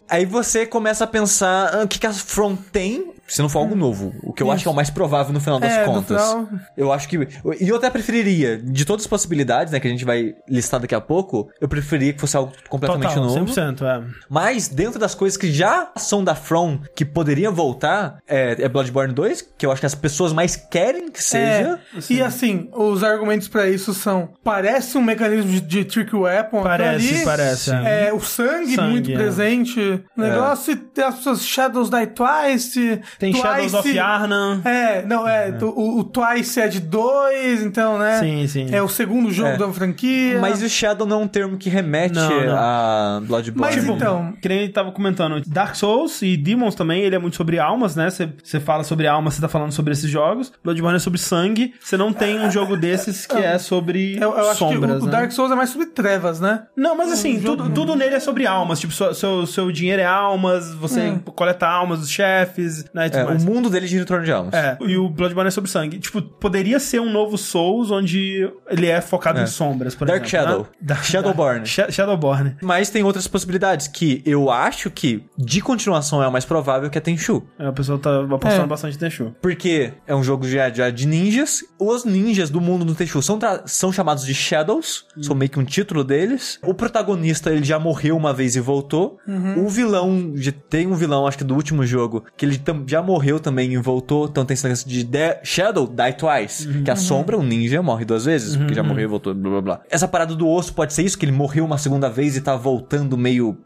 Aí 0.09 0.25
você 0.25 0.65
começa 0.65 1.03
a 1.03 1.07
pensar 1.07 1.75
ah, 1.75 1.83
o 1.83 1.87
que, 1.87 1.99
que 1.99 2.07
a 2.07 2.13
From 2.13 2.55
tem, 2.55 3.13
se 3.27 3.41
não 3.41 3.49
for 3.49 3.59
algo 3.59 3.75
novo, 3.75 4.13
o 4.23 4.31
que 4.33 4.41
eu 4.43 4.51
acho 4.51 4.63
que 4.63 4.67
é 4.67 4.71
o 4.71 4.75
mais 4.75 4.89
provável 4.89 5.33
no 5.33 5.39
final 5.39 5.59
das 5.59 5.71
É, 5.71 5.83
contas. 5.85 6.21
final- 6.21 6.49
Eu 6.77 6.91
acho 6.93 7.07
que. 7.07 7.15
E 7.59 7.67
eu 7.69 7.75
até 7.75 7.89
preferiria, 7.89 8.57
de 8.57 8.85
todas 8.85 9.03
as 9.03 9.07
possibilidades, 9.07 9.71
né, 9.73 9.79
que 9.79 9.87
a 9.87 9.91
gente 9.91 10.05
vai 10.05 10.35
listar 10.47 10.79
daqui 10.79 10.93
a 10.95 11.01
pouco, 11.01 11.49
eu 11.59 11.67
preferiria 11.67 12.13
que 12.13 12.19
fosse 12.21 12.37
algo 12.37 12.51
completamente 12.69 13.13
Total, 13.15 13.23
novo. 13.23 13.45
100%, 13.51 13.81
é. 13.85 14.03
Mas 14.29 14.67
dentro 14.67 14.99
das 14.99 15.15
coisas 15.15 15.37
que 15.37 15.51
já 15.51 15.91
são 15.95 16.23
da 16.23 16.35
From, 16.35 16.79
que 16.95 17.03
poderiam 17.05 17.53
voltar, 17.53 18.17
é, 18.27 18.55
é 18.59 18.69
Bloodborne 18.69 19.13
2, 19.13 19.41
que 19.57 19.65
eu 19.65 19.71
acho 19.71 19.79
que 19.81 19.85
as 19.87 19.95
pessoas 19.95 20.31
mais 20.33 20.55
querem 20.55 21.09
que 21.11 21.23
seja. 21.23 21.79
É, 21.95 21.99
e 22.09 22.21
assim, 22.21 22.69
os 22.73 23.03
argumentos 23.03 23.47
pra 23.47 23.69
isso 23.69 23.93
são: 23.93 24.29
parece 24.43 24.97
um 24.97 25.01
mecanismo 25.01 25.49
de, 25.51 25.61
de 25.61 25.85
trick 25.85 26.15
weapon. 26.15 26.61
Parece, 26.61 27.15
ali, 27.15 27.23
parece, 27.25 27.71
É, 27.71 28.11
o 28.13 28.19
sangue, 28.19 28.75
Sangue, 28.75 28.91
muito 28.91 29.11
é. 29.11 29.15
presente. 29.15 29.79
O 30.15 30.21
negócio 30.21 30.73
e 30.95 31.01
as 31.01 31.15
pessoas 31.15 31.45
Shadows 31.45 31.89
Die 31.89 32.07
Twice. 32.07 33.01
Tem 33.19 33.31
Twice, 33.31 33.43
Shadows 33.47 33.73
of 33.73 33.89
Yarnan. 33.89 34.61
É, 34.65 35.01
não, 35.05 35.27
é. 35.27 35.57
O, 35.61 35.99
o 35.99 36.03
Twice 36.03 36.59
é 36.59 36.67
de 36.67 36.79
dois, 36.79 37.63
então, 37.63 37.97
né? 37.97 38.19
Sim, 38.19 38.47
sim. 38.47 38.67
É 38.71 38.81
o 38.81 38.87
segundo 38.89 39.31
jogo 39.31 39.49
É. 39.49 39.57
da 39.57 39.71
franquia. 39.71 40.39
Mas 40.39 40.61
o 40.61 40.69
Shadow 40.69 41.07
não 41.07 41.21
é 41.21 41.23
um 41.23 41.27
termo 41.27 41.57
que 41.57 41.69
remete 41.69 42.15
Não, 42.15 42.29
não. 42.45 42.55
a 42.57 43.21
Bloodborne. 43.25 43.61
Mas 43.61 43.75
Tipo, 43.81 43.95
então- 43.95 44.33
Que 44.41 44.49
nem 44.49 44.59
ele 44.59 44.69
tava 44.71 44.91
comentando, 44.91 45.41
Dark 45.47 45.75
Souls 45.75 46.21
e 46.21 46.35
Demons 46.37 46.75
também, 46.75 47.01
ele 47.03 47.15
é 47.15 47.19
muito 47.19 47.35
sobre 47.35 47.59
almas, 47.59 47.95
né? 47.95 48.09
Você- 48.09 48.29
Você 48.43 48.59
fala 48.59 48.83
sobre 48.83 49.07
almas, 49.07 49.33
você 49.35 49.41
tá 49.41 49.47
falando 49.47 49.71
sobre 49.71 49.93
esses 49.93 50.09
jogos. 50.09 50.51
Bloodborne 50.63 50.95
é 50.97 50.99
sobre 50.99 51.19
sangue. 51.19 51.73
Você 51.79 51.97
não 51.97 52.11
tem 52.13 52.39
um 52.39 52.49
jogo 52.51 52.75
desses 52.77 53.25
que 53.25 53.37
é 53.37 53.57
sobre 53.57 54.15
eu, 54.21 54.31
eu 54.37 54.49
acho 54.49 54.59
sombras, 54.59 54.79
que 54.97 54.97
o, 54.97 55.01
o 55.03 55.05
né? 55.05 55.11
Dark 55.11 55.31
Souls 55.31 55.51
é 55.51 55.55
mais 55.55 55.69
sobre 55.69 55.87
trevas, 55.87 56.39
né? 56.39 56.63
Não, 56.75 56.95
mas 56.95 57.11
assim, 57.11 57.39
jogo- 57.39 57.63
tudo, 57.63 57.73
tudo 57.73 57.95
nele 57.95 58.15
é 58.15 58.19
sobre 58.19 58.45
almas. 58.47 58.79
Tipo, 58.79 58.93
seu, 58.93 59.13
seu, 59.13 59.45
seu 59.45 59.71
dinheiro 59.71 60.01
é 60.01 60.05
almas, 60.05 60.73
você 60.73 61.01
Hum. 61.09 61.19
coleta 61.19 61.67
almas 61.67 61.99
dos 61.99 62.09
chefes, 62.09 62.85
né? 62.93 63.04
É, 63.05 63.09
tudo 63.09 63.21
É, 63.21 63.25
mais. 63.25 63.43
o 63.43 63.45
mundo 63.45 63.69
dele 63.69 63.87
gira 63.87 64.03
em 64.03 64.05
torno 64.05 64.25
de 64.25 64.31
almas. 64.31 64.53
É, 64.53 64.77
e 64.81 64.97
o 64.97 65.09
Bloodborne 65.09 65.47
é 65.47 65.51
sobre 65.51 65.69
sangue. 65.69 65.99
Tipo, 65.99 66.21
poderia 66.21 66.79
ser 66.79 66.99
um 66.99 67.11
novo 67.11 67.37
Souls 67.37 67.91
onde 67.91 68.49
ele 68.69 68.87
é 68.87 69.01
focado 69.01 69.39
em 69.39 69.47
sombras, 69.47 69.95
por 69.95 70.07
Dark 70.07 70.23
exemplo. 70.25 70.47
Shadow. 70.47 70.61
né? 70.71 70.77
Da- 70.81 70.95
Shadowborn. 70.95 71.59
da- 71.59 71.65
Sha- 71.65 71.91
Shadowborn. 71.91 72.57
Mas 72.61 72.89
tem 72.89 73.03
outras 73.03 73.27
possibilidades, 73.27 73.87
que 73.87 74.21
eu 74.25 74.49
acho 74.49 74.89
que, 74.89 75.23
de 75.37 75.61
continuação, 75.61 76.21
é 76.23 76.27
o 76.27 76.31
mais 76.31 76.45
provável 76.45 76.89
que 76.89 76.97
é 76.97 77.01
Tenchu. 77.01 77.43
É, 77.59 77.67
o 77.69 77.73
pessoal 77.73 77.97
tá 77.97 78.21
apostando 78.23 78.63
É. 78.65 78.67
bastante 78.67 78.95
em 78.95 78.99
Tenchu. 78.99 79.35
Porque 79.41 79.93
é 80.07 80.15
um 80.15 80.23
jogo 80.23 80.47
já, 80.47 80.69
já 80.69 80.89
de 80.89 81.05
ninjas. 81.07 81.63
Os 81.79 82.05
ninjas 82.05 82.49
do 82.49 82.59
mundo 82.61 82.85
do 82.85 82.95
Tenchu 82.95 83.21
são, 83.21 83.37
tra- 83.39 83.63
são 83.65 83.91
chamados 83.91 84.25
de 84.25 84.33
Shadows. 84.33 85.05
São 85.21 85.35
meio 85.35 85.49
que 85.49 85.59
um 85.59 85.65
título 85.65 86.03
deles. 86.03 86.59
O 86.63 86.73
protagonista, 86.73 87.51
ele 87.51 87.63
já 87.63 87.77
morreu 87.79 88.15
uma 88.17 88.33
vez 88.33 88.55
e 88.55 88.59
voltou. 88.59 89.17
O 89.57 89.67
vilão, 89.69 90.33
tem 90.69 90.87
um 90.87 90.93
vilão, 90.95 91.27
acho 91.27 91.37
que 91.37 91.43
do 91.43 91.55
último 91.55 91.85
jogo, 91.85 92.23
que 92.37 92.45
ele 92.45 92.57
tam- 92.57 92.83
já 92.95 93.01
morreu 93.01 93.39
também 93.39 93.73
e 93.73 93.77
voltou. 93.77 94.25
Então 94.25 94.45
tem 94.45 94.53
esse 94.55 94.63
negócio 94.63 94.87
de 94.87 95.03
de- 95.03 95.37
Shadow 95.43 95.85
Die 95.87 96.13
Twice. 96.13 96.81
Que 96.83 96.91
a 96.91 96.95
sombra, 96.95 97.37
um 97.37 97.43
ninja, 97.43 97.81
morre 97.81 98.05
duas 98.05 98.25
vezes. 98.25 98.55
Porque 98.55 98.73
já 98.73 98.83
morreu 98.83 99.03
e 99.03 99.07
voltou, 99.07 99.33
blá 99.33 99.51
blá 99.51 99.61
blá. 99.61 99.81
Essa 99.89 100.07
parada 100.07 100.33
do 100.35 100.47
osso 100.47 100.73
pode 100.73 100.93
ser 100.93 101.03
isso, 101.03 101.17
que 101.17 101.25
ele 101.25 101.31
morreu 101.31 101.65
uma 101.65 101.77
segunda 101.77 102.09
vez 102.09 102.35
e 102.37 102.41
tá 102.41 102.55
voltando 102.55 103.17
meio 103.17 103.57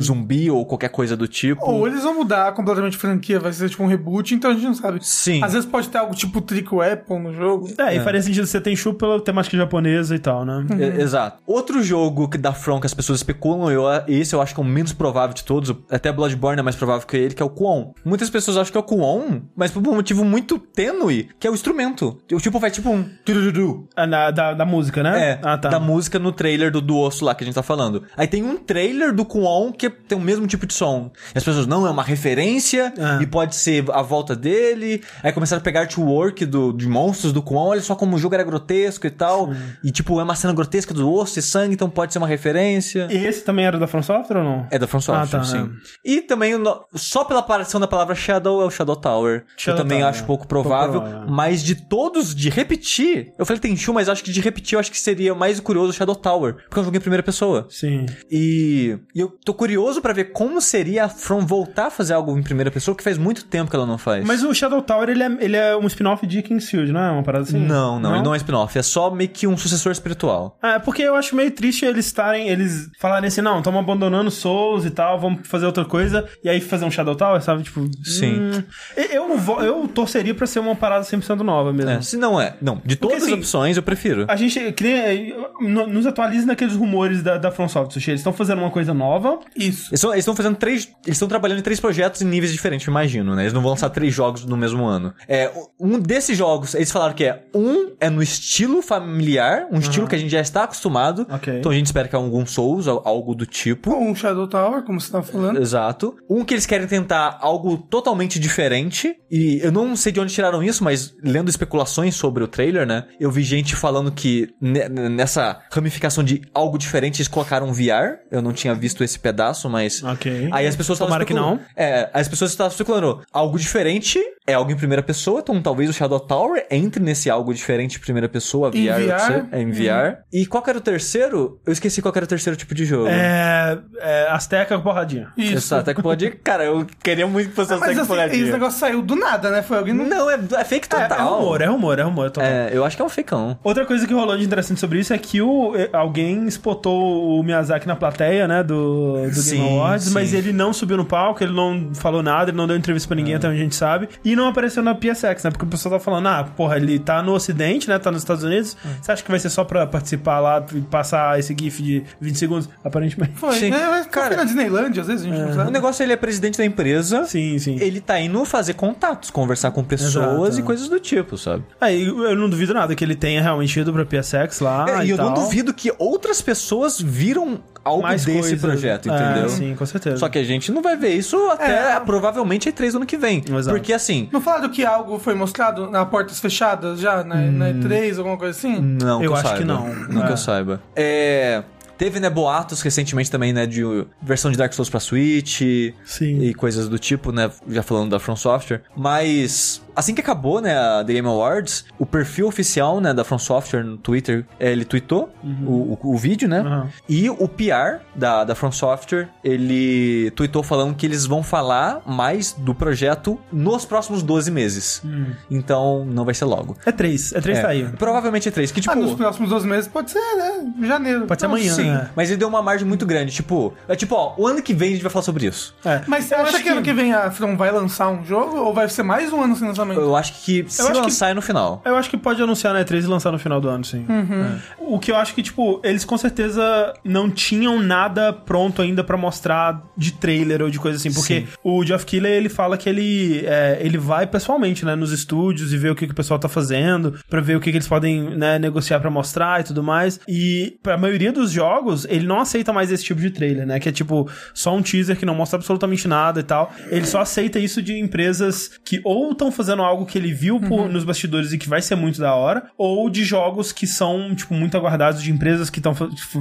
zumbi 0.00 0.50
ou 0.50 0.64
qualquer 0.64 0.88
coisa 0.90 1.16
do 1.16 1.26
tipo. 1.28 1.64
Ou 1.64 1.86
eles 1.86 2.02
vão 2.02 2.14
mudar 2.14 2.52
completamente 2.52 2.96
a 2.96 3.00
franquia, 3.00 3.38
vai 3.40 3.52
ser 3.52 3.68
tipo 3.68 3.82
um 3.82 3.86
reboot, 3.86 4.34
então 4.34 4.50
a 4.50 4.54
gente 4.54 4.64
não 4.64 4.74
sabe. 4.74 4.98
Sim. 5.02 5.42
Às 5.42 5.52
vezes 5.52 5.68
pode 5.68 5.88
ter 5.88 5.98
algo 5.98 6.14
tipo 6.14 6.40
Trick 6.40 6.72
Weapon 6.74 7.18
no 7.20 7.34
jogo. 7.34 7.68
É, 7.78 7.96
e 7.96 8.00
faria 8.00 8.22
sentido 8.22 8.46
ser 8.46 8.60
Tenchu 8.60 8.94
pela 8.94 9.20
temática 9.20 9.56
japonesa 9.56 10.14
e 10.14 10.18
tal, 10.18 10.44
né? 10.44 10.66
E- 10.78 11.00
Exato. 11.02 11.42
Outro 11.46 11.82
jogo 11.82 12.28
que 12.28 12.38
da 12.38 12.52
From 12.52 12.80
que 12.80 12.86
as 12.86 12.94
pessoas 12.94 13.18
especulam, 13.18 13.70
eu, 13.70 13.84
esse 14.06 14.34
eu 14.34 14.40
acho 14.42 14.54
que 14.54 14.60
é 14.60 14.62
o 14.62 14.66
menos 14.66 14.92
provável 14.92 15.34
de 15.34 15.44
todos, 15.44 15.74
até 15.90 16.12
Bloodborne 16.12 16.60
é 16.60 16.62
mais 16.62 16.76
provável 16.76 17.06
que 17.06 17.16
ele, 17.16 17.34
que 17.34 17.42
é 17.42 17.46
o 17.46 17.50
Kwon. 17.50 17.92
Muitas 18.04 18.30
pessoas 18.30 18.56
acham 18.56 18.67
que 18.72 18.78
é 18.78 18.80
o 18.80 18.84
Kwon, 18.84 19.40
mas 19.56 19.70
por 19.70 19.86
um 19.86 19.94
motivo 19.94 20.24
muito 20.24 20.58
tênue, 20.58 21.28
que 21.38 21.46
é 21.46 21.50
o 21.50 21.54
instrumento. 21.54 22.18
O 22.32 22.40
tipo 22.40 22.58
vai 22.58 22.70
tipo 22.70 22.90
um 22.90 23.04
tururu. 23.24 23.88
Ah, 23.96 24.30
da, 24.30 24.54
da 24.54 24.64
música, 24.64 25.02
né? 25.02 25.30
É, 25.32 25.40
Ah, 25.42 25.56
tá. 25.58 25.68
da 25.68 25.80
música 25.80 26.18
no 26.18 26.32
trailer 26.32 26.70
do, 26.70 26.80
do 26.80 26.96
osso 26.98 27.24
lá 27.24 27.34
que 27.34 27.44
a 27.44 27.46
gente 27.46 27.54
tá 27.54 27.62
falando. 27.62 28.04
Aí 28.16 28.26
tem 28.26 28.42
um 28.42 28.56
trailer 28.56 29.12
do 29.14 29.24
Kwon 29.24 29.72
que 29.72 29.88
tem 29.90 30.16
o 30.16 30.20
mesmo 30.20 30.46
tipo 30.46 30.66
de 30.66 30.74
som. 30.74 31.10
E 31.34 31.38
as 31.38 31.44
pessoas, 31.44 31.66
não, 31.66 31.86
é 31.86 31.90
uma 31.90 32.02
referência 32.02 32.92
Ah. 32.98 33.18
e 33.22 33.26
pode 33.26 33.56
ser 33.56 33.84
a 33.92 34.02
volta 34.02 34.34
dele. 34.36 35.02
Aí 35.22 35.32
começaram 35.32 35.60
a 35.60 35.64
pegar 35.64 35.80
artwork 35.82 36.44
do, 36.46 36.72
de 36.72 36.86
monstros 36.88 37.32
do 37.32 37.42
Kwon, 37.42 37.68
olha 37.68 37.80
só 37.80 37.94
como 37.94 38.16
o 38.16 38.18
jogo 38.18 38.34
era 38.34 38.44
grotesco 38.44 39.06
e 39.06 39.10
tal. 39.10 39.50
E 39.82 39.90
tipo, 39.90 40.18
é 40.20 40.22
uma 40.22 40.34
cena 40.36 40.52
grotesca 40.52 40.92
do 40.94 41.10
osso 41.12 41.38
e 41.38 41.42
sangue, 41.42 41.74
então 41.74 41.88
pode 41.90 42.12
ser 42.12 42.18
uma 42.18 42.26
referência. 42.28 43.08
E 43.10 43.16
esse 43.26 43.42
também 43.44 43.64
era 43.66 43.78
da 43.78 43.86
From 43.86 44.02
Software 44.02 44.38
ou 44.38 44.44
não? 44.44 44.66
É 44.70 44.78
da 44.78 44.86
From 44.86 45.00
Software, 45.00 45.38
Ah, 45.40 45.42
tá, 45.42 45.44
sim. 45.44 45.70
E 46.04 46.20
também, 46.20 46.52
só 46.94 47.24
pela 47.24 47.40
aparição 47.40 47.80
da 47.80 47.86
palavra 47.86 48.14
Shadow, 48.14 48.57
é 48.62 48.66
o 48.66 48.70
Shadow 48.70 48.96
Tower. 48.96 49.44
Shadow 49.56 49.78
eu 49.78 49.84
também 49.84 49.98
Tower, 50.00 50.10
acho 50.10 50.22
é. 50.22 50.26
pouco 50.26 50.46
provável. 50.46 51.00
Pouco 51.00 51.08
provável. 51.08 51.34
Mas 51.34 51.62
de 51.62 51.74
todos, 51.74 52.34
de 52.34 52.48
repetir... 52.48 53.32
Eu 53.38 53.46
falei 53.46 53.60
Tenchu, 53.60 53.92
mas 53.92 54.08
acho 54.08 54.22
que 54.22 54.32
de 54.32 54.40
repetir, 54.40 54.74
eu 54.74 54.80
acho 54.80 54.90
que 54.90 54.98
seria 54.98 55.34
mais 55.34 55.60
curioso 55.60 55.90
o 55.90 55.92
Shadow 55.92 56.16
Tower. 56.16 56.54
Porque 56.54 56.78
é 56.78 56.80
um 56.80 56.84
jogo 56.84 56.96
em 56.96 57.00
primeira 57.00 57.22
pessoa. 57.22 57.66
Sim. 57.70 58.06
E, 58.30 58.98
e 59.14 59.20
eu 59.20 59.28
tô 59.44 59.54
curioso 59.54 60.00
pra 60.00 60.12
ver 60.12 60.32
como 60.32 60.60
seria 60.60 61.04
a 61.04 61.08
From 61.08 61.40
voltar 61.40 61.86
a 61.86 61.90
fazer 61.90 62.14
algo 62.14 62.36
em 62.36 62.42
primeira 62.42 62.70
pessoa, 62.70 62.96
que 62.96 63.02
faz 63.02 63.18
muito 63.18 63.44
tempo 63.44 63.70
que 63.70 63.76
ela 63.76 63.86
não 63.86 63.98
faz. 63.98 64.24
Mas 64.26 64.42
o 64.42 64.54
Shadow 64.54 64.82
Tower, 64.82 65.08
ele 65.08 65.22
é, 65.22 65.36
ele 65.40 65.56
é 65.56 65.76
um 65.76 65.86
spin-off 65.86 66.26
de 66.26 66.42
Kingsfield, 66.42 66.92
não 66.92 67.00
é 67.00 67.10
uma 67.10 67.22
parada 67.22 67.44
assim? 67.44 67.58
Não, 67.58 67.98
não, 67.98 68.14
ele 68.14 68.24
não 68.24 68.34
é 68.34 68.36
spin-off. 68.36 68.78
É 68.78 68.82
só 68.82 69.10
meio 69.10 69.30
que 69.30 69.46
um 69.46 69.56
sucessor 69.56 69.92
espiritual. 69.92 70.58
É, 70.62 70.78
porque 70.78 71.02
eu 71.02 71.14
acho 71.14 71.34
meio 71.34 71.50
triste 71.50 71.84
eles 71.84 72.06
estarem, 72.06 72.48
eles 72.48 72.88
falarem 72.98 73.28
assim, 73.28 73.40
não, 73.40 73.58
estamos 73.58 73.80
abandonando 73.80 74.30
Souls 74.30 74.84
e 74.84 74.90
tal, 74.90 75.18
vamos 75.18 75.46
fazer 75.46 75.66
outra 75.66 75.84
coisa, 75.84 76.28
e 76.42 76.48
aí 76.48 76.60
fazer 76.60 76.84
um 76.84 76.90
Shadow 76.90 77.14
Tower, 77.14 77.40
sabe? 77.42 77.62
Tipo, 77.62 77.88
Sim. 78.04 78.40
hum, 78.40 78.47
eu, 78.96 79.28
não 79.28 79.36
vou, 79.38 79.60
eu 79.62 79.86
torceria 79.88 80.34
pra 80.34 80.46
ser 80.46 80.58
uma 80.60 80.74
parada 80.74 81.04
100% 81.04 81.36
nova 81.40 81.72
mesmo. 81.72 81.90
É, 81.90 82.00
se 82.00 82.16
não 82.16 82.40
é. 82.40 82.56
Não, 82.60 82.80
de 82.84 82.96
todas 82.96 83.22
assim, 83.22 83.32
as 83.32 83.38
opções 83.38 83.76
eu 83.76 83.82
prefiro. 83.82 84.24
A 84.28 84.36
gente 84.36 84.72
que 84.72 84.84
nem- 84.84 85.34
no- 85.60 85.86
nos 85.86 86.06
atualiza 86.06 86.46
naqueles 86.46 86.74
rumores 86.74 87.22
da, 87.22 87.36
da 87.38 87.50
From 87.50 87.68
Software. 87.68 88.02
Eles 88.08 88.20
estão 88.20 88.32
fazendo 88.32 88.58
uma 88.60 88.70
coisa 88.70 88.92
nova. 88.94 89.38
Isso. 89.56 89.88
Eles 89.92 90.04
estão 90.18 90.34
fazendo 90.36 90.56
três. 90.56 90.84
Eles 91.04 91.16
estão 91.16 91.28
trabalhando 91.28 91.58
em 91.58 91.62
três 91.62 91.80
projetos 91.80 92.22
em 92.22 92.26
níveis 92.26 92.52
diferentes, 92.52 92.86
eu 92.86 92.90
imagino, 92.90 93.34
né? 93.34 93.42
Eles 93.42 93.52
não 93.52 93.60
vão 93.60 93.70
lançar 93.70 93.90
três 93.90 94.12
jogos 94.14 94.44
no 94.44 94.56
mesmo 94.56 94.84
ano. 94.84 95.12
É, 95.28 95.50
um 95.80 95.98
desses 95.98 96.36
jogos, 96.36 96.74
eles 96.74 96.90
falaram 96.90 97.14
que 97.14 97.24
é. 97.24 97.42
Um 97.54 97.92
é 98.00 98.08
no 98.10 98.22
estilo 98.22 98.82
familiar, 98.82 99.66
um 99.70 99.78
estilo 99.78 100.06
que 100.06 100.14
a 100.14 100.18
gente 100.18 100.30
já 100.30 100.40
está 100.40 100.64
acostumado. 100.64 101.26
Ok. 101.30 101.58
Então 101.58 101.72
a 101.72 101.74
gente 101.74 101.86
espera 101.86 102.08
que 102.08 102.14
é 102.14 102.18
algum 102.18 102.44
Souls, 102.46 102.86
al- 102.88 103.02
algo 103.04 103.34
do 103.34 103.46
tipo. 103.46 103.94
Um 103.94 104.14
Shadow 104.14 104.46
Tower, 104.46 104.82
como 104.82 105.00
você 105.00 105.10
tava 105.10 105.24
falando. 105.24 105.60
Exato. 105.60 106.16
Um 106.28 106.44
que 106.44 106.54
eles 106.54 106.66
querem 106.66 106.86
tentar 106.86 107.38
algo 107.40 107.76
totalmente 107.78 108.27
diferente. 108.36 109.14
E 109.30 109.60
eu 109.62 109.70
não 109.70 109.94
sei 109.94 110.10
de 110.10 110.18
onde 110.18 110.34
tiraram 110.34 110.60
isso, 110.60 110.82
mas 110.82 111.14
lendo 111.22 111.48
especulações 111.48 112.16
sobre 112.16 112.42
o 112.42 112.48
trailer, 112.48 112.84
né? 112.84 113.04
Eu 113.20 113.30
vi 113.30 113.42
gente 113.44 113.76
falando 113.76 114.10
que 114.10 114.48
ne- 114.60 114.88
nessa 114.88 115.60
ramificação 115.70 116.24
de 116.24 116.42
algo 116.52 116.76
diferente 116.76 117.18
eles 117.20 117.28
colocaram 117.28 117.72
VR. 117.72 118.18
Eu 118.28 118.42
não 118.42 118.52
tinha 118.52 118.74
visto 118.74 119.04
esse 119.04 119.20
pedaço, 119.20 119.70
mas. 119.70 120.02
Ok. 120.02 120.48
Aí 120.50 120.66
as 120.66 120.74
pessoas 120.74 120.96
estavam 120.96 121.10
Tomara 121.12 121.24
que 121.24 121.32
não. 121.34 121.60
É, 121.76 122.10
as 122.12 122.26
pessoas 122.26 122.50
estavam 122.50 122.72
especulando. 122.72 123.22
Algo 123.32 123.56
diferente 123.56 124.18
é 124.48 124.54
algo 124.54 124.70
em 124.72 124.76
primeira 124.76 125.02
pessoa, 125.02 125.40
então 125.40 125.60
talvez 125.62 125.88
o 125.90 125.92
Shadow 125.92 126.18
Tower 126.18 126.66
entre 126.70 127.02
nesse 127.02 127.28
algo 127.30 127.52
diferente 127.54 127.96
em 127.96 128.00
primeira 128.00 128.28
pessoa, 128.28 128.70
VR. 128.70 128.76
VR? 128.76 129.20
sei, 129.20 129.42
É 129.52 129.60
em 129.62 129.70
VR. 129.70 130.18
E 130.32 130.46
qual 130.46 130.62
que 130.62 130.70
era 130.70 130.78
o 130.78 130.82
terceiro? 130.82 131.60
Eu 131.66 131.72
esqueci 131.72 132.00
qual 132.02 132.12
que 132.12 132.18
era 132.18 132.24
o 132.24 132.28
terceiro 132.28 132.56
tipo 132.56 132.74
de 132.74 132.84
jogo. 132.84 133.08
É, 133.08 133.78
é 134.00 134.28
Azteca 134.30 134.76
com 134.76 134.82
porradinha. 134.82 135.28
Isso. 135.36 135.54
Exato, 135.54 135.82
até 135.82 135.94
que 135.94 136.02
pode. 136.02 136.30
Cara, 136.42 136.64
eu 136.64 136.86
queria 137.02 137.26
muito 137.26 137.50
que 137.50 137.54
fosse 137.54 137.70
Mas 137.72 137.82
Azteca 137.82 138.00
assim, 138.00 138.08
Porradinha. 138.08 138.42
esse 138.42 138.52
negócio 138.52 138.78
saiu 138.80 139.02
do 139.02 139.14
nada, 139.16 139.50
né? 139.50 139.62
Foi 139.62 139.76
alguém 139.78 139.94
no... 139.94 140.04
Não, 140.06 140.30
é, 140.30 140.38
é 140.56 140.64
fake 140.64 140.86
É, 140.94 141.02
total. 141.08 141.18
é 141.18 141.38
rumor, 141.38 141.60
é 141.60 141.66
rumor, 141.66 141.98
é 141.98 142.02
rumor. 142.02 142.30
total. 142.30 142.48
É, 142.50 142.70
eu 142.72 142.84
acho 142.84 142.96
que 142.96 143.02
é 143.02 143.04
um 143.04 143.08
fakeão. 143.08 143.58
Outra 143.62 143.84
coisa 143.86 144.06
que 144.06 144.14
rolou 144.14 144.36
de 144.36 144.44
interessante 144.44 144.80
sobre 144.80 144.98
isso 145.00 145.12
é 145.12 145.18
que 145.18 145.42
o, 145.42 145.74
eh, 145.76 145.88
alguém 145.92 146.46
spotou 146.48 147.38
o 147.38 147.42
Miyazaki 147.42 147.86
na 147.86 147.96
plateia, 147.96 148.48
né, 148.48 148.62
do, 148.62 149.26
do 149.28 149.34
Sim, 149.34 149.56
Game 149.56 149.74
Awards, 149.78 150.06
sim. 150.06 150.14
mas 150.14 150.32
ele 150.32 150.52
não 150.52 150.72
subiu 150.72 150.96
no 150.96 151.04
palco, 151.04 151.42
ele 151.42 151.52
não 151.52 151.90
falou 151.94 152.22
nada, 152.22 152.50
ele 152.50 152.56
não 152.56 152.66
deu 152.66 152.76
entrevista 152.76 153.06
pra 153.08 153.16
ninguém, 153.16 153.34
até 153.34 153.48
onde 153.48 153.58
a 153.58 153.62
gente 153.62 153.74
sabe, 153.76 154.08
e 154.24 154.34
não 154.38 154.48
apareceu 154.48 154.82
na 154.82 154.94
PSX, 154.94 155.44
né, 155.44 155.50
porque 155.50 155.64
o 155.64 155.68
pessoal 155.68 155.98
tá 155.98 156.00
falando, 156.00 156.26
ah, 156.28 156.44
porra, 156.56 156.76
ele 156.76 156.98
tá 156.98 157.22
no 157.22 157.32
ocidente, 157.32 157.88
né, 157.88 157.98
tá 157.98 158.10
nos 158.10 158.22
Estados 158.22 158.42
Unidos, 158.44 158.76
você 159.02 159.12
acha 159.12 159.22
que 159.22 159.30
vai 159.30 159.38
ser 159.38 159.50
só 159.50 159.64
pra 159.64 159.86
participar 159.86 160.40
lá 160.40 160.64
e 160.74 160.80
passar 160.80 161.38
esse 161.38 161.54
gif 161.58 161.82
de 161.82 162.04
20 162.20 162.38
segundos? 162.38 162.68
Aparentemente. 162.82 163.32
Foi. 163.36 163.54
Sim. 163.58 163.72
É, 163.72 163.86
mas 163.88 164.06
Cara- 164.06 164.36
na 164.36 164.44
Disneyland, 164.44 164.98
às 165.00 165.06
vezes, 165.06 165.26
a 165.26 165.28
gente 165.28 165.38
não 165.38 165.50
O 165.50 165.54
sabe. 165.54 165.70
negócio 165.70 166.02
ele 166.02 166.12
é 166.12 166.16
presidente 166.16 166.56
da 166.58 166.64
empresa. 166.64 167.24
Sim, 167.24 167.58
sim. 167.58 167.76
Ele 167.80 168.00
tá 168.00 168.18
indo 168.20 168.42
fazer 168.44 168.74
contatos, 168.74 169.30
conversar 169.30 169.70
com 169.72 169.82
pessoas 169.84 170.48
Exato. 170.48 170.60
e 170.60 170.62
coisas 170.62 170.88
do 170.88 170.98
tipo, 171.00 171.36
sabe? 171.36 171.64
Aí 171.80 172.06
eu 172.06 172.36
não 172.36 172.48
duvido 172.48 172.72
nada 172.72 172.94
que 172.94 173.04
ele 173.04 173.14
tenha 173.16 173.42
realmente 173.42 173.78
ido 173.78 173.92
pra 173.92 174.04
PSX 174.06 174.60
lá 174.60 174.86
É, 174.88 175.04
e 175.06 175.10
eu 175.10 175.16
não 175.16 175.34
tal. 175.34 175.44
duvido 175.44 175.74
que 175.74 175.92
outras 175.98 176.40
pessoas 176.40 177.00
viram 177.00 177.60
algo 177.84 178.02
mais 178.02 178.24
desse 178.24 178.38
coisas. 178.40 178.60
projeto, 178.60 179.10
É, 179.10 179.14
entendeu? 179.32 179.48
sim, 179.48 179.74
com 179.74 179.86
certeza. 179.86 180.16
Só 180.18 180.28
que 180.28 180.38
a 180.38 180.44
gente 180.44 180.70
não 180.70 180.82
vai 180.82 180.96
ver 180.96 181.10
isso 181.14 181.36
até 181.50 181.96
É. 181.96 182.00
provavelmente 182.00 182.68
E3 182.70 182.92
do 182.92 182.96
ano 182.98 183.06
que 183.06 183.16
vem. 183.16 183.42
Exato. 183.48 183.74
Porque 183.76 183.92
assim. 183.92 184.27
Não 184.32 184.40
falaram 184.40 184.68
que 184.68 184.84
algo 184.84 185.18
foi 185.18 185.34
mostrado 185.34 185.90
na 185.90 186.04
portas 186.06 186.38
fechadas 186.40 187.00
já, 187.00 187.22
na, 187.24 187.36
na 187.36 187.70
E3, 187.70 188.18
alguma 188.18 188.36
coisa 188.36 188.56
assim? 188.56 188.78
Não, 188.80 189.14
Eu 189.16 189.20
que 189.20 189.26
eu 189.28 189.34
acho 189.34 189.42
saiba. 189.44 189.58
que 189.58 189.64
não. 189.64 189.94
Não 189.94 190.22
que 190.22 190.28
É. 190.28 190.32
eu 190.32 190.36
saiba. 190.36 190.82
É. 190.96 191.62
Teve, 191.96 192.20
né, 192.20 192.30
boatos 192.30 192.80
recentemente 192.80 193.28
também, 193.28 193.52
né, 193.52 193.66
de 193.66 193.82
versão 194.22 194.52
de 194.52 194.56
Dark 194.56 194.72
Souls 194.72 194.88
pra 194.88 195.00
Switch 195.00 195.62
Sim. 196.04 196.42
e 196.42 196.54
coisas 196.54 196.88
do 196.88 196.96
tipo, 196.96 197.32
né, 197.32 197.50
já 197.68 197.82
falando 197.82 198.10
da 198.10 198.20
From 198.20 198.36
Software. 198.36 198.82
Mas, 198.96 199.82
assim 199.98 200.14
que 200.14 200.20
acabou, 200.20 200.60
né, 200.60 200.76
a 200.78 201.02
The 201.04 201.12
Game 201.12 201.26
Awards, 201.26 201.84
o 201.98 202.06
perfil 202.06 202.46
oficial, 202.46 203.00
né, 203.00 203.12
da 203.12 203.24
From 203.24 203.38
Software 203.38 203.82
no 203.82 203.96
Twitter, 203.96 204.44
eh, 204.60 204.70
ele 204.70 204.84
tweetou 204.84 205.28
o, 205.66 205.98
o, 206.00 206.14
o 206.14 206.16
vídeo, 206.16 206.48
né, 206.48 206.60
Uhum. 206.60 206.88
e 207.08 207.28
o 207.30 207.48
PR 207.48 208.00
da, 208.14 208.44
da 208.44 208.54
From 208.54 208.70
Software, 208.70 209.28
ele 209.42 210.30
tweetou 210.36 210.62
falando 210.62 210.94
que 210.94 211.04
eles 211.04 211.26
vão 211.26 211.42
falar 211.42 212.00
mais 212.06 212.52
do 212.52 212.74
projeto 212.74 213.38
nos 213.52 213.84
próximos 213.84 214.22
12 214.22 214.50
meses. 214.50 215.02
Então, 215.50 216.04
não 216.04 216.24
vai 216.24 216.34
ser 216.34 216.44
logo. 216.44 216.76
É 216.86 216.92
três, 216.92 217.32
é 217.32 217.40
três 217.40 217.58
É, 217.58 217.62
tá 217.62 217.68
aí. 217.68 217.84
Provavelmente 217.98 218.48
é 218.48 218.52
3, 218.52 218.70
que 218.70 218.80
tipo... 218.80 218.92
Ah, 218.92 218.96
nos 218.96 219.14
próximos 219.14 219.50
12 219.50 219.66
meses 219.66 219.88
pode 219.88 220.10
ser, 220.10 220.20
né? 220.36 220.72
Janeiro. 220.86 221.26
Pode 221.26 221.40
ser 221.40 221.48
Não, 221.48 221.54
amanhã, 221.54 221.74
sim. 221.74 221.90
né? 221.90 222.10
Mas 222.14 222.28
ele 222.30 222.38
deu 222.38 222.48
uma 222.48 222.62
margem 222.62 222.86
muito 222.86 223.04
grande, 223.04 223.32
tipo... 223.32 223.74
É 223.88 223.96
tipo, 223.96 224.14
ó, 224.14 224.34
o 224.36 224.46
ano 224.46 224.62
que 224.62 224.72
vem 224.74 224.90
a 224.90 224.92
gente 224.92 225.02
vai 225.02 225.10
falar 225.10 225.24
sobre 225.24 225.46
isso. 225.46 225.74
É. 225.84 226.02
Mas 226.06 226.24
você 226.24 226.34
acha 226.34 226.56
acho 226.56 226.62
que, 226.62 226.68
ano 226.68 226.82
que 226.82 226.92
vem 226.92 227.12
a 227.12 227.30
From 227.30 227.56
vai 227.56 227.70
lançar 227.72 228.08
um 228.08 228.24
jogo? 228.24 228.56
Ou 228.58 228.72
vai 228.74 228.88
ser 228.88 229.02
mais 229.02 229.32
um 229.32 229.42
ano 229.42 229.56
sem 229.56 229.66
lançamento? 229.66 229.87
Lançamento. 229.88 230.00
Eu 230.10 230.16
acho 230.16 230.44
que 230.44 230.64
se 230.68 230.82
acho 230.82 230.92
que- 230.92 230.98
lançar 230.98 231.30
é 231.30 231.34
no 231.34 231.42
final. 231.42 231.82
Eu 231.84 231.96
acho 231.96 232.08
que 232.10 232.16
pode 232.16 232.42
anunciar 232.42 232.72
na 232.74 232.80
E3 232.84 233.04
e 233.04 233.06
lançar 233.06 233.32
no 233.32 233.38
final 233.38 233.60
do 233.60 233.68
ano, 233.68 233.84
sim. 233.84 234.06
É. 234.08 234.58
O 234.78 234.98
que 234.98 235.10
eu 235.10 235.16
acho 235.16 235.34
que, 235.34 235.42
tipo, 235.42 235.80
eles 235.84 236.04
com 236.04 236.16
certeza 236.16 236.94
não 237.04 237.30
tinham 237.30 237.80
nada 237.82 238.32
pronto 238.32 238.80
ainda 238.82 239.02
pra 239.04 239.16
mostrar 239.16 239.82
de 239.96 240.12
trailer 240.12 240.62
ou 240.62 240.70
de 240.70 240.78
coisa 240.78 240.96
assim. 240.96 241.12
Porque 241.12 241.40
Sim. 241.40 241.46
o 241.62 241.84
Geoff 241.84 242.04
Keighley, 242.06 242.32
ele 242.32 242.48
fala 242.48 242.76
que 242.76 242.88
ele, 242.88 243.42
é, 243.46 243.78
ele 243.80 243.98
vai 243.98 244.26
pessoalmente, 244.26 244.84
né, 244.84 244.94
nos 244.94 245.12
estúdios 245.12 245.72
e 245.72 245.76
vê 245.76 245.90
o 245.90 245.94
que, 245.94 246.06
que 246.06 246.12
o 246.12 246.16
pessoal 246.16 246.38
tá 246.38 246.48
fazendo, 246.48 247.14
pra 247.28 247.40
ver 247.40 247.56
o 247.56 247.60
que, 247.60 247.70
que 247.70 247.76
eles 247.76 247.88
podem, 247.88 248.30
né, 248.36 248.58
negociar 248.58 249.00
pra 249.00 249.10
mostrar 249.10 249.60
e 249.60 249.64
tudo 249.64 249.82
mais. 249.82 250.20
E 250.28 250.78
pra 250.82 250.96
maioria 250.96 251.32
dos 251.32 251.50
jogos, 251.50 252.06
ele 252.08 252.26
não 252.26 252.40
aceita 252.40 252.72
mais 252.72 252.90
esse 252.92 253.04
tipo 253.04 253.20
de 253.20 253.30
trailer, 253.30 253.66
né? 253.66 253.78
Que 253.80 253.88
é 253.88 253.92
tipo 253.92 254.28
só 254.54 254.74
um 254.74 254.82
teaser 254.82 255.16
que 255.16 255.26
não 255.26 255.34
mostra 255.34 255.56
absolutamente 255.58 256.06
nada 256.08 256.40
e 256.40 256.42
tal. 256.42 256.72
Ele 256.90 257.06
só 257.06 257.20
aceita 257.20 257.58
isso 257.58 257.82
de 257.82 257.98
empresas 257.98 258.70
que 258.84 259.00
ou 259.04 259.32
estão 259.32 259.50
fazendo 259.52 259.77
algo 259.84 260.06
que 260.06 260.16
ele 260.18 260.32
viu 260.32 260.60
por- 260.60 260.88
nos 260.88 261.04
bastidores 261.04 261.52
e 261.52 261.58
que 261.58 261.68
vai 261.68 261.80
ser 261.82 261.94
muito 261.96 262.20
da 262.20 262.34
hora, 262.34 262.70
ou 262.76 263.08
de 263.10 263.24
jogos 263.24 263.72
que 263.72 263.86
são, 263.86 264.34
tipo, 264.34 264.54
muito 264.54 264.76
aguardados 264.76 265.22
de 265.22 265.30
empresas 265.32 265.70
que 265.70 265.78
estão 265.78 265.94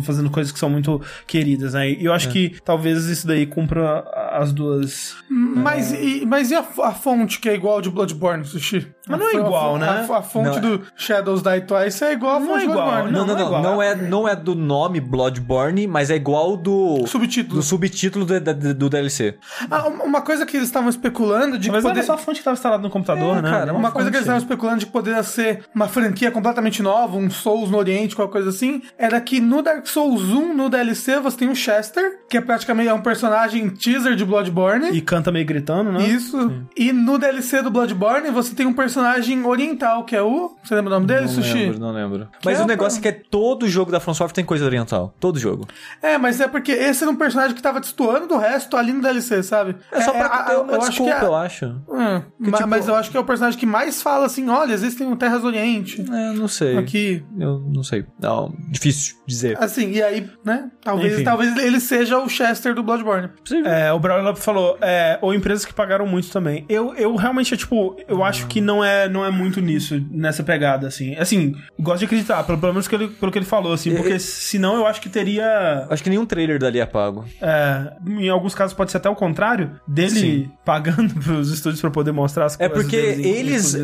fazendo 0.04 0.30
coisas 0.30 0.52
que 0.52 0.60
são 0.60 0.70
muito 0.70 1.02
queridas, 1.26 1.74
né? 1.74 1.90
E 1.92 2.06
eu 2.06 2.14
acho 2.14 2.30
que 2.30 2.60
talvez 2.64 3.06
isso 3.06 3.26
daí 3.28 3.46
cumpra 3.46 4.04
as 4.32 4.52
duas. 4.52 5.16
Mas, 5.30 5.92
e, 5.92 6.26
mas 6.26 6.52
e 6.52 6.56
a, 6.56 6.66
a 6.84 6.92
fonte 6.94 7.40
que 7.40 7.50
é 7.50 7.56
igual 7.56 7.82
de 7.82 7.90
Bloodborne, 7.90 8.46
Sushi? 8.46 8.88
Mas 9.08 9.20
não 9.20 9.28
é 9.30 9.34
A- 9.34 9.38
a- 9.38 9.42
igual, 9.42 9.76
a- 9.76 9.80
né? 9.80 10.08
A, 10.10 10.22
fonte 10.22 10.60
Não. 10.60 10.78
do 10.78 10.84
Shadows 10.96 11.42
Die 11.42 11.62
Twice 11.62 12.04
é 12.04 12.14
igual 12.14 12.36
a 12.36 12.40
Não 12.40 12.48
fonte 12.48 12.64
é 12.64 12.66
do 12.68 12.72
igual, 12.72 12.86
Bloodborne. 12.88 13.12
Não, 13.12 13.26
Não, 13.26 13.28
não, 13.28 13.34
não 13.36 13.40
é 13.40 13.40
não. 13.40 13.48
igual. 13.48 13.62
Não 13.64 13.82
é, 13.82 13.96
não 13.96 14.28
é 14.28 14.36
do 14.36 14.56
nome 14.56 15.00
Bloodborne, 15.00 15.88
mas 15.88 16.10
é 16.10 16.16
igual 16.16 16.56
do. 16.58 17.06
Subtítulo. 17.08 17.56
Do 17.56 17.62
subtítulo 17.64 18.26
do, 18.26 18.40
do, 18.40 18.74
do 18.74 18.90
DLC. 18.90 19.36
Ah, 19.70 19.88
um- 19.88 20.04
uma 20.04 20.22
coisa 20.22 20.46
que 20.46 20.56
eles 20.58 20.68
estavam 20.68 20.90
especulando 20.90 21.58
de 21.58 21.72
Mas 21.72 21.82
poder... 21.84 21.98
era 22.00 22.06
só 22.06 22.14
a 22.14 22.18
fonte 22.18 22.36
que 22.36 22.40
estava 22.42 22.56
instalada 22.56 22.82
no 22.84 22.90
computador, 22.90 23.38
É, 23.38 23.42
né? 23.42 23.50
cara, 23.50 23.64
Era 23.64 23.74
Uma 23.74 23.92
coisa 23.92 24.10
que 24.10 24.16
eles 24.18 24.24
estavam 24.26 24.42
especulando 24.42 24.80
de 24.80 24.86
que 24.86 24.92
poderia 24.92 25.24
ser 25.24 25.64
uma 25.74 25.88
franquia 25.88 26.32
completamente 26.32 26.82
nova, 26.82 27.18
um 27.18 27.30
Souls 27.30 27.70
no 27.70 27.78
Oriente, 27.78 28.16
qualquer 28.16 28.32
coisa 28.34 28.50
assim, 28.50 28.82
era 28.98 29.20
que 29.22 29.40
no 29.40 29.62
Dark 29.62 29.86
Souls 29.88 30.22
1, 30.24 30.54
no 30.54 30.70
DLC, 30.70 31.20
você 31.20 31.38
tem 31.38 31.50
o 31.50 31.56
Chester, 31.56 32.20
que 32.30 32.38
é 32.38 32.42
praticamente 32.42 32.90
é 32.90 32.94
um 32.94 33.02
personagem 33.02 33.70
teaser 33.70 34.16
de 34.16 34.24
Bloodborne. 34.26 34.90
E 34.92 35.02
canta 35.02 35.32
meio 35.32 35.46
gritando, 35.46 35.92
né? 35.92 36.04
Isso. 36.08 36.52
E 36.76 36.92
no 36.94 37.18
DLC 37.18 37.62
do 37.62 37.70
Bloodborne, 37.72 38.30
você 38.32 38.54
tem 38.56 38.66
um 38.66 38.74
personagem 38.74 38.97
oriental, 39.46 40.04
que 40.04 40.16
é 40.16 40.22
o. 40.22 40.56
Você 40.64 40.76
lembra 40.76 40.92
o 40.92 40.94
nome 40.96 41.08
dele, 41.08 41.22
Não 41.22 41.28
Sushi? 41.30 41.54
lembro, 41.58 41.80
não 41.80 41.92
lembro. 41.92 42.28
Mas 42.44 42.60
é 42.60 42.64
o 42.64 42.68
negócio 42.68 43.00
é 43.00 43.02
que 43.02 43.08
é 43.08 43.12
todo 43.12 43.68
jogo 43.68 43.92
da 43.92 44.00
From 44.00 44.14
Software 44.14 44.34
tem 44.36 44.46
coisa 44.46 44.66
oriental. 44.66 45.14
Todo 45.20 45.40
jogo. 45.40 45.68
É, 46.02 46.18
mas 46.18 46.40
é 46.40 46.48
porque 46.48 46.72
esse 46.72 47.04
era 47.04 47.12
um 47.12 47.16
personagem 47.16 47.56
que 47.56 47.62
tava 47.62 47.80
destoando 47.80 48.28
do 48.28 48.38
resto 48.38 48.76
ali 48.78 48.92
no 48.94 49.02
DLC, 49.02 49.44
sabe? 49.44 49.76
É 49.92 50.02
só 50.02 50.12
pra 50.12 50.26
a- 50.26 50.44
ter 50.44 50.56
uma 50.58 50.74
eu 50.74 50.78
acho 50.80 50.90
desculpa, 50.90 51.16
que 51.16 51.26
é- 51.26 51.28
eu 51.28 51.36
acho. 51.36 51.66
Hum, 51.66 52.22
ma- 52.40 52.58
tipo- 52.58 52.68
Mas 52.68 52.88
eu 52.88 52.96
acho 52.96 53.10
que 53.12 53.18
é 53.18 53.20
o 53.20 53.24
personagem 53.26 53.60
que 53.60 53.66
mais 53.66 54.02
fala 54.02 54.26
assim: 54.26 54.50
olha, 54.50 54.74
existem 54.74 55.16
Terras 55.16 55.42
do 55.42 55.48
Oriente. 55.48 56.02
É, 56.02 56.34
não 56.34 56.48
sei. 56.48 56.78
Aqui. 56.78 57.24
Eu 57.40 57.60
não 57.74 57.84
sei. 57.84 58.06
Não, 58.22 58.54
difícil 58.70 59.16
dizer. 59.26 59.58
Assim, 59.62 59.92
e 59.92 60.02
aí, 60.04 60.30
né? 60.46 60.70
Talvez, 60.84 61.14
Enfim. 61.16 61.24
talvez 61.24 61.58
ele 61.58 61.80
seja 61.80 62.20
o 62.20 62.30
Chester 62.30 62.74
do 62.76 62.84
Bloodborne. 62.84 63.30
Possível. 63.30 63.70
É, 63.72 63.92
o 63.94 63.98
Lopes 63.98 64.44
falou, 64.44 64.78
é, 64.82 65.18
ou 65.22 65.34
empresas 65.34 65.66
que 65.66 65.74
pagaram 65.74 66.06
muito 66.06 66.30
também. 66.30 66.66
Eu, 66.70 66.94
eu 66.96 67.16
realmente, 67.16 67.54
é, 67.54 67.58
tipo, 67.58 67.96
eu 68.08 68.24
acho 68.24 68.48
que 68.48 68.62
não 68.62 68.84
é, 68.84 68.87
não 69.10 69.26
é 69.26 69.32
muito 69.32 69.60
nisso, 69.62 70.04
nessa 70.12 70.44
pegada, 70.44 70.88
assim. 70.88 71.16
Assim, 71.16 71.56
gosto 71.80 72.00
de 72.00 72.06
acreditar, 72.06 72.44
pelo, 72.44 72.58
pelo 72.58 72.74
menos 72.74 72.88
que 72.88 72.96
ele- 72.96 73.08
pelo 73.10 73.32
que 73.32 73.38
ele 73.40 73.46
falou, 73.46 73.74
assim, 73.74 73.96
porque 73.96 74.18
senão 74.20 74.76
eu 74.76 74.86
acho 74.88 75.02
que 75.02 75.10
teria. 75.10 75.88
Acho 75.90 76.04
que 76.04 76.10
nenhum 76.10 76.26
trailer 76.26 76.60
dali 76.60 76.80
é 76.80 76.86
pago. 76.86 77.26
é, 77.42 77.92
em 78.08 78.30
alguns 78.30 78.54
casos 78.56 78.74
pode 78.76 78.92
ser 78.92 78.98
até 78.98 79.10
o 79.10 79.16
contrário, 79.16 79.72
dele 79.88 80.10
Sim. 80.10 80.52
pagando 80.66 81.14
pros 81.16 81.52
estúdios 81.52 81.82
pra 81.82 81.90
poder 81.92 82.12
mostrar 82.12 82.46
as 82.46 82.60
É 82.60 82.68
coisas. 82.70 82.84
porque 82.84 83.02
deles 83.02 83.26
em 83.26 83.30
eles. 83.30 83.76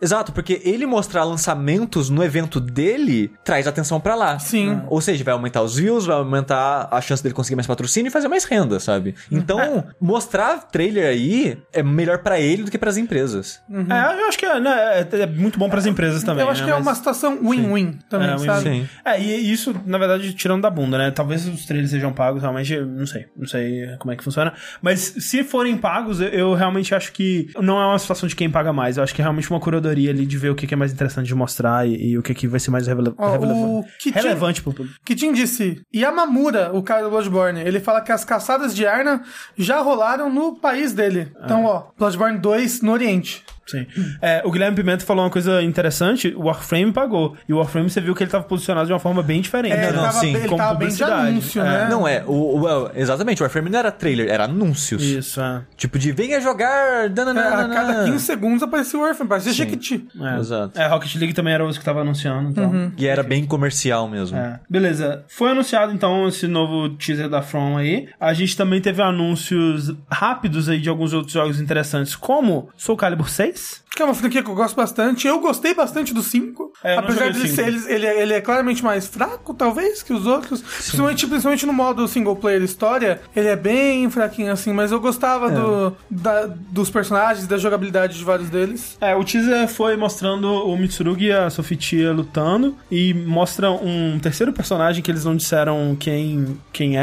Exato, 0.00 0.32
porque 0.32 0.60
ele 0.64 0.86
mostrar 0.86 1.24
lançamentos 1.24 2.08
no 2.10 2.22
evento 2.22 2.60
dele 2.60 3.30
traz 3.44 3.66
atenção 3.66 4.00
pra 4.00 4.14
lá. 4.14 4.38
Sim. 4.38 4.80
Ou 4.88 5.00
seja, 5.00 5.22
vai 5.24 5.32
aumentar 5.34 5.62
os 5.62 5.76
views, 5.76 6.06
vai 6.06 6.16
aumentar 6.16 6.88
a 6.90 7.00
chance 7.00 7.22
dele 7.22 7.34
conseguir 7.34 7.56
mais 7.56 7.66
patrocínio 7.66 8.08
e 8.08 8.12
fazer 8.12 8.28
mais 8.28 8.44
renda, 8.44 8.78
sabe? 8.80 9.14
Então, 9.30 9.84
mostrar 10.00 10.68
trailer 10.70 11.06
aí 11.08 11.58
é 11.72 11.82
melhor 11.82 12.18
pra 12.18 12.38
ele 12.40 12.64
do 12.64 12.70
que 12.70 12.78
pras 12.78 12.96
empresas. 12.96 13.60
É, 13.70 14.20
eu 14.22 14.28
acho 14.28 14.38
que 14.38 14.46
é, 14.56 14.60
né, 14.60 15.06
é, 15.12 15.16
é 15.22 15.26
muito 15.26 15.58
bom 15.58 15.68
pras 15.68 15.86
empresas 15.86 16.22
também. 16.22 16.44
eu 16.44 16.50
acho 16.50 16.60
né, 16.62 16.66
que 16.66 16.72
é 16.72 16.74
uma 16.76 16.94
situação 16.94 17.38
win-win 17.42 17.98
também, 18.08 18.30
É, 18.30 18.38
sabe? 18.38 18.62
Sim. 18.62 18.88
É, 19.04 19.20
e 19.20 19.52
isso, 19.52 19.74
na 19.86 19.98
verdade, 19.98 20.32
tirando 20.34 20.62
da 20.62 20.70
bunda, 20.70 20.98
né? 20.98 21.10
Talvez 21.10 21.46
os 21.46 21.64
trailers 21.66 21.90
sejam 21.90 22.12
pagos, 22.12 22.42
realmente, 22.42 22.78
não 22.80 23.06
sei. 23.06 23.26
Não 23.36 23.46
sei 23.46 23.96
como 23.98 24.12
é 24.12 24.16
que 24.16 24.24
funciona. 24.24 24.52
Mas 24.82 25.00
se 25.00 25.42
forem 25.44 25.76
pagos, 25.76 26.20
eu, 26.20 26.28
eu 26.28 26.54
realmente 26.54 26.94
acho 26.94 27.12
que 27.12 27.48
não 27.60 27.80
é 27.80 27.86
uma 27.86 27.98
situação 27.98 28.28
de 28.28 28.36
quem 28.36 28.50
paga 28.50 28.72
mais. 28.72 28.96
Eu 28.96 29.02
acho 29.02 29.14
que 29.14 29.20
é 29.20 29.24
realmente 29.24 29.50
uma 29.50 29.60
curadoria 29.60 30.10
ali 30.10 30.26
de 30.26 30.36
ver 30.38 30.50
o 30.50 30.54
que, 30.54 30.72
é 30.72 30.76
mais 30.76 30.92
interessante 30.92 31.26
de 31.26 31.34
mostrar 31.34 31.86
e, 31.88 32.10
e 32.10 32.18
o 32.18 32.22
que, 32.22 32.34
que 32.34 32.46
vai 32.48 32.60
ser 32.60 32.70
mais 32.70 32.86
revela 32.86 33.14
Ó, 33.18 33.32
revela- 33.32 33.52
o 33.54 33.84
Kitin- 33.98 34.18
relevante 34.18 34.62
pro 34.62 34.72
público. 34.72 34.98
Kitin 35.04 35.32
disse, 35.32 35.80
Yamamura, 35.94 36.70
o 36.72 36.82
cara 36.82 37.02
do 37.02 37.10
Bloodborne, 37.10 37.60
ele 37.60 37.80
fala 37.80 38.00
que 38.00 38.12
as 38.12 38.24
caçadas 38.24 38.74
de 38.74 38.86
Arna 38.86 39.22
já 39.56 39.80
rolaram 39.80 40.32
no 40.32 40.56
país 40.60 40.92
dele. 40.92 41.32
Então, 41.44 41.64
ó, 41.64 41.84
Bloodborne 41.98 42.38
2 42.38 42.82
no 42.82 42.92
Oriente. 42.92 43.44
Sim. 43.70 43.86
É, 44.20 44.42
o 44.44 44.50
Guilherme 44.50 44.76
Pimenta 44.76 45.04
falou 45.04 45.24
uma 45.24 45.30
coisa 45.30 45.62
interessante: 45.62 46.34
o 46.36 46.44
Warframe 46.44 46.92
pagou. 46.92 47.36
E 47.48 47.52
o 47.52 47.58
Warframe 47.58 47.88
você 47.90 48.00
viu 48.00 48.14
que 48.14 48.22
ele 48.22 48.30
tava 48.30 48.44
posicionado 48.44 48.86
de 48.86 48.92
uma 48.92 48.98
forma 48.98 49.22
bem 49.22 49.40
diferente. 49.40 49.72
É, 49.74 49.84
ele 49.88 49.96
não, 49.96 50.02
tava, 50.04 50.18
sim, 50.20 50.34
ele 50.34 50.48
como 50.48 50.58
tava 50.58 50.74
bem 50.74 50.88
de 50.88 50.94
publicidade. 50.94 51.28
anúncio, 51.28 51.62
É. 51.62 51.64
né? 51.64 51.88
Não 51.90 52.06
é, 52.08 52.24
o, 52.26 52.60
o- 52.60 52.90
exatamente, 52.94 53.40
o 53.40 53.44
Warframe 53.44 53.70
não 53.70 53.78
era 53.78 53.90
trailer, 53.90 54.28
era 54.28 54.44
anúncios. 54.44 55.02
Isso, 55.02 55.40
é. 55.40 55.62
Tipo 55.76 55.98
de 55.98 56.12
venha 56.12 56.40
jogar. 56.40 57.04
É, 57.04 57.08
dananana. 57.08 57.64
a 57.64 57.68
cada 57.68 58.04
15 58.04 58.24
segundos 58.24 58.62
aparecia 58.62 58.98
o 58.98 59.02
Warframe, 59.02 59.28
parecia. 59.28 59.52
Jequiti. 59.52 60.06
É. 60.20 60.38
Exato. 60.38 60.78
É, 60.80 60.86
Rocket 60.86 61.14
League 61.16 61.34
também 61.34 61.54
era 61.54 61.64
o 61.66 61.70
que 61.72 61.84
tava 61.84 62.00
anunciando. 62.00 62.50
Então. 62.50 62.92
E 62.96 63.06
era 63.06 63.22
bem 63.22 63.44
comercial 63.46 64.08
mesmo. 64.08 64.36
É. 64.36 64.60
Beleza. 64.68 65.24
Foi 65.28 65.50
anunciado 65.50 65.92
então 65.92 66.26
esse 66.28 66.46
novo 66.46 66.88
teaser 66.90 67.28
da 67.28 67.42
From 67.42 67.76
aí. 67.76 68.08
A 68.18 68.32
gente 68.34 68.56
também 68.56 68.80
teve 68.80 69.00
anúncios 69.02 69.92
rápidos 70.10 70.68
aí 70.68 70.80
de 70.80 70.88
alguns 70.88 71.12
outros 71.12 71.32
jogos 71.32 71.60
interessantes, 71.60 72.14
como 72.16 72.68
Soul 72.76 72.96
Calibur 72.98 73.28
6. 73.28 73.59
tips 73.60 73.89
Que 73.94 74.02
é 74.02 74.04
uma 74.04 74.14
franquia 74.14 74.40
que 74.42 74.48
eu 74.48 74.54
gosto 74.54 74.76
bastante. 74.76 75.26
Eu 75.26 75.40
gostei 75.40 75.74
bastante 75.74 76.14
do 76.14 76.22
5. 76.22 76.72
É, 76.82 76.96
apesar 76.96 77.30
de 77.32 77.48
ser, 77.48 77.66
ele, 77.66 77.80
ele, 77.92 78.06
é- 78.06 78.22
ele 78.22 78.32
é 78.34 78.40
claramente 78.40 78.84
mais 78.84 79.06
fraco, 79.08 79.52
talvez, 79.52 80.00
que 80.02 80.12
os 80.12 80.26
outros. 80.26 80.62
Principalmente, 80.62 81.26
principalmente 81.26 81.66
no 81.66 81.72
modo 81.72 82.06
single 82.06 82.36
player 82.36 82.62
história, 82.62 83.20
ele 83.34 83.48
é 83.48 83.56
bem 83.56 84.08
fraquinho 84.08 84.52
assim, 84.52 84.72
mas 84.72 84.92
eu 84.92 85.00
gostava 85.00 85.48
É. 85.48 85.50
do, 85.50 85.96
da- 86.08 86.46
dos 86.46 86.88
personagens, 86.88 87.46
da 87.48 87.58
jogabilidade 87.58 88.16
de 88.16 88.24
vários 88.24 88.48
deles. 88.48 88.96
É, 89.00 89.14
o 89.16 89.24
teaser 89.24 89.66
foi 89.68 89.96
mostrando 89.96 90.46
o 90.48 90.76
Mitsurugi 90.78 91.26
e 91.26 91.32
a 91.32 91.50
Sofitia 91.50 92.12
lutando 92.12 92.76
e 92.90 93.12
mostra 93.12 93.70
um 93.72 94.18
terceiro 94.20 94.52
personagem 94.52 95.02
que 95.02 95.10
eles 95.10 95.24
não 95.24 95.36
disseram 95.36 95.96
quem, 95.98 96.56
quem 96.72 96.96
é, 96.96 97.02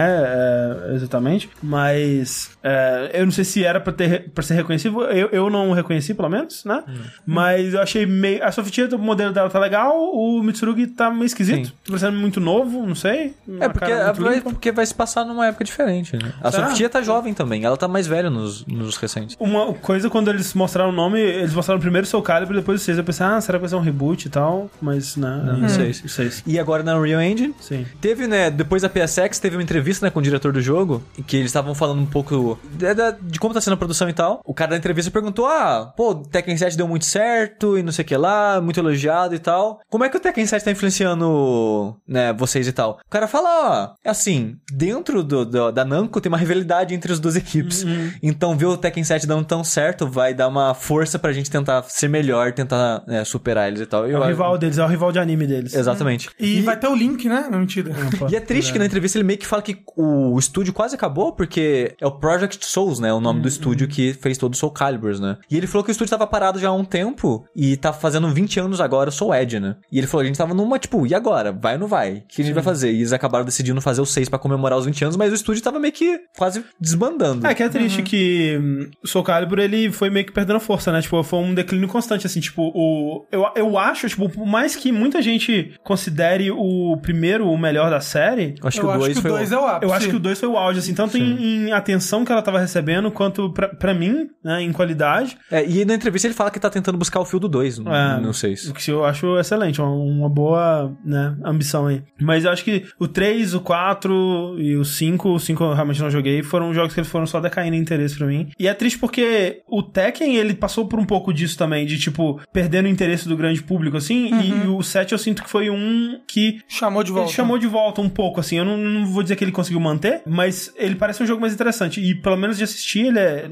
é, 0.89 0.95
exatamente, 0.95 1.49
mas 1.61 2.49
é, 2.63 3.11
eu 3.13 3.25
não 3.25 3.31
sei 3.31 3.43
se 3.43 3.63
era 3.63 3.79
pra, 3.81 3.91
ter, 3.91 4.29
pra 4.31 4.41
ser 4.43 4.53
reconhecido, 4.55 5.03
eu, 5.03 5.27
eu 5.33 5.49
não 5.49 5.73
reconheci 5.73 6.13
pelo 6.13 6.29
menos, 6.29 6.63
né? 6.63 6.76
Mas 7.25 7.73
eu 7.73 7.82
achei 7.82 8.05
meio... 8.05 8.43
A 8.43 8.51
Sofitia, 8.51 8.88
o 8.93 8.99
modelo 8.99 9.34
dela 9.34 9.49
tá 9.49 9.59
legal, 9.59 9.95
o 9.97 10.41
Mitsurugi 10.43 10.88
tá 10.88 11.09
meio 11.09 11.25
esquisito, 11.25 11.67
Sim. 11.67 11.71
tá 11.71 11.78
parecendo 11.88 12.17
muito 12.17 12.39
novo, 12.39 12.86
não 12.86 12.95
sei. 12.95 13.34
É 13.59 13.69
porque 13.69 13.93
vai, 14.21 14.41
porque 14.41 14.71
vai 14.71 14.86
se 14.86 14.93
passar 14.93 15.25
numa 15.25 15.47
época 15.47 15.63
diferente, 15.63 16.15
né? 16.15 16.34
A 16.41 16.51
Será? 16.51 16.69
Sofia 16.69 16.89
tá 16.89 17.01
jovem 17.01 17.34
também, 17.34 17.63
ela 17.63 17.78
tá 17.78 17.88
mais 17.88 18.07
velha 18.07 18.30
nos, 18.30 18.65
nos 18.65 18.97
recentes. 18.97 19.36
Uma 19.39 19.73
coisa, 19.73 20.09
quando 20.09 20.30
eles 20.30 20.53
mostraram 20.53 20.89
o 20.89 20.93
nome, 20.93 21.19
eles 21.19 21.53
mostraram 21.53 21.80
primeiro 21.80 22.05
o 22.05 22.09
Soul 22.09 22.23
Calibur 22.23 22.55
e 22.55 22.59
depois 22.59 22.82
o 22.82 22.84
6. 22.84 22.97
Eu 22.97 23.03
pensei, 23.03 23.25
ah, 23.25 23.39
será 23.41 23.57
que 23.57 23.61
vai 23.61 23.69
ser 23.69 23.75
um 23.75 23.80
reboot 23.82 24.25
e 24.25 24.30
tal? 24.30 24.69
Mas, 24.82 25.15
né? 25.15 25.41
Não, 25.45 25.65
é, 25.65 25.69
seis. 25.69 26.03
o 26.03 26.09
6. 26.09 26.43
E 26.47 26.59
agora 26.59 26.84
na 26.84 26.97
Unreal 26.97 27.21
Engine, 27.21 27.53
Sim. 27.59 27.86
Teve, 28.01 28.28
né, 28.28 28.49
depois 28.49 28.82
da 28.82 28.89
PSX, 28.89 29.39
teve 29.39 29.55
uma 29.55 29.63
entrevista, 29.63 30.05
né, 30.05 30.09
com 30.09 30.19
o 30.19 30.21
diretor 30.21 30.51
do 30.51 30.61
jogo, 30.61 31.03
em 31.17 31.23
que 31.23 31.36
eles 31.38 31.47
estavam 31.47 31.73
falando 31.75 32.01
um 32.01 32.05
pouco 32.05 32.57
de, 32.73 32.93
da- 32.93 33.11
de 33.19 33.39
como 33.39 33.53
tá 33.53 33.61
sendo 33.61 33.73
a 33.73 33.78
produção 33.78 34.09
e 34.09 34.13
tal. 34.13 34.41
O 34.45 34.53
cara 34.53 34.71
da 34.71 34.78
entrevista 34.78 35.11
perguntou, 35.11 35.45
ah, 35.45 35.93
pô, 35.95 36.15
Tekken 36.15 36.57
7 36.57 36.66
deu 36.76 36.88
muito 36.88 37.05
certo 37.05 37.78
e 37.78 37.84
não 37.84 37.91
sei 37.91 38.03
o 38.03 38.07
que 38.07 38.18
lá, 38.18 38.59
muito 38.61 38.80
elogiado 38.80 39.34
e 39.36 39.39
tal. 39.39 39.80
Como 39.89 40.03
é 40.03 40.09
que 40.09 40.18
o 40.18 40.20
Tekken 40.20 40.45
7 40.45 40.63
tá 40.65 40.72
influenciando, 40.72 41.95
né, 42.07 42.34
vocês 42.34 42.68
e 42.68 42.72
tal? 42.72 42.99
O 43.05 43.09
cara 43.09 43.28
fala, 43.28 43.49
ó, 43.93 43.95
é 44.03 44.09
assim, 44.09 44.55
dentro 44.72 45.24
do, 45.24 45.45
do- 45.45 45.72
da 45.72 45.84
Namco 45.86 46.20
tem 46.22 46.30
uma 46.30 46.38
rivalidade 46.38 46.93
entre 46.93 47.11
as 47.11 47.20
duas 47.20 47.36
equipes. 47.36 47.86
Então 48.22 48.57
ver 48.57 48.65
o 48.65 48.78
Tekken 48.78 49.03
7 49.03 49.26
dando 49.28 49.45
tão 49.45 49.63
certo 49.63 50.07
vai 50.07 50.34
dar 50.34 50.47
uma 50.47 50.74
força 50.74 51.18
pra 51.20 51.32
gente 51.32 51.49
tentar 51.49 51.84
ser 51.84 52.07
melhor, 52.07 52.51
tentar 52.53 53.03
né, 53.07 53.24
superar 53.24 53.68
eles 53.68 53.82
e 53.82 53.86
tal. 53.86 54.05
É 54.05 54.11
Eu 54.11 54.15
o 54.15 54.18
acho- 54.22 54.28
rival 54.30 54.57
deles, 54.57 54.78
é 54.78 54.84
o 54.84 54.88
rival 54.88 55.11
de 55.11 55.20
anime 55.20 55.47
deles. 55.47 55.74
Exatamente. 55.74 56.30
E, 56.39 56.61
vai 56.61 56.78
ter 56.78 56.88
o 56.88 56.95
link, 56.95 57.28
né? 57.28 57.47
Não, 57.51 57.59
mentira. 57.59 57.91
E 58.30 58.36
é 58.36 58.39
triste 58.39 58.74
que 58.74 58.80
na 58.80 58.86
entrevista 58.86 59.18
ele 59.18 59.24
meio 59.26 59.39
que 59.39 59.45
fala 59.47 59.61
que 59.61 59.78
o 59.95 60.38
estúdio 60.38 60.74
quase 60.74 60.95
acabou, 60.95 61.32
porque 61.34 61.95
é 61.99 62.05
o 62.05 62.11
Project 62.11 62.65
Souls, 62.65 62.99
né? 62.99 63.13
O 63.13 63.20
nome 63.22 63.41
do 63.41 63.47
estúdio 63.47 63.88
que 63.88 64.13
fez 64.13 64.38
todos 64.38 64.57
os 64.57 64.59
Soul 64.59 64.72
Caliburs, 64.72 65.20
né? 65.20 65.38
E 65.49 65.55
ele 65.55 65.68
falou 65.68 65.84
que 65.84 65.89
o 65.89 65.93
estúdio 65.93 66.09
tava 66.11 66.26
parado 66.28 66.57
já 66.58 66.70
há 66.70 66.74
um 66.74 66.84
tempo 66.86 67.45
e 67.55 67.76
tá 67.78 67.91
fazendo 67.93 68.28
20 68.30 68.60
anos 68.60 68.82
agora, 68.82 69.08
eu 69.08 69.12
sou 69.12 69.30
o 69.30 69.36
Ed, 69.36 69.60
né? 69.60 69.76
E 69.91 69.97
ele 69.97 70.08
falou, 70.08 70.24
a 70.24 70.26
gente 70.28 70.38
tava 70.38 70.53
numa, 70.53 70.78
tipo, 70.80 71.05
e 71.08 71.14
agora? 71.14 71.51
Vai 71.51 71.74
ou 71.74 71.80
não 71.80 71.88
vai? 71.88 72.18
O 72.18 72.22
que 72.28 72.41
a 72.41 72.45
gente 72.45 72.53
vai 72.53 72.64
fazer? 72.64 72.91
E 72.91 72.97
eles 72.97 73.14
acabaram 73.14 73.45
decidindo 73.45 73.80
fazer 73.82 74.01
o 74.01 74.05
6 74.05 74.30
pra 74.30 74.39
comemorar 74.39 74.78
os 74.78 74.86
20 74.86 75.03
anos, 75.03 75.18
mas 75.18 75.32
o 75.32 75.36
estúdio 75.36 75.64
tava 75.64 75.80
meio 75.80 75.93
que 75.93 76.20
quase 76.38 76.64
desbandando. 76.80 77.45
É 77.45 77.53
que 77.53 77.64
é 77.64 77.70
triste 77.70 78.01
que 78.01 78.58
hum, 78.62 78.89
o 79.03 79.08
Soul 79.08 79.24
Calibur, 79.24 79.60
ele 79.60 79.91
foi 79.91 80.10
meio 80.10 80.26
que 80.26 80.32
perdendo 80.32 80.60
força, 80.60 80.91
né? 80.91 81.01
Tipo, 81.01 81.22
foi 81.24 81.39
um 81.39 81.53
declínio 81.53 81.88
constante, 81.88 82.26
assim, 82.28 82.39
tipo, 82.39 82.72
o... 82.74 83.26
Eu, 83.32 83.45
eu 83.55 83.78
acho, 83.78 84.08
tipo, 84.10 84.30
por 84.30 84.45
mais 84.45 84.76
que 84.76 84.91
muita 84.91 85.22
gente 85.22 85.74
considere 85.84 86.51
o 86.51 86.97
primeiro 87.01 87.47
o 87.49 87.58
melhor 87.58 87.89
da 87.89 87.99
série, 87.99 88.55
Eu 88.62 88.68
acho 88.68 88.80
que 88.80 88.86
Eu 88.86 88.89
o 88.89 88.91
acho 88.91 88.99
2 89.01 89.14
que 89.14 89.20
o 89.20 89.22
foi 89.22 89.32
2 89.32 89.51
é 89.51 89.58
o 89.58 89.66
ápice. 89.66 89.84
eu 89.91 89.93
acho 89.93 90.10
que 90.10 90.16
o 90.16 90.20
2 90.20 90.39
foi 90.39 90.49
o 90.49 90.58
auge, 90.58 90.80
assim, 90.80 90.93
tanto 90.93 91.18
em, 91.18 91.68
em 91.68 91.72
atenção 91.72 92.24
que 92.26 92.32
ela 92.32 92.41
tava 92.41 92.60
recebendo, 92.60 93.12
quanto 93.12 93.51
pra, 93.51 93.70
pra 93.70 93.93
mim, 93.93 94.30
né, 94.43 94.62
em 94.62 94.72
qualidade, 94.72 95.38
É, 95.51 95.66
e 95.66 95.86
na 95.86 95.93
entrevista 95.95 96.28
ele 96.28 96.34
fala 96.36 96.46
que 96.51 96.59
tá 96.59 96.69
tentando 96.69 96.97
buscar 96.97 97.19
o 97.19 97.25
fio 97.25 97.39
do 97.39 97.47
2, 97.47 97.79
não, 97.79 97.93
É. 97.95 98.19
não 98.19 98.33
sei. 98.33 98.53
o 98.69 98.73
que 98.73 98.89
eu 98.91 99.05
acho 99.05 99.37
excelente, 99.37 99.81
uma, 99.81 99.89
uma 99.91 100.29
boa, 100.29 100.95
né, 101.03 101.35
ambição 101.43 101.87
aí. 101.87 102.01
Mas 102.19 102.45
eu 102.45 102.51
acho 102.51 102.63
que 102.63 102.85
o 102.99 103.07
3, 103.07 103.53
o 103.53 103.61
4 103.61 104.55
e 104.59 104.75
o 104.75 104.85
5, 104.85 105.29
o 105.29 105.39
5 105.39 105.63
eu 105.63 105.73
realmente 105.73 106.01
não 106.01 106.09
joguei, 106.09 106.41
foram 106.43 106.73
jogos 106.73 106.93
que 106.93 106.99
eles 106.99 107.09
foram 107.09 107.25
só 107.25 107.39
decaindo 107.39 107.75
em 107.75 107.79
interesse 107.79 108.17
pra 108.17 108.27
mim. 108.27 108.49
E 108.59 108.67
é 108.67 108.73
triste 108.73 108.99
porque 108.99 109.61
o 109.67 109.81
Tekken, 109.83 110.35
ele 110.35 110.53
passou 110.53 110.87
por 110.87 110.99
um 110.99 111.05
pouco 111.05 111.33
disso 111.33 111.57
também, 111.57 111.85
de, 111.85 111.97
tipo, 111.97 112.39
perdendo 112.53 112.85
o 112.85 112.89
interesse 112.89 113.27
do 113.27 113.35
grande 113.37 113.61
público, 113.63 113.97
assim, 113.97 114.29
e, 114.41 114.49
e 114.65 114.67
o 114.67 114.81
7 114.81 115.11
eu 115.13 115.17
sinto 115.17 115.43
que 115.43 115.49
foi 115.49 115.69
um 115.69 116.19
que 116.27 116.61
Chamou 116.67 117.03
de 117.03 117.11
volta. 117.11 117.29
Ele 117.29 117.35
chamou 117.35 117.57
de 117.57 117.67
volta 117.67 118.01
um 118.01 118.09
pouco, 118.09 118.39
assim. 118.39 118.57
Eu 118.57 118.65
não, 118.65 118.77
não 118.77 119.05
vou 119.05 119.23
dizer 119.23 119.35
que 119.35 119.43
ele 119.43 119.51
conseguiu 119.51 119.79
manter, 119.79 120.21
mas 120.25 120.73
ele 120.75 120.95
parece 120.95 121.21
um 121.23 121.25
jogo 121.25 121.41
mais 121.41 121.53
interessante. 121.53 121.99
E 122.01 122.15
pelo 122.15 122.37
menos 122.37 122.57
de 122.57 122.63
assistir, 122.63 123.07
ele 123.07 123.19
é. 123.19 123.47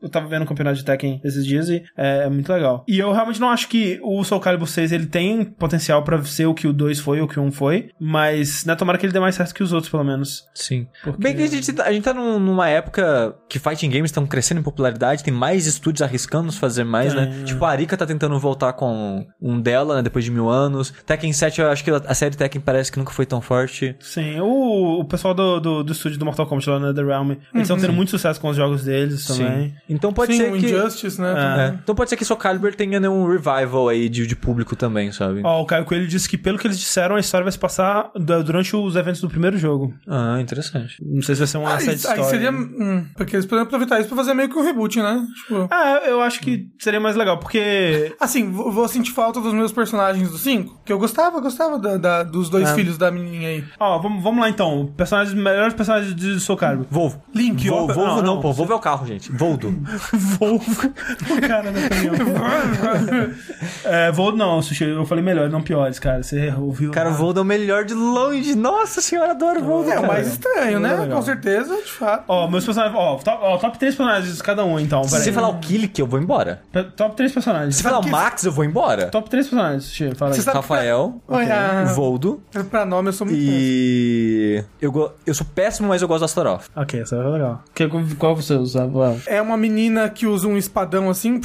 Eu 0.00 0.08
tava 0.08 0.26
vendo 0.28 0.42
o 0.42 0.46
campeonato 0.46 0.76
de 0.76 0.84
Tekken 0.84 1.20
esses 1.24 1.44
dias 1.44 1.68
e 1.68 1.82
é, 1.96 2.24
é 2.24 2.30
muito 2.32 2.52
legal. 2.52 2.84
E 2.88 2.98
eu 2.98 3.12
realmente 3.12 3.40
não 3.40 3.48
acho 3.50 3.68
que 3.68 3.98
o 4.02 4.22
Soul 4.24 4.40
Calibur 4.40 4.66
6 4.68 4.92
ele 4.92 5.06
tem 5.06 5.44
potencial 5.44 6.02
pra 6.02 6.22
ser 6.24 6.46
o 6.46 6.54
que 6.54 6.66
o 6.66 6.72
2 6.72 6.98
foi 7.00 7.20
ou 7.20 7.26
o 7.26 7.28
que 7.28 7.38
o 7.38 7.42
1 7.42 7.52
foi, 7.52 7.90
mas 8.00 8.64
né, 8.64 8.74
tomara 8.74 8.98
que 8.98 9.06
ele 9.06 9.12
dê 9.12 9.20
mais 9.20 9.34
certo 9.34 9.54
que 9.54 9.62
os 9.62 9.72
outros, 9.72 9.90
pelo 9.90 10.04
menos. 10.04 10.44
Sim. 10.54 10.86
Porque- 11.02 11.22
Bem 11.22 11.36
que 11.36 11.42
a 11.42 11.46
gente, 11.46 11.72
tá- 11.72 11.84
a 11.84 11.92
gente 11.92 12.04
tá 12.04 12.12
num- 12.14 12.38
numa 12.38 12.68
época 12.68 13.34
que 13.48 13.58
fighting 13.58 13.90
games 13.90 14.10
estão 14.10 14.26
crescendo 14.26 14.60
em 14.60 14.62
popularidade, 14.64 15.22
tem 15.24 15.32
mais 15.32 15.66
estúdios 15.66 16.02
arriscando 16.02 16.50
se 16.50 16.58
fazer 16.58 16.84
mais, 16.84 17.14
né? 17.14 17.40
É. 17.40 17.44
Tipo, 17.44 17.64
a 17.64 17.70
Arika 17.70 17.96
tá 17.96 18.06
tentando 18.06 18.38
voltar 18.38 18.72
com 18.72 19.26
um 19.40 19.60
dela, 19.60 19.96
né, 19.96 20.02
depois 20.02 20.24
de 20.24 20.30
mil 20.30 20.48
anos. 20.48 20.92
Tekken 21.06 21.32
7, 21.32 21.60
eu 21.60 21.68
acho 21.70 21.84
que 21.84 21.90
a 21.90 22.14
série 22.14 22.36
Tekken 22.36 22.60
parece 22.60 22.90
que 22.90 22.98
nunca 22.98 23.12
foi 23.12 23.26
tão 23.26 23.40
forte. 23.40 23.94
Sim, 24.00 24.40
o, 24.40 25.00
o 25.00 25.04
pessoal 25.04 25.34
do, 25.34 25.60
do, 25.60 25.82
do 25.84 25.92
estúdio 25.92 26.18
do 26.18 26.24
Mortal 26.24 26.46
Kombat 26.46 26.68
lá 26.70 26.78
na 26.80 26.94
The 26.94 27.02
Realm, 27.02 27.30
eles 27.30 27.62
estão 27.62 27.78
tendo 27.78 27.92
muito 27.92 28.10
sucesso 28.10 28.40
com 28.40 28.48
os 28.48 28.56
jogos 28.56 28.84
deles 28.84 29.26
também. 29.26 29.68
Sim. 29.68 29.74
Então 29.88 30.12
pode 30.12 30.32
Sim, 30.32 30.38
ser 30.38 30.52
o 30.52 30.58
que... 30.58 30.66
Injustice, 30.66 31.20
né? 31.20 31.34
É. 31.72 31.78
Então 31.82 31.94
pode 31.94 32.10
ser 32.10 32.16
que 32.16 32.21
Soul 32.24 32.38
Calibur 32.38 32.74
tenha 32.74 32.98
né, 33.00 33.08
um 33.08 33.26
revival 33.26 33.88
aí 33.88 34.08
de, 34.08 34.26
de 34.26 34.36
público 34.36 34.74
também, 34.76 35.10
sabe? 35.12 35.40
Ó, 35.44 35.62
o 35.62 35.66
Caio 35.66 35.84
Coelho 35.84 36.06
disse 36.06 36.28
que, 36.28 36.36
pelo 36.38 36.58
que 36.58 36.66
eles 36.66 36.78
disseram, 36.78 37.16
a 37.16 37.20
história 37.20 37.44
vai 37.44 37.52
se 37.52 37.58
passar 37.58 38.10
du- 38.14 38.42
durante 38.44 38.74
os 38.76 38.96
eventos 38.96 39.20
do 39.20 39.28
primeiro 39.28 39.56
jogo. 39.58 39.92
Ah, 40.08 40.38
interessante. 40.40 40.96
Não 41.04 41.22
sei 41.22 41.34
se 41.34 41.40
vai 41.40 41.48
ser 41.48 41.58
uma 41.58 41.72
Aí, 41.74 41.80
side 41.80 41.90
aí 41.90 41.96
story. 41.96 42.24
seria. 42.24 42.50
hum, 42.52 43.06
porque 43.16 43.36
eles 43.36 43.46
poderiam 43.46 43.64
aproveitar 43.66 43.98
isso 44.00 44.08
pra 44.08 44.16
fazer 44.16 44.34
meio 44.34 44.48
que 44.48 44.56
um 44.58 44.62
reboot, 44.64 44.98
né? 45.00 45.24
Tipo. 45.42 45.68
Ah, 45.70 46.00
eu 46.06 46.20
acho 46.20 46.40
que 46.40 46.68
seria 46.78 47.00
mais 47.00 47.16
legal, 47.16 47.38
porque. 47.38 48.14
Assim, 48.20 48.50
vou 48.50 48.86
sentir 48.88 49.12
falta 49.12 49.40
dos 49.40 49.52
meus 49.54 49.72
personagens 49.72 50.30
do 50.30 50.38
5, 50.38 50.82
que 50.84 50.92
eu 50.92 50.98
gostava, 50.98 51.40
gostava 51.40 51.78
da- 51.78 51.96
da- 51.96 52.22
dos 52.22 52.48
dois 52.50 52.68
É. 52.68 52.74
filhos 52.74 52.96
da 52.98 53.10
menininha 53.10 53.48
aí. 53.48 53.64
Ó, 53.78 53.98
vamos, 53.98 54.22
vamos 54.22 54.40
lá 54.40 54.48
então. 54.48 54.92
Personagens, 54.96 55.34
melhores 55.34 55.74
personagens 55.74 56.14
de 56.14 56.38
Soul 56.40 56.56
Calibur. 56.58 56.86
Volvo. 56.90 57.22
Link, 57.34 57.68
Vol- 57.68 57.86
Volvo 57.86 58.00
não, 58.00 58.16
não, 58.16 58.22
não. 58.34 58.40
pô. 58.40 58.52
Volvo 58.52 58.72
é 58.72 58.76
o 58.76 58.80
carro, 58.80 59.06
gente. 59.06 59.30
Voldo. 59.32 59.74
Volvo. 60.12 60.86
o 60.86 61.40
cara 61.48 61.70
no 61.70 61.88
caminhão. 61.88 62.11
é, 63.84 64.12
não, 64.36 64.62
Sushi. 64.62 64.84
Eu 64.84 65.04
falei 65.06 65.22
melhores, 65.24 65.50
não 65.52 65.62
piores, 65.62 65.98
cara. 65.98 66.22
Você 66.22 66.52
ouviu. 66.58 66.90
Cara, 66.90 67.10
o 67.10 67.14
Voldo 67.14 67.40
é 67.40 67.42
o 67.42 67.44
melhor 67.46 67.84
de 67.84 67.94
longe. 67.94 68.54
Nossa 68.54 69.00
senhora, 69.00 69.32
adoro 69.32 69.60
o 69.60 69.64
Voldo, 69.64 69.90
É 69.90 69.98
o 69.98 70.06
mais 70.06 70.28
estranho, 70.28 70.80
né? 70.80 71.06
Com 71.10 71.22
certeza, 71.22 71.74
de 71.76 71.90
fato. 71.90 72.24
Ó, 72.28 72.48
meus 72.48 72.64
personagens. 72.64 72.96
Ó, 72.98 73.16
top, 73.16 73.38
ó, 73.42 73.58
top 73.58 73.78
3 73.78 73.94
personagens 73.94 74.36
de 74.36 74.42
cada 74.42 74.64
um, 74.64 74.78
então. 74.78 75.04
Se 75.04 75.10
você 75.20 75.32
falar 75.32 75.48
o 75.48 75.58
Killick, 75.58 75.98
eu 76.00 76.06
vou 76.06 76.20
embora. 76.20 76.62
Pe- 76.72 76.84
Top 76.96 77.16
3 77.16 77.32
personagens. 77.32 77.76
Se 77.76 77.82
falar 77.82 78.00
o 78.00 78.08
Max, 78.08 78.44
eu 78.44 78.52
vou 78.52 78.64
embora. 78.64 79.06
Top 79.06 79.28
3 79.28 79.46
personagens, 79.48 79.84
Sushi. 79.84 80.14
Fala 80.14 80.32
aí. 80.34 80.40
Você 80.40 80.50
Rafael, 80.50 81.20
Olha, 81.28 81.84
Voldo 81.94 82.42
pra 82.70 82.84
nome 82.84 83.08
eu 83.08 83.12
sou 83.12 83.26
muito 83.26 83.40
e... 83.40 84.62
Eu, 84.80 84.92
go- 84.92 85.10
eu 85.26 85.34
sou 85.34 85.46
péssimo, 85.54 85.88
mas 85.88 86.02
eu 86.02 86.08
gosto 86.08 86.20
do 86.20 86.24
Astaroth. 86.26 86.64
Ok, 86.76 87.00
essa 87.00 87.16
é 87.16 87.18
legal. 87.18 87.62
Que, 87.74 87.88
qual 88.18 88.36
você 88.36 88.54
usa? 88.54 88.88
É 89.26 89.40
uma 89.40 89.56
menina 89.56 90.08
que 90.08 90.26
usa 90.26 90.46
um 90.46 90.56
espadão 90.56 91.08
assim, 91.10 91.40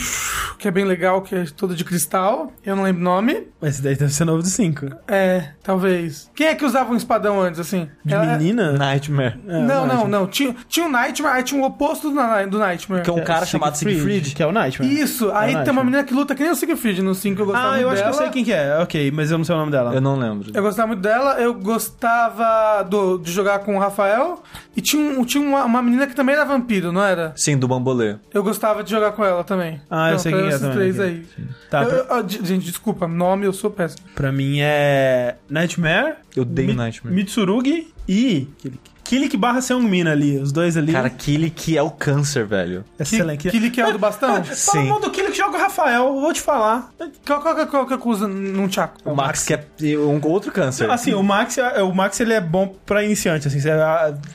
que 0.58 0.68
é 0.68 0.72
bem 0.72 0.86
legal, 0.86 1.22
que 1.22 1.36
é 1.36 1.45
todo 1.55 1.76
de 1.76 1.84
cristal. 1.84 2.51
Eu 2.66 2.76
não 2.76 2.84
lembro 2.84 3.01
o 3.01 3.03
nome. 3.03 3.47
esse 3.62 3.82
daí 3.82 3.95
deve 3.95 4.12
ser 4.14 4.26
novo 4.26 4.41
do 4.41 4.47
5. 4.47 4.88
É, 5.08 5.49
talvez. 5.64 6.30
Quem 6.36 6.47
é 6.47 6.55
que 6.55 6.66
usava 6.66 6.91
um 6.91 6.95
espadão 6.95 7.39
antes, 7.41 7.60
assim? 7.60 7.89
De 8.03 8.14
Ela- 8.14 8.26
menina? 8.38 8.72
Nightmare. 8.74 9.36
É, 9.47 9.62
não, 9.62 9.86
não, 9.86 10.08
não. 10.08 10.28
Tinha, 10.28 10.55
tinha 10.68 10.86
o 10.86 10.89
Nightmare, 10.89 11.38
aí 11.38 11.43
tinha 11.43 11.62
o 11.62 11.66
oposto 11.66 12.10
do, 12.10 12.16
Na- 12.16 12.45
do 12.45 12.58
Nightmare. 12.60 13.03
Que 13.03 13.10
é 13.10 13.14
um 13.14 13.18
cara 13.24 13.45
Siegfried, 13.45 13.49
chamado 13.51 13.76
Siegfried. 13.76 14.36
Que 14.36 14.43
é 14.43 14.47
o 14.47 14.51
Nightmare. 14.51 14.93
Isso, 14.99 15.30
É 15.30 15.36
aí 15.36 15.45
tem 15.47 15.47
uma 15.47 15.55
Nightmare. 15.58 15.86
menina 15.86 16.03
que 16.03 16.14
luta 16.14 16.34
que 16.36 16.43
nem 16.43 16.51
o 16.51 16.55
Siegfried 16.55 17.01
no 17.01 17.14
5, 17.16 17.41
eu 17.41 17.45
gostava 17.45 17.68
Ah, 17.68 17.72
muito 17.72 17.82
eu 17.84 17.89
acho 17.89 17.97
dela. 18.01 18.10
que 18.12 18.18
eu 18.18 18.22
sei 18.24 18.30
quem 18.32 18.43
que 18.43 18.53
é. 18.53 18.78
Ok, 18.80 19.12
mas 19.12 19.32
eu 19.32 19.38
não 19.38 19.45
sei 19.45 19.55
o 19.55 19.58
nome 19.60 19.72
dela. 19.72 19.93
Eu 19.93 20.01
não 20.01 20.18
lembro. 20.18 20.51
Eu 20.53 20.62
gostava 20.64 20.88
muito 20.88 21.01
dela, 21.01 21.39
eu 21.39 21.53
gostava 21.53 22.84
do, 22.84 23.18
de 23.18 23.32
jogar 23.32 23.60
com 23.60 23.76
o 23.76 23.80
Rafael. 23.80 24.41
E 24.76 24.82
tinha, 24.82 25.01
um, 25.20 25.24
tinha 25.26 25.43
uma, 25.43 25.64
uma 25.66 25.82
menina 25.82 26.05
que 26.08 26.16
também 26.16 26.36
era 26.36 26.45
vampiro, 26.45 26.91
não 26.91 27.03
era? 27.03 27.34
Sim, 27.36 27.58
do 27.58 27.68
Bambolê. 27.68 28.16
Eu 28.34 28.43
gostava 28.43 28.84
de 28.84 28.91
jogar 28.91 29.12
com 29.14 29.24
ela 29.26 29.43
também. 29.43 29.82
Ah, 29.89 30.12
eu 30.12 30.20
sei 30.20 30.32
quem 30.32 30.46
é 30.47 30.49
esses 30.49 30.61
também, 30.61 30.77
três 30.77 30.99
aí. 30.99 31.25
Tá, 31.69 31.83
Eu- 31.83 31.89
pra, 31.89 31.97
eu- 31.97 32.05
ah, 32.15 32.25
gente, 32.27 32.65
desculpa, 32.65 33.07
nome 33.07 33.45
eu 33.45 33.53
sou 33.53 33.69
péssimo. 33.71 34.07
pra 34.15 34.31
mim 34.31 34.59
é 34.59 35.35
Nightmare, 35.49 36.15
Eu 36.35 36.43
odeio 36.43 36.67
Mi- 36.69 36.73
Nightmare. 36.75 37.15
Mitsurugi 37.15 37.93
e 38.07 38.47
Killik 39.08 39.38
barra 39.38 39.62
Seungmin 39.62 40.05
ali, 40.08 40.38
os 40.38 40.51
dois 40.51 40.76
ali. 40.76 40.91
Cara, 40.91 41.10
Killick 41.10 41.78
é 41.78 41.82
o 41.82 41.89
câncer, 41.89 42.45
velho. 42.45 42.84
excelente. 42.99 43.47
Aquele 43.47 43.70
que 43.70 43.80
é 43.80 43.88
o 43.88 43.93
do 43.93 43.97
bastão? 43.99 44.43
Fala 44.43 44.84
mal 44.84 44.99
do 44.99 45.10
Killik 45.10 45.36
joga 45.38 45.58
o 45.58 45.62
Rafael, 45.62 46.14
vou 46.20 46.34
te 46.34 46.41
falar. 46.41 46.89
qual, 47.26 47.41
qual, 47.41 47.55
qual, 47.55 47.68
qual 47.68 47.86
que 47.88 47.93
eu 47.93 48.01
uso 48.05 48.28
num 48.28 48.68
tchaco? 48.68 48.97
O 49.05 49.16
Max, 49.16 49.43
que 49.45 49.53
é 49.53 49.64
um 49.97 50.20
outro 50.28 50.51
câncer. 50.51 50.89
Assim, 50.91 51.14
o 51.14 51.24
Max, 51.24 51.58
é- 51.58 51.82
o 51.82 51.93
Max 51.95 52.20
ele 52.20 52.34
é 52.34 52.41
bom 52.41 52.76
pra 52.86 53.01
iniciante, 53.01 53.47
assim, 53.47 53.60
você, 53.62 53.70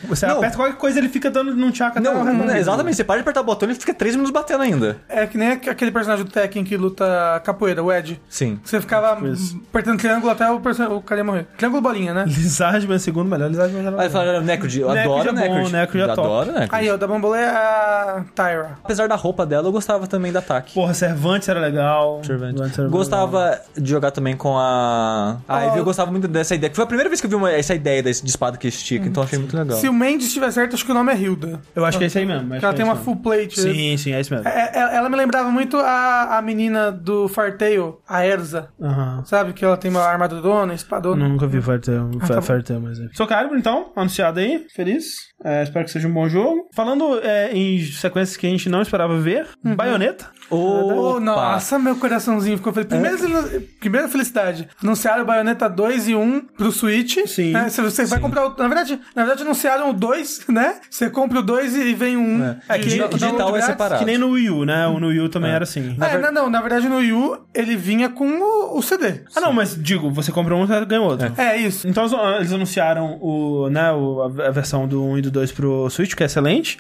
você 0.05 0.27
Não. 0.27 0.39
aperta 0.39 0.57
qualquer 0.57 0.77
coisa 0.77 0.99
ele 0.99 1.09
fica 1.11 1.31
dando 1.31 1.55
num 1.55 1.71
tchaca 1.71 1.99
até 2.01 2.09
Não, 2.11 2.23
o 2.23 2.25
vida. 2.25 2.59
exatamente. 2.59 2.97
Você 2.97 3.05
para 3.05 3.17
de 3.17 3.23
apertar 3.23 3.43
o 3.43 3.45
botão 3.45 3.69
e 3.69 3.73
ele 3.73 3.79
fica 3.79 3.93
3 3.93 4.15
minutos 4.15 4.33
batendo 4.33 4.63
ainda. 4.63 4.97
É 5.09 5.27
que 5.27 5.37
nem 5.37 5.51
aquele 5.51 5.91
personagem 5.91 6.25
do 6.25 6.31
Tekken 6.31 6.65
que 6.65 6.77
luta 6.79 7.05
capoeira, 7.45 7.83
o 7.83 7.93
Ed. 7.93 8.19
Sim. 8.29 8.59
Você 8.65 8.81
ficava 8.81 9.29
Isso. 9.29 9.61
apertando 9.69 9.99
triângulo 9.99 10.33
até 10.33 10.51
o, 10.51 10.57
o 10.57 11.03
cara 11.03 11.21
ia 11.21 11.25
morrer. 11.25 11.47
Triângulo 11.59 11.83
bolinha, 11.83 12.15
né? 12.15 12.25
Lizardman 12.27 12.95
é 12.95 12.97
o 12.97 13.01
segundo 13.01 13.29
melhor, 13.29 13.51
Lizardman 13.51 13.87
era 13.87 14.03
Aí 14.03 14.09
fala, 14.09 14.41
Necrod, 14.63 14.81
eu 14.81 14.91
adoro 14.91 15.29
é 15.29 15.33
bom, 15.33 15.55
Necrod. 15.55 15.73
Necrod 15.73 16.03
é 16.03 16.07
top. 16.15 16.21
adoro 16.21 16.53
Necrod. 16.53 16.69
Aí, 16.73 16.91
ó, 16.91 16.97
da 16.97 17.07
Bambolê 17.07 17.39
é 17.41 17.49
a 17.49 18.25
Tyra. 18.35 18.79
Apesar 18.85 19.09
da 19.09 19.15
roupa 19.17 19.45
dela, 19.47 19.69
eu 19.69 19.73
gostava 19.73 20.07
também 20.07 20.33
do 20.33 20.39
ataque. 20.39 20.75
Porra, 20.75 20.95
Cervantes 20.95 21.49
era 21.49 21.61
legal. 21.61 22.21
Cervantes 22.25 22.79
era 22.79 22.89
Gostava 22.89 23.61
de 23.77 23.89
jogar 23.91 24.11
também 24.11 24.37
com 24.37 24.57
a. 24.59 25.37
A 25.49 25.61
Ivy, 25.67 25.79
eu 25.79 25.85
gostava 25.85 26.11
muito 26.11 26.29
dessa 26.29 26.55
ideia. 26.55 26.71
que 26.71 26.77
Foi 26.77 26.85
a 26.85 26.87
primeira 26.87 27.09
vez 27.09 27.21
que 27.21 27.27
eu 27.27 27.31
vi 27.31 27.37
uma- 27.37 27.51
essa 27.53 27.75
ideia 27.75 28.03
desse- 28.03 28.23
de 28.23 28.31
espada 28.31 28.57
que 28.57 28.69
estica, 28.69 29.07
então 29.07 29.23
achei 29.23 29.39
muito 29.39 29.57
legal. 29.57 29.77
Se 29.79 29.89
o 29.89 29.93
Mendes 29.93 30.27
estiver 30.29 30.51
certo, 30.51 30.75
acho 30.75 30.85
que 30.85 30.91
o 30.91 30.95
nome 30.95 31.13
é 31.13 31.17
Hilda. 31.17 31.61
Eu 31.75 31.85
acho 31.85 31.99
que 31.99 32.05
é 32.05 32.07
esse 32.07 32.19
aí 32.19 32.27
mesmo. 32.27 32.41
acho 32.43 32.49
Porque 32.49 32.59
que 32.61 32.65
ela 32.65 32.73
é 32.73 32.77
tem 32.77 32.83
esse 32.85 32.89
uma 32.91 32.95
mesmo. 32.95 33.05
full 33.05 33.17
plate. 33.23 33.61
Sim, 33.61 33.97
sim, 33.97 34.13
é 34.13 34.21
isso 34.21 34.33
mesmo. 34.33 34.49
É- 34.49 34.71
é- 34.75 34.97
ela 34.97 35.09
me 35.09 35.17
lembrava 35.17 35.51
muito 35.51 35.77
a, 35.77 36.39
a 36.39 36.43
menina 36.43 36.91
do 36.91 37.29
Fartail, 37.29 38.01
a 38.09 38.25
Erza. 38.27 38.69
Aham. 38.81 39.23
Sabe? 39.25 39.53
Que 39.53 39.65
ela 39.65 39.77
tem 39.77 39.91
uma 39.91 40.03
armadurona, 40.05 40.75
espadona. 40.75 41.29
Nunca 41.29 41.47
vi 41.47 41.61
Fairtail, 41.61 42.11
Ah, 42.21 42.27
tá 42.27 42.35
bom. 42.37 42.43
Fairtail, 42.43 42.81
mas 42.81 42.99
é. 43.01 43.09
Sou 43.13 43.27
Calibur, 43.27 43.57
então, 43.57 43.91
anunciado 43.95 44.41
aí, 44.41 44.52
feliz. 44.59 45.32
É, 45.45 45.63
espero 45.63 45.85
que 45.85 45.91
seja 45.91 46.09
um 46.09 46.13
bom 46.13 46.29
jogo. 46.29 46.69
Falando 46.75 47.19
é, 47.23 47.51
em 47.53 47.83
sequências 47.85 48.37
que 48.37 48.47
a 48.47 48.51
gente 48.51 48.69
não 48.69 48.83
esperava 48.83 49.19
ver, 49.19 49.47
Uhum. 49.65 49.75
Bayonetta. 49.75 50.27
Oh, 50.51 51.13
Opa! 51.17 51.21
nossa, 51.21 51.79
meu 51.79 51.97
coraçãozinho 51.97 52.57
ficou 52.59 52.73
feliz. 52.73 52.89
Primeira, 52.89 53.17
É. 53.57 53.61
primeira 53.81 54.09
felicidade. 54.09 54.69
Anunciaram 54.83 55.23
o 55.23 55.27
Bayonetta 55.27 55.69
2 55.69 56.09
e 56.09 56.15
1 56.15 56.41
pro 56.57 56.71
Switch. 56.71 57.17
Sim. 57.27 57.53
né? 57.53 57.69
Você, 57.71 57.81
você 57.83 58.05
vai 58.07 58.21
comprar 58.21 58.47
o. 58.47 58.57
Na 58.57 58.69
verdade, 58.69 59.01
na 59.15 59.23
verdade, 59.25 59.43
anunciaram 59.43 59.91
o 59.91 59.93
2, 59.93 60.47
né? 60.49 60.77
Você 60.91 61.09
compra 61.09 61.39
o 61.41 61.43
2 61.43 61.75
e 61.77 61.95
vem 61.95 62.17
um. 62.17 62.55
É, 62.69 62.79
que 62.79 62.89
de- 62.89 63.09
digital 63.09 63.57
é 63.57 63.63
separado. 63.63 63.99
Que 64.01 64.05
nem 64.05 64.19
no 64.19 64.31
Wii 64.31 64.51
U, 64.51 64.65
né? 64.65 64.87
O 64.87 65.01
no 65.01 65.09
Wii 65.09 65.21
U 65.21 65.29
também 65.29 65.51
era 65.51 65.65
assim. 65.65 65.97
É, 66.01 66.19
não, 66.19 66.31
não, 66.33 66.51
na 66.51 66.61
verdade 66.61 66.89
no 66.89 66.97
Wii 66.99 67.13
U 67.13 67.39
ele 67.55 67.75
vinha 67.77 68.09
com 68.11 68.29
o, 68.29 68.79
o 68.79 68.83
CD. 68.83 69.23
Ah, 69.35 69.41
não, 69.41 69.53
mas 69.53 69.75
digo, 69.81 70.11
você 70.11 70.31
compra 70.31 70.55
um 70.55 70.65
e 70.65 70.85
ganha 70.85 71.01
outro. 71.01 71.33
É 71.39 71.57
isso. 71.57 71.89
Então 71.89 72.05
eles- 72.37 72.53
anunciaram 72.53 73.19
o, 73.21 73.69
né, 73.71 73.91
o- 73.93 74.23
a 74.23 74.49
a 74.49 74.51
versão 74.51 74.87
do 74.87 75.03
1 75.05 75.19
e 75.19 75.23
do 75.23 75.31
2 75.33 75.53
pro 75.53 75.89
Switch, 75.91 76.15
que 76.15 76.23
é 76.23 76.27
excelente. 76.27 76.79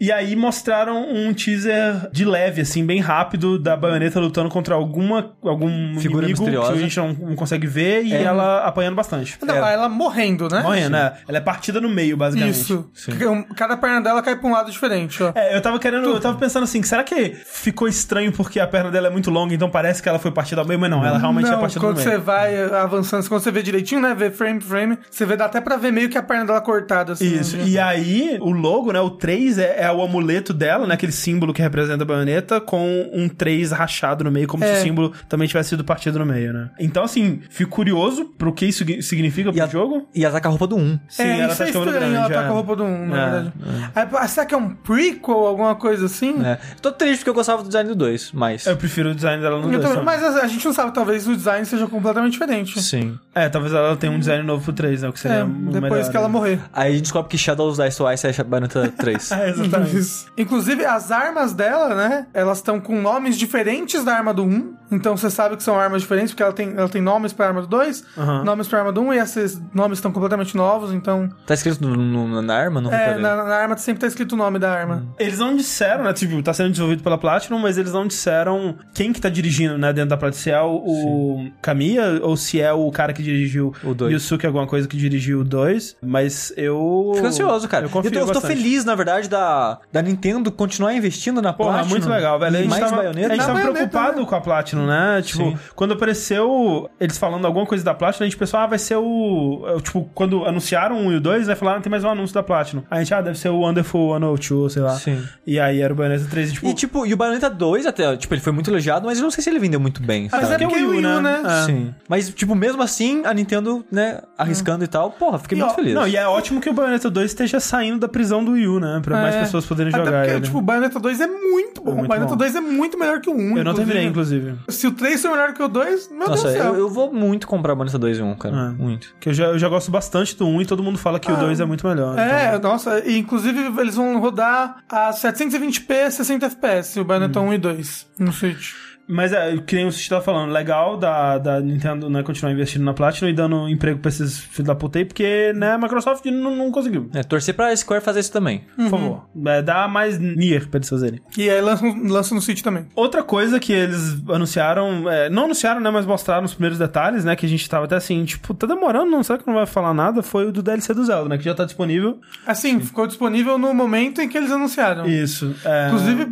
E 0.00 0.12
aí 0.12 0.34
mostraram 0.36 1.08
um 1.08 1.32
teaser 1.32 2.08
de 2.12 2.24
leve, 2.24 2.60
assim, 2.62 2.84
bem 2.84 3.00
rápido, 3.00 3.58
da 3.58 3.76
baioneta 3.76 4.20
lutando 4.20 4.48
contra 4.48 4.74
alguma 4.74 5.32
algum 5.42 5.98
Figura 5.98 6.24
inimigo 6.26 6.42
misteriosa. 6.42 6.72
que 6.72 6.78
a 6.78 6.80
gente 6.80 6.96
não, 6.96 7.12
não 7.12 7.36
consegue 7.36 7.66
ver 7.66 8.02
e 8.04 8.12
ela 8.12 8.64
apanhando 8.66 8.94
bastante. 8.94 9.38
Não, 9.44 9.54
ela 9.54 9.88
morrendo, 9.88 10.48
né? 10.48 10.62
Morrendo, 10.62 10.90
né? 10.90 11.12
Ela 11.28 11.38
é 11.38 11.40
partida 11.40 11.80
no 11.80 11.88
meio, 11.88 12.16
basicamente. 12.16 12.54
Isso. 12.60 12.90
Um- 13.30 13.44
Cada 13.54 13.76
perna 13.76 14.00
dela 14.00 14.22
cai 14.22 14.36
pra 14.36 14.48
um 14.48 14.52
lado 14.52 14.70
diferente, 14.70 15.22
ó. 15.22 15.32
É, 15.34 15.56
eu 15.56 15.60
tava 15.62 15.78
querendo, 15.78 16.08
eu 16.08 16.20
tava 16.20 16.36
pensando 16.38 16.64
assim, 16.64 16.82
será 16.82 17.02
que 17.04 17.34
ficou 17.46 17.86
estranho 17.88 18.32
porque 18.32 18.58
a 18.58 18.66
perna 18.66 18.90
dela 18.90 19.06
é 19.06 19.10
muito 19.10 19.30
longa, 19.30 19.54
então 19.54 19.70
parece 19.70 20.02
que 20.02 20.08
ela 20.08 20.18
foi 20.18 20.30
partida 20.30 20.60
ao 20.60 20.66
meio, 20.66 20.78
mas 20.80 20.90
não, 20.90 21.04
ela 21.04 21.18
realmente 21.18 21.46
é 21.46 21.50
não, 21.52 21.60
partida 21.60 21.80
no 21.80 21.88
quando 21.92 21.96
meio. 21.98 22.10
você 22.10 22.18
vai 22.18 22.64
avançando, 22.64 23.26
quando 23.28 23.42
você 23.42 23.50
vê 23.50 23.62
direitinho, 23.62 24.00
né? 24.00 24.14
Vê 24.14 24.30
frame 24.30 24.60
frame, 24.60 24.98
você 25.10 25.24
vê, 25.24 25.36
dá 25.36 25.44
até 25.46 25.60
pra 25.60 25.76
ver 25.76 25.92
meio 25.92 26.08
que 26.08 26.18
a 26.18 26.22
perna 26.22 26.46
dela 26.46 26.60
cortada, 26.60 27.12
assim. 27.12 27.26
Isso, 27.26 27.56
né? 27.56 27.64
e 27.66 27.78
aí 27.88 28.38
o 28.40 28.50
logo, 28.50 28.92
né, 28.92 29.00
o 29.00 29.10
3 29.10 29.58
é, 29.58 29.82
é 29.84 29.92
o 29.92 30.02
amuleto 30.02 30.52
dela, 30.52 30.86
né, 30.86 30.94
aquele 30.94 31.12
símbolo 31.12 31.52
que 31.52 31.62
representa 31.62 32.02
a 32.02 32.06
baioneta, 32.06 32.60
com 32.60 33.10
um 33.12 33.28
3 33.28 33.72
rachado 33.72 34.24
no 34.24 34.30
meio, 34.30 34.46
como 34.46 34.62
se 34.64 34.70
É. 34.70 34.78
o 34.78 34.82
símbolo 34.82 35.12
também 35.28 35.46
tivesse 35.48 35.70
sido 35.70 35.84
partido 35.84 36.18
no 36.18 36.26
meio, 36.26 36.52
né. 36.52 36.70
Então, 36.78 37.02
assim, 37.04 37.40
fico 37.50 37.70
curioso 37.70 38.26
pro 38.38 38.52
que 38.52 38.66
isso 38.66 38.84
significa 39.02 39.50
pro 39.50 39.58
E 39.58 39.60
a, 39.60 39.66
jogo. 39.66 40.08
e 40.14 40.24
ela 40.24 40.40
tá 40.40 40.48
a 40.48 40.50
roupa 40.50 40.66
do 40.66 40.76
1. 40.76 40.98
Sim, 41.08 41.22
é, 41.22 41.38
ela 41.40 41.48
isso 41.48 41.58
tá 41.58 41.64
é 41.64 41.66
estranho, 41.68 41.88
ela 41.90 41.98
grande, 41.98 42.32
tá 42.32 42.40
é. 42.42 42.46
com 42.46 42.52
a 42.52 42.54
roupa 42.54 42.76
do 42.76 42.84
1, 42.84 43.06
na 43.06 43.16
É, 43.16 43.30
verdade. 43.30 43.52
Aí, 43.94 44.28
será 44.28 44.46
que 44.46 44.54
é 44.54 44.58
um 44.58 44.70
prequel, 44.70 45.46
alguma 45.46 45.74
coisa 45.74 46.06
assim? 46.06 46.44
É. 46.44 46.58
Tô 46.80 46.90
triste 46.92 47.18
porque 47.18 47.30
eu 47.30 47.34
gostava 47.34 47.62
do 47.62 47.68
design 47.68 47.88
do 47.88 47.94
2, 47.94 48.32
mas. 48.32 48.66
Eu 48.66 48.76
prefiro 48.76 49.10
o 49.10 49.14
design 49.14 49.42
dela 49.42 49.58
no 49.60 49.72
Eu 49.72 49.78
2. 49.80 49.88
também- 49.88 50.04
mas 50.04 50.22
a, 50.22 50.42
a 50.42 50.46
gente 50.46 50.64
não 50.64 50.72
sabe, 50.72 50.92
talvez 50.92 51.26
o 51.26 51.34
design 51.36 51.64
seja 51.66 51.86
completamente 51.86 52.32
diferente. 52.32 52.80
Sim. 52.82 53.18
É, 53.34 53.48
talvez 53.48 53.72
ela 53.74 53.96
tenha 53.96 54.12
um 54.12 54.18
design 54.18 54.42
novo 54.44 54.62
pro 54.64 54.72
3, 54.72 55.02
né, 55.02 55.08
o 55.08 55.12
que 55.12 55.20
seria 55.20 55.38
É, 55.38 55.44
depois 55.44 55.82
melhor, 55.82 56.10
que 56.10 56.16
ela 56.16 56.26
né. 56.28 56.32
morrer. 56.32 56.60
Aí 56.72 56.88
a 56.88 56.92
gente 56.92 57.02
descobre 57.02 57.28
que 57.30 57.38
Shadows 57.74 57.78
Die 57.78 57.96
Twice 57.96 58.26
é 58.40 58.44
Bayonetta 58.44 58.92
3. 58.96 59.32
É, 59.32 59.48
exatamente. 59.50 59.96
Isso. 59.96 60.26
Inclusive, 60.36 60.84
as 60.84 61.10
armas 61.10 61.52
dela, 61.52 61.94
né? 61.94 62.26
Elas 62.32 62.58
estão 62.58 62.80
com 62.80 63.00
nomes 63.00 63.36
diferentes 63.38 64.04
da 64.04 64.14
arma 64.14 64.32
do 64.32 64.44
1. 64.44 64.74
Então 64.92 65.16
você 65.16 65.28
sabe 65.30 65.56
que 65.56 65.62
são 65.62 65.78
armas 65.78 66.02
diferentes, 66.02 66.30
porque 66.32 66.42
ela 66.42 66.52
tem, 66.52 66.72
ela 66.76 66.88
tem 66.88 67.02
nomes 67.02 67.32
pra 67.32 67.48
arma 67.48 67.62
do 67.62 67.66
2, 67.66 68.04
Aham. 68.16 68.44
nomes 68.44 68.68
pra 68.68 68.78
arma 68.80 68.92
do 68.92 69.00
1, 69.00 69.14
e 69.14 69.18
esses 69.18 69.60
nomes 69.74 69.98
estão 69.98 70.12
completamente 70.12 70.56
novos, 70.56 70.92
então. 70.92 71.28
tá 71.46 71.54
escrito 71.54 71.82
no- 71.82 71.96
no- 71.96 72.42
na 72.42 72.54
arma? 72.54 72.80
Não 72.80 72.92
É, 72.92 73.18
na, 73.18 73.36
na 73.44 73.54
arma 73.56 73.76
sempre 73.76 74.02
tá 74.02 74.06
escrito 74.06 74.32
o 74.34 74.36
nome 74.36 74.58
da 74.58 74.70
arma. 74.72 75.04
Eles 75.18 75.38
não 75.38 75.56
disseram, 75.56 76.04
né? 76.04 76.12
Tipo, 76.12 76.40
tá 76.42 76.52
sendo 76.52 76.70
desenvolvido 76.70 77.02
pela 77.02 77.18
Platinum, 77.18 77.58
mas 77.58 77.76
eles 77.78 77.92
não 77.92 78.06
disseram 78.06 78.76
quem 78.94 79.12
que 79.12 79.20
tá 79.20 79.28
dirigindo, 79.28 79.76
né, 79.78 79.92
dentro 79.92 80.10
da 80.10 80.16
Platinum. 80.16 80.34
Se 80.42 80.50
é 80.50 80.60
o, 80.60 80.76
o 80.76 81.50
Kamiya 81.62 82.20
ou 82.22 82.36
se 82.36 82.60
é 82.60 82.72
o 82.72 82.90
cara 82.92 83.12
que 83.12 83.22
dirigiu 83.22 83.72
O 83.82 83.94
dois. 83.94 84.12
Yusuke, 84.12 84.46
alguma 84.46 84.66
coisa 84.66 84.86
que 84.86 84.96
dirigiu 84.96 85.40
o 85.40 85.44
2. 85.44 85.96
Mas 86.02 86.52
eu. 86.56 87.12
Fico 87.14 87.26
ansioso, 87.26 87.53
cara. 87.68 87.84
Eu 87.84 87.88
Eu, 87.88 87.92
confio 87.92 88.10
tô, 88.10 88.18
eu 88.18 88.26
tô 88.26 88.32
bastante. 88.34 88.56
feliz, 88.56 88.84
na 88.84 88.94
verdade, 88.94 89.28
da, 89.28 89.78
da 89.92 90.02
Nintendo 90.02 90.50
continuar 90.50 90.94
investindo 90.94 91.40
na 91.42 91.52
Porra, 91.52 91.72
Platinum. 91.74 91.90
muito 91.90 92.08
legal, 92.08 92.38
velho. 92.38 92.56
A 92.56 92.60
gente 92.60 92.70
mais 92.70 92.82
tava, 92.84 92.96
baioneta. 92.96 93.32
a 93.32 93.36
gente 93.36 93.46
tava 93.46 93.60
preocupado 93.60 94.20
né? 94.20 94.26
com 94.26 94.34
a 94.34 94.40
Platinum, 94.40 94.86
né? 94.86 95.22
Tipo, 95.22 95.44
Sim. 95.44 95.58
quando 95.74 95.94
apareceu 95.94 96.88
eles 97.00 97.18
falando 97.18 97.46
alguma 97.46 97.66
coisa 97.66 97.84
da 97.84 97.94
Platinum, 97.94 98.24
a 98.24 98.28
gente 98.28 98.36
pensou, 98.38 98.58
ah, 98.60 98.66
vai 98.66 98.78
ser 98.78 98.96
o. 98.96 99.64
é, 99.68 99.80
Tipo, 99.80 100.08
quando 100.14 100.44
anunciaram 100.44 100.96
o 100.96 101.00
1 101.08 101.12
e 101.12 101.16
o 101.16 101.20
2, 101.20 101.48
aí 101.48 101.56
falaram, 101.56 101.80
tem 101.80 101.90
mais 101.90 102.04
um 102.04 102.08
anúncio 102.08 102.34
da 102.34 102.42
Platinum. 102.42 102.82
A 102.90 102.98
gente, 102.98 103.12
ah, 103.14 103.20
deve 103.20 103.38
ser 103.38 103.48
o 103.50 103.58
Wonderful 103.60 104.14
102, 104.14 104.72
sei 104.72 104.82
lá. 104.82 104.94
Sim. 104.96 105.22
E 105.46 105.58
aí 105.60 105.80
era 105.80 105.92
o 105.92 105.96
Bayonetta 105.96 106.26
3, 106.30 106.50
e, 106.50 106.52
tipo. 106.54 106.66
E 106.68 106.74
tipo, 106.74 107.06
e 107.06 107.12
o 107.12 107.16
Bayonetta 107.16 107.50
2 107.50 107.86
até, 107.86 108.16
tipo, 108.16 108.32
ele 108.34 108.40
foi 108.40 108.52
muito 108.52 108.70
elogiado, 108.70 109.06
mas 109.06 109.18
eu 109.18 109.24
não 109.24 109.30
sei 109.30 109.42
se 109.44 109.50
ele 109.50 109.58
vendeu 109.58 109.78
muito 109.80 110.02
bem. 110.02 110.28
Mas 110.32 110.48
sabe? 110.48 110.64
é 110.64 110.66
porque 110.68 110.80
é 110.82 110.86
o 110.86 110.90
Wii 110.90 111.06
U, 111.06 111.20
né? 111.20 111.42
É. 111.44 111.66
Sim. 111.66 111.94
Mas, 112.08 112.28
tipo, 112.30 112.54
mesmo 112.54 112.82
assim, 112.82 113.22
a 113.24 113.34
Nintendo, 113.34 113.84
né, 113.90 114.20
arriscando 114.38 114.84
e 114.84 114.86
tal, 114.88 115.10
porra, 115.10 115.38
fiquei 115.38 115.58
E, 115.58 115.60
muito 115.60 115.72
ó, 115.72 115.74
feliz. 115.74 115.94
Não, 115.94 116.06
e 116.06 116.16
é 116.16 116.26
ótimo 116.26 116.60
que 116.60 116.70
o 116.70 116.72
Bayonetta 116.72 117.10
2 117.10 117.30
esteja 117.30 117.43
saindo 117.60 117.98
da 118.00 118.08
prisão 118.08 118.44
do 118.44 118.52
Wii 118.52 118.66
U, 118.68 118.80
né? 118.80 119.00
Pra 119.02 119.20
mais 119.20 119.34
É. 119.34 119.40
pessoas 119.40 119.64
poderem 119.66 119.92
Até 119.92 120.04
jogar 120.04 120.18
porque, 120.20 120.34
ele. 120.36 120.40
tipo, 120.42 120.58
o 120.58 120.62
Bayonetta 120.62 120.98
2 121.00 121.20
é 121.20 121.26
muito 121.26 121.82
bom. 121.82 121.92
muito 121.92 122.04
o 122.04 122.08
Bayonetta 122.08 122.32
bom. 122.32 122.38
2 122.38 122.54
é 122.56 122.60
muito 122.60 122.98
melhor 122.98 123.20
que 123.20 123.28
o 123.30 123.34
1. 123.34 123.58
eu 123.58 123.64
não 123.64 123.74
terminei, 123.74 124.04
inclusive. 124.04 124.54
Se 124.68 124.86
o 124.86 124.92
3 124.92 125.20
for 125.20 125.30
melhor 125.32 125.52
que 125.52 125.62
o 125.62 125.68
2, 125.68 126.08
meu 126.10 126.18
Nossa, 126.28 126.30
Deus 126.42 126.42
do 126.42 126.50
céu. 126.62 126.74
eu, 126.74 126.78
eu 126.80 126.88
vou 126.90 127.12
muito 127.12 127.46
comprar 127.46 127.74
Bayonetta 127.74 127.98
2 127.98 128.18
e 128.18 128.22
1, 128.22 128.34
cara. 128.36 128.56
É. 128.76 128.82
Muito. 128.82 129.14
Que 129.20 129.28
eu 129.30 129.34
já, 129.34 129.44
eu 129.46 129.58
já 129.58 129.68
gosto 129.68 129.90
bastante 129.90 130.36
do 130.36 130.46
1 130.46 130.62
e 130.62 130.66
todo 130.66 130.82
mundo 130.82 130.98
fala 130.98 131.18
que 131.20 131.30
o 131.30 131.36
2 131.36 131.60
é 131.60 131.64
muito 131.64 131.86
melhor. 131.86 132.18
É, 132.18 132.58
nossa, 132.58 133.00
e 133.04 133.18
inclusive 133.18 133.72
eles 133.80 133.94
vão 133.96 134.18
rodar 134.20 134.76
a 134.88 135.10
720p 135.12 136.10
60 136.10 136.50
fps, 136.50 136.96
o 136.96 137.04
Bayonetta 137.04 137.40
Hum. 137.40 137.48
1 137.48 137.54
e 137.54 137.58
2 137.58 138.06
no 138.18 138.32
Switch. 138.32 138.72
Mas 139.06 139.32
é, 139.32 139.56
que 139.58 139.76
nem 139.76 139.86
o 139.86 139.92
Sushi 139.92 140.08
tava 140.08 140.22
falando, 140.22 140.50
legal 140.52 140.96
da, 140.96 141.38
da 141.38 141.60
Nintendo 141.60 142.08
né, 142.08 142.22
continuar 142.22 142.52
investindo 142.52 142.84
na 142.84 142.94
Platinum 142.94 143.28
e 143.28 143.32
dando 143.32 143.68
emprego 143.68 143.98
pra 143.98 144.08
esses 144.08 144.38
filhos 144.38 144.66
da 144.66 144.74
puta 144.74 144.98
aí, 144.98 145.04
porque 145.04 145.52
né, 145.54 145.72
a 145.72 145.78
Microsoft 145.78 146.24
não, 146.26 146.56
não 146.56 146.70
conseguiu. 146.70 147.08
É, 147.14 147.22
torcer 147.22 147.54
pra 147.54 147.74
Square 147.76 148.02
fazer 148.02 148.20
isso 148.20 148.32
também. 148.32 148.64
Por 148.76 148.88
favor. 148.88 149.26
É, 149.46 149.62
dá 149.62 149.86
mais 149.86 150.18
Nier 150.18 150.68
pra 150.68 150.78
eles 150.78 150.88
fazerem. 150.88 151.20
E 151.36 151.50
aí 151.50 151.60
lança, 151.60 151.84
lança 151.84 152.34
no 152.34 152.40
Switch 152.40 152.62
também. 152.62 152.86
Outra 152.94 153.22
coisa 153.22 153.60
que 153.60 153.72
eles 153.72 154.22
anunciaram, 154.28 155.10
é, 155.10 155.28
não 155.28 155.44
anunciaram, 155.44 155.80
né, 155.80 155.90
mas 155.90 156.06
mostraram 156.06 156.44
os 156.44 156.54
primeiros 156.54 156.78
detalhes, 156.78 157.24
né, 157.24 157.36
que 157.36 157.46
a 157.46 157.48
gente 157.48 157.68
tava 157.68 157.84
até 157.84 157.96
assim, 157.96 158.24
tipo, 158.24 158.54
tá 158.54 158.66
demorando, 158.66 159.10
não 159.10 159.22
será 159.22 159.38
que 159.38 159.46
não 159.46 159.54
vai 159.54 159.66
falar 159.66 159.92
nada? 159.92 160.22
Foi 160.22 160.46
o 160.46 160.52
do 160.52 160.62
DLC 160.62 160.94
do 160.94 161.04
Zelda, 161.04 161.28
né, 161.28 161.38
que 161.38 161.44
já 161.44 161.54
tá 161.54 161.64
disponível. 161.64 162.18
Assim, 162.46 162.80
ficou 162.80 163.06
disponível 163.06 163.58
no 163.58 163.74
momento 163.74 164.20
em 164.20 164.28
que 164.28 164.36
eles 164.36 164.50
anunciaram. 164.50 165.06
Isso. 165.06 165.54
é, 165.64 165.88
Inclusive, 165.88 166.26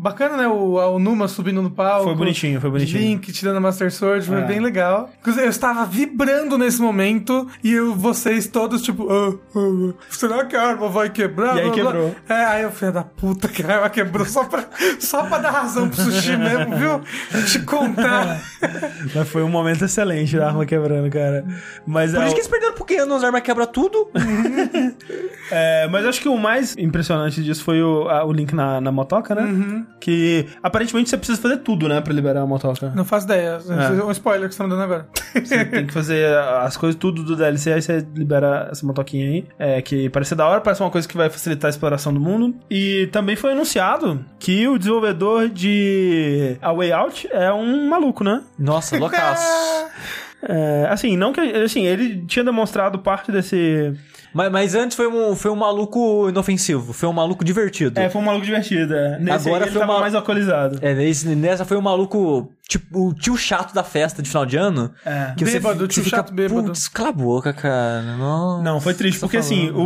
bacana, 0.00 0.36
né? 0.36 0.48
O, 0.48 0.74
o 0.94 0.98
Numa 0.98 1.28
subindo 1.28 1.60
no 1.62 1.70
palco. 1.70 2.04
Foi 2.04 2.14
bonitinho, 2.14 2.60
foi 2.60 2.70
bonitinho. 2.70 3.00
Link 3.02 3.32
tirando 3.32 3.56
a 3.56 3.60
Master 3.60 3.92
Sword, 3.92 4.26
foi 4.26 4.38
É. 4.40 4.44
bem 4.44 4.60
legal. 4.60 5.10
Inclusive, 5.20 5.44
eu 5.46 5.50
estava 5.50 5.84
vibrando 5.84 6.56
nesse 6.56 6.80
momento 6.80 7.46
e 7.62 7.72
eu, 7.72 7.94
vocês 7.94 8.46
todos, 8.46 8.82
tipo, 8.82 9.06
ah, 9.12 9.34
ah, 9.56 9.92
será 10.08 10.44
que 10.44 10.56
a 10.56 10.62
arma 10.62 10.88
vai 10.88 11.10
quebrar? 11.10 11.56
E 11.56 11.60
aí 11.60 11.70
Blá, 11.70 11.74
blá. 11.74 11.84
quebrou. 11.92 12.14
É, 12.28 12.44
aí 12.44 12.62
eu 12.62 12.70
filho 12.70 12.92
da 12.92 13.02
puta 13.02 13.46
que 13.48 13.62
a 13.62 13.74
arma 13.76 13.90
quebrou 13.90 14.24
só 14.26 14.44
pra, 14.44 14.64
só 14.98 15.24
pra 15.24 15.38
dar 15.38 15.50
razão 15.50 15.88
pro 15.88 16.00
sushi 16.02 16.36
mesmo, 16.36 16.76
viu? 16.76 17.00
Te 17.46 17.58
contar. 17.60 18.40
Mas 19.14 19.28
foi 19.28 19.42
um 19.42 19.48
momento 19.48 19.84
excelente 19.84 20.36
da 20.36 20.48
arma 20.48 20.64
quebrando, 20.64 21.10
cara. 21.10 21.44
Mas 21.86 22.12
Por 22.12 22.22
é, 22.22 22.24
isso 22.26 22.34
que 22.34 22.40
eles 22.40 22.48
perderam 22.50 22.74
porque 22.74 22.94
as 22.96 23.24
armas 23.24 23.42
quebra 23.42 23.66
tudo. 23.66 24.08
É, 25.52 25.88
mas 25.88 26.06
acho 26.06 26.20
que 26.20 26.28
o 26.28 26.38
mais 26.38 26.76
impressionante 26.78 27.42
disso 27.42 27.64
foi 27.64 27.82
o, 27.82 28.08
a- 28.08 28.24
o 28.24 28.32
link 28.32 28.54
na, 28.54 28.80
na 28.80 28.92
motoca, 28.92 29.34
né? 29.34 29.42
Uhum. 29.42 29.84
Que 29.98 30.46
aparentemente 30.62 31.10
você 31.10 31.16
precisa 31.16 31.40
fazer 31.40 31.58
tudo, 31.58 31.88
né, 31.88 32.00
pra 32.00 32.12
liberar 32.12 32.40
a 32.40 32.46
motoca. 32.46 32.90
Não 32.94 33.04
faço 33.04 33.26
ideia. 33.26 33.58
É. 33.68 33.98
É 33.98 34.04
um 34.04 34.10
spoiler 34.10 34.48
que 34.48 34.54
você 34.54 34.58
tá 34.58 34.64
me 34.64 34.70
dando 34.70 34.82
agora. 34.82 35.06
Você 35.34 35.64
tem 35.64 35.86
que 35.86 35.92
fazer 35.92 36.34
as 36.36 36.76
coisas 36.76 36.98
tudo 36.98 37.22
do 37.22 37.36
DLC, 37.36 37.72
aí 37.72 37.82
você 37.82 38.06
libera 38.14 38.68
essa 38.70 38.86
motoquinha 38.86 39.26
aí. 39.26 39.46
É, 39.58 39.82
que 39.82 40.08
parece 40.08 40.30
ser 40.30 40.34
da 40.36 40.46
hora, 40.46 40.60
parece 40.60 40.82
uma 40.82 40.90
coisa 40.90 41.06
que 41.06 41.16
vai 41.16 41.28
facilitar 41.28 41.68
a 41.68 41.70
exploração 41.70 42.12
do 42.12 42.20
mundo. 42.20 42.54
E 42.70 43.08
também 43.12 43.36
foi 43.36 43.52
anunciado 43.52 44.24
que 44.38 44.66
o 44.66 44.78
desenvolvedor 44.78 45.48
de 45.48 46.56
A 46.62 46.72
Way 46.72 46.92
Out 46.92 47.28
é 47.30 47.52
um 47.52 47.88
maluco, 47.88 48.24
né? 48.24 48.42
Nossa, 48.58 48.98
loucaço. 48.98 49.44
É, 50.42 50.86
assim, 50.88 51.18
não 51.18 51.34
que. 51.34 51.40
Assim, 51.40 51.84
ele 51.84 52.24
tinha 52.26 52.42
demonstrado 52.42 52.98
parte 52.98 53.30
desse. 53.30 53.92
Mas, 54.32 54.50
mas 54.52 54.74
antes 54.74 54.96
foi 54.96 55.06
um, 55.08 55.34
foi 55.36 55.50
um 55.50 55.56
maluco 55.56 56.28
inofensivo, 56.28 56.92
foi 56.92 57.08
um 57.08 57.12
maluco 57.12 57.44
divertido. 57.44 57.98
É, 57.98 58.08
foi 58.08 58.20
um 58.20 58.24
maluco 58.24 58.44
divertido. 58.44 58.94
É. 58.94 59.18
Nesse 59.18 59.48
Agora 59.48 59.64
aí 59.64 59.68
ele 59.68 59.72
foi 59.72 59.80
tava 59.80 59.92
uma- 59.92 60.00
mais 60.00 60.14
alcoolizado. 60.14 60.78
É, 60.82 60.94
nesse- 60.94 61.28
nessa 61.34 61.64
foi 61.64 61.76
um 61.76 61.80
maluco, 61.82 62.52
tipo, 62.68 63.08
o 63.08 63.14
tio 63.14 63.36
chato 63.36 63.74
da 63.74 63.82
festa 63.84 64.22
de 64.22 64.28
final 64.28 64.46
de 64.46 64.56
ano. 64.56 64.90
É. 65.04 65.32
Que 65.36 65.44
Bêbado, 65.44 65.80
você, 65.80 65.88
tio 65.88 66.04
você 66.04 66.10
chato 66.10 66.32
bêbado. 66.32 66.64
Putz, 66.64 66.88
cala 66.88 67.08
a 67.08 67.12
boca, 67.12 67.52
cara. 67.52 68.16
Nossa, 68.16 68.62
Não, 68.62 68.80
foi 68.80 68.94
triste, 68.94 69.18
tá 69.20 69.26
porque 69.26 69.36
assim, 69.36 69.70
o, 69.70 69.80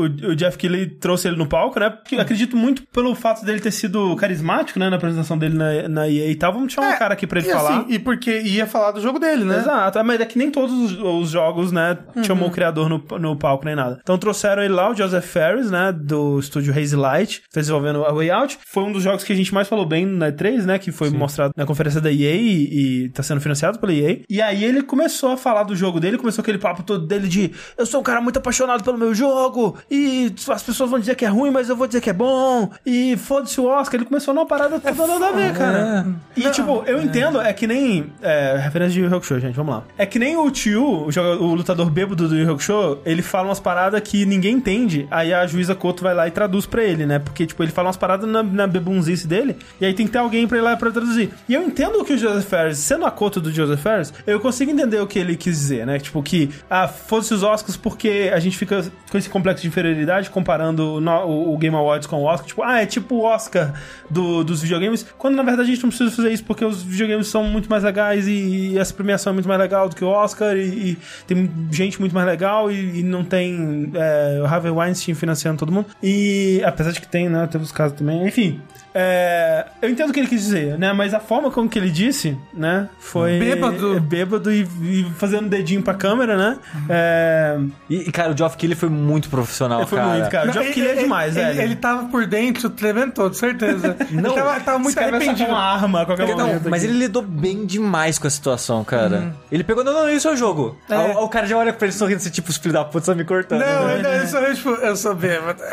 o, 0.00 0.02
o 0.30 0.36
Jeff 0.36 0.56
Keighley 0.58 0.86
trouxe 0.86 1.28
ele 1.28 1.36
no 1.36 1.46
palco, 1.46 1.78
né? 1.78 1.90
Porque 1.90 2.16
eu 2.16 2.20
acredito 2.20 2.56
muito 2.56 2.82
pelo 2.88 3.14
fato 3.14 3.44
dele 3.44 3.60
ter 3.60 3.70
sido 3.70 4.14
carismático, 4.16 4.78
né? 4.78 4.88
Na 4.90 4.96
apresentação 4.96 5.36
dele 5.38 5.54
na, 5.56 5.88
na 5.88 6.08
EA 6.08 6.30
e 6.30 6.34
tal. 6.34 6.52
Vamos 6.52 6.72
chamar 6.72 6.94
um 6.94 6.98
cara 6.98 7.14
aqui 7.14 7.26
pra 7.26 7.38
ele 7.38 7.48
É, 7.48 7.50
e 7.50 7.54
falar. 7.54 7.78
assim, 7.80 7.86
e 7.92 7.98
porque 7.98 8.40
ia 8.40 8.66
falar 8.66 8.92
do 8.92 9.00
jogo 9.00 9.18
dele, 9.18 9.44
né? 9.44 9.58
Exato, 9.58 9.98
é, 9.98 10.02
mas 10.02 10.20
é 10.20 10.24
que 10.24 10.38
nem 10.38 10.50
todos 10.50 10.72
os, 10.74 10.98
os 10.98 11.30
jogos, 11.30 11.70
né, 11.72 11.96
chamou 12.22 12.48
o 12.48 12.50
criador 12.50 12.88
no, 12.88 13.02
no 13.18 13.36
palco 13.36 13.64
nem 13.68 13.76
nada. 13.76 13.98
Então 14.02 14.18
trouxeram 14.18 14.62
ele 14.62 14.74
lá, 14.74 14.90
o 14.90 14.94
Joseph 14.94 15.24
Ferris, 15.24 15.70
né, 15.70 15.92
do 15.92 16.38
estúdio 16.38 16.76
Hazy 16.76 16.96
Light, 16.96 17.42
desenvolvendo 17.54 18.04
a 18.04 18.12
Way 18.12 18.30
Out. 18.30 18.58
Foi 18.66 18.82
um 18.82 18.92
dos 18.92 19.02
jogos 19.02 19.24
que 19.24 19.32
a 19.32 19.36
gente 19.36 19.52
mais 19.54 19.68
falou 19.68 19.86
bem 19.86 20.06
na 20.06 20.30
E3, 20.30 20.64
né, 20.64 20.78
que 20.78 20.90
foi 20.90 21.10
mostrado 21.10 21.52
na 21.56 21.66
conferência 21.66 22.00
da 22.00 22.10
EA 22.10 22.34
e, 22.34 23.04
e 23.04 23.08
tá 23.10 23.22
sendo 23.22 23.40
financiado 23.40 23.78
pela 23.78 23.92
EA. 23.92 24.20
E 24.28 24.42
aí 24.42 24.64
ele 24.64 24.82
começou 24.82 25.32
a 25.32 25.36
falar 25.36 25.62
do 25.62 25.76
jogo 25.76 26.00
dele, 26.00 26.18
começou 26.18 26.42
aquele 26.42 26.58
papo 26.58 26.82
todo 26.82 27.06
dele 27.06 27.28
de 27.28 27.52
eu 27.76 27.86
sou 27.86 28.00
um 28.00 28.02
cara 28.02 28.20
muito 28.20 28.38
apaixonado 28.38 28.82
pelo 28.82 28.98
meu 28.98 29.14
jogo 29.14 29.76
e 29.90 30.32
as 30.48 30.62
pessoas 30.62 30.90
vão 30.90 30.98
dizer 30.98 31.14
que 31.14 31.24
é 31.24 31.28
ruim, 31.28 31.50
mas 31.50 31.68
eu 31.68 31.76
vou 31.76 31.86
dizer 31.86 32.00
que 32.00 32.10
é 32.10 32.12
bom. 32.12 32.70
E 32.84 33.16
foda-se 33.16 33.60
o 33.60 33.66
Oscar. 33.66 33.98
Ele 33.98 34.08
começou 34.08 34.34
numa 34.34 34.46
parada 34.46 34.80
toda 34.80 35.06
nada 35.06 35.28
a 35.28 35.32
ver, 35.32 35.52
cara. 35.54 36.06
E, 36.36 36.48
tipo, 36.50 36.82
eu 36.86 37.02
entendo, 37.02 37.40
é 37.40 37.52
que 37.52 37.66
nem. 37.66 38.12
É, 38.22 38.56
referência 38.56 38.94
de 38.94 39.00
Yu 39.00 39.14
Hakusho, 39.14 39.40
gente, 39.40 39.54
vamos 39.54 39.74
lá. 39.74 39.82
É 39.96 40.06
que 40.06 40.18
nem 40.18 40.36
o 40.36 40.50
tio, 40.50 40.82
o, 40.82 41.08
o 41.08 41.54
lutador 41.54 41.90
bêbado 41.90 42.28
do 42.28 42.36
Yu 42.36 42.50
Hakusho, 42.50 42.98
ele 43.04 43.22
fala 43.22 43.48
umas 43.48 43.57
umas 43.58 43.60
paradas 43.60 44.00
que 44.00 44.24
ninguém 44.24 44.54
entende, 44.54 45.06
aí 45.10 45.32
a 45.32 45.46
juíza 45.46 45.74
Koto 45.74 46.02
vai 46.02 46.14
lá 46.14 46.26
e 46.28 46.30
traduz 46.30 46.64
pra 46.66 46.84
ele, 46.84 47.04
né? 47.06 47.18
Porque, 47.18 47.46
tipo, 47.46 47.62
ele 47.62 47.72
fala 47.72 47.88
umas 47.88 47.96
paradas 47.96 48.28
na, 48.28 48.42
na 48.42 48.66
bebunzice 48.66 49.26
dele, 49.26 49.56
e 49.80 49.84
aí 49.84 49.92
tem 49.94 50.06
que 50.06 50.12
ter 50.12 50.18
alguém 50.18 50.46
pra 50.46 50.58
ir 50.58 50.60
lá 50.60 50.76
pra 50.76 50.90
traduzir. 50.90 51.30
E 51.48 51.54
eu 51.54 51.62
entendo 51.62 51.96
o 52.00 52.04
que 52.04 52.12
o 52.14 52.18
Joseph 52.18 52.44
Ferris, 52.48 52.78
sendo 52.78 53.04
a 53.04 53.10
Koto 53.10 53.40
do 53.40 53.50
Joseph 53.50 53.80
Ferris, 53.80 54.12
eu 54.26 54.38
consigo 54.40 54.70
entender 54.70 55.00
o 55.00 55.06
que 55.06 55.18
ele 55.18 55.36
quis 55.36 55.56
dizer, 55.58 55.86
né? 55.86 55.98
Tipo, 55.98 56.22
que, 56.22 56.50
ah, 56.70 56.86
fosse 56.88 57.34
os 57.34 57.42
Oscars 57.42 57.76
porque 57.76 58.30
a 58.32 58.38
gente 58.38 58.56
fica 58.56 58.84
com 59.10 59.18
esse 59.18 59.28
complexo 59.28 59.62
de 59.62 59.68
inferioridade 59.68 60.30
comparando 60.30 61.00
no- 61.00 61.24
o, 61.26 61.54
o 61.54 61.58
Game 61.58 61.74
Awards 61.76 62.06
com 62.06 62.16
o 62.16 62.24
Oscar. 62.24 62.46
Tipo, 62.46 62.62
ah, 62.62 62.80
é 62.82 62.86
tipo 62.86 63.16
o 63.16 63.22
Oscar 63.24 63.72
do- 64.08 64.44
dos 64.44 64.62
videogames, 64.62 65.04
quando 65.16 65.34
na 65.36 65.42
verdade 65.42 65.70
a 65.70 65.74
gente 65.74 65.82
não 65.82 65.88
precisa 65.90 66.10
fazer 66.10 66.32
isso 66.32 66.44
porque 66.44 66.64
os 66.64 66.82
videogames 66.82 67.26
são 67.28 67.44
muito 67.44 67.68
mais 67.68 67.82
legais 67.82 68.26
e, 68.28 68.32
e 68.72 68.78
essa 68.78 68.92
premiação 68.94 69.30
é 69.30 69.34
muito 69.34 69.48
mais 69.48 69.60
legal 69.60 69.88
do 69.88 69.96
que 69.96 70.04
o 70.04 70.08
Oscar 70.08 70.56
e, 70.56 70.90
e 70.92 70.98
tem 71.26 71.50
gente 71.70 71.98
muito 72.00 72.14
mais 72.14 72.26
legal 72.26 72.70
e, 72.70 73.00
e 73.00 73.02
não 73.02 73.24
tem 73.24 73.47
é, 73.94 74.40
o 74.40 74.46
Harvey 74.46 74.70
Weinstein 74.70 75.14
financiando 75.14 75.58
todo 75.58 75.72
mundo. 75.72 75.86
E 76.02 76.62
apesar 76.64 76.92
de 76.92 77.00
que 77.00 77.08
tem, 77.08 77.28
né? 77.28 77.46
Teve 77.46 77.64
os 77.64 77.72
casos 77.72 77.96
também. 77.96 78.26
Enfim. 78.26 78.60
É, 78.94 79.66
eu 79.82 79.88
entendo 79.90 80.10
o 80.10 80.12
que 80.12 80.20
ele 80.20 80.26
quis 80.28 80.42
dizer, 80.42 80.78
né? 80.78 80.92
Mas 80.92 81.12
a 81.14 81.20
forma 81.20 81.50
como 81.50 81.68
que 81.68 81.78
ele 81.78 81.90
disse, 81.90 82.36
né? 82.52 82.88
Foi. 82.98 83.38
Bêbado. 83.38 83.96
é, 83.96 84.00
Bêbado 84.00 84.50
e, 84.52 84.62
e 84.82 85.06
fazendo 85.16 85.48
dedinho 85.48 85.82
pra 85.82 85.94
câmera, 85.94 86.36
né? 86.36 86.58
É, 86.88 87.58
E, 87.88 88.08
e, 88.08 88.12
cara, 88.12 88.32
o 88.32 88.36
Geoff 88.36 88.56
Keighley 88.56 88.76
foi 88.78 88.88
muito 88.88 89.28
profissional, 89.28 89.86
foi 89.86 89.98
cara. 89.98 90.10
muito, 90.10 90.30
cara. 90.30 90.44
O 90.44 90.46
Não, 90.46 90.52
Geoff 90.54 90.72
Keighley 90.72 90.98
é 90.98 91.02
demais, 91.02 91.36
ele, 91.36 91.46
velho. 91.46 91.60
Ele 91.62 91.76
tava 91.76 92.08
por 92.08 92.26
dentro, 92.26 92.70
tremendo 92.70 93.12
todo, 93.12 93.34
certeza. 93.34 93.96
Não, 94.10 94.32
ele 94.32 94.40
tava, 94.42 94.60
tava 94.60 94.78
muito 94.78 94.98
arrependido. 94.98 95.50
uma 95.50 95.58
arma 95.62 96.04
qualquer 96.06 96.28
Não, 96.28 96.46
momento. 96.46 96.68
mas 96.70 96.82
aqui. 96.82 96.92
ele 96.92 96.98
lidou 96.98 97.22
bem 97.22 97.64
demais 97.66 98.18
com 98.18 98.26
a 98.26 98.30
situação, 98.30 98.82
cara. 98.84 99.32
Ele 99.52 99.62
pegou, 99.64 99.84
não, 99.84 99.92
não, 99.92 100.08
isso 100.10 100.28
é 100.28 100.32
o 100.32 100.36
jogo. 100.36 100.78
É. 100.88 100.96
O- 100.96 101.24
o 101.24 101.28
cara 101.28 101.46
já 101.46 101.56
olha 101.56 101.72
pra 101.72 101.86
ele 101.86 101.94
sorrindo, 101.96 102.16
assim, 102.18 102.30
tipo, 102.30 102.50
os 102.50 102.56
filhos 102.56 102.72
da 102.74 102.84
puta 102.84 102.98
estão 102.98 103.14
me 103.14 103.24
cortando. 103.24 103.60
Não, 103.60 103.86
né? 103.86 103.94
ele, 103.98 104.02
não, 104.02 104.12
ele 104.14 104.26
só 104.26 104.38
eu, 104.40 104.54
tipo, 104.54 104.70
eu 104.70 104.96
sou 104.96 105.14
bêbado. 105.14 105.60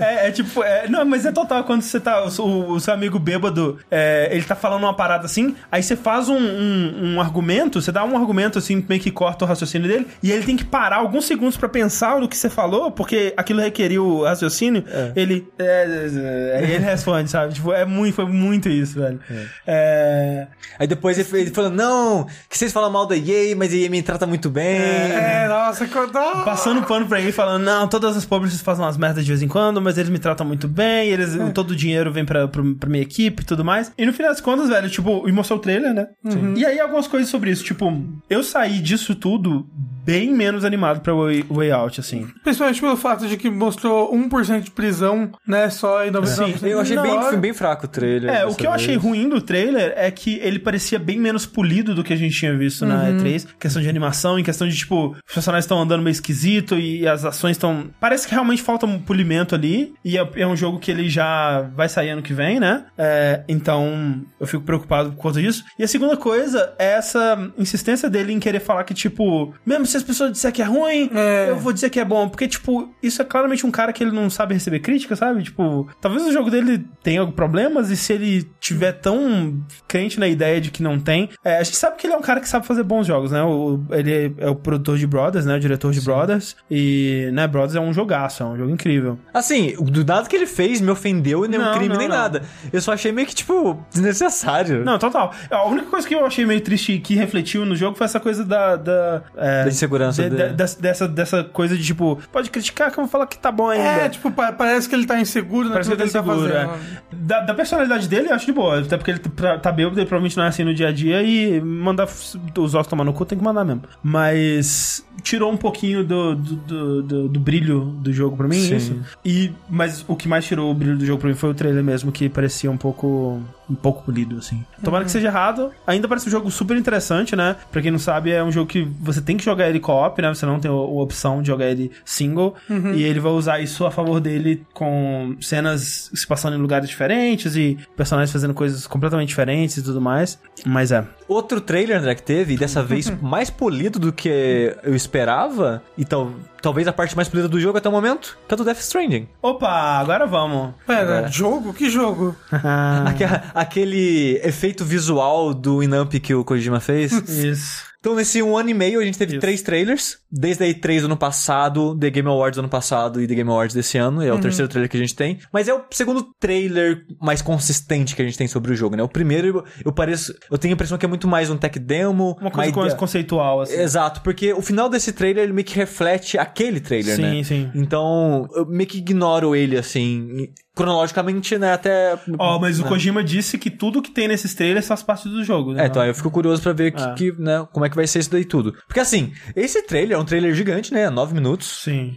É, 0.00 0.28
é 0.28 0.30
tipo, 0.30 0.62
é, 0.62 0.88
não, 0.88 1.04
mas 1.04 1.24
é 1.26 1.32
total 1.32 1.64
quando 1.64 1.82
você 1.82 1.98
tá, 2.02 2.24
o, 2.24 2.72
o 2.72 2.80
seu 2.80 2.92
amigo 2.94 3.18
bêbado, 3.18 3.78
é, 3.90 4.28
ele 4.30 4.44
tá 4.44 4.54
falando 4.54 4.82
uma 4.82 4.94
parada 4.94 5.24
assim, 5.24 5.54
aí 5.70 5.82
você 5.82 5.96
faz 5.96 6.28
um, 6.28 6.36
um, 6.36 7.14
um 7.14 7.20
argumento, 7.20 7.80
você 7.80 7.92
dá 7.92 8.04
um 8.04 8.16
argumento 8.16 8.58
assim, 8.58 8.84
meio 8.88 9.00
que 9.00 9.10
corta 9.10 9.44
o 9.44 9.48
raciocínio 9.48 9.88
dele, 9.88 10.06
e 10.22 10.30
ele 10.30 10.44
tem 10.44 10.56
que 10.56 10.64
parar 10.64 10.96
alguns 10.96 11.24
segundos 11.24 11.56
pra 11.56 11.68
pensar 11.68 12.20
no 12.20 12.28
que 12.28 12.36
você 12.36 12.50
falou, 12.50 12.90
porque 12.90 13.32
aquilo 13.36 13.60
requeriu 13.60 14.06
o 14.06 14.24
raciocínio, 14.24 14.84
ele, 15.16 15.48
é, 15.58 15.64
é, 15.64 16.58
aí 16.58 16.72
ele 16.72 16.84
responde, 16.84 17.30
sabe? 17.30 17.54
Tipo, 17.54 17.72
é 17.72 17.84
muito, 17.84 18.14
foi 18.14 18.26
muito 18.26 18.68
isso, 18.68 18.98
velho. 18.98 19.20
É, 19.66 20.46
Aí 20.78 20.86
depois 20.86 21.18
ele, 21.18 21.42
ele 21.42 21.50
falou, 21.50 21.70
não, 21.70 22.26
que 22.48 22.56
vocês 22.56 22.72
falam 22.72 22.90
mal 22.90 23.06
da 23.06 23.16
EA, 23.16 23.54
mas 23.56 23.72
a 23.72 23.76
EA 23.76 23.90
me 23.90 24.02
trata 24.02 24.26
muito 24.26 24.50
bem. 24.50 24.80
É, 24.80 25.46
nossa, 25.48 25.86
quando... 25.86 26.12
passando 26.44 26.82
pano 26.82 27.06
pra 27.06 27.20
ele, 27.20 27.32
falando, 27.32 27.62
não, 27.62 27.86
todas 27.86 28.16
as 28.16 28.24
publishers 28.24 28.62
fazem 28.62 28.84
umas 28.84 28.96
merdas 28.96 29.24
de 29.24 29.30
vez 29.30 29.42
em 29.42 29.48
quando, 29.48 29.80
mas 29.80 29.98
eles 29.98 30.10
me 30.10 30.18
tratam 30.18 30.46
muito 30.46 30.66
bem, 30.66 31.10
eles, 31.10 31.36
todo 31.54 31.70
o 31.70 31.76
dinheiro 31.92 32.10
vem 32.10 32.24
pra, 32.24 32.48
pra, 32.48 32.62
pra 32.78 32.88
minha 32.88 33.02
equipe 33.02 33.42
e 33.42 33.46
tudo 33.46 33.64
mais. 33.64 33.92
E 33.96 34.06
no 34.06 34.12
final 34.12 34.30
das 34.30 34.40
contas, 34.40 34.68
velho, 34.68 34.88
tipo, 34.88 35.28
e 35.28 35.32
mostrou 35.32 35.58
o 35.58 35.62
trailer, 35.62 35.94
né? 35.94 36.08
E 36.56 36.64
aí 36.64 36.80
algumas 36.80 37.06
coisas 37.06 37.28
sobre 37.28 37.50
isso, 37.50 37.64
tipo, 37.64 37.92
eu 38.28 38.42
saí 38.42 38.80
disso 38.80 39.14
tudo 39.14 39.66
bem 40.04 40.32
menos 40.32 40.64
animado 40.64 41.00
pra 41.00 41.14
Way, 41.14 41.44
Way 41.48 41.70
Out, 41.70 42.00
assim. 42.00 42.26
Principalmente 42.42 42.80
pelo 42.80 42.96
fato 42.96 43.26
de 43.26 43.36
que 43.36 43.48
mostrou 43.48 44.12
1% 44.12 44.60
de 44.62 44.70
prisão, 44.70 45.30
né, 45.46 45.70
só 45.70 46.04
em 46.04 46.10
99%. 46.10 46.66
Eu 46.66 46.80
achei 46.80 46.98
bem, 46.98 47.12
hora. 47.12 47.36
bem 47.36 47.52
fraco 47.52 47.86
o 47.86 47.88
trailer. 47.88 48.30
É, 48.30 48.46
o 48.46 48.54
que 48.54 48.66
eu 48.66 48.72
achei 48.72 48.96
ruim 48.96 49.28
do 49.28 49.40
trailer 49.40 49.92
é 49.96 50.10
que 50.10 50.38
ele 50.42 50.58
parecia 50.58 50.98
bem 50.98 51.18
menos 51.18 51.46
polido 51.46 51.94
do 51.94 52.02
que 52.02 52.12
a 52.12 52.16
gente 52.16 52.36
tinha 52.36 52.56
visto 52.56 52.84
na 52.84 53.10
E3. 53.10 53.46
Questão 53.58 53.80
de 53.80 53.88
animação, 53.88 54.38
em 54.38 54.42
questão 54.42 54.68
de, 54.68 54.76
tipo, 54.76 55.14
os 55.26 55.34
personagens 55.34 55.64
estão 55.64 55.80
andando 55.80 56.02
meio 56.02 56.12
esquisito 56.12 56.78
e 56.78 57.06
as 57.06 57.24
ações 57.24 57.52
estão. 57.52 57.86
Parece 58.00 58.26
que 58.26 58.34
realmente 58.34 58.62
falta 58.62 58.86
um 58.86 58.98
polimento 58.98 59.54
ali. 59.54 59.94
E 60.04 60.18
é, 60.18 60.28
é 60.36 60.46
um 60.46 60.56
jogo 60.56 60.78
que 60.78 60.90
ele 60.90 61.08
já 61.08 61.70
vai 61.82 61.88
sair 61.88 62.10
ano 62.10 62.22
que 62.22 62.32
vem, 62.32 62.60
né? 62.60 62.84
É, 62.96 63.42
então, 63.48 64.22
eu 64.38 64.46
fico 64.46 64.62
preocupado 64.62 65.10
por 65.10 65.18
conta 65.18 65.40
disso. 65.42 65.64
E 65.76 65.82
a 65.82 65.88
segunda 65.88 66.16
coisa 66.16 66.72
é 66.78 66.92
essa 66.92 67.50
insistência 67.58 68.08
dele 68.08 68.32
em 68.32 68.38
querer 68.38 68.60
falar 68.60 68.84
que, 68.84 68.94
tipo, 68.94 69.52
mesmo 69.66 69.84
se 69.84 69.96
as 69.96 70.02
pessoas 70.04 70.30
disserem 70.30 70.54
que 70.54 70.62
é 70.62 70.64
ruim, 70.64 71.10
É. 71.12 71.46
eu 71.50 71.56
vou 71.56 71.72
dizer 71.72 71.90
que 71.90 71.98
é 71.98 72.04
bom. 72.04 72.28
Porque, 72.28 72.46
tipo, 72.46 72.94
isso 73.02 73.20
é 73.20 73.24
claramente 73.24 73.66
um 73.66 73.70
cara 73.70 73.92
que 73.92 74.04
ele 74.04 74.12
não 74.12 74.30
sabe 74.30 74.54
receber 74.54 74.78
crítica, 74.78 75.16
sabe? 75.16 75.42
Tipo, 75.42 75.88
talvez 76.00 76.24
o 76.24 76.32
jogo 76.32 76.50
dele 76.50 76.86
tenha 77.02 77.26
problemas 77.26 77.90
e 77.90 77.96
se 77.96 78.12
ele 78.12 78.48
tiver 78.60 78.92
tão 78.92 79.60
crente 79.88 80.20
na 80.20 80.28
ideia 80.28 80.60
de 80.60 80.70
que 80.70 80.82
não 80.82 81.00
tem. 81.00 81.30
É, 81.44 81.58
a 81.58 81.62
gente 81.64 81.76
sabe 81.76 81.96
que 81.96 82.06
ele 82.06 82.14
é 82.14 82.16
um 82.16 82.22
cara 82.22 82.38
que 82.40 82.48
sabe 82.48 82.64
fazer 82.66 82.84
bons 82.84 83.06
jogos, 83.08 83.32
né? 83.32 83.42
O, 83.42 83.80
ele 83.90 84.34
é 84.38 84.48
o 84.48 84.54
produtor 84.54 84.96
de 84.98 85.06
Brothers, 85.06 85.44
né? 85.46 85.56
O 85.56 85.60
diretor 85.60 85.90
de 85.92 86.00
Brothers. 86.00 86.54
E, 86.70 87.28
né, 87.32 87.46
Brothers 87.48 87.74
é 87.74 87.80
um 87.80 87.92
jogaço, 87.92 88.42
é 88.42 88.46
um 88.46 88.56
jogo 88.56 88.70
incrível. 88.70 89.18
Assim, 89.34 89.74
do 89.80 90.04
nada 90.04 90.28
que 90.28 90.36
ele 90.36 90.46
fez 90.46 90.80
me 90.80 90.90
ofendeu 90.90 91.44
e 91.44 91.48
nem 91.48 91.58
um 91.58 91.71
Não, 91.72 91.78
crime 91.78 91.92
não, 91.94 91.98
nem 92.00 92.08
não. 92.08 92.16
nada. 92.16 92.42
Eu 92.72 92.80
só 92.80 92.92
achei 92.92 93.12
meio 93.12 93.26
que, 93.26 93.34
tipo, 93.34 93.78
desnecessário. 93.92 94.84
Não, 94.84 94.98
total. 94.98 95.32
A 95.50 95.64
única 95.66 95.86
coisa 95.86 96.06
que 96.06 96.14
eu 96.14 96.24
achei 96.24 96.44
meio 96.46 96.60
triste 96.60 96.92
e 96.92 96.98
que 97.00 97.14
refletiu 97.14 97.64
no 97.66 97.74
jogo 97.76 97.96
foi 97.96 98.04
essa 98.04 98.20
coisa 98.20 98.44
da. 98.44 98.76
Da, 98.76 99.22
é, 99.36 99.64
Da 99.64 99.68
insegurança 99.70 100.22
de- 100.22 100.30
dele. 100.36 100.52
dessa- 100.54 101.08
dessa, 101.08 101.44
coisa 101.44 101.76
de 101.76 101.84
tipo, 101.84 102.18
pode 102.30 102.50
criticar 102.50 102.90
que 102.90 102.98
eu 102.98 103.04
vou 103.04 103.10
falar 103.10 103.26
que 103.26 103.38
tá 103.38 103.50
bom 103.52 103.68
ainda. 103.68 103.84
É, 103.84 104.08
tipo, 104.08 104.30
pa- 104.30 104.52
parece 104.52 104.88
que 104.88 104.94
ele 104.94 105.06
tá 105.06 105.20
inseguro 105.20 105.70
Parece 105.70 105.90
naquilo 105.90 105.96
que 106.10 106.16
ele 106.16 106.24
tá 106.24 106.32
seguro, 106.32 106.52
tá 106.52 106.58
é. 106.58 106.66
fazendo. 106.66 107.02
Da, 107.12 107.40
da 107.40 107.54
personalidade 107.54 108.08
dele, 108.08 108.28
eu 108.30 108.34
acho 108.34 108.46
de 108.46 108.52
boa. 108.52 108.80
Até 108.80 108.96
porque 108.96 109.10
ele 109.12 109.18
tá, 109.20 109.58
tá 109.58 109.72
bêbado, 109.72 109.98
ele 109.98 110.06
provavelmente 110.06 110.36
não 110.36 110.44
é 110.44 110.48
assim 110.48 110.64
no 110.64 110.74
dia 110.74 110.88
a 110.88 110.92
dia 110.92 111.22
e 111.22 111.60
mandar 111.60 112.04
os 112.04 112.74
ossos 112.74 112.86
tomar 112.86 113.04
no 113.04 113.12
cu 113.12 113.24
tem 113.24 113.38
que 113.38 113.44
mandar 113.44 113.64
mesmo. 113.64 113.82
Mas 114.02 115.04
tirou 115.22 115.52
um 115.52 115.56
pouquinho 115.56 116.02
do, 116.04 116.34
do, 116.34 116.54
do, 116.56 117.02
do- 117.02 117.28
do 117.28 117.40
brilho 117.40 117.80
do 118.00 118.12
jogo 118.12 118.36
pra 118.36 118.48
mim, 118.48 118.56
Sim. 118.60 118.76
isso. 118.76 119.00
E, 119.24 119.52
mas 119.68 120.04
o 120.08 120.16
que 120.16 120.26
mais 120.28 120.44
tirou 120.44 120.70
o 120.70 120.74
brilho 120.74 120.96
do 120.96 121.04
jogo 121.06 121.20
pra 121.20 121.28
mim 121.28 121.34
foi 121.34 121.50
o 121.50 121.54
trailer 121.62 121.84
mesmo, 121.84 122.10
que 122.10 122.28
parecia 122.28 122.70
um 122.70 122.76
pouco 122.76 123.40
um 123.72 123.74
pouco 123.74 124.02
polido, 124.04 124.36
assim. 124.38 124.64
Tomara 124.84 125.04
que 125.04 125.10
seja 125.10 125.28
errado. 125.28 125.70
Ainda 125.86 126.06
parece 126.06 126.28
um 126.28 126.30
jogo 126.30 126.50
super 126.50 126.76
interessante, 126.76 127.34
né? 127.34 127.56
Pra 127.70 127.80
quem 127.82 127.90
não 127.90 127.98
sabe, 127.98 128.30
é 128.30 128.42
um 128.44 128.52
jogo 128.52 128.66
que 128.68 128.82
você 129.00 129.20
tem 129.20 129.36
que 129.36 129.44
jogar 129.44 129.68
ele 129.68 129.80
co-op, 129.80 130.20
né? 130.20 130.28
Você 130.34 130.44
não 130.46 130.60
tem 130.60 130.70
a 130.70 130.74
opção 130.74 131.40
de 131.42 131.48
jogar 131.48 131.66
ele 131.66 131.90
single. 132.04 132.54
E 132.94 133.02
ele 133.02 133.18
vai 133.20 133.32
usar 133.32 133.60
isso 133.60 133.84
a 133.86 133.90
favor 133.90 134.20
dele 134.20 134.64
com 134.74 135.36
cenas 135.40 136.10
se 136.12 136.26
passando 136.26 136.56
em 136.56 136.60
lugares 136.60 136.88
diferentes 136.88 137.56
e 137.56 137.78
personagens 137.96 138.30
fazendo 138.32 138.54
coisas 138.54 138.86
completamente 138.86 139.28
diferentes 139.28 139.76
e 139.78 139.82
tudo 139.82 140.00
mais. 140.00 140.38
Mas 140.66 140.92
é. 140.92 141.04
Outro 141.26 141.60
trailer, 141.60 141.98
André, 141.98 142.14
que 142.14 142.22
teve, 142.22 142.54
e 142.54 142.56
dessa 142.58 142.82
vez 142.82 143.08
mais 143.22 143.48
polido 143.48 143.98
do 143.98 144.12
que 144.12 144.74
eu 144.82 144.94
esperava, 144.94 145.82
e 145.96 146.04
tal, 146.04 146.32
talvez 146.60 146.86
a 146.86 146.92
parte 146.92 147.16
mais 147.16 147.28
polida 147.28 147.48
do 147.48 147.58
jogo 147.58 147.78
até 147.78 147.88
o 147.88 147.92
momento, 147.92 148.36
que 148.46 148.52
é 148.52 148.56
do 148.56 148.64
Death 148.64 148.78
Stranding. 148.80 149.26
Opa, 149.40 149.68
agora 149.70 150.26
vamos. 150.26 150.74
Pera, 150.86 151.02
Agora. 151.18 151.28
jogo? 151.28 151.72
Que 151.72 151.88
jogo? 151.88 152.36
Aque- 152.52 153.24
aquele 153.62 154.40
efeito 154.42 154.84
visual 154.84 155.54
do 155.54 155.82
Inamp 155.82 156.12
que 156.14 156.34
o 156.34 156.44
Kojima 156.44 156.80
fez. 156.80 157.12
Isso. 157.28 157.92
Então, 158.02 158.16
nesse 158.16 158.42
um 158.42 158.56
ano 158.56 158.68
e 158.68 158.74
meio, 158.74 158.98
a 158.98 159.04
gente 159.04 159.16
teve 159.16 159.34
Isso. 159.34 159.40
três 159.40 159.62
trailers. 159.62 160.18
Desde 160.28 160.64
a 160.64 160.66
E3 160.66 161.00
do 161.00 161.06
ano 161.06 161.16
passado, 161.16 161.96
The 161.96 162.10
Game 162.10 162.28
Awards 162.28 162.56
do 162.56 162.58
ano 162.58 162.68
passado 162.68 163.22
e 163.22 163.28
The 163.28 163.34
Game 163.36 163.48
Awards 163.48 163.76
desse 163.76 163.96
ano. 163.96 164.20
É 164.20 164.32
o 164.32 164.40
terceiro 164.40 164.68
trailer 164.68 164.90
que 164.90 164.96
a 164.96 165.00
gente 165.00 165.14
tem. 165.14 165.38
Mas 165.52 165.68
é 165.68 165.74
o 165.74 165.82
segundo 165.88 166.26
trailer 166.40 167.04
mais 167.20 167.40
consistente 167.40 168.16
que 168.16 168.22
a 168.22 168.24
gente 168.24 168.36
tem 168.36 168.48
sobre 168.48 168.72
o 168.72 168.74
jogo, 168.74 168.96
né? 168.96 169.04
O 169.04 169.08
primeiro, 169.08 169.64
eu 169.84 169.92
pareço... 169.92 170.34
Eu 170.50 170.58
tenho 170.58 170.72
a 170.72 170.74
impressão 170.74 170.98
que 170.98 171.06
é 171.06 171.08
muito 171.08 171.28
mais 171.28 171.48
um 171.48 171.56
tech 171.56 171.78
demo. 171.78 172.36
Uma 172.40 172.50
coisa 172.50 172.72
uma 172.72 172.82
mais 172.82 172.94
conceitual, 172.94 173.60
assim. 173.60 173.76
Exato, 173.76 174.20
porque 174.22 174.52
o 174.52 174.60
final 174.60 174.88
desse 174.88 175.12
trailer, 175.12 175.44
ele 175.44 175.52
meio 175.52 175.64
que 175.64 175.76
reflete 175.76 176.36
aquele 176.36 176.80
trailer, 176.80 177.14
Sim, 177.14 177.22
né? 177.22 177.44
sim. 177.44 177.70
Então, 177.72 178.48
eu 178.56 178.66
meio 178.66 178.88
que 178.88 178.98
ignoro 178.98 179.54
ele, 179.54 179.78
assim... 179.78 180.48
Cronologicamente, 180.74 181.58
né? 181.58 181.72
Até... 181.74 182.18
Ó, 182.38 182.58
mas 182.58 182.78
o 182.80 182.82
né? 182.84 182.88
Kojima 182.88 183.22
disse 183.22 183.58
que 183.58 183.70
tudo 183.70 184.00
que 184.02 184.10
tem 184.10 184.26
nesses 184.28 184.54
trailers 184.54 184.86
faz 184.86 185.02
parte 185.02 185.28
do 185.28 185.44
jogo, 185.44 185.72
né? 185.74 185.84
É, 185.84 185.86
então 185.86 186.00
aí 186.02 186.08
eu 186.08 186.14
fico 186.14 186.30
curioso 186.30 186.62
pra 186.62 186.72
ver 186.72 186.92
que, 186.92 187.02
É. 187.02 187.12
que, 187.14 187.32
né, 187.38 187.66
como 187.72 187.84
é 187.84 187.90
que 187.90 187.96
vai 187.96 188.06
ser 188.06 188.20
isso 188.20 188.30
daí 188.30 188.44
tudo. 188.44 188.72
Porque 188.86 189.00
assim, 189.00 189.32
esse 189.54 189.82
trailer 189.82 190.16
é 190.16 190.20
um 190.20 190.24
trailer 190.24 190.54
gigante, 190.54 190.92
né? 190.92 191.10
Nove 191.10 191.34
minutos. 191.34 191.82
Sim. 191.84 192.16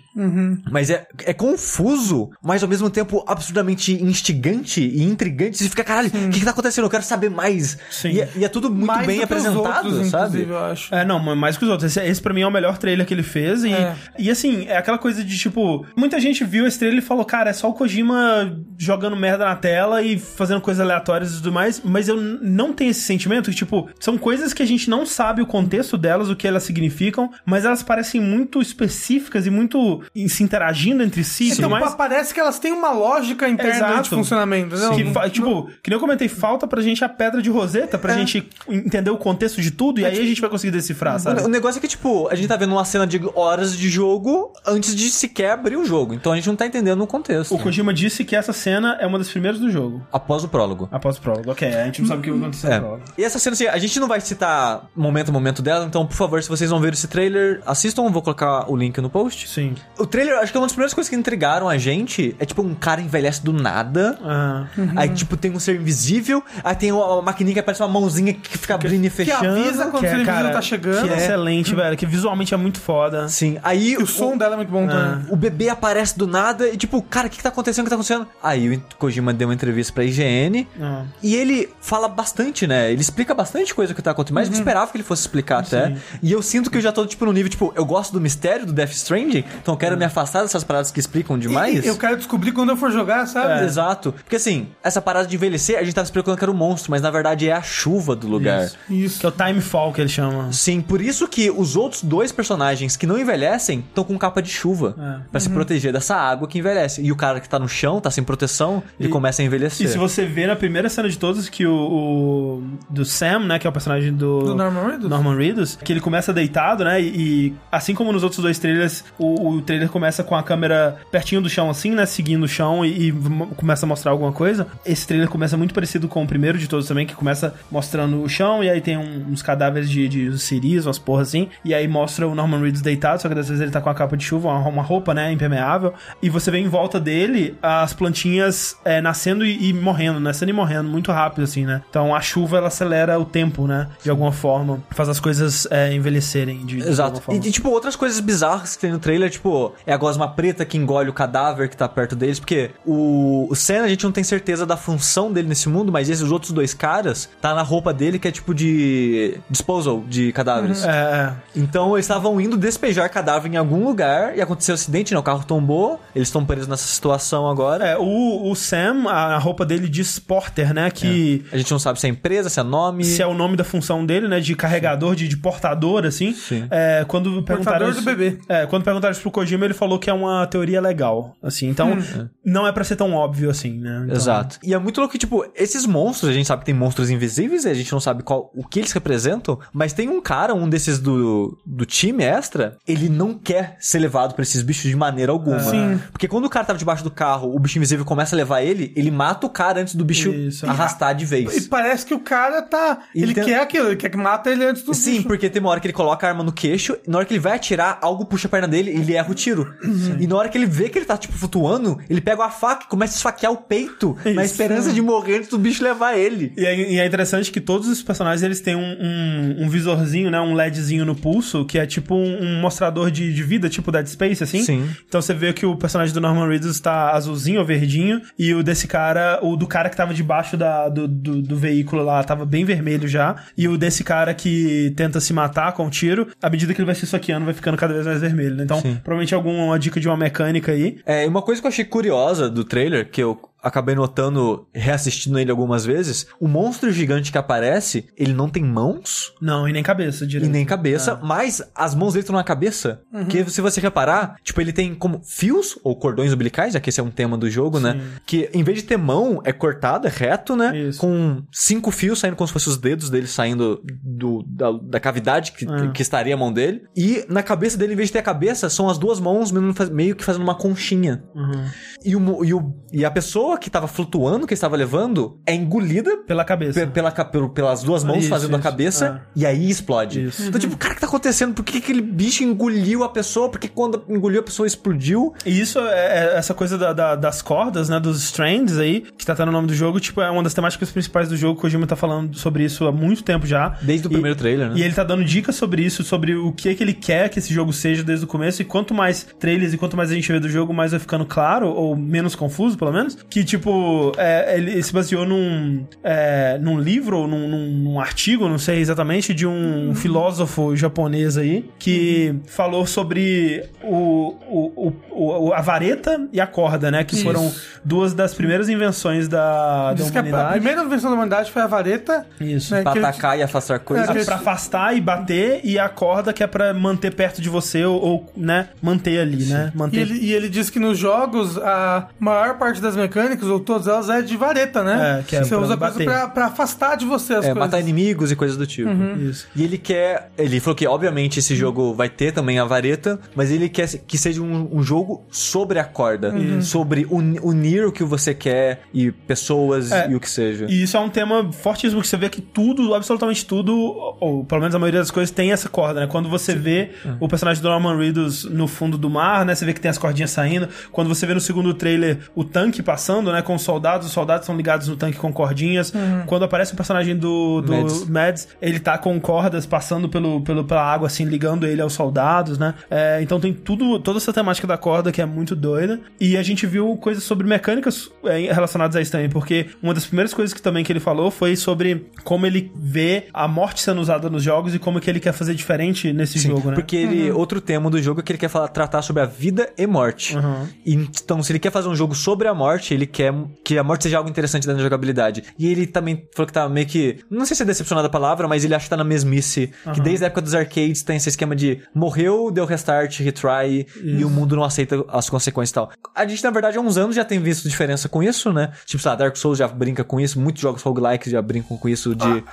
Mas 0.72 0.90
é, 0.90 1.06
é 1.26 1.34
confuso, 1.34 2.30
mas 2.42 2.64
ao 2.64 2.70
mesmo 2.70 2.90
tempo 2.90 3.24
absurdamente 3.28 3.94
instigante 3.94 4.82
e 4.82 5.04
intrigante. 5.04 5.58
Você 5.58 5.70
fica, 5.70 5.84
caralho, 5.84 6.08
o 6.08 6.12
que, 6.30 6.40
que 6.40 6.46
tá 6.46 6.52
acontecendo? 6.52 6.86
Eu 6.86 6.90
quero 6.90 7.04
saber 7.04 7.30
mais. 7.30 7.78
Sim. 7.92 8.10
E, 8.12 8.22
é- 8.22 8.30
e 8.38 8.46
é 8.46 8.50
tudo 8.50 8.70
muito 8.70 8.88
Mais 8.88 9.06
bem 9.06 9.22
apresentado, 9.22 9.88
outros, 9.90 10.08
sabe? 10.08 10.26
inclusive, 10.28 10.52
eu 10.52 10.60
acho. 10.60 10.96
É, 10.96 11.04
não, 11.06 11.20
mais 11.36 11.58
que 11.58 11.66
os 11.66 11.70
outros. 11.70 11.92
Esse, 11.96 12.06
esse 12.08 12.22
pra 12.22 12.34
mim 12.34 12.42
é 12.42 12.48
o 12.48 12.52
melhor 12.52 12.78
trailer 12.78 13.06
que 13.06 13.14
ele 13.14 13.24
fez. 13.24 13.64
E, 13.64 13.74
É. 13.74 13.96
e 14.18 14.30
assim, 14.30 14.66
é 14.68 14.78
aquela 14.78 14.98
coisa 14.98 15.24
de 15.24 15.38
tipo. 15.38 15.86
Muita 15.96 16.20
gente 16.20 16.44
viu 16.44 16.66
esse 16.66 16.80
trailer 16.80 17.00
e 17.00 17.06
falou, 17.06 17.26
cara, 17.26 17.50
é 17.50 17.54
só 17.54 17.70
o 17.70 17.74
Kojima 17.74 18.45
Jogando 18.78 19.16
merda 19.16 19.46
na 19.46 19.56
tela 19.56 20.02
e 20.02 20.20
fazendo 20.20 20.60
coisas 20.60 20.82
aleatórias 20.82 21.32
e 21.32 21.36
tudo 21.38 21.52
mais, 21.52 21.82
mas 21.84 22.08
eu 22.10 22.18
não 22.18 22.74
tenho 22.74 22.92
esse 22.92 23.02
sentimento 23.02 23.50
que, 23.50 23.56
tipo, 23.56 23.90
são 24.00 24.18
coisas 24.18 24.54
que 24.54 24.62
a 24.62 24.66
gente 24.66 24.90
não 24.90 25.06
sabe 25.06 25.42
o 25.42 25.46
contexto 25.46 25.98
delas, 25.98 26.30
o 26.30 26.36
que 26.36 26.46
elas 26.48 26.64
significam, 26.64 27.32
mas 27.46 27.64
elas 27.66 27.82
parecem 27.82 28.20
muito 28.20 28.62
específicas 28.62 29.46
e 29.46 29.50
muito 29.50 30.02
em- 30.16 30.28
se 30.28 30.44
interagindo 30.44 31.02
entre 31.04 31.24
si 31.24 31.46
e 31.46 31.48
Então, 31.48 31.56
tudo 31.58 31.70
mais. 31.70 31.86
pa- 31.86 31.96
parece 31.96 32.34
que 32.34 32.40
elas 32.40 32.60
têm 32.60 32.74
uma 32.74 32.92
lógica 32.92 33.48
interna 33.48 33.76
Exato. 33.76 34.04
de 34.04 34.10
funcionamento? 34.10 34.76
Que 34.96 35.06
fa- 35.12 35.30
tipo, 35.30 35.70
que 35.82 35.90
nem 35.90 35.96
eu 35.96 36.00
comentei, 36.00 36.28
falta 36.28 36.68
pra 36.68 36.82
gente 36.82 37.04
a 37.04 37.10
pedra 37.10 37.42
de 37.42 37.50
roseta, 37.50 37.98
pra 37.98 38.14
É. 38.14 38.18
gente 38.18 38.48
entender 38.68 39.10
o 39.10 39.18
contexto 39.18 39.62
de 39.62 39.72
tudo, 39.72 40.00
e 40.02 40.06
aí 40.06 40.20
a 40.20 40.26
gente 40.26 40.42
vai 40.42 40.50
conseguir 40.50 40.72
decifrar, 40.72 41.20
sabe? 41.20 41.42
O, 41.42 41.46
o 41.46 41.48
negócio 41.48 41.80
é 41.80 41.82
que, 41.82 41.88
tipo, 41.88 42.28
a 42.28 42.36
gente 42.36 42.48
tá 42.48 42.58
vendo 42.58 42.74
uma 42.74 42.86
cena 42.86 43.08
de 43.08 43.22
horas 43.36 43.76
de 43.78 43.90
jogo 43.90 44.52
antes 44.66 44.96
de 44.96 45.10
sequer 45.10 45.52
abrir 45.52 45.78
o 45.78 45.86
jogo. 45.86 46.14
Então 46.14 46.32
a 46.32 46.36
gente 46.36 46.48
não 46.48 46.56
tá 46.56 46.66
entendendo 46.66 47.02
o 47.02 47.08
contexto. 47.08 47.56
O 47.56 47.60
Kojima 47.60 47.94
disse 47.94 48.24
que 48.26 48.35
essa 48.36 48.54
cena 48.54 48.98
é 49.00 49.06
uma 49.08 49.18
das 49.18 49.28
primeiras 49.30 49.60
do 49.60 49.70
jogo. 49.72 50.02
Após 50.12 50.44
o 50.44 50.48
prólogo. 50.48 50.88
Após 50.92 51.18
o 51.18 51.22
prólogo. 51.22 51.52
Ok, 51.52 51.68
a 51.68 51.86
gente 51.86 52.02
não 52.02 52.08
sabe 52.10 52.20
o 52.20 52.24
que 52.24 52.30
vai 52.32 52.40
acontecer 52.40 52.68
É. 52.68 52.76
no 52.76 52.82
prólogo. 52.82 53.04
E 53.18 53.24
essa 53.24 53.40
cena, 53.40 53.54
assim, 53.54 53.68
a 53.68 53.78
gente 53.78 54.00
não 54.00 54.08
vai 54.08 54.20
citar 54.22 54.86
momento 54.96 55.30
a 55.30 55.32
momento 55.32 55.62
dela, 55.62 55.86
então, 55.86 56.06
por 56.06 56.16
favor, 56.16 56.42
se 56.44 56.50
vocês 56.50 56.70
não 56.70 56.80
viram 56.80 56.94
esse 56.94 57.08
trailer, 57.08 57.62
assistam, 57.66 58.10
vou 58.10 58.22
colocar 58.22 58.70
o 58.72 58.76
link 58.76 58.98
no 59.00 59.10
post. 59.10 59.48
Sim. 59.50 59.76
O 59.98 60.06
trailer, 60.06 60.38
acho 60.40 60.52
que 60.52 60.58
uma 60.58 60.66
das 60.66 60.72
primeiras 60.74 60.94
coisas 60.94 61.10
que 61.10 61.16
intrigaram 61.16 61.68
a 61.70 61.78
gente 61.78 62.36
é, 62.40 62.46
tipo, 62.46 62.62
um 62.62 62.74
cara 62.76 63.02
envelhece 63.02 63.44
do 63.44 63.54
nada, 63.54 64.18
Ah. 64.24 64.66
aí, 64.96 65.10
tipo, 65.10 65.36
tem 65.38 65.52
um 65.52 65.60
ser 65.60 65.76
invisível, 65.80 66.44
aí 66.64 66.76
tem 66.76 66.92
uma, 66.92 67.06
uma 67.16 67.22
maquininha 67.22 67.56
que 67.56 67.62
parece 67.62 67.82
uma 67.82 67.90
mãozinha 67.90 68.34
que 68.34 68.58
fica 68.58 68.76
abrindo 68.76 69.06
e 69.06 69.10
Que 69.10 69.16
fechando. 69.16 69.48
avisa 69.60 69.86
quando 69.86 70.00
Que 70.02 70.06
o 70.06 70.08
é, 70.08 70.10
ser 70.10 70.16
invisível 70.16 70.26
cara, 70.44 70.52
tá 70.54 70.62
chegando. 70.62 71.08
Que 71.08 71.14
é 71.14 71.18
excelente, 71.18 71.76
velho. 71.76 71.98
Que 71.98 72.06
visualmente 72.06 72.54
é 72.54 72.58
muito 72.58 72.80
foda. 72.80 73.28
Sim, 73.28 73.58
aí 73.64 73.94
E 73.94 73.98
o 73.98 74.08
som 74.08 74.38
dela 74.38 74.54
é 74.54 74.58
muito 74.58 74.72
bom 74.72 74.88
também. 74.88 75.26
O 75.30 75.36
bebê 75.36 75.70
aparece 75.70 76.18
do 76.18 76.26
nada 76.28 76.68
e 76.68 76.78
tipo, 76.78 77.02
cara, 77.02 77.28
o 77.28 77.30
que, 77.30 77.38
que 77.38 77.44
tá 77.44 77.50
acontecendo? 77.50 77.84
O 77.84 77.86
que 77.86 77.90
tá 77.90 77.96
acontecendo? 77.96 78.25
Aí 78.42 78.76
o 78.76 78.82
Kojima 78.98 79.34
deu 79.34 79.48
uma 79.48 79.54
entrevista 79.54 79.94
pra 79.94 80.04
IGN 80.04 80.68
Ah. 80.80 81.04
e 81.22 81.36
ele 81.36 81.70
fala 81.82 82.08
bastante, 82.08 82.68
né? 82.68 82.92
Ele 82.92 83.02
explica 83.02 83.34
bastante 83.34 83.74
coisa 83.74 83.94
que 83.94 84.02
tá 84.02 84.12
acontecendo. 84.12 84.36
Mais 84.36 84.48
do 84.48 84.52
que 84.52 84.58
eu 84.58 84.62
esperava 84.62 84.92
que 84.92 84.98
ele 84.98 85.04
fosse 85.04 85.22
explicar 85.22 85.60
até. 85.60 85.96
E 86.22 86.32
eu 86.32 86.42
sinto 86.42 86.70
que 86.70 86.78
eu 86.78 86.82
já 86.82 86.92
tô, 86.92 87.06
tipo, 87.06 87.26
no 87.26 87.32
nível, 87.34 87.50
tipo, 87.50 87.74
eu 87.76 87.86
gosto 87.86 88.12
do 88.14 88.22
mistério 88.22 88.66
do 88.66 88.74
Death 88.74 88.92
Stranding, 88.92 89.44
então 89.62 89.74
eu 89.74 89.78
quero 89.78 89.98
me 89.98 90.06
afastar 90.06 90.42
dessas 90.42 90.64
paradas 90.64 90.92
que 90.92 91.00
explicam 91.00 91.38
demais. 91.38 91.84
E 91.84 91.88
eu 91.88 91.98
quero 91.98 92.18
descobrir 92.18 92.52
quando 92.52 92.70
eu 92.70 92.78
for 92.78 92.92
jogar, 92.92 93.26
sabe? 93.28 93.62
É. 93.62 93.66
Exato. 93.66 94.12
Porque 94.14 94.36
assim, 94.36 94.68
essa 94.84 95.02
parada 95.02 95.28
de 95.28 95.36
envelhecer, 95.36 95.78
a 95.78 95.84
gente 95.84 95.94
tava 95.96 96.06
especulando 96.06 96.38
que 96.38 96.44
era 96.46 96.52
o 96.52 96.56
monstro, 96.56 96.92
mas 96.92 97.02
na 97.02 97.10
verdade 97.12 97.48
é 97.50 97.54
a 97.54 97.62
chuva 97.62 98.16
do 98.16 98.28
lugar. 98.28 98.64
Isso. 98.66 98.78
Isso. 98.90 99.20
Que 99.20 99.26
é 99.26 99.30
o 99.30 99.32
Timefall 99.32 99.94
que 99.94 100.02
ele 100.02 100.10
chama. 100.10 100.52
Sim, 100.52 100.82
por 100.82 101.02
isso 101.02 101.28
que 101.28 101.50
os 101.52 101.76
outros 101.76 102.04
dois 102.04 102.32
personagens 102.32 102.96
que 102.98 103.06
não 103.08 103.18
envelhecem 103.18 103.80
estão 103.80 104.04
com 104.04 104.18
capa 104.18 104.42
de 104.42 104.50
chuva. 104.50 104.96
É. 104.98 105.28
Pra 105.32 105.40
se 105.40 105.50
proteger 105.50 105.92
dessa 105.94 106.16
água 106.16 106.48
que 106.48 106.60
envelhece. 106.60 107.02
E 107.02 107.12
o 107.12 107.16
cara 107.16 107.40
que 107.40 107.48
tá 107.50 107.60
no 107.60 107.68
chão, 107.68 108.00
tá 108.00 108.10
sem 108.16 108.24
proteção, 108.24 108.82
ele 109.00 109.10
E- 109.10 109.12
começa 109.12 109.42
a 109.42 109.46
envelhecer. 109.46 109.86
E 109.86 109.90
se 109.90 109.98
você 109.98 110.26
vê 110.26 110.48
na 110.48 110.56
primeira 110.56 110.90
cena 110.90 111.08
de 111.10 111.18
todos 111.18 111.48
que 111.50 111.66
o, 111.66 111.74
o- 111.74 112.64
do 112.90 113.06
Sam, 113.06 113.40
né, 113.40 113.60
que 113.60 113.68
é 113.68 113.70
o 113.70 113.74
personagem 113.74 114.14
do, 114.14 114.40
Do 114.42 114.56
Norman 114.56 114.88
Reedus? 114.88 115.10
Norman 115.10 115.36
Reedus, 115.38 115.76
que 115.84 115.92
ele 115.94 116.00
começa 116.02 116.34
deitado, 116.34 116.84
né, 116.84 117.02
e, 117.02 117.06
e 117.48 117.54
assim 117.72 117.94
como 117.94 118.12
nos 118.12 118.24
outros 118.24 118.42
dois 118.42 118.58
trailers, 118.60 119.04
o, 119.18 119.50
o 119.50 119.62
trailer 119.62 119.90
começa 119.90 120.24
com 120.24 120.36
a 120.36 120.44
câmera 120.44 120.98
pertinho 121.12 121.42
do 121.42 121.50
chão 121.50 121.70
assim, 121.70 121.92
né, 121.92 122.06
seguindo 122.06 122.44
o 122.44 122.48
chão 122.48 122.86
e, 122.86 123.10
e 123.10 123.14
começa 123.56 123.86
a 123.86 123.90
mostrar 123.90 124.12
alguma 124.12 124.32
coisa. 124.32 124.68
Esse 124.86 125.06
trailer 125.08 125.30
começa 125.30 125.56
muito 125.58 125.74
parecido 125.74 126.08
com 126.08 126.24
o 126.24 126.28
primeiro 126.28 126.58
de 126.58 126.68
todos 126.68 126.88
também, 126.88 127.06
que 127.06 127.14
começa 127.16 127.54
mostrando 127.72 128.22
o 128.22 128.30
chão 128.30 128.64
e 128.64 128.70
aí 128.70 128.82
tem 128.82 128.98
um- 128.98 129.26
uns 129.32 129.42
cadáveres 129.42 129.90
de, 129.90 130.08
de 130.08 130.40
ciris, 130.40 130.86
umas 130.86 130.98
porras 131.00 131.28
assim, 131.30 131.50
e 131.64 131.74
aí 131.74 131.88
mostra 131.88 132.28
o 132.28 132.36
Norman 132.36 132.60
Reedus 132.62 132.82
deitado, 132.82 133.22
só 133.22 133.28
que 133.30 133.38
às 133.38 133.48
vezes 133.48 133.62
ele 133.62 133.72
tá 133.72 133.82
com 133.82 133.90
a 133.90 133.94
capa 133.96 134.16
de 134.16 134.24
chuva, 134.24 134.50
uma, 134.50 134.68
uma 134.70 134.84
roupa, 134.84 135.14
né, 135.14 135.32
impermeável, 135.32 135.94
e 136.22 136.30
você 136.30 136.50
vê 136.52 136.60
em 136.60 136.68
volta 136.68 137.00
dele 137.00 137.56
as 137.62 137.94
plantinhas 138.06 138.78
é, 138.86 139.02
nascendo 139.02 139.44
e, 139.44 139.70
e 139.70 139.74
morrendo, 139.74 140.20
nascendo 140.20 140.52
e 140.52 140.54
morrendo 140.54 140.88
muito 140.88 141.12
rápido, 141.12 141.44
assim, 141.44 141.66
né? 141.66 141.82
Então 141.90 142.14
a 142.14 142.22
chuva 142.22 142.58
ela 142.58 142.68
acelera 142.68 143.20
o 143.20 143.26
tempo, 143.26 143.66
né? 143.66 143.88
De 144.04 144.10
alguma 144.12 144.32
forma, 144.32 144.80
faz 144.92 145.10
as 145.10 145.20
coisas 145.20 145.68
é, 145.72 145.92
envelhecerem 145.92 146.66
de, 146.66 146.78
de 146.78 146.88
Exato. 146.88 147.22
E, 147.32 147.36
e, 147.36 147.52
tipo, 147.52 147.70
outras 147.70 147.96
coisas 147.96 148.20
bizarras 148.20 148.76
que 148.76 148.82
tem 148.82 148.92
no 148.92 149.00
trailer, 149.00 149.30
tipo, 149.30 149.74
é 149.88 149.94
a 149.94 149.98
gosma 149.98 150.28
preta 150.28 150.64
que 150.64 150.78
engole 150.78 151.10
o 151.10 151.14
cadáver 151.14 151.68
que 151.68 151.76
tá 151.76 151.90
perto 151.90 152.16
deles, 152.16 152.40
porque 152.40 152.72
o, 152.86 153.48
o 153.50 153.56
Senna 153.56 153.86
a 153.86 153.88
gente 153.88 154.04
não 154.04 154.12
tem 154.12 154.24
certeza 154.24 154.66
da 154.66 154.78
função 154.78 155.32
dele 155.32 155.48
nesse 155.48 155.68
mundo, 155.68 155.92
mas 155.92 156.08
esses 156.08 156.30
outros 156.32 156.52
dois 156.52 156.74
caras, 156.74 157.28
tá 157.42 157.56
na 157.56 157.64
roupa 157.64 157.92
dele 157.92 158.20
que 158.20 158.28
é 158.28 158.32
tipo 158.32 158.54
de 158.54 159.40
disposal 159.50 160.04
de 160.08 160.32
cadáveres. 160.32 160.86
É, 160.86 160.90
é. 160.90 161.34
Então 161.56 161.96
eles 161.96 162.06
estavam 162.06 162.40
indo 162.40 162.56
despejar 162.56 163.10
cadáver 163.10 163.52
em 163.52 163.58
algum 163.58 163.84
lugar 163.84 164.38
e 164.38 164.42
aconteceu 164.42 164.74
um 164.74 164.76
acidente, 164.76 165.14
né? 165.14 165.20
O 165.20 165.24
carro 165.24 165.44
tombou, 165.44 166.00
eles 166.16 166.28
estão 166.28 166.46
presos 166.46 166.68
nessa 166.68 166.86
situação 166.86 167.50
agora. 167.50 167.88
É, 167.88 167.95
o, 167.98 168.50
o 168.50 168.56
Sam, 168.56 169.06
a, 169.08 169.36
a 169.36 169.38
roupa 169.38 169.66
dele 169.66 169.88
diz 169.88 170.20
Porter, 170.20 170.74
né? 170.74 170.90
Que 170.92 171.44
A 171.52 171.58
gente 171.58 171.72
não 171.72 171.80
sabe 171.80 172.00
se 172.00 172.08
é 172.08 172.10
empresa, 172.10 172.50
se 172.50 172.60
é 172.60 172.64
nome. 172.64 173.04
se 173.04 173.22
é 173.22 173.28
o 173.28 173.34
nome 173.34 173.56
da 173.56 173.64
função 173.64 174.06
dele, 174.06 174.28
né? 174.28 174.40
De 174.40 174.56
carregador, 174.56 175.16
de, 175.16 175.28
de 175.28 175.38
portador, 175.38 176.06
assim. 176.06 176.34
Sim. 176.34 176.68
É, 176.70 177.06
quando 177.08 177.44
perguntaram 177.44 177.64
Portador 177.64 177.90
isso, 177.90 178.02
do 178.02 178.06
bebê. 178.06 178.40
É, 178.48 178.66
quando 178.66 178.84
perguntaram 178.84 179.12
isso 179.12 179.22
pro 179.22 179.32
Kojima, 179.32 179.66
ele 179.66 179.74
falou 179.74 180.00
que 180.00 180.10
é 180.10 180.14
uma 180.14 180.46
teoria 180.48 180.82
legal, 180.82 181.36
assim. 181.42 181.68
Então, 181.68 181.98
não 182.44 182.68
é 182.68 182.72
pra 182.72 182.84
ser 182.84 182.96
tão 182.96 183.14
óbvio 183.14 183.50
assim, 183.50 183.80
né? 183.80 184.02
Então, 184.06 184.16
Exato. 184.16 184.60
E 184.64 184.74
é 184.74 184.78
muito 184.80 185.00
louco 185.00 185.12
que, 185.12 185.18
tipo, 185.18 185.46
esses 185.56 185.86
monstros, 185.86 186.30
a 186.30 186.34
gente 186.34 186.48
sabe 186.48 186.62
que 186.62 186.66
tem 186.66 186.76
monstros 186.76 187.10
invisíveis, 187.10 187.66
e 187.66 187.70
a 187.70 187.74
gente 187.74 187.92
não 187.92 188.00
sabe 188.00 188.24
qual, 188.24 188.52
o 188.56 188.64
que 188.64 188.80
eles 188.80 188.92
representam, 188.92 189.60
mas 189.74 189.94
tem 189.94 190.10
um 190.10 190.22
cara, 190.22 190.54
um 190.54 190.68
desses 190.68 191.00
do, 191.00 191.58
do 191.66 191.86
time 191.86 192.24
extra, 192.24 192.78
ele 192.88 193.10
não 193.10 193.34
quer 193.34 193.76
ser 193.80 194.00
levado 194.00 194.34
pra 194.34 194.44
esses 194.44 194.62
bichos 194.62 194.90
de 194.90 194.96
maneira 194.96 195.32
alguma. 195.32 195.60
Sim. 195.60 196.00
Porque 196.12 196.28
quando 196.28 196.46
o 196.46 196.50
cara 196.50 196.66
tava 196.66 196.80
debaixo 196.80 197.04
do 197.04 197.12
carro, 197.12 197.56
o 197.56 197.60
bicho 197.60 197.78
invisível 197.86 198.06
começa 198.06 198.36
a 198.36 198.38
levar 198.38 198.62
ele, 198.62 198.92
ele 198.96 199.12
mata 199.12 199.46
o 199.46 199.50
cara 199.50 199.82
antes 199.82 199.96
do 199.96 200.04
bicho 200.04 200.32
Isso. 200.32 200.66
arrastar 200.68 201.14
de 201.16 201.24
E 201.24 201.28
vez. 201.28 201.68
parece 201.68 202.06
que 202.06 202.14
o 202.14 202.20
cara 202.20 202.62
tá. 202.62 203.00
Ele 203.14 203.26
Ele, 203.26 203.34
tem- 203.34 203.46
quer 203.46 203.60
aquilo, 203.62 203.88
ele 203.90 203.96
quer 203.96 204.10
que 204.10 204.18
mata 204.18 204.50
ele 204.50 204.66
antes 204.66 204.82
do 204.84 204.94
Sim, 204.94 205.18
bicho. 205.18 205.28
porque 205.28 205.50
tem 205.50 205.62
uma 205.62 205.70
hora 205.70 205.80
que 205.80 205.88
ele 205.88 205.94
coloca 205.94 206.26
a 206.26 206.30
arma 206.30 206.44
no 206.44 206.52
queixo, 206.52 206.98
e 207.06 207.10
na 207.10 207.18
hora 207.18 207.26
que 207.26 207.34
ele 207.34 207.40
vai 207.40 207.54
atirar, 207.54 207.98
algo 208.02 208.26
puxa 208.26 208.48
a 208.48 208.52
perna 208.52 208.68
dele 208.68 208.92
e 208.92 208.96
ele 209.00 209.14
erra 209.14 209.30
o 209.32 209.34
tiro. 209.36 209.74
E 210.20 210.28
na 210.28 210.36
hora 210.36 210.50
que 210.50 210.58
ele 210.58 210.66
vê 210.66 210.90
que 210.90 210.98
ele 210.98 211.06
tá, 211.06 211.18
tipo, 211.18 211.34
flutuando, 211.34 212.00
ele 212.10 212.22
pega 212.22 212.44
a 212.44 212.50
faca 212.50 212.86
e 212.86 212.88
começa 212.90 213.14
a 213.14 213.18
esfaquear 213.18 213.52
o 213.52 213.58
peito, 213.58 214.18
na 214.26 214.32
Isso. 214.44 214.54
esperança 214.54 214.92
de 214.92 215.02
morrer 215.02 215.38
antes 215.38 215.50
do 215.50 215.58
bicho 215.58 215.84
levar 215.84 216.18
ele. 216.18 216.54
E 216.58 216.66
é, 216.66 216.92
e 216.94 217.00
é 217.00 217.06
interessante 217.06 217.52
que 217.52 217.62
todos 217.62 217.88
os 217.88 218.02
personagens 218.02 218.42
eles 218.44 218.62
têm 218.62 218.76
um, 218.76 218.80
um, 218.82 219.64
um 219.66 219.70
visorzinho, 219.70 220.30
né? 220.32 220.40
Um 220.40 220.54
LEDzinho 220.54 221.06
no 221.06 221.16
pulso, 221.16 221.66
que 221.66 221.78
é 221.78 221.86
tipo 221.86 222.16
um, 222.16 222.42
um 222.42 222.62
mostrador 222.62 223.12
de, 223.12 223.34
de 223.34 223.44
vida, 223.44 223.70
tipo 223.70 223.92
Dead 223.92 224.08
Space, 224.08 224.44
assim. 224.44 224.64
Sim. 224.64 224.90
Então 225.08 225.22
você 225.22 225.34
vê 225.34 225.54
que 225.54 225.66
o 225.66 225.76
personagem 225.76 226.14
do 226.14 226.22
Norman 226.22 226.48
Reedus 226.48 226.80
tá 226.80 227.12
azulzinho 227.12 227.60
ou 227.60 227.66
verdinho, 227.78 228.22
e 228.38 228.54
o 228.54 228.64
desse 228.64 228.88
cara, 228.88 229.40
o 229.42 229.56
do 229.56 229.68
cara 229.68 229.90
que 229.90 229.98
tava 229.98 230.14
debaixo 230.14 230.56
da, 230.58 230.90
do, 230.90 231.08
do, 231.08 231.42
do 231.42 231.56
veículo 231.58 232.04
lá, 232.04 232.24
tava 232.24 232.46
bem 232.46 232.66
vermelho 232.66 233.08
já. 233.08 233.36
E 233.58 233.68
o 233.68 233.78
desse 233.78 234.04
cara 234.04 234.34
que 234.34 234.94
tenta 234.96 235.20
se 235.20 235.34
matar 235.34 235.74
com 235.74 235.86
o 235.86 235.90
tiro, 235.90 236.28
à 236.42 236.50
medida 236.50 236.74
que 236.74 236.80
ele 236.82 236.86
vai 236.86 236.96
se 236.96 237.06
esfaqueando, 237.06 237.46
vai 237.46 237.54
ficando 237.54 237.78
cada 237.78 237.94
vez 237.94 238.06
mais 238.06 238.22
vermelho. 238.22 238.56
né? 238.56 238.64
Então, 238.64 238.82
provavelmente 238.82 239.34
alguma 239.36 239.78
dica 239.78 240.00
de 240.00 240.08
uma 240.08 240.18
mecânica 240.18 240.72
aí. 240.72 241.00
É, 241.06 241.28
uma 241.28 241.42
coisa 241.42 241.62
que 241.62 241.68
eu 241.68 241.70
achei 241.70 241.86
curiosa 241.86 242.50
do 242.50 242.64
trailer, 242.64 243.10
que 243.10 243.22
eu 243.22 243.40
acabei 243.66 243.96
notando, 243.96 244.68
reassistindo 244.74 245.40
ele 245.40 245.50
algumas 245.52 245.84
vezes, 245.86 246.28
o 246.40 246.48
monstro 246.48 246.92
gigante 246.92 247.32
que 247.32 247.38
aparece, 247.38 248.06
ele 248.16 248.32
não 248.34 248.48
tem 248.48 248.64
mãos 248.64 249.34
Não, 249.42 249.68
e 249.68 249.74
nem 249.74 249.82
cabeça 249.84 250.24
e 250.24 250.28
direito. 250.28 250.52
nem 250.52 250.66
cabeça, 250.66 251.20
mas 251.24 251.62
as 251.76 251.96
mãos 251.96 252.14
dele 252.14 252.22
estão 252.24 252.36
na 252.36 252.44
cabeça. 252.44 253.02
Que 253.30 253.44
se 253.50 253.62
você 253.62 253.82
reparar, 253.82 254.36
tipo, 254.44 254.62
ele 254.62 254.72
tem 254.72 254.94
como 254.94 255.22
fios 255.24 255.78
ou 255.84 255.96
cordões 255.98 256.32
umbilicais, 256.32 256.74
já 256.74 256.80
que 256.80 256.90
esse 256.90 257.00
é 257.00 257.04
um 257.04 257.10
tema 257.12 257.38
do 257.38 257.50
jogo, 257.50 257.80
né? 257.80 258.00
Que 258.26 258.50
em 258.54 258.64
vez 258.64 258.78
de 258.80 258.84
ter 258.84 258.98
mão, 258.98 259.42
é 259.44 259.52
cortado, 259.52 260.08
é 260.08 260.12
reto, 260.12 260.56
né? 260.56 260.78
Isso. 260.78 261.00
Com 261.00 261.44
cinco 261.52 261.92
fios 261.92 262.20
saindo 262.20 262.36
como 262.36 262.48
se 262.48 262.54
fossem 262.54 262.72
os 262.72 262.78
dedos 262.78 263.10
dele 263.10 263.28
saindo 263.28 263.82
do, 264.04 264.44
da, 264.48 264.72
da 264.72 265.00
cavidade 265.00 265.52
que, 265.54 265.66
Ah. 265.68 265.90
que 265.92 266.02
estaria 266.02 266.34
a 266.36 266.38
mão 266.38 266.54
dele. 266.54 266.84
E 266.96 267.26
na 267.28 267.42
cabeça 267.42 267.78
dele, 267.78 267.94
em 267.94 267.96
vez 267.96 268.10
de 268.10 268.14
ter 268.14 268.20
a 268.20 268.24
cabeça, 268.24 268.70
são 268.70 268.88
as 268.88 268.98
duas 268.98 269.20
mãos 269.20 269.52
meio 269.92 270.16
que 270.16 270.24
fazendo 270.24 270.44
uma 270.44 270.56
conchinha. 270.56 271.24
Uhum. 271.34 271.66
E, 272.04 272.16
o, 272.16 272.46
e, 272.46 272.54
o, 272.54 272.74
e 272.94 273.04
a 273.06 273.10
pessoa 273.10 273.55
que 273.58 273.70
tava 273.70 273.88
flutuando, 273.88 274.46
que 274.48 274.54
estava 274.54 274.76
levando, 274.76 275.38
é 275.46 275.54
engolida 275.54 276.18
Pela 276.28 276.44
cabeça. 276.44 276.80
pe- 276.82 276.88
pela, 276.88 277.12
pelo- 277.12 277.50
pelas 277.50 277.84
duas 277.84 278.04
mãos 278.04 278.20
Isso, 278.20 278.30
fazendo 278.30 278.56
a 278.56 278.60
isso. 278.60 278.64
cabeça 278.64 279.22
e 279.36 279.46
aí 279.46 279.70
explode. 279.70 280.26
Isso. 280.26 280.44
Então, 280.44 280.60
tipo, 280.60 280.78
cara, 280.78 280.94
o 280.94 280.96
que 280.96 281.02
tá 281.02 281.08
acontecendo? 281.08 281.54
Por 281.54 281.64
que 281.64 281.78
aquele 281.78 282.02
bicho 282.02 282.44
engoliu 282.44 283.04
a 283.04 283.10
pessoa? 283.10 283.50
Por 283.50 283.60
que 283.60 283.68
quando 283.68 284.04
engoliu 284.10 284.40
a 284.40 284.44
pessoa 284.44 284.66
explodiu? 284.68 285.34
E 285.46 285.60
isso 285.60 285.80
é, 285.80 286.34
é 286.34 286.38
essa 286.38 286.54
coisa 286.54 286.78
da- 286.78 286.94
da- 286.94 287.16
das 287.16 287.42
cordas, 287.42 287.90
né? 287.90 288.00
Dos 288.00 288.24
strands 288.24 288.78
aí, 288.78 289.02
que 289.18 289.26
tá 289.26 289.36
tendo 289.36 289.50
o 289.50 289.52
nome 289.52 289.68
do 289.68 289.74
jogo, 289.74 290.00
tipo, 290.00 290.22
é 290.22 290.30
uma 290.30 290.44
das 290.44 290.54
temáticas 290.54 290.92
principais 290.92 291.28
do 291.30 291.38
jogo. 291.38 291.58
O 291.58 291.62
Kojima 291.62 291.86
tá 291.88 291.96
falando 291.96 292.36
sobre 292.38 292.64
isso 292.64 292.86
há 292.88 292.92
muito 292.92 293.24
tempo 293.24 293.46
já. 293.46 293.78
Desde 293.82 294.08
o 294.08 294.10
primeiro 294.10 294.38
trailer, 294.38 294.70
né? 294.70 294.74
E 294.78 294.84
ele 294.84 294.94
tá 294.94 295.04
dando 295.04 295.24
dicas 295.24 295.56
sobre 295.56 295.84
isso, 295.84 296.04
sobre 296.04 296.36
o 296.36 296.52
que 296.52 296.70
é 296.70 296.76
que 296.76 296.84
ele 296.84 296.94
quer 296.94 297.30
que 297.30 297.40
esse 297.40 297.54
jogo 297.54 297.72
seja 297.74 298.04
desde 298.04 298.26
o 298.26 298.28
começo. 298.28 298.62
E 298.62 298.66
quanto 298.66 298.94
mais 298.94 299.26
trailers 299.40 299.74
e 299.74 299.78
quanto 299.78 299.96
mais 299.98 300.12
a 300.12 300.14
gente 300.16 300.32
vê 300.32 300.40
do 300.40 300.50
jogo, 300.50 300.74
mais 300.74 300.92
vai 300.92 301.00
ficando 301.00 301.26
claro, 301.26 301.68
ou 301.70 301.96
menos 301.96 302.36
confuso, 302.36 302.78
pelo 302.78 302.92
menos. 302.92 303.18
Que, 303.36 303.44
tipo, 303.44 304.14
é, 304.18 304.56
ele 304.58 304.82
se 304.82 304.94
baseou 304.94 305.26
num, 305.26 305.86
é, 306.02 306.58
num 306.58 306.80
livro, 306.80 307.18
ou 307.18 307.28
num, 307.28 307.50
num- 307.50 307.70
num 307.70 308.00
artigo, 308.00 308.48
não 308.48 308.58
sei 308.58 308.80
exatamente, 308.80 309.34
de 309.34 309.46
um 309.46 309.94
filósofo 309.94 310.74
japonês 310.74 311.38
aí, 311.38 311.70
que 311.78 312.34
falou 312.48 312.86
sobre 312.88 313.66
o, 313.84 314.36
o, 314.50 314.94
o- 315.12 315.48
o- 315.48 315.54
a 315.54 315.60
vareta 315.60 316.30
e 316.32 316.40
a 316.40 316.48
corda, 316.48 316.90
né? 316.90 317.04
Que 317.04 317.16
Isso. 317.16 317.26
foram 317.26 317.52
duas 317.84 318.14
das 318.14 318.34
primeiras 318.34 318.70
invenções 318.70 319.28
da, 319.28 319.92
da 319.92 319.96
que 319.96 320.02
a- 320.02 320.06
a 320.06 320.10
humanidade. 320.24 320.52
primeira 320.54 320.84
invenção 320.84 321.10
da 321.10 321.16
humanidade 321.18 321.52
foi 321.52 321.62
a 321.62 321.68
vareta. 321.68 322.26
Isso. 322.40 322.74
né, 322.74 322.84
Pra 322.84 322.94
que 322.94 323.00
ele- 323.00 323.06
atacar 323.06 323.38
e 323.38 323.44
afastar 323.44 323.80
coisas. 323.80 324.10
É, 324.16 324.24
Pra 324.24 324.36
afastar 324.36 324.96
e 324.96 325.02
bater, 325.02 325.60
e 325.62 325.78
a 325.78 325.90
corda 325.90 326.32
que 326.32 326.42
é 326.42 326.48
pra 326.48 326.74
manter 326.74 327.14
perto 327.14 327.42
de 327.42 327.50
você 327.50 327.84
ou, 327.84 328.02
ou, 328.02 328.32
né, 328.38 328.70
manter 328.82 329.20
ali, 329.20 329.44
né? 329.48 329.74
E 329.76 329.78
Manter. 329.78 330.00
ele, 330.00 330.20
e 330.22 330.32
ele 330.32 330.48
diz 330.48 330.70
que 330.70 330.80
nos 330.80 330.98
jogos 330.98 331.58
a 331.58 332.08
maior 332.18 332.58
parte 332.58 332.80
das 332.82 332.96
mecânicas, 332.96 333.25
ou 333.44 333.60
todas 333.60 333.88
elas, 333.88 334.10
é 334.10 334.22
de 334.22 334.36
vareta, 334.38 334.84
né? 334.84 335.20
É, 335.20 335.24
que 335.24 335.36
é 335.36 335.44
Você 335.44 335.50
pra 335.50 335.60
usa 335.60 335.76
bater. 335.76 336.06
coisa 336.06 336.12
pra, 336.12 336.28
pra 336.30 336.46
afastar 336.48 336.96
de 336.96 337.06
você 337.06 337.34
as 337.34 337.40
É, 337.46 337.48
coisas. 337.50 337.58
matar 337.58 337.80
inimigos 337.80 338.32
e 338.32 338.36
coisas 338.36 338.58
do 338.58 338.66
tipo. 338.68 338.90
Isso. 339.20 339.48
E 339.56 339.64
ele 339.64 339.78
quer. 339.78 340.32
Ele 340.38 340.60
falou 340.60 340.76
que, 340.76 340.88
obviamente, 340.88 341.40
esse 341.40 341.56
jogo 341.56 341.94
vai 341.94 342.10
ter 342.10 342.32
também 342.32 342.60
a 342.60 342.66
vareta, 342.66 343.20
mas 343.36 343.52
ele 343.52 343.70
quer 343.70 343.88
que 344.06 344.18
seja 344.18 344.42
um, 344.42 344.70
um 344.78 344.84
jogo 344.84 345.24
sobre 345.32 345.80
a 345.80 345.84
corda. 345.84 346.34
Sobre 346.62 347.06
uni- 347.10 347.40
unir 347.42 347.86
o 347.86 347.92
que 347.92 348.04
você 348.04 348.34
quer 348.34 348.82
e 348.94 349.12
pessoas 349.12 349.92
É. 349.92 350.10
e 350.10 350.16
o 350.16 350.20
que 350.20 350.30
seja. 350.30 350.66
E 350.70 350.84
isso 350.84 350.96
é 350.98 351.00
um 351.00 351.10
tema 351.10 351.52
fortíssimo 351.52 352.02
que 352.02 352.08
você 352.08 352.18
vê 352.18 352.30
que 352.30 352.42
tudo, 352.42 352.94
absolutamente 352.94 353.46
tudo, 353.46 353.76
ou, 354.20 354.44
pelo 354.46 354.62
menos 354.62 354.76
a 354.76 354.80
maioria 354.80 355.00
das 355.00 355.12
coisas, 355.12 355.32
tem 355.32 355.52
essa 355.52 355.70
corda, 355.70 356.02
né? 356.02 356.08
Quando 356.08 356.30
você 356.30 356.56
vê 356.56 356.92
o 357.20 357.28
personagem 357.28 357.62
do 357.62 357.70
Norman 357.70 357.98
Reedus 357.98 358.46
no 358.46 358.68
fundo 358.68 358.98
do 358.98 359.10
mar, 359.10 359.46
né? 359.46 359.56
Você 359.56 359.66
vê 359.66 359.74
que 359.74 359.82
tem 359.82 359.90
as 359.90 359.98
cordinhas 359.98 360.32
saindo. 360.32 360.68
Quando 360.92 361.08
você 361.08 361.26
vê 361.26 361.34
no 361.34 361.40
segundo 361.42 361.74
trailer 361.74 362.20
o 362.36 362.44
tanque 362.44 362.82
passando, 362.84 363.15
né? 363.22 363.42
Com 363.42 363.56
os 363.56 363.62
soldados, 363.62 364.08
os 364.08 364.14
soldados 364.14 364.46
são 364.46 364.56
ligados 364.56 364.88
no 364.88 364.96
tanque 364.96 365.18
com 365.18 365.32
cordinhas. 365.32 365.94
Quando 366.26 366.44
aparece 366.44 366.74
o 366.74 366.76
personagem 366.76 367.16
do, 367.16 367.62
do 367.62 367.72
Mads. 367.72 368.10
Mads, 368.10 368.48
ele 368.62 368.80
tá 368.80 368.98
com 368.98 369.20
cordas 369.20 369.66
passando 369.66 370.10
pelo, 370.10 370.42
pelo, 370.42 370.64
pela 370.64 370.82
água, 370.82 371.08
assim, 371.08 371.26
ligando 371.26 371.66
ele 371.66 371.82
aos 371.82 371.94
soldados, 371.94 372.58
né? 372.58 372.74
É, 372.90 373.20
então 373.22 373.40
tem 373.40 373.54
tudo, 373.54 374.00
toda 374.00 374.18
essa 374.18 374.34
temática 374.34 374.68
da 374.68 374.78
corda 374.78 375.12
que 375.12 375.22
é 375.22 375.26
muito 375.26 375.56
doida. 375.56 376.00
E 376.20 376.38
a 376.38 376.44
gente 376.44 376.66
viu 376.66 376.96
coisas 376.98 377.24
sobre 377.24 377.48
mecânicas 377.48 378.10
é, 378.26 378.52
relacionadas 378.52 378.96
a 378.96 379.02
isso 379.02 379.12
também, 379.12 379.30
porque 379.30 379.68
uma 379.82 379.94
das 379.94 380.06
primeiras 380.06 380.34
coisas 380.34 380.54
que 380.54 380.62
também 380.62 380.84
que 380.84 380.92
ele 380.92 381.00
falou 381.00 381.32
foi 381.32 381.56
sobre 381.56 382.08
como 382.24 382.46
ele 382.46 382.72
vê 382.76 383.28
a 383.34 383.48
morte 383.48 383.82
sendo 383.82 384.02
usada 384.02 384.30
nos 384.30 384.44
jogos 384.44 384.76
e 384.76 384.80
como 384.80 385.00
que 385.00 385.10
ele 385.10 385.20
quer 385.20 385.34
fazer 385.34 385.54
diferente 385.54 386.12
nesse 386.14 386.40
Sim, 386.40 386.50
jogo, 386.50 386.70
né? 386.70 386.76
Porque 386.76 386.96
ele, 386.96 387.32
outro 387.32 387.62
tema 387.62 387.90
do 387.90 388.02
jogo 388.02 388.20
é 388.20 388.24
que 388.24 388.32
ele 388.32 388.40
quer 388.40 388.50
falar, 388.50 388.68
tratar 388.68 389.02
sobre 389.02 389.22
a 389.22 389.26
vida 389.26 389.70
e 389.78 389.86
morte. 389.88 390.36
Uhum. 390.38 390.68
Então, 390.86 391.42
se 391.42 391.52
ele 391.52 391.60
quer 391.60 391.72
fazer 391.72 391.88
um 391.88 391.96
jogo 391.96 392.16
sobre 392.16 392.48
a 392.48 392.54
morte, 392.54 392.94
ele 392.94 393.05
quer 393.06 393.34
que 393.64 393.78
a 393.78 393.84
morte 393.84 394.04
seja 394.04 394.18
algo 394.18 394.30
interessante 394.30 394.64
dentro 394.64 394.78
da 394.78 394.84
jogabilidade. 394.84 395.44
E 395.58 395.68
ele 395.68 395.88
também 395.88 396.28
falou 396.34 396.48
que 396.48 396.54
tá 396.54 396.68
meio 396.70 396.86
que. 396.86 397.20
Não 397.30 397.46
sei 397.46 397.56
se 397.56 397.64
é 397.64 397.66
decepcionado 397.66 398.08
a 398.08 398.10
palavra, 398.10 398.48
mas 398.48 398.64
ele 398.64 398.74
acha 398.74 398.86
que 398.86 398.90
tá 398.90 398.98
na 398.98 399.04
mesmice. 399.04 399.72
Que 399.94 400.02
desde 400.02 400.26
a 400.26 400.28
época 400.28 400.42
dos 400.42 400.56
arcades 400.56 401.04
tem 401.04 401.18
esse 401.18 401.30
esquema 401.30 401.56
de 401.56 401.82
morreu, 401.94 402.52
deu 402.52 402.66
restart, 402.66 403.20
retry, 403.20 403.88
e 404.04 404.24
o 404.24 404.30
mundo 404.30 404.56
não 404.56 404.64
aceita 404.64 405.04
as 405.10 405.30
consequências 405.30 405.72
e 405.72 405.74
tal. 405.74 405.92
A 406.14 406.26
gente, 406.26 406.44
na 406.44 406.52
verdade, 406.52 406.78
há 406.78 406.82
uns 406.82 406.98
anos 406.98 407.16
já 407.16 407.26
tem 407.26 407.40
visto 407.40 407.68
diferença 407.68 408.08
com 408.08 408.22
isso, 408.22 408.52
né? 408.52 408.72
Tipo, 408.86 409.02
sei 409.02 409.10
lá, 409.10 409.16
Dark 409.16 409.36
Souls 409.36 409.58
já 409.58 409.68
brinca 409.68 410.04
com 410.04 410.20
isso, 410.20 410.40
muitos 410.40 410.62
jogos 410.62 410.82
roguelikes 410.82 411.32
já 411.32 411.42
brincam 411.42 411.78
com 411.78 411.90
isso 411.90 412.16
de 412.16 412.44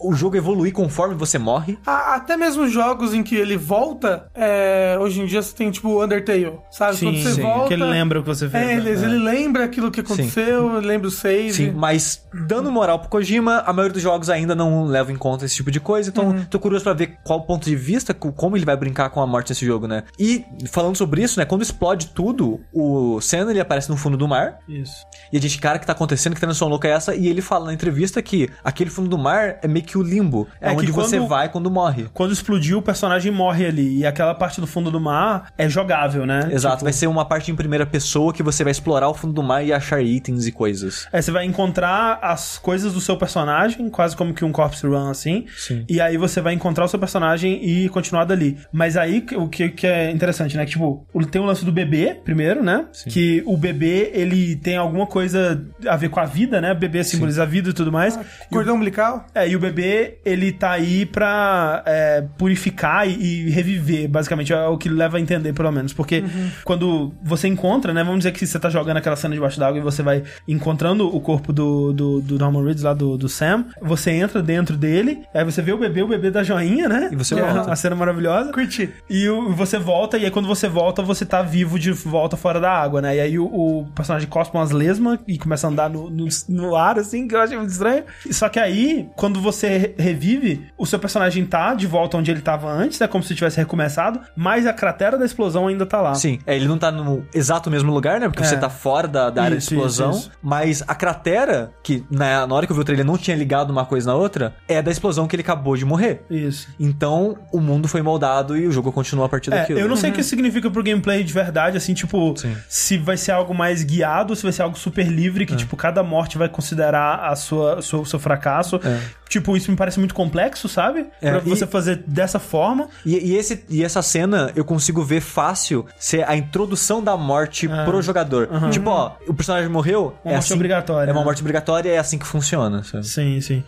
o 0.00 0.12
jogo 0.14 0.36
evoluir 0.36 0.72
conforme 0.72 1.14
você 1.14 1.38
morre. 1.38 1.78
Até 1.86 2.36
mesmo 2.36 2.68
jogos 2.68 3.14
em 3.14 3.22
que 3.22 3.34
ele 3.34 3.56
volta, 3.56 4.30
é, 4.34 4.96
hoje 5.00 5.20
em 5.20 5.26
dia 5.26 5.42
você 5.42 5.54
tem 5.54 5.70
tipo 5.70 6.02
Undertale, 6.02 6.52
sabe? 6.70 6.98
Quando 6.98 7.18
você 7.18 7.34
sim, 7.34 7.42
volta. 7.42 7.68
que 7.68 7.74
ele 7.74 7.84
lembra 7.84 8.20
o 8.20 8.22
que 8.22 8.28
você 8.28 8.48
fez. 8.48 8.68
É, 8.68 8.74
ele, 8.74 8.90
né? 8.94 9.04
ele 9.04 9.18
lembra 9.18 9.64
aquilo 9.64 9.90
que 9.90 9.97
aconteceu, 10.00 10.78
lembra 10.80 11.08
o 11.08 11.10
save. 11.10 11.52
Sim, 11.52 11.70
mas 11.72 12.26
dando 12.46 12.70
moral 12.70 12.98
pro 12.98 13.08
Kojima, 13.08 13.62
a 13.66 13.72
maioria 13.72 13.92
dos 13.94 14.02
jogos 14.02 14.30
ainda 14.30 14.54
não 14.54 14.84
leva 14.84 15.12
em 15.12 15.16
conta 15.16 15.44
esse 15.44 15.56
tipo 15.56 15.70
de 15.70 15.80
coisa, 15.80 16.10
então 16.10 16.44
tô 16.50 16.58
curioso 16.58 16.84
pra 16.84 16.92
ver 16.92 17.18
qual 17.24 17.40
o 17.40 17.42
ponto 17.42 17.64
de 17.64 17.76
vista, 17.76 18.12
co- 18.14 18.32
como 18.32 18.56
ele 18.56 18.64
vai 18.64 18.76
brincar 18.76 19.10
com 19.10 19.20
a 19.20 19.26
morte 19.26 19.50
nesse 19.50 19.64
jogo, 19.66 19.86
né? 19.86 20.04
E 20.18 20.44
falando 20.70 20.96
sobre 20.96 21.22
isso, 21.22 21.38
né, 21.38 21.44
quando 21.44 21.62
explode 21.62 22.08
tudo, 22.08 22.60
o 22.72 23.20
Senna 23.20 23.50
ele 23.50 23.60
aparece 23.60 23.88
no 23.90 23.96
fundo 23.96 24.16
do 24.16 24.26
mar, 24.28 24.58
Isso. 24.68 25.06
e 25.32 25.36
a 25.36 25.40
gente, 25.40 25.58
cara, 25.58 25.78
que 25.78 25.86
tá 25.86 25.92
acontecendo, 25.92 26.34
que 26.34 26.40
transição 26.40 26.68
louca 26.68 26.88
é 26.88 26.92
essa? 26.92 27.14
E 27.14 27.26
ele 27.28 27.40
fala 27.40 27.66
na 27.66 27.74
entrevista 27.74 28.20
que 28.22 28.48
aquele 28.62 28.90
fundo 28.90 29.08
do 29.08 29.18
mar 29.18 29.56
é 29.62 29.68
meio 29.68 29.84
que 29.84 29.96
o 29.98 30.02
limbo, 30.02 30.46
é, 30.60 30.68
É 30.68 30.74
que 30.74 30.82
onde 30.82 30.92
você 30.92 31.16
quando- 31.18 31.28
vai 31.28 31.48
quando 31.48 31.70
morre. 31.70 32.06
Quando 32.12 32.32
explodiu, 32.32 32.78
o 32.78 32.82
personagem 32.82 33.30
morre 33.32 33.66
ali. 33.66 33.98
E 33.98 34.06
aquela 34.06 34.34
parte 34.34 34.60
do 34.60 34.66
fundo 34.66 34.90
do 34.90 35.00
mar 35.00 35.50
é 35.56 35.68
jogável, 35.68 36.26
né? 36.26 36.48
Exato, 36.52 36.76
Tipo, 36.76 36.84
vai 36.84 36.92
ser 36.92 37.06
uma 37.06 37.24
parte 37.24 37.50
em 37.50 37.54
primeira 37.56 37.86
pessoa 37.86 38.32
que 38.32 38.42
você 38.42 38.62
vai 38.64 38.70
explorar 38.70 39.08
o 39.08 39.14
fundo 39.14 39.32
do 39.32 39.42
mar 39.42 39.64
e 39.64 39.72
achar 39.72 39.87
itens 39.96 40.46
e 40.46 40.52
coisas. 40.52 41.06
É, 41.12 41.20
você 41.22 41.30
vai 41.30 41.44
encontrar 41.44 42.18
as 42.22 42.58
coisas 42.58 42.92
do 42.92 43.00
seu 43.00 43.16
personagem, 43.16 43.88
quase 43.88 44.16
como 44.16 44.32
que 44.34 44.44
um 44.44 44.52
corpse 44.52 44.86
run 44.86 45.08
assim. 45.10 45.46
Sim. 45.56 45.84
E 45.88 46.00
aí 46.00 46.16
você 46.16 46.40
vai 46.40 46.54
encontrar 46.54 46.84
o 46.84 46.88
seu 46.88 46.98
personagem 46.98 47.64
e 47.64 47.88
continuar 47.88 48.24
dali. 48.24 48.58
Mas 48.72 48.96
aí 48.96 49.24
o 49.36 49.48
que, 49.48 49.68
que 49.70 49.86
é 49.86 50.10
interessante, 50.10 50.56
né? 50.56 50.64
Que, 50.64 50.72
tipo, 50.72 51.06
tem 51.30 51.40
o 51.40 51.44
lance 51.44 51.64
do 51.64 51.72
bebê, 51.72 52.16
primeiro, 52.24 52.62
né? 52.62 52.86
Que 53.08 53.42
o 53.46 53.56
bebê, 53.56 54.10
ele 54.14 54.56
tem 54.56 54.76
alguma 54.76 55.06
coisa 55.06 55.64
a 55.86 55.96
ver 55.96 56.08
com 56.10 56.20
a 56.20 56.24
vida, 56.24 56.60
né? 56.60 56.72
O 56.72 56.76
bebê 56.76 57.02
simboliza 57.04 57.42
a 57.42 57.46
vida 57.46 57.70
e 57.70 57.72
tudo 57.72 57.90
mais. 57.92 58.16
E 58.16 58.18
o- 58.18 58.48
Cordão 58.50 58.74
umbilical? 58.76 59.26
é, 59.34 59.48
e 59.48 59.56
o 59.56 59.58
bebê, 59.60 60.18
ele 60.24 60.52
tá 60.52 60.72
aí 60.72 61.06
pra 61.06 61.82
é, 61.86 62.24
purificar 62.36 63.08
e, 63.08 63.46
e 63.46 63.50
reviver, 63.50 64.08
basicamente. 64.08 64.52
É 64.52 64.66
o 64.66 64.76
que 64.78 64.88
leva 64.88 65.16
a 65.16 65.20
entender, 65.20 65.52
pelo 65.52 65.70
menos. 65.70 65.92
Porque 65.92 66.22
quando 66.64 67.14
você 67.22 67.48
encontra, 67.48 67.92
né? 67.92 68.02
Vamos 68.02 68.18
dizer 68.20 68.32
que 68.32 68.46
você 68.46 68.58
tá 68.58 68.68
jogando 68.70 68.96
aquela 68.96 69.16
cena 69.16 69.34
debaixo 69.34 69.58
d'água 69.58 69.77
e 69.78 69.80
você 69.82 70.02
vai 70.02 70.22
encontrando 70.46 71.06
o 71.14 71.20
corpo 71.20 71.52
do, 71.52 71.92
do, 71.92 72.20
do 72.20 72.38
Norman 72.38 72.64
Reedus, 72.64 72.82
lá 72.82 72.94
do, 72.94 73.16
do 73.16 73.28
Sam. 73.28 73.66
Você 73.82 74.10
entra 74.10 74.42
dentro 74.42 74.76
dele, 74.76 75.22
aí 75.34 75.44
você 75.44 75.60
vê 75.62 75.72
o 75.72 75.78
bebê, 75.78 76.02
o 76.02 76.08
bebê 76.08 76.30
da 76.30 76.42
joinha, 76.42 76.88
né? 76.88 77.08
E 77.12 77.16
você 77.16 77.34
Que 77.34 77.40
é 77.40 77.44
volta. 77.44 77.68
uma 77.68 77.76
cena 77.76 77.94
maravilhosa. 77.96 78.52
Curti. 78.52 78.90
E 79.08 79.28
o- 79.28 79.52
você 79.52 79.78
volta, 79.78 80.18
e 80.18 80.24
aí 80.24 80.30
quando 80.30 80.46
você 80.48 80.68
volta, 80.68 81.02
você 81.02 81.24
tá 81.24 81.42
vivo 81.42 81.78
de 81.78 81.92
volta 81.92 82.36
fora 82.36 82.60
da 82.60 82.70
água, 82.70 83.00
né? 83.02 83.16
E 83.16 83.20
aí 83.20 83.38
o, 83.38 83.44
o 83.46 83.86
personagem 83.94 84.28
cospe 84.28 84.56
umas 84.56 84.70
lesmas 84.70 85.18
e 85.26 85.38
começa 85.38 85.66
a 85.66 85.70
andar 85.70 85.90
no, 85.90 86.10
no, 86.10 86.26
no 86.48 86.76
ar, 86.76 86.98
assim, 86.98 87.26
que 87.28 87.34
eu 87.34 87.40
achei 87.40 87.56
muito 87.56 87.70
estranho. 87.70 88.04
Só 88.30 88.48
que 88.48 88.58
aí, 88.58 89.08
quando 89.16 89.40
você 89.40 89.68
re- 89.78 89.94
revive, 89.98 90.66
o 90.76 90.86
seu 90.86 90.98
personagem 90.98 91.44
tá 91.44 91.74
de 91.74 91.86
volta 91.86 92.16
onde 92.16 92.30
ele 92.30 92.40
tava 92.40 92.70
antes, 92.70 93.00
é 93.00 93.06
como 93.08 93.22
se 93.24 93.34
tivesse 93.34 93.56
recomeçado, 93.58 94.20
mas 94.36 94.66
a 94.66 94.72
cratera 94.72 95.16
da 95.18 95.24
explosão 95.24 95.66
ainda 95.66 95.86
tá 95.86 96.00
lá. 96.00 96.14
Sim, 96.14 96.38
é, 96.46 96.56
ele 96.56 96.66
não 96.68 96.78
tá 96.78 96.90
no 96.90 97.24
exato 97.34 97.70
mesmo 97.70 97.92
lugar, 97.92 98.20
né? 98.20 98.28
Porque 98.28 98.42
É. 98.42 98.46
você 98.46 98.56
tá 98.56 98.68
fora 98.68 99.06
da, 99.08 99.30
da 99.30 99.42
área 99.44 99.56
de 99.56 99.64
explosão. 99.74 100.10
isso, 100.10 100.18
isso. 100.20 100.30
Mas 100.42 100.82
a 100.86 100.94
cratera, 100.94 101.70
que 101.82 102.04
na, 102.10 102.46
na 102.46 102.54
hora 102.54 102.66
que 102.66 102.72
eu 102.72 102.76
vi 102.76 102.82
o 102.82 102.84
trailer 102.84 103.04
não 103.04 103.16
tinha 103.18 103.36
ligado 103.36 103.70
uma 103.70 103.84
coisa 103.84 104.10
na 104.10 104.16
outra, 104.16 104.54
é 104.66 104.80
da 104.82 104.90
explosão 104.90 105.26
que 105.26 105.34
ele 105.36 105.42
acabou 105.42 105.76
de 105.76 105.84
morrer. 105.84 106.22
Isso. 106.30 106.68
Então, 106.78 107.36
o 107.52 107.60
mundo 107.60 107.88
foi 107.88 108.02
moldado 108.02 108.56
e 108.56 108.66
o 108.66 108.72
jogo 108.72 108.90
continua 108.92 109.26
a 109.26 109.28
partir 109.28 109.52
É, 109.52 109.58
daquilo. 109.60 109.78
eu 109.78 109.88
não 109.88 109.96
sei 109.96 110.10
o 110.10 110.12
que 110.12 110.20
isso 110.20 110.30
significa 110.30 110.70
pro 110.70 110.82
gameplay 110.82 111.22
de 111.24 111.32
verdade, 111.32 111.76
assim, 111.76 111.94
tipo, 111.94 112.34
Sim. 112.36 112.56
se 112.68 112.98
vai 112.98 113.16
ser 113.16 113.32
algo 113.32 113.54
mais 113.54 113.82
guiado, 113.82 114.34
se 114.36 114.42
vai 114.42 114.52
ser 114.52 114.62
algo 114.62 114.78
super 114.78 115.06
livre, 115.06 115.44
É. 115.44 115.46
que, 115.46 115.56
tipo, 115.56 115.76
cada 115.76 116.02
morte 116.02 116.38
vai 116.38 116.48
considerar 116.48 117.20
a 117.30 117.34
sua, 117.36 117.82
seu, 117.82 118.04
seu 118.04 118.18
fracasso. 118.18 118.80
Tipo, 119.28 119.56
isso 119.56 119.70
me 119.70 119.76
parece 119.76 119.98
muito 119.98 120.14
complexo, 120.14 120.68
sabe? 120.68 121.06
É, 121.20 121.30
pra 121.32 121.40
e- 121.44 121.48
você 121.50 121.66
fazer 121.66 122.02
dessa 122.06 122.38
forma. 122.38 122.88
E, 123.04 123.32
e 123.32 123.36
esse, 123.36 123.64
e 123.68 123.84
essa 123.84 124.00
cena 124.02 124.50
eu 124.56 124.64
consigo 124.64 125.02
ver 125.04 125.20
fácil 125.20 125.86
ser 125.98 126.28
a 126.28 126.36
introdução 126.36 127.02
da 127.02 127.16
morte 127.16 127.68
pro 127.84 128.00
jogador. 128.02 128.48
Tipo, 128.70 128.90
ó, 128.90 129.12
o 129.26 129.34
personagem 129.34 129.68
morreu. 129.68 130.14
Uma 130.24 130.32
é 130.32 130.34
morte 130.34 130.44
assim, 130.46 130.54
obrigatória, 130.54 131.10
É 131.10 131.12
uma 131.12 131.20
né? 131.20 131.24
morte 131.24 131.40
obrigatória 131.40 131.90
e 131.90 131.92
é 131.92 131.98
assim 131.98 132.18
que 132.18 132.26
funciona. 132.26 132.82
sabe? 132.84 133.06
Sim, 133.06 133.40
sim. 133.40 133.62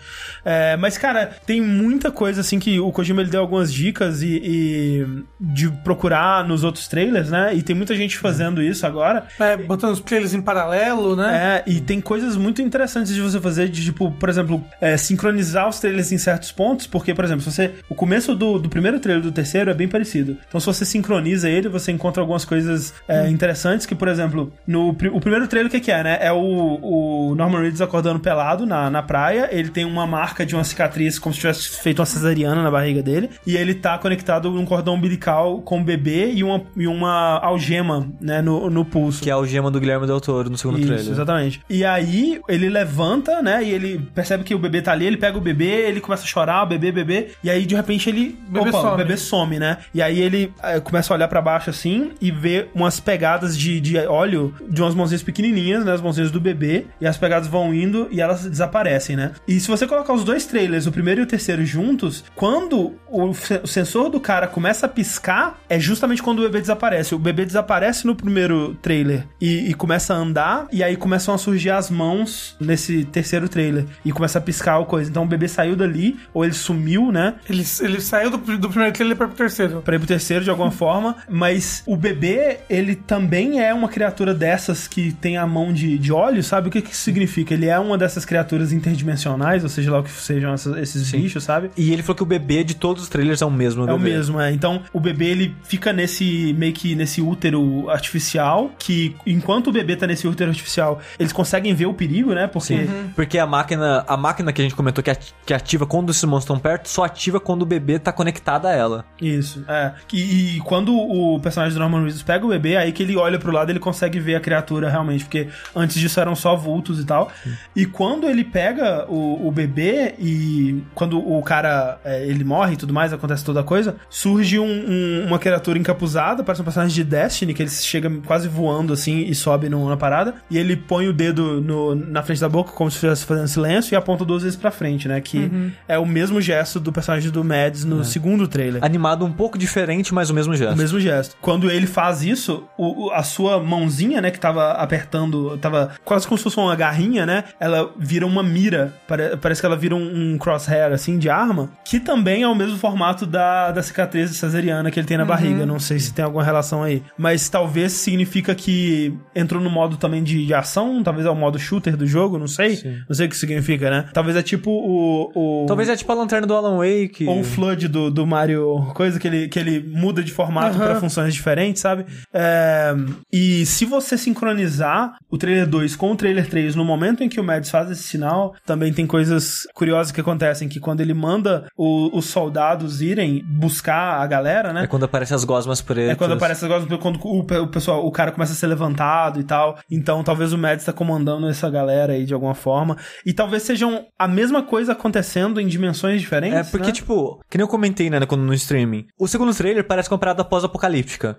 É, 0.44 0.76
mas, 0.76 0.96
cara, 0.96 1.30
tem 1.46 1.60
muita 1.60 2.10
coisa, 2.10 2.40
assim, 2.40 2.58
que 2.58 2.80
o 2.80 2.90
Kojima 2.90 3.20
ele 3.22 3.30
deu 3.30 3.40
algumas 3.40 3.72
dicas 3.72 4.22
e, 4.22 4.40
e 4.42 5.24
de 5.38 5.68
procurar 5.84 6.46
nos 6.46 6.64
outros 6.64 6.88
trailers, 6.88 7.30
né? 7.30 7.54
E 7.54 7.62
tem 7.62 7.74
muita 7.76 7.94
gente 7.94 8.16
fazendo 8.18 8.62
isso 8.62 8.86
agora. 8.86 9.24
É, 9.38 9.56
botando 9.56 9.92
os 9.92 10.00
trailers 10.00 10.32
em 10.34 10.40
paralelo, 10.40 11.14
né? 11.16 11.62
É, 11.66 11.70
e 11.70 11.80
tem 11.80 12.00
coisas 12.00 12.36
muito 12.36 12.62
interessantes 12.62 13.12
de 13.14 13.20
você 13.20 13.40
fazer, 13.40 13.68
de 13.68 13.84
tipo, 13.84 14.10
por 14.12 14.28
exemplo, 14.28 14.64
é, 14.80 14.96
sincronizar 14.96 15.49
os 15.68 15.78
trailers 15.78 16.12
em 16.12 16.18
certos 16.18 16.52
pontos, 16.52 16.86
porque, 16.86 17.14
por 17.14 17.24
exemplo, 17.24 17.42
se 17.42 17.50
você. 17.50 17.74
O 17.88 17.94
começo 17.94 18.34
do, 18.34 18.58
do 18.58 18.68
primeiro 18.68 18.98
trailer 19.00 19.22
do 19.22 19.32
terceiro 19.32 19.70
é 19.70 19.74
bem 19.74 19.88
parecido. 19.88 20.36
Então, 20.48 20.60
se 20.60 20.66
você 20.66 20.84
sincroniza 20.84 21.48
ele, 21.48 21.68
você 21.68 21.92
encontra 21.92 22.22
algumas 22.22 22.44
coisas 22.44 22.94
é, 23.08 23.28
interessantes, 23.28 23.86
que, 23.86 23.94
por 23.94 24.08
exemplo, 24.08 24.52
no 24.66 24.90
o 24.90 25.20
primeiro 25.20 25.46
trailer, 25.46 25.68
o 25.68 25.70
que, 25.70 25.80
que 25.80 25.90
é, 25.90 26.02
né? 26.02 26.18
É 26.20 26.32
o, 26.32 26.78
o 26.82 27.34
Norman 27.34 27.62
Reedus 27.62 27.80
acordando 27.80 28.20
pelado 28.20 28.66
na, 28.66 28.90
na 28.90 29.02
praia, 29.02 29.48
ele 29.50 29.70
tem 29.70 29.84
uma 29.84 30.06
marca 30.06 30.44
de 30.44 30.54
uma 30.54 30.64
cicatriz, 30.64 31.18
como 31.18 31.34
se 31.34 31.40
tivesse 31.40 31.80
feito 31.82 32.00
uma 32.00 32.06
cesariana 32.06 32.62
na 32.62 32.70
barriga 32.70 33.02
dele, 33.02 33.30
e 33.46 33.56
ele 33.56 33.74
tá 33.74 33.96
conectado 33.98 34.50
num 34.50 34.64
cordão 34.64 34.94
umbilical 34.94 35.60
com 35.62 35.78
um 35.78 35.84
bebê 35.84 36.32
e 36.32 36.42
uma, 36.44 36.62
e 36.76 36.86
uma 36.86 37.38
algema, 37.38 38.08
né, 38.20 38.42
no, 38.42 38.68
no 38.68 38.84
pulso. 38.84 39.22
Que 39.22 39.30
é 39.30 39.32
a 39.32 39.36
algema 39.36 39.70
do 39.70 39.80
Guilherme 39.80 40.06
Del 40.06 40.20
Toro 40.20 40.50
no 40.50 40.58
segundo 40.58 40.78
Isso, 40.78 40.88
trailer. 40.88 41.10
exatamente. 41.10 41.60
E 41.68 41.84
aí 41.84 42.40
ele 42.48 42.68
levanta, 42.68 43.42
né? 43.42 43.62
E 43.62 43.70
ele 43.70 43.98
percebe 44.14 44.44
que 44.44 44.54
o 44.54 44.58
bebê 44.58 44.82
tá 44.82 44.92
ali, 44.92 45.06
ele 45.06 45.16
pega 45.16 45.38
o 45.40 45.42
bebê, 45.42 45.88
ele 45.88 46.00
começa 46.00 46.22
a 46.24 46.26
chorar, 46.26 46.62
o 46.62 46.66
bebê, 46.66 46.92
bebê, 46.92 47.28
e 47.42 47.50
aí 47.50 47.66
de 47.66 47.74
repente 47.74 48.08
ele. 48.08 48.38
Bebê 48.48 48.68
opa, 48.68 48.78
o 48.78 48.82
some. 48.82 48.96
bebê 48.96 49.16
some, 49.16 49.58
né? 49.58 49.78
E 49.92 50.02
aí 50.02 50.20
ele 50.20 50.52
eh, 50.62 50.80
começa 50.80 51.12
a 51.12 51.16
olhar 51.16 51.28
pra 51.28 51.40
baixo 51.40 51.70
assim 51.70 52.12
e 52.20 52.30
vê 52.30 52.68
umas 52.74 53.00
pegadas 53.00 53.56
de, 53.56 53.80
de 53.80 53.96
óleo 53.98 54.54
de 54.68 54.80
umas 54.80 54.94
mãozinhas 54.94 55.22
pequenininhas, 55.22 55.84
né? 55.84 55.92
As 55.92 56.00
mãozinhas 56.00 56.30
do 56.30 56.40
bebê, 56.40 56.86
e 57.00 57.06
as 57.06 57.16
pegadas 57.16 57.48
vão 57.48 57.74
indo 57.74 58.08
e 58.10 58.20
elas 58.20 58.44
desaparecem, 58.44 59.16
né? 59.16 59.32
E 59.48 59.58
se 59.58 59.68
você 59.68 59.86
colocar 59.86 60.12
os 60.12 60.24
dois 60.24 60.46
trailers, 60.46 60.86
o 60.86 60.92
primeiro 60.92 61.20
e 61.20 61.24
o 61.24 61.26
terceiro 61.26 61.64
juntos, 61.64 62.24
quando 62.34 62.94
o, 63.08 63.30
o 63.30 63.66
sensor 63.66 64.10
do 64.10 64.20
cara 64.20 64.46
começa 64.46 64.86
a 64.86 64.88
piscar, 64.88 65.58
é 65.68 65.78
justamente 65.78 66.22
quando 66.22 66.40
o 66.40 66.42
bebê 66.42 66.60
desaparece. 66.60 67.14
O 67.14 67.18
bebê 67.18 67.44
desaparece 67.44 68.06
no 68.06 68.14
primeiro 68.14 68.74
trailer 68.82 69.26
e, 69.40 69.70
e 69.70 69.74
começa 69.74 70.14
a 70.14 70.16
andar, 70.16 70.68
e 70.72 70.82
aí 70.82 70.96
começam 70.96 71.34
a 71.34 71.38
surgir 71.38 71.70
as 71.70 71.90
mãos 71.90 72.56
nesse 72.60 73.04
terceiro 73.04 73.48
trailer 73.48 73.86
e 74.04 74.12
começa 74.12 74.38
a 74.38 74.42
piscar 74.42 74.78
o 74.78 74.86
coisa. 74.86 75.10
Então 75.10 75.22
o 75.22 75.26
bebê 75.30 75.48
saiu 75.48 75.74
dali, 75.76 76.18
ou 76.34 76.44
ele 76.44 76.52
sumiu, 76.54 77.10
né? 77.12 77.34
Ele, 77.48 77.64
ele 77.80 78.00
saiu 78.00 78.30
do, 78.30 78.36
do 78.58 78.68
primeiro 78.68 78.92
trailer 78.94 79.16
para 79.16 79.26
pro 79.28 79.36
terceiro. 79.36 79.80
Pra 79.82 79.96
ir 79.96 79.98
pro 79.98 80.08
terceiro 80.08 80.44
de 80.44 80.50
alguma 80.50 80.70
forma, 80.72 81.16
mas 81.28 81.82
o 81.86 81.96
bebê, 81.96 82.58
ele 82.68 82.94
também 82.94 83.60
é 83.60 83.72
uma 83.72 83.88
criatura 83.88 84.34
dessas 84.34 84.86
que 84.88 85.12
tem 85.12 85.36
a 85.36 85.46
mão 85.46 85.72
de, 85.72 85.96
de 85.98 86.12
óleo, 86.12 86.42
sabe? 86.42 86.68
O 86.68 86.70
que 86.70 86.82
que 86.82 86.90
isso 86.92 87.02
significa? 87.02 87.54
Ele 87.54 87.66
é 87.66 87.78
uma 87.78 87.96
dessas 87.96 88.24
criaturas 88.24 88.72
interdimensionais, 88.72 89.62
ou 89.62 89.68
seja 89.68 89.90
lá 89.90 90.00
o 90.00 90.02
que 90.02 90.10
sejam 90.10 90.52
essas- 90.52 90.76
esses 90.76 91.10
bichos, 91.10 91.42
sabe? 91.44 91.70
E 91.76 91.92
ele 91.92 92.02
falou 92.02 92.16
que 92.16 92.22
o 92.22 92.26
bebê 92.26 92.62
de 92.64 92.74
todos 92.74 93.02
os 93.04 93.08
trailers 93.08 93.40
é 93.42 93.46
o 93.46 93.50
mesmo 93.50 93.88
É 93.88 93.92
o 93.92 93.98
mesmo, 93.98 94.40
é. 94.40 94.52
Então, 94.52 94.82
o 94.92 95.00
bebê, 95.00 95.26
ele 95.26 95.54
fica 95.64 95.92
nesse, 95.92 96.54
meio 96.58 96.72
que 96.72 96.94
nesse 96.94 97.20
útero 97.20 97.88
artificial, 97.90 98.70
que 98.78 99.14
enquanto 99.26 99.68
o 99.68 99.72
bebê 99.72 99.96
tá 99.96 100.06
nesse 100.06 100.26
útero 100.26 100.50
artificial, 100.50 101.00
eles 101.18 101.32
conseguem 101.32 101.74
ver 101.74 101.86
o 101.86 101.94
perigo, 101.94 102.34
né? 102.34 102.46
Porque... 102.46 102.66
Sim. 102.76 102.88
Porque 103.14 103.38
a 103.38 103.46
máquina, 103.46 104.04
a 104.06 104.16
máquina 104.16 104.52
que 104.52 104.60
a 104.60 104.64
gente 104.64 104.74
comentou 104.74 105.02
que, 105.02 105.10
ati- 105.10 105.19
que 105.46 105.54
ativa 105.54 105.86
quando 105.86 106.10
esses 106.10 106.22
monstros 106.24 106.44
estão 106.44 106.58
perto, 106.58 106.88
só 106.88 107.04
ativa 107.04 107.40
quando 107.40 107.62
o 107.62 107.66
bebê 107.66 107.98
tá 107.98 108.12
conectado 108.12 108.66
a 108.66 108.72
ela. 108.72 109.04
Isso, 109.20 109.64
é. 109.68 109.92
E, 110.12 110.56
e 110.56 110.60
quando 110.60 110.94
o 110.96 111.38
personagem 111.40 111.74
do 111.74 111.80
Norman 111.80 112.02
Reedus 112.02 112.22
pega 112.22 112.44
o 112.44 112.48
bebê, 112.48 112.76
aí 112.76 112.92
que 112.92 113.02
ele 113.02 113.16
olha 113.16 113.38
pro 113.38 113.52
lado, 113.52 113.70
ele 113.70 113.78
consegue 113.78 114.18
ver 114.20 114.34
a 114.36 114.40
criatura 114.40 114.88
realmente, 114.88 115.24
porque 115.24 115.48
antes 115.74 115.98
disso 115.98 116.20
eram 116.20 116.34
só 116.36 116.54
vultos 116.56 117.00
e 117.00 117.04
tal. 117.04 117.30
E 117.74 117.84
quando 117.86 118.26
ele 118.28 118.44
pega 118.44 119.06
o, 119.08 119.48
o 119.48 119.50
bebê 119.50 120.14
e 120.18 120.82
quando 120.94 121.18
o 121.18 121.42
cara, 121.42 121.98
é, 122.04 122.24
ele 122.26 122.44
morre 122.44 122.74
e 122.74 122.76
tudo 122.76 122.92
mais, 122.92 123.12
acontece 123.12 123.44
toda 123.44 123.60
a 123.60 123.64
coisa, 123.64 123.96
surge 124.08 124.58
um- 124.58 124.64
um- 124.64 125.26
uma 125.26 125.38
criatura 125.38 125.78
encapuzada, 125.78 126.42
parece 126.44 126.60
um 126.62 126.64
personagem 126.64 126.94
de 126.94 127.04
Destiny, 127.04 127.54
que 127.54 127.62
ele 127.62 127.70
chega 127.70 128.10
quase 128.26 128.48
voando 128.48 128.92
assim 128.92 129.18
e 129.20 129.34
sobe 129.34 129.68
na 129.68 129.96
parada, 129.96 130.34
e 130.50 130.58
ele 130.58 130.76
põe 130.76 131.08
o 131.08 131.12
dedo 131.12 131.60
no- 131.60 131.94
na 131.94 132.22
frente 132.22 132.40
da 132.40 132.48
boca, 132.48 132.72
como 132.72 132.90
se 132.90 132.96
estivesse 132.96 133.24
fazendo 133.24 133.48
silêncio, 133.48 133.94
e 133.94 133.96
aponta 133.96 134.24
duas 134.24 134.42
vezes 134.42 134.56
pra 134.58 134.70
frente, 134.70 135.08
né? 135.10 135.20
Que 135.20 135.50
é 135.86 135.98
o 135.98 136.06
mesmo 136.06 136.40
gesto 136.40 136.80
do 136.80 136.90
personagem 136.92 137.30
do 137.30 137.44
Mads 137.44 137.84
no 137.84 138.04
segundo 138.04 138.48
trailer. 138.48 138.82
Animado 138.84 139.24
um 139.24 139.32
pouco 139.32 139.58
diferente, 139.58 140.14
mas 140.14 140.30
o 140.30 140.34
mesmo 140.34 140.54
gesto. 140.56 140.74
O 140.74 140.78
mesmo 140.78 140.98
gesto. 141.00 141.36
Quando 141.40 141.70
ele 141.70 141.86
faz 141.86 142.22
isso, 142.22 142.64
o- 142.78 143.10
a 143.10 143.22
sua 143.22 143.62
mãozinha, 143.62 144.20
né, 144.20 144.30
que 144.30 144.40
tava 144.40 144.72
apertando, 144.72 145.56
tava 145.58 145.90
quase 146.04 146.26
como 146.26 146.38
se 146.38 146.44
fosse 146.44 146.58
uma 146.58 146.74
garrinha, 146.76 147.24
né? 147.26 147.44
Ela 147.58 147.90
vira 147.98 148.26
uma 148.26 148.42
mira. 148.42 148.94
Pare- 149.06 149.36
parece 149.36 149.60
que 149.60 149.66
ela 149.66 149.76
vira 149.76 149.94
um, 149.94 150.32
um 150.34 150.38
crosshair, 150.38 150.92
assim, 150.92 151.18
de 151.18 151.28
arma. 151.28 151.70
Que 151.84 151.98
também 152.00 152.42
é 152.42 152.48
o 152.48 152.54
mesmo 152.54 152.76
formato 152.78 153.26
da, 153.26 153.70
da 153.72 153.82
cicatriz 153.82 154.30
cesariana 154.36 154.90
que 154.90 154.98
ele 155.00 155.06
tem 155.06 155.16
na 155.16 155.24
barriga. 155.24 155.66
Não 155.66 155.78
sei 155.78 155.98
se 155.98 156.12
tem 156.12 156.24
alguma 156.24 156.44
relação 156.44 156.82
aí. 156.82 157.02
Mas 157.18 157.48
talvez 157.48 157.92
significa 157.92 158.54
que 158.54 159.14
entrou 159.34 159.60
no 159.62 159.70
modo 159.70 159.96
também 159.96 160.22
de, 160.22 160.46
de 160.46 160.54
ação. 160.54 161.02
Talvez 161.02 161.26
é 161.26 161.30
o 161.30 161.34
modo 161.34 161.58
shooter 161.58 161.96
do 161.96 162.06
jogo, 162.06 162.38
não 162.38 162.46
sei. 162.46 162.80
Não 163.08 163.14
sei 163.14 163.26
o 163.26 163.28
que 163.28 163.36
significa, 163.36 163.90
né? 163.90 164.06
Talvez 164.12 164.36
é 164.36 164.42
tipo 164.42 164.70
o. 164.70 164.99
o 165.34 165.66
Talvez 165.66 165.88
é 165.88 165.96
tipo 165.96 166.10
a 166.12 166.14
lanterna 166.14 166.46
do 166.46 166.54
Alan 166.54 166.76
Wake. 166.78 167.26
ou 167.26 167.40
o 167.40 167.44
Flood 167.44 167.88
do, 167.88 168.10
do 168.10 168.26
Mario, 168.26 168.90
coisa 168.94 169.18
que 169.18 169.26
ele, 169.28 169.48
que 169.48 169.58
ele 169.58 169.80
muda 169.88 170.22
de 170.22 170.32
formato 170.32 170.76
pra 170.78 170.96
funções 171.00 171.32
diferentes, 171.34 171.80
sabe? 171.82 172.04
É, 172.32 172.94
e 173.32 173.64
se 173.66 173.84
você 173.84 174.16
sincronizar 174.16 175.16
o 175.30 175.38
trailer 175.38 175.66
2 175.66 175.96
com 175.96 176.12
o 176.12 176.16
trailer 176.16 176.48
3 176.48 176.74
no 176.74 176.84
momento 176.84 177.22
em 177.22 177.28
que 177.28 177.40
o 177.40 177.44
Mads 177.44 177.70
faz 177.70 177.90
esse 177.90 178.02
sinal, 178.02 178.54
também 178.66 178.92
tem 178.92 179.06
coisas 179.06 179.62
curiosas 179.74 180.10
que 180.12 180.20
acontecem, 180.20 180.68
que 180.68 180.80
quando 180.80 181.00
ele 181.00 181.14
manda 181.14 181.66
o- 181.76 182.16
os 182.16 182.26
soldados 182.26 183.00
irem 183.00 183.44
buscar 183.46 184.20
a 184.20 184.26
galera, 184.26 184.72
né? 184.72 184.84
É 184.84 184.86
quando 184.86 185.04
aparecem 185.04 185.34
as 185.34 185.44
gosmas 185.44 185.80
pretas. 185.80 186.12
É 186.12 186.14
quando 186.14 186.32
aparece 186.34 186.64
agora 186.64 186.84
quando 186.98 187.18
o, 187.22 187.40
o 187.40 187.66
pessoal, 187.68 188.06
o 188.06 188.10
cara 188.10 188.32
começa 188.32 188.52
a 188.52 188.56
ser 188.56 188.66
levantado 188.66 189.38
e 189.40 189.44
tal. 189.44 189.78
Então 189.90 190.22
talvez 190.24 190.52
o 190.52 190.58
Mads 190.58 190.84
tá 190.84 190.92
comandando 190.92 191.48
essa 191.48 191.68
galera 191.70 192.12
aí 192.14 192.24
de 192.24 192.34
alguma 192.34 192.54
forma. 192.54 192.96
E 193.24 193.32
talvez 193.32 193.62
sejam 193.62 194.06
a 194.18 194.26
mesma 194.26 194.62
coisa 194.62 194.89
acontecendo 194.92 195.60
em 195.60 195.66
dimensões 195.66 196.20
diferentes. 196.20 196.58
É 196.58 196.64
porque, 196.64 196.86
né? 196.88 196.92
tipo, 196.92 197.40
que 197.48 197.56
nem 197.58 197.62
eu 197.64 197.68
comentei, 197.68 198.08
né, 198.10 198.20
quando 198.26 198.42
no 198.42 198.54
streaming. 198.54 199.06
O 199.18 199.26
segundo 199.28 199.54
trailer 199.54 199.84
parece 199.86 200.10
uma 200.10 200.18
parada 200.18 200.44
pós-apocalíptica. 200.44 201.38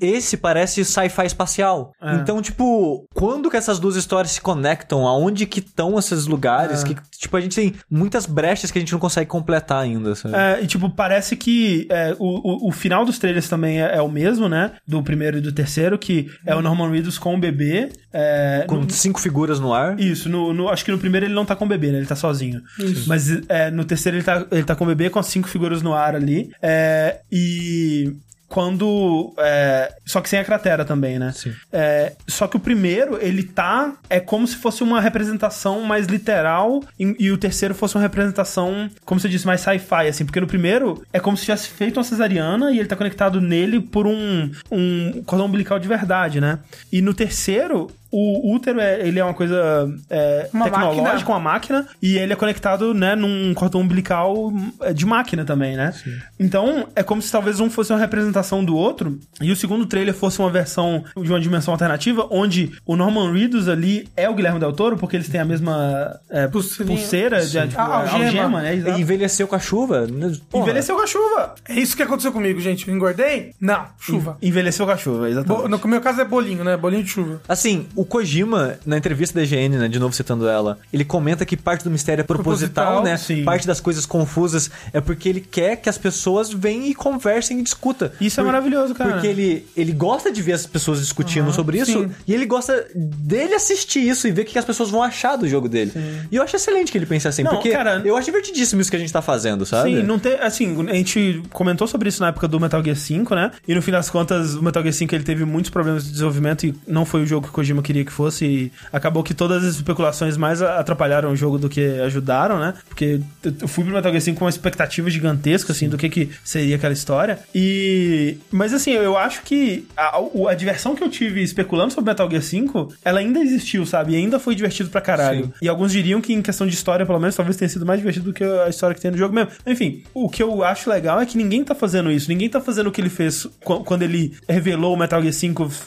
Esse 0.00 0.36
parece 0.36 0.84
sci-fi 0.84 1.26
espacial. 1.26 1.92
É. 2.00 2.14
Então, 2.14 2.40
tipo, 2.42 3.06
quando 3.14 3.50
que 3.50 3.56
essas 3.56 3.78
duas 3.78 3.96
histórias 3.96 4.32
se 4.32 4.40
conectam? 4.40 5.06
Aonde 5.06 5.46
que 5.46 5.60
estão 5.60 5.98
esses 5.98 6.26
lugares? 6.26 6.82
É. 6.82 6.86
Que, 6.88 6.96
tipo, 7.18 7.36
a 7.36 7.40
gente 7.40 7.54
tem 7.56 7.74
muitas 7.90 8.26
brechas 8.26 8.70
que 8.70 8.78
a 8.78 8.80
gente 8.80 8.92
não 8.92 8.98
consegue 9.00 9.26
completar 9.28 9.82
ainda, 9.82 10.14
sabe? 10.14 10.34
É, 10.34 10.62
e 10.62 10.66
tipo, 10.66 10.88
parece 10.90 11.36
que 11.36 11.86
é, 11.90 12.14
o, 12.18 12.66
o, 12.66 12.68
o 12.68 12.72
final 12.72 13.04
dos 13.04 13.18
trailers 13.18 13.48
também 13.48 13.80
é, 13.82 13.96
é 13.96 14.02
o 14.02 14.08
mesmo, 14.08 14.48
né? 14.48 14.72
Do 14.86 15.02
primeiro 15.02 15.38
e 15.38 15.40
do 15.40 15.52
terceiro, 15.52 15.98
que 15.98 16.30
é 16.46 16.54
o 16.54 16.62
Norman 16.62 16.90
Reedus 16.90 17.18
com 17.18 17.34
o 17.34 17.38
bebê. 17.38 17.90
É, 18.12 18.64
Com 18.66 18.76
no- 18.76 18.90
cinco 18.90 19.20
figuras 19.20 19.60
no 19.60 19.72
ar. 19.74 19.98
isso, 20.00 20.28
no, 20.28 20.52
no- 20.52 20.68
acho 20.68 20.84
que 20.84 20.90
no 20.90 20.98
primeiro 20.98 21.26
ele 21.26 21.34
não 21.34 21.44
tá 21.44 21.54
com 21.54 21.64
o 21.64 21.68
bebê, 21.68 21.90
né? 21.92 21.98
Ele 21.98 22.06
tá 22.06 22.16
sozinho. 22.16 22.62
Mas 23.06 23.28
é, 23.48 23.70
no 23.70 23.84
terceiro 23.84 24.16
ele 24.16 24.24
tá, 24.24 24.46
ele 24.50 24.64
tá 24.64 24.74
com 24.74 24.84
o 24.84 24.86
bebê 24.86 25.10
com 25.10 25.18
as 25.18 25.26
cinco 25.26 25.48
figuras 25.48 25.82
no 25.82 25.94
ar 25.94 26.14
ali. 26.14 26.50
É, 26.62 27.20
e 27.30 28.12
quando. 28.48 29.34
é, 29.38 29.92
só 30.06 30.20
que 30.20 30.28
sem 30.28 30.38
a 30.38 30.44
cratera 30.44 30.84
também, 30.84 31.18
né? 31.18 31.32
Sim. 31.32 31.52
É, 31.70 32.14
só 32.26 32.48
que 32.48 32.56
o 32.56 32.60
primeiro, 32.60 33.18
ele 33.20 33.42
tá. 33.42 33.92
É 34.08 34.18
como 34.18 34.46
se 34.46 34.56
fosse 34.56 34.82
uma 34.82 35.00
representação 35.00 35.82
mais 35.82 36.06
literal. 36.06 36.82
E, 36.98 37.14
e 37.18 37.30
o 37.30 37.36
terceiro 37.36 37.74
fosse 37.74 37.94
uma 37.94 38.00
representação, 38.00 38.90
como 39.04 39.20
você 39.20 39.28
disse, 39.28 39.46
mais 39.46 39.60
sci-fi, 39.60 40.08
assim. 40.08 40.24
Porque 40.24 40.40
no 40.40 40.46
primeiro 40.46 41.04
é 41.12 41.20
como 41.20 41.36
se 41.36 41.44
tivesse 41.44 41.68
feito 41.68 41.98
uma 41.98 42.04
cesariana 42.04 42.72
e 42.72 42.78
ele 42.78 42.88
tá 42.88 42.96
conectado 42.96 43.40
nele 43.40 43.80
por 43.80 44.06
um, 44.06 44.50
um 44.70 45.22
cordão 45.26 45.46
umbilical 45.46 45.78
de 45.78 45.86
verdade, 45.86 46.40
né? 46.40 46.58
E 46.90 47.02
no 47.02 47.12
terceiro. 47.12 47.90
O 48.10 48.54
útero 48.54 48.80
é, 48.80 49.06
ele 49.06 49.18
é 49.18 49.24
uma 49.24 49.34
coisa 49.34 49.88
é, 50.08 50.48
Uma 50.52 50.64
tecnológica, 50.64 51.02
máquina. 51.02 51.28
uma 51.30 51.38
máquina, 51.40 51.86
e 52.00 52.16
ele 52.16 52.32
é 52.32 52.36
conectado, 52.36 52.94
né, 52.94 53.14
num 53.14 53.52
cordão 53.54 53.82
umbilical 53.82 54.52
é, 54.80 54.92
de 54.92 55.04
máquina 55.04 55.44
também, 55.44 55.76
né? 55.76 55.92
Então, 56.40 56.86
é 56.96 57.02
como 57.02 57.20
se 57.20 57.30
talvez 57.30 57.60
um 57.60 57.68
fosse 57.68 57.92
uma 57.92 57.98
representação 57.98 58.64
do 58.64 58.76
outro, 58.76 59.18
e 59.40 59.50
o 59.52 59.56
segundo 59.56 59.84
trailer 59.86 60.14
fosse 60.14 60.38
uma 60.38 60.50
versão 60.50 61.04
de 61.20 61.28
uma 61.30 61.40
dimensão 61.40 61.72
alternativa, 61.74 62.26
onde 62.30 62.72
o 62.86 62.96
Norman 62.96 63.32
Reedus 63.32 63.68
ali 63.68 64.08
é 64.16 64.28
o 64.28 64.34
Guilherme 64.34 64.58
Del 64.60 64.72
Toro, 64.72 64.96
porque 64.96 65.16
eles 65.16 65.28
têm 65.28 65.40
a 65.40 65.44
mesma 65.44 66.18
é, 66.30 66.46
pulseira, 66.48 67.44
de, 67.44 67.60
tipo, 67.68 67.80
Ah, 67.80 67.98
algema. 68.00 68.24
algema, 68.24 68.62
né? 68.62 68.74
Exato. 68.74 69.00
Envelheceu 69.00 69.46
com 69.48 69.54
a 69.56 69.58
chuva. 69.58 70.06
Porra. 70.50 70.62
Envelheceu 70.64 70.96
com 70.96 71.02
a 71.02 71.06
chuva. 71.06 71.54
É 71.68 71.74
isso 71.74 71.96
que 71.96 72.02
aconteceu 72.02 72.32
comigo, 72.32 72.60
gente. 72.60 72.88
Eu 72.88 72.94
engordei? 72.94 73.52
Não, 73.60 73.84
chuva. 73.98 74.36
Envelheceu 74.42 74.86
com 74.86 74.92
a 74.92 74.96
chuva, 74.96 75.28
exatamente. 75.30 75.62
Bo- 75.62 75.68
no 75.68 75.88
meu 75.88 76.00
caso 76.00 76.20
é 76.20 76.24
bolinho, 76.24 76.64
né? 76.64 76.76
Bolinho 76.76 77.02
de 77.02 77.10
chuva. 77.10 77.40
Assim, 77.48 77.86
o 77.98 78.04
Kojima, 78.04 78.78
na 78.86 78.96
entrevista 78.96 79.34
da 79.34 79.44
IGN, 79.44 79.76
né, 79.76 79.88
de 79.88 79.98
novo 79.98 80.14
citando 80.14 80.48
ela, 80.48 80.78
ele 80.92 81.04
comenta 81.04 81.44
que 81.44 81.56
parte 81.56 81.82
do 81.82 81.90
mistério 81.90 82.22
é 82.22 82.24
proposital, 82.24 83.02
Proposital, 83.02 83.02
né? 83.04 83.16
sim. 83.16 83.42
Parte 83.42 83.66
das 83.66 83.80
coisas 83.80 84.06
confusas 84.06 84.70
é 84.92 85.00
porque 85.00 85.28
ele 85.28 85.40
quer 85.40 85.74
que 85.76 85.88
as 85.88 85.98
pessoas 85.98 86.52
venham 86.52 86.86
e 86.86 86.94
conversem 86.94 87.58
e 87.58 87.62
discutam. 87.62 88.08
Isso 88.20 88.40
é 88.40 88.44
maravilhoso, 88.44 88.94
cara. 88.94 89.14
Porque 89.14 89.26
ele, 89.26 89.66
ele 89.76 89.90
gosta 89.92 90.30
de 90.30 90.40
ver 90.40 90.52
as 90.52 90.64
pessoas 90.64 91.00
discutindo 91.00 91.52
sobre 91.52 91.78
isso 91.78 92.04
sim. 92.04 92.10
e 92.26 92.32
ele 92.32 92.46
gosta 92.46 92.86
dele 92.94 93.54
assistir 93.54 94.06
isso 94.08 94.28
e 94.28 94.30
ver 94.30 94.42
o 94.42 94.44
que 94.44 94.56
as 94.56 94.64
pessoas 94.64 94.90
vão 94.90 95.02
achar 95.02 95.34
do 95.34 95.48
jogo 95.48 95.68
dele. 95.68 95.92
E 96.30 96.36
eu 96.36 96.42
acho 96.44 96.54
excelente 96.54 96.92
que 96.92 96.98
ele 96.98 97.06
pense 97.06 97.26
assim, 97.26 97.42
Não, 97.42 97.50
porque 97.50 97.70
cara- 97.70 98.00
eu 98.04 98.16
acho 98.16 98.26
divertidíssimo 98.26 98.80
isso 98.80 98.90
que 98.90 98.96
a 98.96 99.00
gente 99.00 99.12
tá 99.12 99.20
fazendo, 99.20 99.66
sabe? 99.66 99.96
Sim, 99.96 100.02
não 100.04 100.20
tem. 100.20 100.34
Assim, 100.34 100.88
a 100.88 100.94
gente 100.94 101.42
comentou 101.50 101.88
sobre 101.88 102.08
isso 102.10 102.20
na 102.22 102.28
época 102.28 102.46
do 102.46 102.60
Metal 102.60 102.82
Gear 102.82 102.96
5, 102.96 103.34
né? 103.34 103.50
E 103.66 103.74
no 103.74 103.82
fim 103.82 103.90
das 103.90 104.08
contas, 104.08 104.54
o 104.54 104.62
Metal 104.62 104.82
Gear 104.84 104.92
5 104.94 105.14
ele 105.16 105.24
teve 105.24 105.44
muitos 105.44 105.70
problemas 105.70 106.04
de 106.04 106.12
desenvolvimento 106.12 106.64
e 106.64 106.74
não 106.86 107.04
foi 107.04 107.22
o 107.22 107.26
jogo 107.26 107.46
que 107.46 107.50
o 107.50 107.52
Kojima 107.52 107.82
queria 107.88 108.04
que 108.04 108.12
fosse. 108.12 108.44
E 108.44 108.72
acabou 108.92 109.22
que 109.22 109.34
todas 109.34 109.64
as 109.64 109.74
especulações 109.76 110.36
mais 110.36 110.62
atrapalharam 110.62 111.32
o 111.32 111.36
jogo 111.36 111.58
do 111.58 111.68
que 111.68 111.80
ajudaram, 112.00 112.58
né? 112.60 112.74
Porque 112.88 113.20
eu 113.60 113.66
fui 113.68 113.82
pro 113.84 113.92
Metal 113.92 114.10
Gear 114.12 114.20
5 114.22 114.38
com 114.38 114.44
uma 114.44 114.50
expectativa 114.50 115.10
gigantesca, 115.10 115.72
assim, 115.72 115.88
do 115.88 115.96
que, 115.98 116.08
que 116.08 116.28
seria 116.44 116.76
aquela 116.76 116.92
história. 116.92 117.38
E. 117.54 118.36
Mas 118.50 118.72
assim, 118.72 118.92
eu 118.92 119.16
acho 119.16 119.42
que 119.42 119.86
a, 119.96 120.18
a 120.48 120.54
diversão 120.54 120.94
que 120.94 121.02
eu 121.02 121.08
tive 121.08 121.42
especulando 121.42 121.92
sobre 121.92 122.10
Metal 122.10 122.28
Gear 122.30 122.42
5, 122.42 122.94
ela 123.04 123.20
ainda 123.20 123.40
existiu, 123.40 123.84
sabe? 123.86 124.12
E 124.12 124.16
ainda 124.16 124.38
foi 124.38 124.54
divertido 124.54 124.90
pra 124.90 125.00
caralho. 125.00 125.46
Sim. 125.46 125.52
E 125.62 125.68
alguns 125.68 125.92
diriam 125.92 126.20
que 126.20 126.32
em 126.32 126.42
questão 126.42 126.66
de 126.66 126.74
história, 126.74 127.04
pelo 127.06 127.18
menos, 127.18 127.34
talvez 127.36 127.56
tenha 127.56 127.68
sido 127.68 127.84
mais 127.86 127.98
divertido 127.98 128.26
do 128.26 128.32
que 128.32 128.44
a 128.44 128.68
história 128.68 128.94
que 128.94 129.00
tem 129.00 129.10
no 129.10 129.16
jogo 129.18 129.34
mesmo. 129.34 129.50
Enfim, 129.66 130.02
o 130.14 130.28
que 130.28 130.42
eu 130.42 130.62
acho 130.62 130.88
legal 130.90 131.20
é 131.20 131.26
que 131.26 131.36
ninguém 131.36 131.64
tá 131.64 131.74
fazendo 131.74 132.10
isso. 132.10 132.28
Ninguém 132.28 132.48
tá 132.48 132.60
fazendo 132.60 132.88
o 132.88 132.92
que 132.92 133.00
ele 133.00 133.08
fez 133.10 133.46
qu- 133.64 133.82
quando 133.84 134.02
ele 134.02 134.34
revelou 134.48 134.94
o 134.94 134.98
Metal 134.98 135.20
Gear 135.20 135.32
5, 135.32 135.64
f- 135.66 135.84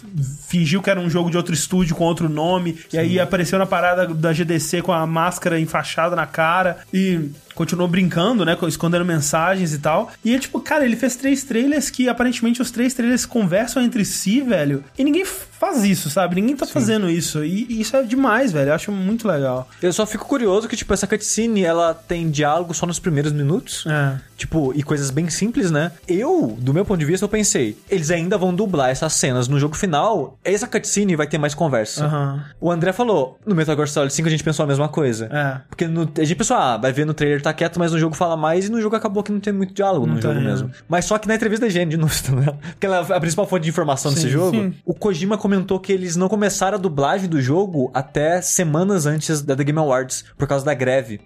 fingiu 0.47 0.81
que 0.81 0.89
era 0.89 0.99
um 0.99 1.09
jogo 1.09 1.29
de 1.29 1.37
outro 1.37 1.53
estúdio 1.53 1.90
com 1.93 2.03
outro 2.03 2.29
nome, 2.29 2.77
e 2.91 2.97
aí 2.97 3.19
apareceu 3.19 3.59
na 3.59 3.65
parada 3.65 4.07
da 4.07 4.33
GDC 4.33 4.81
com 4.81 4.91
a 4.91 5.05
máscara 5.05 5.59
enfaixada 5.59 6.15
na 6.15 6.25
cara. 6.25 6.77
E 6.93 7.29
continuou 7.53 7.87
brincando, 7.87 8.45
né? 8.45 8.57
Escondendo 8.67 9.05
mensagens 9.05 9.73
e 9.73 9.79
tal. 9.79 10.11
E 10.23 10.35
é 10.35 10.39
tipo, 10.39 10.59
cara, 10.59 10.85
ele 10.85 10.95
fez 10.95 11.15
três 11.15 11.43
trailers 11.43 11.89
que 11.89 12.07
aparentemente 12.09 12.61
os 12.61 12.71
três 12.71 12.93
trailers 12.93 13.25
conversam 13.25 13.81
entre 13.83 14.03
si, 14.05 14.41
velho. 14.41 14.83
E 14.97 15.03
ninguém 15.03 15.25
faz 15.25 15.83
isso, 15.83 16.09
sabe? 16.09 16.35
Ninguém 16.35 16.55
tá 16.55 16.65
fazendo 16.65 17.09
isso. 17.09 17.43
E, 17.43 17.65
e 17.69 17.81
isso 17.81 17.95
é 17.95 18.03
demais, 18.03 18.51
velho. 18.51 18.69
Eu 18.69 18.73
acho 18.75 18.91
muito 18.91 19.27
legal. 19.27 19.69
Eu 19.81 19.93
só 19.93 20.05
fico 20.05 20.25
curioso 20.25 20.67
que, 20.67 20.75
tipo, 20.75 20.93
essa 20.93 21.05
cutscene, 21.07 21.63
ela 21.63 21.93
tem 21.93 22.29
diálogo 22.29 22.73
só 22.73 22.85
nos 22.85 22.99
primeiros 22.99 23.31
minutos. 23.31 23.85
É. 23.87 24.17
Tipo, 24.37 24.73
e 24.75 24.81
coisas 24.81 25.11
bem 25.11 25.29
simples, 25.29 25.69
né? 25.69 25.91
Eu, 26.07 26.57
do 26.59 26.73
meu 26.73 26.83
ponto 26.83 26.99
de 26.99 27.05
vista, 27.05 27.23
eu 27.25 27.29
pensei, 27.29 27.77
eles 27.89 28.09
ainda 28.09 28.37
vão 28.39 28.53
dublar 28.55 28.89
essas 28.89 29.13
cenas 29.13 29.47
no 29.47 29.59
jogo 29.59 29.75
final, 29.75 30.35
essa 30.43 30.65
cutscene 30.67 31.15
vai 31.15 31.27
ter 31.27 31.37
mais 31.37 31.53
conversa. 31.53 32.05
Aham. 32.05 32.43
O 32.59 32.71
André 32.71 32.91
falou, 32.91 33.39
no 33.45 33.53
Metal 33.53 33.75
Gear 33.75 33.87
Solid 33.87 34.11
5 34.11 34.27
a 34.27 34.31
gente 34.31 34.43
pensou 34.43 34.63
a 34.63 34.67
mesma 34.67 34.89
coisa. 34.89 35.29
É. 35.31 35.61
Porque 35.69 35.87
no- 35.87 36.11
a 36.17 36.23
gente 36.23 36.35
pensou, 36.35 36.57
ah, 36.57 36.75
vai 36.77 36.91
ver 36.91 37.05
no 37.05 37.13
trailer 37.13 37.40
tá 37.41 37.53
quieto, 37.53 37.77
mas 37.79 37.91
no 37.91 37.99
jogo 37.99 38.15
fala 38.15 38.37
mais, 38.37 38.65
e 38.67 38.71
no 38.71 38.81
jogo 38.81 38.95
acabou 38.95 39.23
que 39.23 39.31
não 39.31 39.39
tem 39.39 39.51
muito 39.53 39.73
diálogo 39.73 40.05
no 40.05 40.15
Não 40.15 40.21
jogo 40.21 40.35
tem, 40.35 40.43
mesmo. 40.43 40.69
é. 40.69 40.71
Mas 40.87 41.05
só 41.05 41.17
que 41.17 41.27
na 41.27 41.35
entrevista 41.35 41.65
da 41.65 41.71
IGN, 41.71 41.89
de 41.89 41.97
novo, 41.97 42.13
tá? 42.23 42.53
Porque 42.71 42.85
ela 42.85 42.97
é 43.09 43.13
a 43.15 43.19
principal 43.19 43.47
fonte 43.47 43.63
de 43.63 43.69
informação 43.69 44.13
desse 44.13 44.29
jogo, 44.29 44.51
sim. 44.57 44.73
o 44.85 44.93
Kojima 44.93 45.37
comentou 45.37 45.79
que 45.79 45.91
eles 45.91 46.15
não 46.15 46.27
começaram 46.29 46.77
a 46.77 46.81
dublagem 46.81 47.27
do 47.29 47.41
jogo 47.41 47.89
até 47.93 48.41
semanas 48.41 49.05
antes 49.05 49.41
da 49.41 49.55
The 49.55 49.63
Game 49.63 49.79
Awards, 49.79 50.25
por 50.37 50.47
causa 50.47 50.63
da 50.65 50.73
greve. 50.73 51.19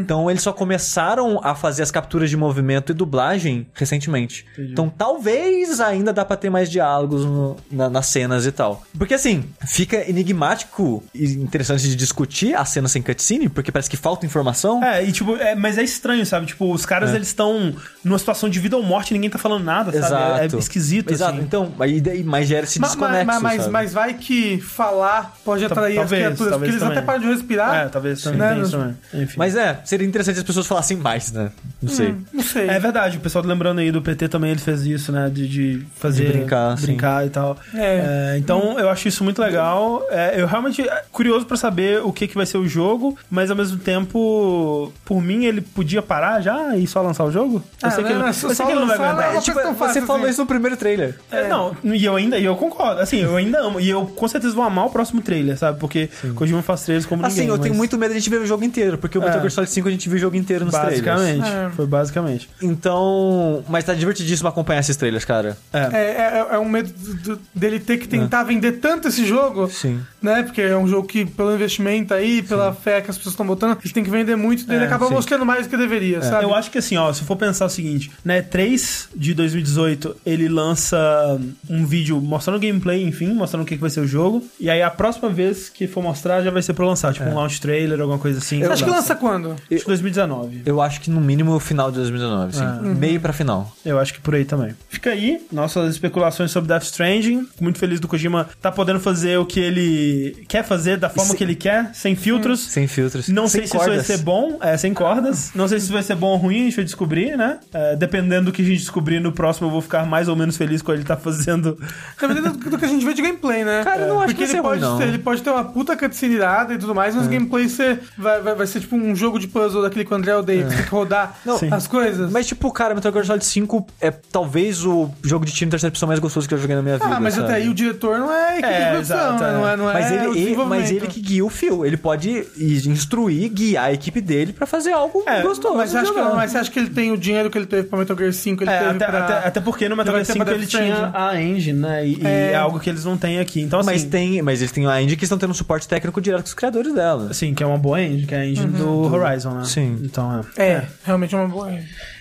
Então 0.00 0.30
eles 0.30 0.42
só 0.42 0.52
começaram 0.52 1.40
a 1.42 1.54
fazer 1.54 1.82
as 1.82 1.90
capturas 1.90 2.30
de 2.30 2.36
movimento 2.36 2.92
e 2.92 2.94
dublagem 2.94 3.66
recentemente. 3.74 4.46
Então 4.58 4.88
talvez 4.88 5.80
ainda 5.80 6.12
dá 6.12 6.24
pra 6.24 6.36
ter 6.36 6.50
mais 6.50 6.70
diálogos 6.70 7.24
no- 7.24 7.56
na- 7.70 7.88
nas 7.90 8.06
cenas 8.06 8.46
e 8.46 8.52
tal. 8.52 8.82
Porque 8.96 9.14
assim, 9.14 9.44
fica 9.66 10.08
enigmático 10.08 11.02
e 11.14 11.24
interessante 11.34 11.82
de 11.88 11.96
discutir 11.96 12.54
a 12.54 12.64
cena 12.64 12.88
sem 12.88 13.02
cutscene, 13.02 13.48
porque 13.48 13.72
parece 13.72 13.88
que 13.90 13.96
falta 13.96 14.26
informação. 14.26 14.82
É, 14.82 15.04
e 15.04 15.12
tipo, 15.16 15.36
é, 15.36 15.54
mas 15.54 15.78
é 15.78 15.82
estranho, 15.82 16.24
sabe? 16.24 16.46
Tipo, 16.46 16.72
os 16.72 16.86
caras 16.86 17.12
eles 17.14 17.28
estão 17.28 17.74
numa 18.04 18.18
situação 18.18 18.48
de 18.48 18.58
vida 18.60 18.76
ou 18.76 18.82
morte, 18.82 19.12
ninguém 19.12 19.28
tá 19.30 19.38
falando 19.38 19.64
nada, 19.64 19.90
sabe? 19.92 20.04
É- 20.04 20.06
Exato. 20.44 20.56
É, 20.56 20.58
esquisito, 20.58 21.12
Exato. 21.12 21.32
assim. 21.34 21.42
Então, 21.42 21.72
aí 21.80 22.00
daí- 22.00 22.22
mas 22.24 22.46
gera 22.48 22.64
esse 22.64 22.78
desconexo, 22.78 23.26
ma- 23.26 23.40
mas, 23.40 23.60
sabe? 23.62 23.72
mas 23.72 23.92
vai 23.92 24.14
que 24.14 24.60
falar 24.60 25.34
pode 25.44 25.64
atrair 25.64 25.96
talvez, 25.96 26.22
as 26.22 26.28
criaturas, 26.34 26.52
porque 26.54 26.70
eles 26.70 26.80
também. 26.80 26.96
até 26.98 27.06
param 27.06 27.20
de 27.20 27.26
respirar. 27.26 27.74
É, 27.74 27.88
talvez 27.88 28.22
também 28.22 28.38
Né? 28.38 28.94
Mas 29.36 29.56
é, 29.56 29.80
seria 29.84 30.06
interessante 30.06 30.38
as 30.38 30.44
pessoas 30.44 30.66
falassem 30.66 30.96
mais, 30.96 31.32
né? 31.32 31.50
Não 31.82 31.88
sei. 31.90 32.14
Não 32.32 32.42
sei. 32.42 32.68
É 32.68 32.78
verdade, 32.78 33.16
o 33.16 33.20
pessoal 33.20 33.44
lembrando 33.44 33.78
aí 33.80 33.90
do 33.90 34.00
PT 34.02 34.28
também 34.28 34.50
ele 34.50 34.60
fez 34.60 34.84
isso, 34.86 35.12
né? 35.12 35.30
De, 35.32 35.48
de 35.48 35.86
fazer. 35.96 36.26
De 36.26 36.32
brincar, 36.38 36.76
sim. 36.78 36.86
brincar 36.86 37.26
e 37.26 37.30
tal. 37.30 37.56
É. 37.74 38.34
É, 38.34 38.38
então 38.38 38.78
eu 38.78 38.88
acho 38.88 39.08
isso 39.08 39.22
muito 39.24 39.40
legal. 39.40 40.04
É, 40.10 40.40
eu 40.40 40.46
realmente 40.46 40.82
é 40.82 41.02
curioso 41.12 41.46
pra 41.46 41.56
saber 41.56 42.02
o 42.02 42.12
que, 42.12 42.26
que 42.28 42.34
vai 42.34 42.46
ser 42.46 42.58
o 42.58 42.66
jogo, 42.68 43.16
mas 43.30 43.50
ao 43.50 43.56
mesmo 43.56 43.78
tempo, 43.78 44.92
por 45.06 45.22
mim, 45.22 45.44
ele 45.46 45.60
podia 45.62 46.02
parar 46.02 46.40
já 46.42 46.76
e 46.76 46.86
só 46.86 47.00
lançar 47.00 47.24
o 47.24 47.30
jogo? 47.32 47.56
Eu 47.82 47.88
Ah, 47.88 47.90
sei 47.90 48.04
que 48.04 48.10
ele, 48.10 48.18
não, 48.18 48.26
eu 48.26 48.32
sei 48.34 48.50
que 48.54 48.62
ele 48.72 48.80
não 48.80 48.86
vai 48.88 48.96
aguentar. 48.98 49.36
É, 49.36 49.40
tipo, 49.40 49.60
você 49.74 50.02
falou 50.02 50.22
assim. 50.22 50.30
isso 50.32 50.40
no 50.42 50.46
primeiro 50.46 50.76
trailer. 50.76 51.14
É, 51.30 51.48
não, 51.48 51.74
e 51.84 52.04
eu 52.04 52.16
ainda, 52.16 52.36
e 52.38 52.44
eu 52.44 52.56
concordo. 52.56 53.00
Assim, 53.00 53.18
eu 53.22 53.36
ainda 53.36 53.60
amo. 53.60 53.80
E 53.80 53.88
eu 53.88 54.04
com 54.04 54.28
certeza 54.28 54.54
vou 54.54 54.64
amar 54.64 54.86
o 54.86 54.90
próximo 54.90 55.22
trailer, 55.22 55.56
sabe? 55.56 55.78
Porque 55.78 56.10
Kojima 56.34 56.60
faz 56.60 56.82
trailers 56.82 57.06
como 57.06 57.24
Assim, 57.24 57.42
ninguém. 57.42 57.54
eu 57.54 57.58
tenho 57.58 57.74
mas 57.74 57.78
muito 57.78 57.96
medo 57.96 58.10
de 58.10 58.16
a 58.16 58.20
gente 58.20 58.28
ver 58.30 58.40
o 58.40 58.46
jogo 58.46 58.64
inteiro, 58.64 58.98
porque 58.98 59.16
o 59.16 59.22
É. 59.22 59.26
Metal 59.26 59.40
Gear 59.40 59.50
Solid 59.52 59.70
5 59.72 59.88
a 59.88 59.90
gente 59.92 60.08
viu 60.08 60.16
o 60.16 60.20
jogo 60.20 60.36
inteiro 60.36 60.64
nos 60.64 60.74
trailers. 60.74 61.00
Basicamente. 61.00 61.48
É. 61.48 61.70
Foi 61.70 61.86
basicamente. 61.86 62.48
Então, 62.90 63.64
mas 63.68 63.84
tá 63.84 63.94
divertidíssimo 63.94 64.48
acompanhar 64.48 64.80
esses 64.80 64.96
trailers, 64.96 65.24
cara. 65.24 65.56
É. 65.72 65.78
É, 65.78 66.00
é, 66.00 66.46
é 66.54 66.58
um 66.58 66.68
medo 66.68 66.92
do- 66.92 67.38
dele 67.54 67.78
ter 67.80 67.98
que 67.98 68.08
tentar 68.08 68.42
vender 68.44 68.72
tanto 68.72 69.08
esse 69.08 69.24
jogo, 69.24 69.68
Sim. 69.68 70.00
né? 70.22 70.42
Porque 70.42 70.60
é 70.62 70.76
um 70.76 70.86
jogo 70.88 71.06
que, 71.06 71.24
pelo 71.24 71.54
investimento 71.54 72.14
aí, 72.14 72.42
pela 72.42 72.72
fé 72.72 73.00
que 73.00 73.10
as 73.10 73.16
pessoas 73.16 73.32
estão 73.34 73.46
botando, 73.46 73.78
ele 73.84 73.92
tem 73.94 74.02
que 74.04 74.10
vender 74.10 74.36
muito, 74.36 74.66
daí 74.66 74.76
ele 74.76 74.84
É, 74.86 74.88
acaba 74.96 75.08
sim. 75.08 75.14
mostrando 75.14 75.46
mais 75.46 75.66
do 75.66 75.70
que 75.70 75.76
deveria, 75.76 76.20
sabe? 76.22 76.44
Eu 76.44 76.54
acho 76.54 76.70
que 76.70 76.78
assim, 76.78 76.96
ó, 76.96 77.12
se 77.12 77.22
for 77.24 77.36
pensar 77.36 77.66
o 77.66 77.70
seguinte, 77.70 78.10
né, 78.24 78.42
3 78.42 79.08
de 79.14 79.34
2018, 79.34 80.16
ele 80.26 80.48
lança 80.48 81.40
um 81.68 81.84
vídeo 81.86 82.20
mostrando 82.20 82.56
o 82.56 82.60
gameplay, 82.60 83.02
enfim, 83.04 83.32
mostrando 83.32 83.62
o 83.62 83.66
que 83.66 83.74
que 83.76 83.80
vai 83.80 83.90
ser 83.90 84.00
o 84.00 84.06
jogo, 84.06 84.44
e 84.58 84.68
aí 84.70 84.82
a 84.82 84.90
próxima 84.90 85.28
vez 85.28 85.68
que 85.68 85.86
for 85.86 86.02
mostrar 86.02 86.42
já 86.42 86.50
vai 86.50 86.62
ser 86.62 86.72
pra 86.74 86.86
lançar, 86.86 87.12
tipo 87.12 87.28
um 87.28 87.34
launch 87.34 87.60
trailer, 87.60 88.00
alguma 88.00 88.18
coisa 88.18 88.38
assim. 88.38 88.60
Você 88.60 88.72
acha 88.72 88.84
que 88.84 88.90
lança 88.90 89.14
quando? 89.14 89.52
Acho 89.52 89.80
que 89.80 89.86
2019. 89.86 90.62
Eu 90.64 90.80
acho 90.80 91.00
que 91.00 91.10
no 91.10 91.20
mínimo 91.20 91.54
o 91.54 91.60
final 91.60 91.90
de 91.90 91.98
2019, 91.98 92.56
sim. 92.56 92.62
É. 92.64 92.94
Meio 92.94 93.20
pra 93.20 93.32
final. 93.32 93.72
Eu 93.84 93.98
acho 93.98 94.12
que 94.14 94.20
por 94.20 94.34
aí 94.34 94.44
também. 94.44 94.74
Fica 94.88 95.10
aí 95.10 95.40
nossas 95.52 95.90
especulações 95.92 96.50
sobre 96.50 96.68
Death 96.68 96.84
Stranding. 96.84 97.44
Fico 97.44 97.62
Muito 97.64 97.78
feliz 97.78 98.00
do 98.00 98.08
Kojima 98.08 98.48
tá 98.60 98.70
podendo 98.70 99.00
fazer 99.00 99.38
o 99.38 99.46
que 99.46 99.60
ele 99.60 100.44
quer 100.48 100.64
fazer 100.64 100.96
da 100.96 101.08
forma 101.08 101.28
sem- 101.30 101.36
que 101.36 101.44
ele 101.44 101.54
quer, 101.54 101.90
sem 101.94 102.14
filtros. 102.14 102.60
Sem 102.60 102.86
filtros. 102.86 103.28
Não 103.28 103.48
sem 103.48 103.60
sei 103.60 103.62
se 103.62 103.66
isso 103.68 103.78
vai 103.78 103.86
cordas. 103.88 104.06
ser 104.06 104.18
bom, 104.18 104.58
é, 104.60 104.76
sem 104.76 104.85
cordas. 104.94 105.50
Não 105.54 105.66
sei 105.68 105.78
se 105.78 105.84
isso 105.84 105.92
vai 105.92 106.02
ser 106.02 106.14
bom 106.14 106.28
ou 106.28 106.36
ruim, 106.36 106.62
a 106.62 106.64
gente 106.64 106.76
vai 106.76 106.84
descobrir, 106.84 107.36
né? 107.36 107.58
É, 107.72 107.96
dependendo 107.96 108.46
do 108.46 108.52
que 108.52 108.62
a 108.62 108.64
gente 108.64 108.78
descobrir 108.78 109.20
no 109.20 109.32
próximo, 109.32 109.66
eu 109.66 109.70
vou 109.70 109.80
ficar 109.80 110.04
mais 110.06 110.28
ou 110.28 110.36
menos 110.36 110.56
feliz 110.56 110.82
com 110.82 110.92
ele 110.92 111.04
tá 111.04 111.16
fazendo. 111.16 111.78
Dependendo 112.20 112.52
do, 112.52 112.70
do 112.70 112.78
que 112.78 112.84
a 112.84 112.88
gente 112.88 113.04
vê 113.04 113.14
de 113.14 113.22
gameplay, 113.22 113.64
né? 113.64 113.82
Cara, 113.84 114.02
eu 114.02 114.08
não 114.08 114.16
acho 114.20 114.34
Porque 114.34 114.46
que 114.46 114.52
ele 114.52 114.62
pode, 114.62 114.80
ruim, 114.82 114.90
não. 114.90 114.98
ter, 114.98 115.08
ele 115.08 115.18
pode 115.18 115.42
ter 115.42 115.50
uma 115.50 115.64
puta 115.64 115.96
cutscene 115.96 116.34
irada 116.34 116.74
e 116.74 116.78
tudo 116.78 116.94
mais, 116.94 117.14
mas 117.14 117.26
o 117.26 117.30
gameplay 117.30 117.68
ser, 117.68 118.00
vai, 118.16 118.40
vai, 118.40 118.54
vai 118.54 118.66
ser 118.66 118.80
tipo 118.80 118.96
um 118.96 119.14
jogo 119.14 119.38
de 119.38 119.48
puzzle 119.48 119.82
daquele 119.82 120.04
que 120.04 120.12
o 120.12 120.16
André 120.16 120.34
odeia, 120.36 120.64
que 120.64 120.74
tem 120.74 120.84
que 120.84 120.90
rodar 120.90 121.36
Não, 121.44 121.58
as 121.72 121.86
coisas. 121.86 122.30
Mas, 122.30 122.46
tipo, 122.46 122.70
cara, 122.72 122.94
Metal 122.94 123.12
Gear 123.12 123.24
Solid 123.26 123.44
5 123.44 123.86
é 124.00 124.10
talvez 124.10 124.84
o 124.84 125.10
jogo 125.22 125.44
de 125.44 125.52
tiro 125.52 125.68
em 125.68 125.70
terceira 125.70 125.90
pessoa 125.92 126.08
mais 126.08 126.20
gostoso 126.20 126.46
que 126.48 126.54
eu 126.54 126.58
joguei 126.58 126.76
na 126.76 126.82
minha 126.82 126.98
vida. 126.98 127.08
ah, 127.14 127.20
mas 127.20 127.34
sabe? 127.34 127.46
até 127.46 127.54
aí 127.56 127.68
o 127.68 127.74
diretor 127.74 128.18
não 128.18 128.32
é 128.32 128.58
equipe 128.58 128.66
É, 128.72 128.84
de 128.84 128.90
produção, 128.92 129.16
exato, 129.16 129.42
né? 129.42 129.48
é. 129.50 129.52
não 129.52 129.68
é, 129.68 129.76
não 129.76 129.90
é 129.90 129.92
Mas 129.94 130.10
o 130.10 130.14
ele, 130.14 130.38
ele- 130.40 130.64
mas 130.64 130.90
ele 130.90 131.06
que 131.06 131.20
guia 131.20 131.44
o 131.44 131.48
fio. 131.50 131.84
Ele 131.84 131.96
pode 131.96 132.44
instruir, 132.86 133.48
guiar 133.50 133.84
a 133.86 133.92
equipe 133.92 134.20
dele 134.20 134.52
pra 134.52 134.66
fazer 134.66 134.75
algo 134.92 135.22
É, 135.26 135.42
gostoso. 135.42 135.76
Mas 135.76 135.90
você, 135.90 135.98
acha 135.98 136.12
que, 136.12 136.20
mas 136.20 136.50
você 136.50 136.58
acha 136.58 136.70
que 136.70 136.78
ele 136.78 136.90
tem 136.90 137.12
o 137.12 137.16
dinheiro 137.16 137.50
que 137.50 137.56
ele 137.56 137.66
teve 137.66 137.84
pra 137.88 137.98
Metal 137.98 138.16
Gear 138.16 138.32
5? 138.32 138.62
Ele 138.62 138.70
É, 138.70 138.78
teve 138.78 138.90
até, 138.90 139.06
pra... 139.06 139.18
até, 139.24 139.48
até 139.48 139.60
porque 139.60 139.88
no 139.88 139.96
Metal 139.96 140.12
Gear 140.14 140.24
vai 140.24 140.26
ter 140.26 140.32
5 140.32 140.44
pra 140.44 140.54
ele 140.54 140.66
tinha 140.66 141.10
a 141.14 141.40
engine, 141.40 141.78
né? 141.78 142.06
E, 142.06 142.18
e 142.20 142.26
É. 142.26 142.52
é 142.52 142.56
algo 142.56 142.78
que 142.80 142.90
eles 142.90 143.04
não 143.04 143.16
têm 143.16 143.38
aqui. 143.38 143.60
Então, 143.62 143.80
assim. 143.80 143.90
Mas 143.90 144.04
tem, 144.04 144.42
mas 144.42 144.60
eles 144.60 144.72
têm 144.72 144.86
a 144.86 145.00
indie 145.00 145.16
que 145.16 145.24
estão 145.24 145.38
tendo 145.38 145.54
suporte 145.54 145.86
técnico 145.88 146.20
direto 146.20 146.42
com 146.42 146.48
os 146.48 146.54
criadores 146.54 146.92
dela. 146.94 147.32
Sim, 147.32 147.54
que 147.54 147.62
é 147.62 147.66
uma 147.66 147.78
boa 147.78 148.00
engine, 148.02 148.26
que 148.26 148.34
é 148.34 148.38
a 148.38 148.46
engine 148.46 148.72
do 148.72 149.12
Horizon, 149.14 149.50
né? 149.52 149.64
Sim. 149.64 149.98
Então, 150.02 150.44
é. 150.56 150.62
É, 150.62 150.84
realmente 151.04 151.34
é 151.34 151.38
uma 151.38 151.48
boa... 151.48 151.70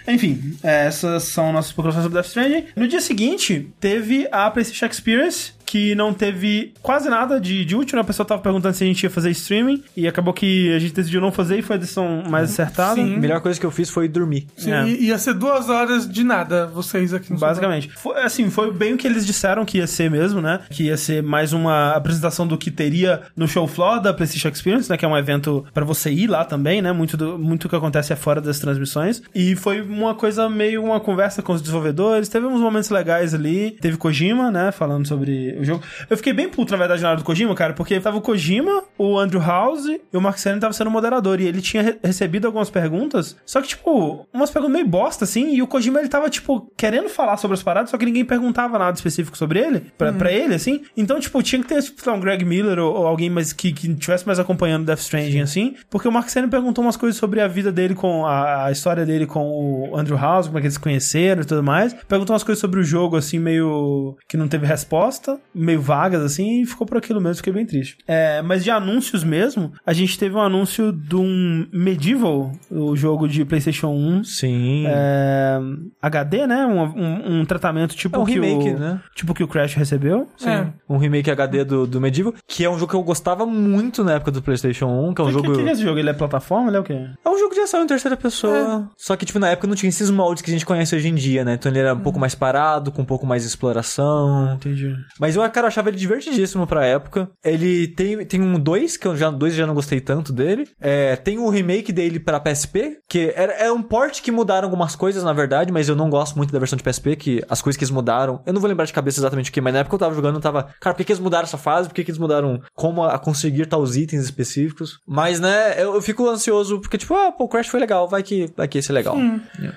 Enfim, 0.07 0.55
é, 0.61 0.85
essas 0.85 1.23
são 1.23 1.51
nossas 1.51 1.71
especulações 1.71 2.03
sobre 2.03 2.17
Death 2.19 2.27
Stranding. 2.27 2.65
No 2.75 2.87
dia 2.87 3.01
seguinte, 3.01 3.71
teve 3.79 4.27
a 4.31 4.51
PlayStation 4.51 4.85
Experience, 4.85 5.53
que 5.65 5.95
não 5.95 6.13
teve 6.13 6.73
quase 6.81 7.09
nada 7.09 7.39
de, 7.39 7.65
de 7.65 7.75
útil, 7.75 7.95
né? 7.95 8.01
A 8.01 8.05
pessoa 8.05 8.25
tava 8.25 8.41
perguntando 8.41 8.75
se 8.75 8.83
a 8.83 8.87
gente 8.87 9.03
ia 9.03 9.09
fazer 9.09 9.31
streaming, 9.31 9.83
e 9.95 10.07
acabou 10.07 10.33
que 10.33 10.71
a 10.73 10.79
gente 10.79 10.93
decidiu 10.93 11.19
não 11.21 11.31
fazer, 11.31 11.59
e 11.59 11.61
foi 11.61 11.75
a 11.75 11.79
decisão 11.79 12.23
mais 12.29 12.51
acertada. 12.51 12.95
Sim. 12.95 13.15
A 13.15 13.19
melhor 13.19 13.41
coisa 13.41 13.59
que 13.59 13.65
eu 13.65 13.71
fiz 13.71 13.89
foi 13.89 14.07
dormir. 14.07 14.47
Sim, 14.55 14.71
É. 14.71 14.87
ia 14.87 15.17
ser 15.17 15.33
duas 15.33 15.69
horas 15.69 16.09
de 16.09 16.23
nada, 16.23 16.67
vocês 16.67 17.13
aqui 17.13 17.31
no 17.33 17.39
Basicamente. 17.39 17.89
Foi, 17.95 18.21
assim, 18.21 18.49
foi 18.49 18.71
bem 18.71 18.93
o 18.93 18.97
que 18.97 19.07
eles 19.07 19.25
disseram 19.25 19.65
que 19.65 19.77
ia 19.77 19.87
ser 19.87 20.09
mesmo, 20.09 20.41
né? 20.41 20.59
Que 20.69 20.83
ia 20.83 20.97
ser 20.97 21.21
mais 21.23 21.53
uma 21.53 21.91
apresentação 21.91 22.45
do 22.47 22.57
que 22.57 22.69
teria 22.71 23.21
no 23.35 23.47
show 23.47 23.67
floor 23.67 24.01
da 24.01 24.13
PlayStation 24.13 24.49
Experience, 24.49 24.89
né? 24.89 24.97
Que 24.97 25.05
é 25.05 25.07
um 25.07 25.17
evento 25.17 25.65
pra 25.73 25.83
você 25.85 26.11
ir 26.11 26.27
lá 26.27 26.43
também, 26.45 26.81
né? 26.81 26.91
Muito 26.91 27.17
do 27.17 27.37
muito 27.37 27.67
que 27.69 27.75
acontece 27.75 28.13
é 28.13 28.15
fora 28.15 28.39
das 28.41 28.59
transmissões. 28.59 29.21
E 29.33 29.55
foi 29.55 29.81
uma 29.81 30.13
coisa 30.15 30.49
meio 30.49 30.83
uma 30.83 30.99
conversa 30.99 31.41
com 31.41 31.53
os 31.53 31.61
desenvolvedores. 31.61 32.29
Teve 32.29 32.45
uns 32.45 32.59
momentos 32.61 32.89
legais 32.89 33.33
ali. 33.33 33.71
Teve 33.81 33.97
Kojima, 33.97 34.51
né? 34.51 34.71
Falando 34.71 35.07
sobre 35.07 35.54
o 35.59 35.63
jogo. 35.63 35.83
Eu 36.09 36.17
fiquei 36.17 36.33
bem 36.33 36.49
puto, 36.49 36.71
na 36.71 36.77
verdade, 36.77 37.01
na 37.01 37.09
hora 37.09 37.17
do 37.17 37.23
Kojima, 37.23 37.53
cara, 37.55 37.73
porque 37.73 37.99
tava 37.99 38.17
o 38.17 38.21
Kojima, 38.21 38.83
o 38.97 39.17
Andrew 39.19 39.41
House 39.41 39.85
e 39.87 40.01
o 40.17 40.21
Mark 40.21 40.37
Cerny 40.37 40.59
tava 40.59 40.73
sendo 40.73 40.89
moderador. 40.91 41.39
E 41.39 41.45
ele 41.47 41.61
tinha 41.61 41.83
re- 41.83 41.97
recebido 42.03 42.45
algumas 42.45 42.69
perguntas, 42.69 43.35
só 43.45 43.61
que, 43.61 43.67
tipo, 43.69 44.27
umas 44.33 44.49
perguntas 44.49 44.73
meio 44.75 44.87
bosta, 44.87 45.23
assim. 45.23 45.53
E 45.55 45.61
o 45.61 45.67
Kojima, 45.67 45.99
ele 45.99 46.07
tava, 46.09 46.29
tipo, 46.29 46.71
querendo 46.77 47.09
falar 47.09 47.37
sobre 47.37 47.55
as 47.55 47.63
paradas, 47.63 47.89
só 47.89 47.97
que 47.97 48.05
ninguém 48.05 48.25
perguntava 48.25 48.77
nada 48.79 48.95
específico 48.95 49.37
sobre 49.37 49.59
ele, 49.59 49.91
pra, 49.97 50.11
pra 50.13 50.31
ele, 50.31 50.53
assim. 50.55 50.81
Então, 50.95 51.19
tipo, 51.19 51.41
tinha 51.43 51.61
que 51.61 51.67
ter, 51.67 51.81
tipo, 51.81 52.01
sei 52.01 52.11
um 52.13 52.19
Greg 52.19 52.43
Miller 52.45 52.79
ou, 52.79 52.93
ou 52.95 53.07
alguém 53.07 53.29
mais 53.29 53.53
que, 53.53 53.71
que 53.71 53.93
tivesse 53.95 54.25
mais 54.25 54.39
acompanhando 54.39 54.85
Death 54.85 54.99
Stranding, 54.99 55.41
assim. 55.41 55.75
Porque 55.89 56.07
o 56.07 56.11
Mark 56.11 56.29
Cerny 56.29 56.49
perguntou 56.49 56.83
umas 56.83 56.97
coisas 56.97 57.17
sobre 57.19 57.41
a 57.41 57.47
vida 57.47 57.71
dele 57.71 57.95
com 57.95 58.25
a, 58.25 58.65
a 58.65 58.71
história 58.71 59.05
dele 59.05 59.25
com 59.25 59.89
o 59.91 59.97
Andrew 59.97 60.17
House, 60.17 60.47
como 60.47 60.57
é 60.57 60.61
que 60.61 60.67
eles 60.67 60.75
se 60.75 60.79
conheceram 60.79 61.41
e 61.41 61.45
tudo 61.45 61.63
mais. 61.63 61.93
Perguntou 62.07 62.33
umas 62.33 62.43
coisas 62.43 62.59
sobre 62.59 62.79
o 62.79 62.83
jogo, 62.83 63.17
assim, 63.17 63.39
meio 63.39 64.15
que 64.27 64.37
não 64.37 64.47
teve 64.47 64.65
resposta, 64.65 65.39
meio 65.55 65.81
vagas, 65.81 66.21
assim, 66.21 66.61
e 66.61 66.65
ficou 66.65 66.85
por 66.85 66.97
aquilo 66.97 67.21
mesmo, 67.21 67.37
fiquei 67.37 67.53
bem 67.53 67.65
triste. 67.65 67.97
É, 68.07 68.41
mas 68.41 68.63
de 68.63 68.69
anúncios 68.69 69.23
mesmo, 69.23 69.71
a 69.85 69.93
gente 69.93 70.17
teve 70.19 70.35
um 70.35 70.41
anúncio 70.41 70.91
de 70.91 71.15
um 71.15 71.67
Medieval, 71.71 72.51
o 72.69 72.95
jogo 72.95 73.27
de 73.27 73.45
PlayStation 73.45 73.87
1. 73.89 74.23
Sim. 74.23 74.83
É, 74.87 75.59
HD, 76.01 76.45
né? 76.47 76.65
Um, 76.65 76.81
um, 76.81 77.39
um 77.39 77.45
tratamento 77.45 77.95
tipo 77.95 78.15
É 78.17 78.19
um 78.19 78.25
que 78.25 78.33
remake, 78.33 78.69
o, 78.69 78.79
né? 78.79 79.01
Tipo 79.15 79.33
que 79.33 79.43
o 79.43 79.47
Crash 79.47 79.73
recebeu. 79.75 80.27
É. 80.45 80.67
Um 80.89 80.97
remake 80.97 81.31
HD 81.31 81.63
do, 81.63 81.87
do 81.87 82.01
Medieval, 82.01 82.33
que 82.47 82.63
é 82.63 82.69
um 82.69 82.77
jogo 82.77 82.91
que 82.91 82.95
eu 82.95 83.03
gostava 83.03 83.45
muito 83.45 84.03
na 84.03 84.13
época 84.13 84.31
do 84.31 84.41
PlayStation 84.41 84.87
1, 84.87 85.13
que 85.13 85.21
é 85.21 85.23
um 85.23 85.27
O 85.27 85.29
que, 85.29 85.33
jogo. 85.33 85.51
que, 85.55 85.63
que 85.63 85.69
é 85.69 85.71
esse 85.71 85.83
jogo? 85.83 85.99
Ele 85.99 86.09
é 86.09 86.13
plataforma? 86.13 86.69
Ele 86.69 86.77
é 86.77 86.79
o 86.79 86.83
quê? 86.83 87.07
É 87.23 87.29
um 87.29 87.37
jogo 87.39 87.53
de 87.53 87.61
ação 87.61 87.83
em 87.83 87.87
terceira 87.87 88.17
pessoa. 88.17 88.89
Só 88.97 89.15
que, 89.15 89.25
tipo, 89.25 89.39
na 89.39 89.49
época 89.49 89.67
não 89.67 89.75
tinha 89.75 89.89
esses 89.89 90.09
moldes 90.09 90.41
que 90.41 90.49
a 90.49 90.53
gente 90.53 90.65
conhece 90.65 90.95
hoje 90.95 91.07
em 91.07 91.15
dia, 91.15 91.43
né? 91.45 91.53
Então 91.53 91.71
ele 91.71 91.79
era 91.79 91.93
um 91.93 91.99
pouco 91.99 92.19
mais 92.19 92.35
parado, 92.35 92.91
com 92.91 93.01
um 93.01 93.05
pouco 93.05 93.25
mais 93.25 93.45
exploração. 93.45 94.53
Entendi. 94.55 94.95
Mas 95.19 95.35
eu 95.35 95.43
eu, 95.45 95.51
cara, 95.51 95.65
eu 95.65 95.69
achava 95.69 95.89
ele 95.89 95.97
divertidíssimo 95.97 96.67
pra 96.67 96.85
época. 96.85 97.29
Ele 97.43 97.87
tem, 97.87 98.25
tem 98.25 98.41
um 98.41 98.59
2, 98.59 98.97
que 98.97 99.07
eu 99.07 99.15
já, 99.15 99.29
dois 99.29 99.53
eu 99.53 99.59
já 99.59 99.67
não 99.67 99.73
gostei 99.73 99.99
tanto 99.99 100.33
dele. 100.33 100.67
É, 100.79 101.15
tem 101.15 101.37
o 101.37 101.49
remake 101.49 101.91
dele 101.91 102.19
pra 102.19 102.39
PSP, 102.39 102.97
que 103.09 103.33
era, 103.35 103.53
é 103.53 103.71
um 103.71 103.81
port 103.81 104.21
que 104.21 104.31
mudaram 104.31 104.67
algumas 104.67 104.95
coisas, 104.95 105.23
na 105.23 105.33
verdade, 105.33 105.71
mas 105.71 105.89
eu 105.89 105.95
não 105.95 106.09
gosto 106.09 106.35
muito 106.35 106.51
da 106.51 106.59
versão 106.59 106.77
de 106.77 106.83
PSP, 106.83 107.15
que 107.15 107.43
as 107.49 107.61
coisas 107.61 107.77
que 107.77 107.83
eles 107.83 107.91
mudaram. 107.91 108.41
Eu 108.45 108.53
não 108.53 108.61
vou 108.61 108.69
lembrar 108.69 108.85
de 108.85 108.93
cabeça 108.93 109.19
exatamente 109.19 109.49
o 109.49 109.53
que, 109.53 109.61
mas 109.61 109.73
na 109.73 109.79
época 109.79 109.95
eu 109.95 109.99
tava 109.99 110.15
jogando, 110.15 110.35
eu 110.35 110.41
tava. 110.41 110.69
Cara, 110.79 110.93
por 110.93 110.97
que, 110.97 111.05
que 111.05 111.11
eles 111.11 111.21
mudaram 111.21 111.43
essa 111.43 111.57
fase? 111.57 111.87
Por 111.87 111.95
que, 111.95 112.03
que 112.03 112.11
eles 112.11 112.19
mudaram 112.19 112.61
como 112.73 113.03
a, 113.03 113.15
a 113.15 113.19
conseguir 113.19 113.65
tais 113.65 113.95
itens 113.95 114.23
específicos? 114.23 114.99
Mas, 115.07 115.39
né, 115.39 115.81
eu, 115.81 115.95
eu 115.95 116.01
fico 116.01 116.27
ansioso, 116.29 116.79
porque, 116.79 116.97
tipo, 116.97 117.13
ah, 117.13 117.31
pô, 117.31 117.45
o 117.45 117.47
Crash 117.47 117.67
foi 117.67 117.79
legal, 117.79 118.07
vai 118.07 118.23
que, 118.23 118.51
vai 118.55 118.67
que 118.67 118.77
esse 118.77 118.91
é 118.91 118.93
legal. 118.93 119.15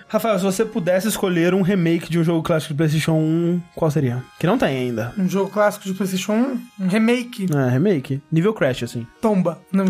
Rafael, 0.08 0.38
se 0.38 0.44
você 0.44 0.64
pudesse 0.64 1.08
escolher 1.08 1.54
um 1.54 1.62
remake 1.62 2.10
de 2.10 2.18
um 2.18 2.24
jogo 2.24 2.42
clássico 2.42 2.72
de 2.72 2.78
PlayStation 2.78 3.12
1, 3.12 3.60
qual 3.74 3.90
seria? 3.90 4.22
Que 4.38 4.46
não 4.46 4.58
tem 4.58 4.68
ainda. 4.68 5.12
Um 5.18 5.28
jogo 5.28 5.50
clássico 5.58 5.84
de 5.86 5.94
PlayStation 5.94 6.32
1, 6.78 6.84
um 6.84 6.88
remake, 6.88 7.46
É, 7.52 7.68
remake. 7.70 8.22
Nível 8.30 8.54
Crash, 8.54 8.84
assim. 8.84 9.04
Tomba. 9.20 9.58
Não, 9.72 9.86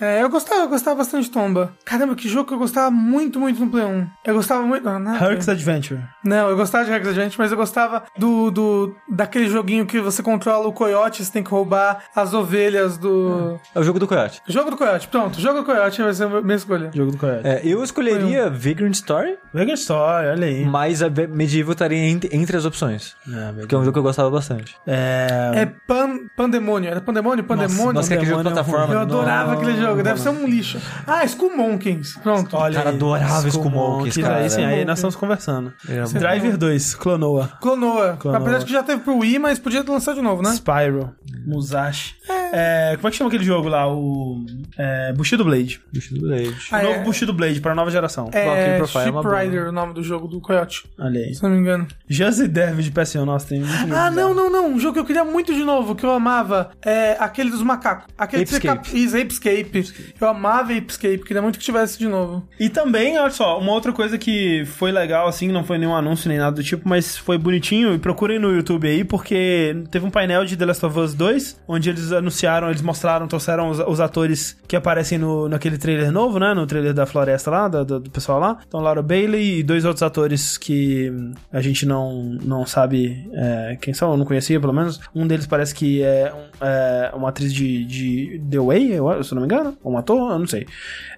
É, 0.00 0.20
eu 0.22 0.28
gostava, 0.28 0.62
eu 0.62 0.68
gostava 0.68 0.96
bastante 0.96 1.24
de 1.26 1.30
Tomba. 1.30 1.72
Caramba, 1.84 2.16
que 2.16 2.28
jogo 2.28 2.48
que 2.48 2.54
eu 2.54 2.58
gostava 2.58 2.90
muito, 2.90 3.38
muito 3.38 3.60
no 3.64 3.70
Play 3.70 3.84
1. 3.84 4.06
Eu 4.24 4.34
gostava 4.34 4.62
muito. 4.66 4.82
Não. 4.84 5.14
Herc's 5.16 5.48
Adventure. 5.48 6.00
Não, 6.24 6.48
eu 6.48 6.56
gostava 6.56 6.84
de 6.84 6.90
Rex 6.90 7.06
Adventure, 7.06 7.38
mas 7.38 7.52
eu 7.52 7.56
gostava 7.56 8.02
do, 8.18 8.50
do 8.50 8.94
daquele 9.08 9.48
joguinho 9.48 9.86
que 9.86 10.00
você 10.00 10.22
controla 10.24 10.66
o 10.66 10.72
coiote, 10.72 11.24
você 11.24 11.30
tem 11.32 11.42
que 11.44 11.50
roubar 11.50 12.02
as 12.14 12.34
ovelhas 12.34 12.98
do. 12.98 13.60
É 13.74 13.78
o 13.78 13.82
jogo 13.84 14.00
do 14.00 14.08
Coyote. 14.08 14.42
Jogo 14.48 14.70
do 14.70 14.76
coiote, 14.76 15.06
pronto. 15.06 15.40
Jogo 15.40 15.60
do 15.60 15.64
coiote 15.64 16.02
vai 16.02 16.12
ser 16.14 16.24
a 16.24 16.40
minha 16.42 16.56
escolha. 16.56 16.90
Jogo 16.92 17.12
do 17.12 17.18
Coyote. 17.18 17.46
É, 17.46 17.60
eu 17.64 17.82
escolheria 17.84 18.50
Vagrant 18.50 18.94
Story, 18.94 19.38
Mega 19.54 19.72
Story, 19.74 20.26
olha 20.28 20.46
aí. 20.46 20.64
mas 20.64 21.00
a 21.02 21.08
Medieval 21.08 21.72
estaria 21.72 21.98
entre, 21.98 22.34
entre 22.36 22.56
as 22.56 22.64
opções. 22.64 23.14
É, 23.32 23.52
Porque 23.52 23.74
é 23.74 23.78
um 23.78 23.82
jogo 23.82 23.92
que 23.92 23.98
eu 23.98 24.02
gostava 24.02 24.30
bastante. 24.30 24.74
é... 24.86 24.95
É 25.54 25.66
Pan, 25.86 26.18
Pandemônio. 26.36 26.90
Era 26.90 27.00
Pandemônio? 27.00 27.44
Pandemônio? 27.44 27.92
Nossa, 27.94 28.08
que 28.08 28.14
é 28.14 28.16
aquele 28.16 28.30
jogo 28.30 28.42
de 28.44 28.48
Pandemônio 28.50 28.70
é 28.70 28.72
plataforma. 28.74 28.94
eu 28.94 29.00
adorava 29.00 29.52
Não, 29.52 29.60
aquele 29.60 29.76
jogo. 29.80 29.96
Deve 30.02 30.08
não. 30.10 30.16
ser 30.16 30.28
um 30.30 30.46
lixo. 30.48 30.80
Ah, 31.06 31.24
Skull 31.24 31.56
Monkeys. 31.56 32.16
Pronto. 32.16 32.56
Olha 32.56 32.74
Cara, 32.76 32.90
aí. 32.90 32.96
adorava 32.96 33.48
Skull 33.48 33.70
Monkeys, 33.70 34.16
Aí 34.18 34.22
cara. 34.22 34.48
sim, 34.48 34.64
aí 34.64 34.84
nós 34.84 34.98
estamos 34.98 35.16
conversando. 35.16 35.72
Era 35.88 36.04
Driver 36.06 36.56
2, 36.56 36.94
Clonoa. 36.94 37.50
Clonoa. 37.60 38.16
Clonoa. 38.18 38.40
Apesar 38.40 38.58
de 38.58 38.64
que 38.66 38.72
já 38.72 38.82
teve 38.82 39.02
pro 39.02 39.18
Wii, 39.18 39.38
mas 39.38 39.58
podia 39.58 39.82
lançar 39.86 40.14
de 40.14 40.20
novo, 40.22 40.42
né? 40.42 40.50
Spyro, 40.54 41.14
Musashi. 41.46 42.14
É, 42.52 42.94
como 42.96 43.08
é 43.08 43.10
que 43.10 43.16
chama 43.16 43.28
aquele 43.28 43.44
jogo 43.44 43.68
lá? 43.68 43.86
O 43.92 44.44
é, 44.78 45.12
Bushido 45.12 45.44
Blade. 45.44 45.80
Bushido 45.92 46.20
Blade. 46.20 46.54
Ah, 46.70 46.82
novo 46.82 46.94
é. 46.94 47.02
Bushido 47.02 47.32
Blade 47.32 47.60
para 47.60 47.74
nova 47.74 47.90
geração. 47.90 48.28
É 48.32 48.76
Profile 48.78 49.02
é 49.02 49.04
Ship 49.04 49.12
boa. 49.12 49.40
Rider, 49.42 49.68
o 49.68 49.72
nome 49.72 49.94
do 49.94 50.02
jogo 50.02 50.26
do 50.28 50.40
Coyote, 50.40 50.84
Olha 50.98 51.20
aí. 51.20 51.34
se 51.34 51.42
não 51.42 51.50
me 51.50 51.58
engano. 51.58 51.86
Just 52.08 52.38
e 52.40 52.48
Dev 52.48 52.80
de 52.80 52.90
PS1, 52.90 53.24
nossa, 53.24 53.48
tem 53.48 53.60
muito 53.60 53.94
Ah, 53.94 54.10
não, 54.10 54.34
não, 54.34 54.50
não. 54.50 54.75
Um 54.76 54.80
jogo 54.80 54.94
que 54.94 55.00
eu 55.00 55.04
queria 55.04 55.24
muito 55.24 55.54
de 55.54 55.64
novo, 55.64 55.94
que 55.94 56.04
eu 56.04 56.10
amava, 56.10 56.70
é 56.84 57.16
aquele 57.18 57.50
dos 57.50 57.62
macacos. 57.62 58.04
Aquele 58.18 58.44
que 58.44 58.50
você 58.50 58.68
Apescape. 58.68 59.60
Apescape. 59.62 60.14
Eu 60.20 60.28
amava 60.28 60.72
Apescape, 60.74 61.18
queria 61.24 61.40
muito 61.40 61.58
que 61.58 61.64
tivesse 61.64 61.98
de 61.98 62.06
novo. 62.06 62.46
E 62.60 62.68
também, 62.68 63.18
olha 63.18 63.30
só, 63.30 63.58
uma 63.58 63.72
outra 63.72 63.92
coisa 63.92 64.18
que 64.18 64.64
foi 64.66 64.92
legal, 64.92 65.26
assim, 65.28 65.48
não 65.50 65.64
foi 65.64 65.78
nenhum 65.78 65.94
anúncio 65.94 66.28
nem 66.28 66.38
nada 66.38 66.56
do 66.56 66.62
tipo, 66.62 66.88
mas 66.88 67.16
foi 67.16 67.38
bonitinho, 67.38 67.94
e 67.94 67.98
procurem 67.98 68.38
no 68.38 68.50
YouTube 68.54 68.86
aí, 68.86 69.02
porque 69.02 69.82
teve 69.90 70.04
um 70.04 70.10
painel 70.10 70.44
de 70.44 70.56
The 70.56 70.66
Last 70.66 70.84
of 70.84 70.98
Us 70.98 71.14
2, 71.14 71.60
onde 71.66 71.88
eles 71.88 72.12
anunciaram, 72.12 72.68
eles 72.68 72.82
mostraram, 72.82 73.26
trouxeram 73.26 73.70
os, 73.70 73.78
os 73.80 74.00
atores 74.00 74.56
que 74.68 74.76
aparecem 74.76 75.16
no, 75.18 75.48
naquele 75.48 75.78
trailer 75.78 76.12
novo, 76.12 76.38
né, 76.38 76.52
no 76.52 76.66
trailer 76.66 76.92
da 76.92 77.06
floresta 77.06 77.50
lá, 77.50 77.68
do, 77.68 77.84
do- 77.84 78.00
do 78.00 78.10
pessoal 78.10 78.38
lá. 78.38 78.58
Então, 78.68 78.80
Laura 78.80 79.02
Bailey 79.02 79.60
e 79.60 79.62
dois 79.62 79.84
outros 79.86 80.02
atores 80.02 80.58
que 80.58 81.10
a 81.52 81.60
gente 81.62 81.86
não, 81.86 82.36
não 82.42 82.66
sabe 82.66 83.26
é, 83.32 83.78
quem 83.80 83.94
são, 83.94 84.10
eu 84.10 84.16
não 84.16 84.24
conhecia, 84.26 84.60
pelo 84.66 84.72
menos. 84.74 85.00
Um 85.14 85.26
deles 85.26 85.46
parece 85.46 85.74
que 85.74 86.02
é, 86.02 86.32
é 86.60 87.10
uma 87.14 87.28
atriz 87.28 87.52
de, 87.52 87.84
de 87.84 88.40
The 88.50 88.58
Way, 88.58 88.92
eu, 88.92 89.22
se 89.24 89.32
eu 89.32 89.36
não 89.36 89.46
me 89.46 89.52
engano, 89.52 89.76
ou 89.82 89.92
um 89.92 89.98
ator, 89.98 90.32
eu 90.32 90.38
não 90.38 90.46
sei. 90.46 90.66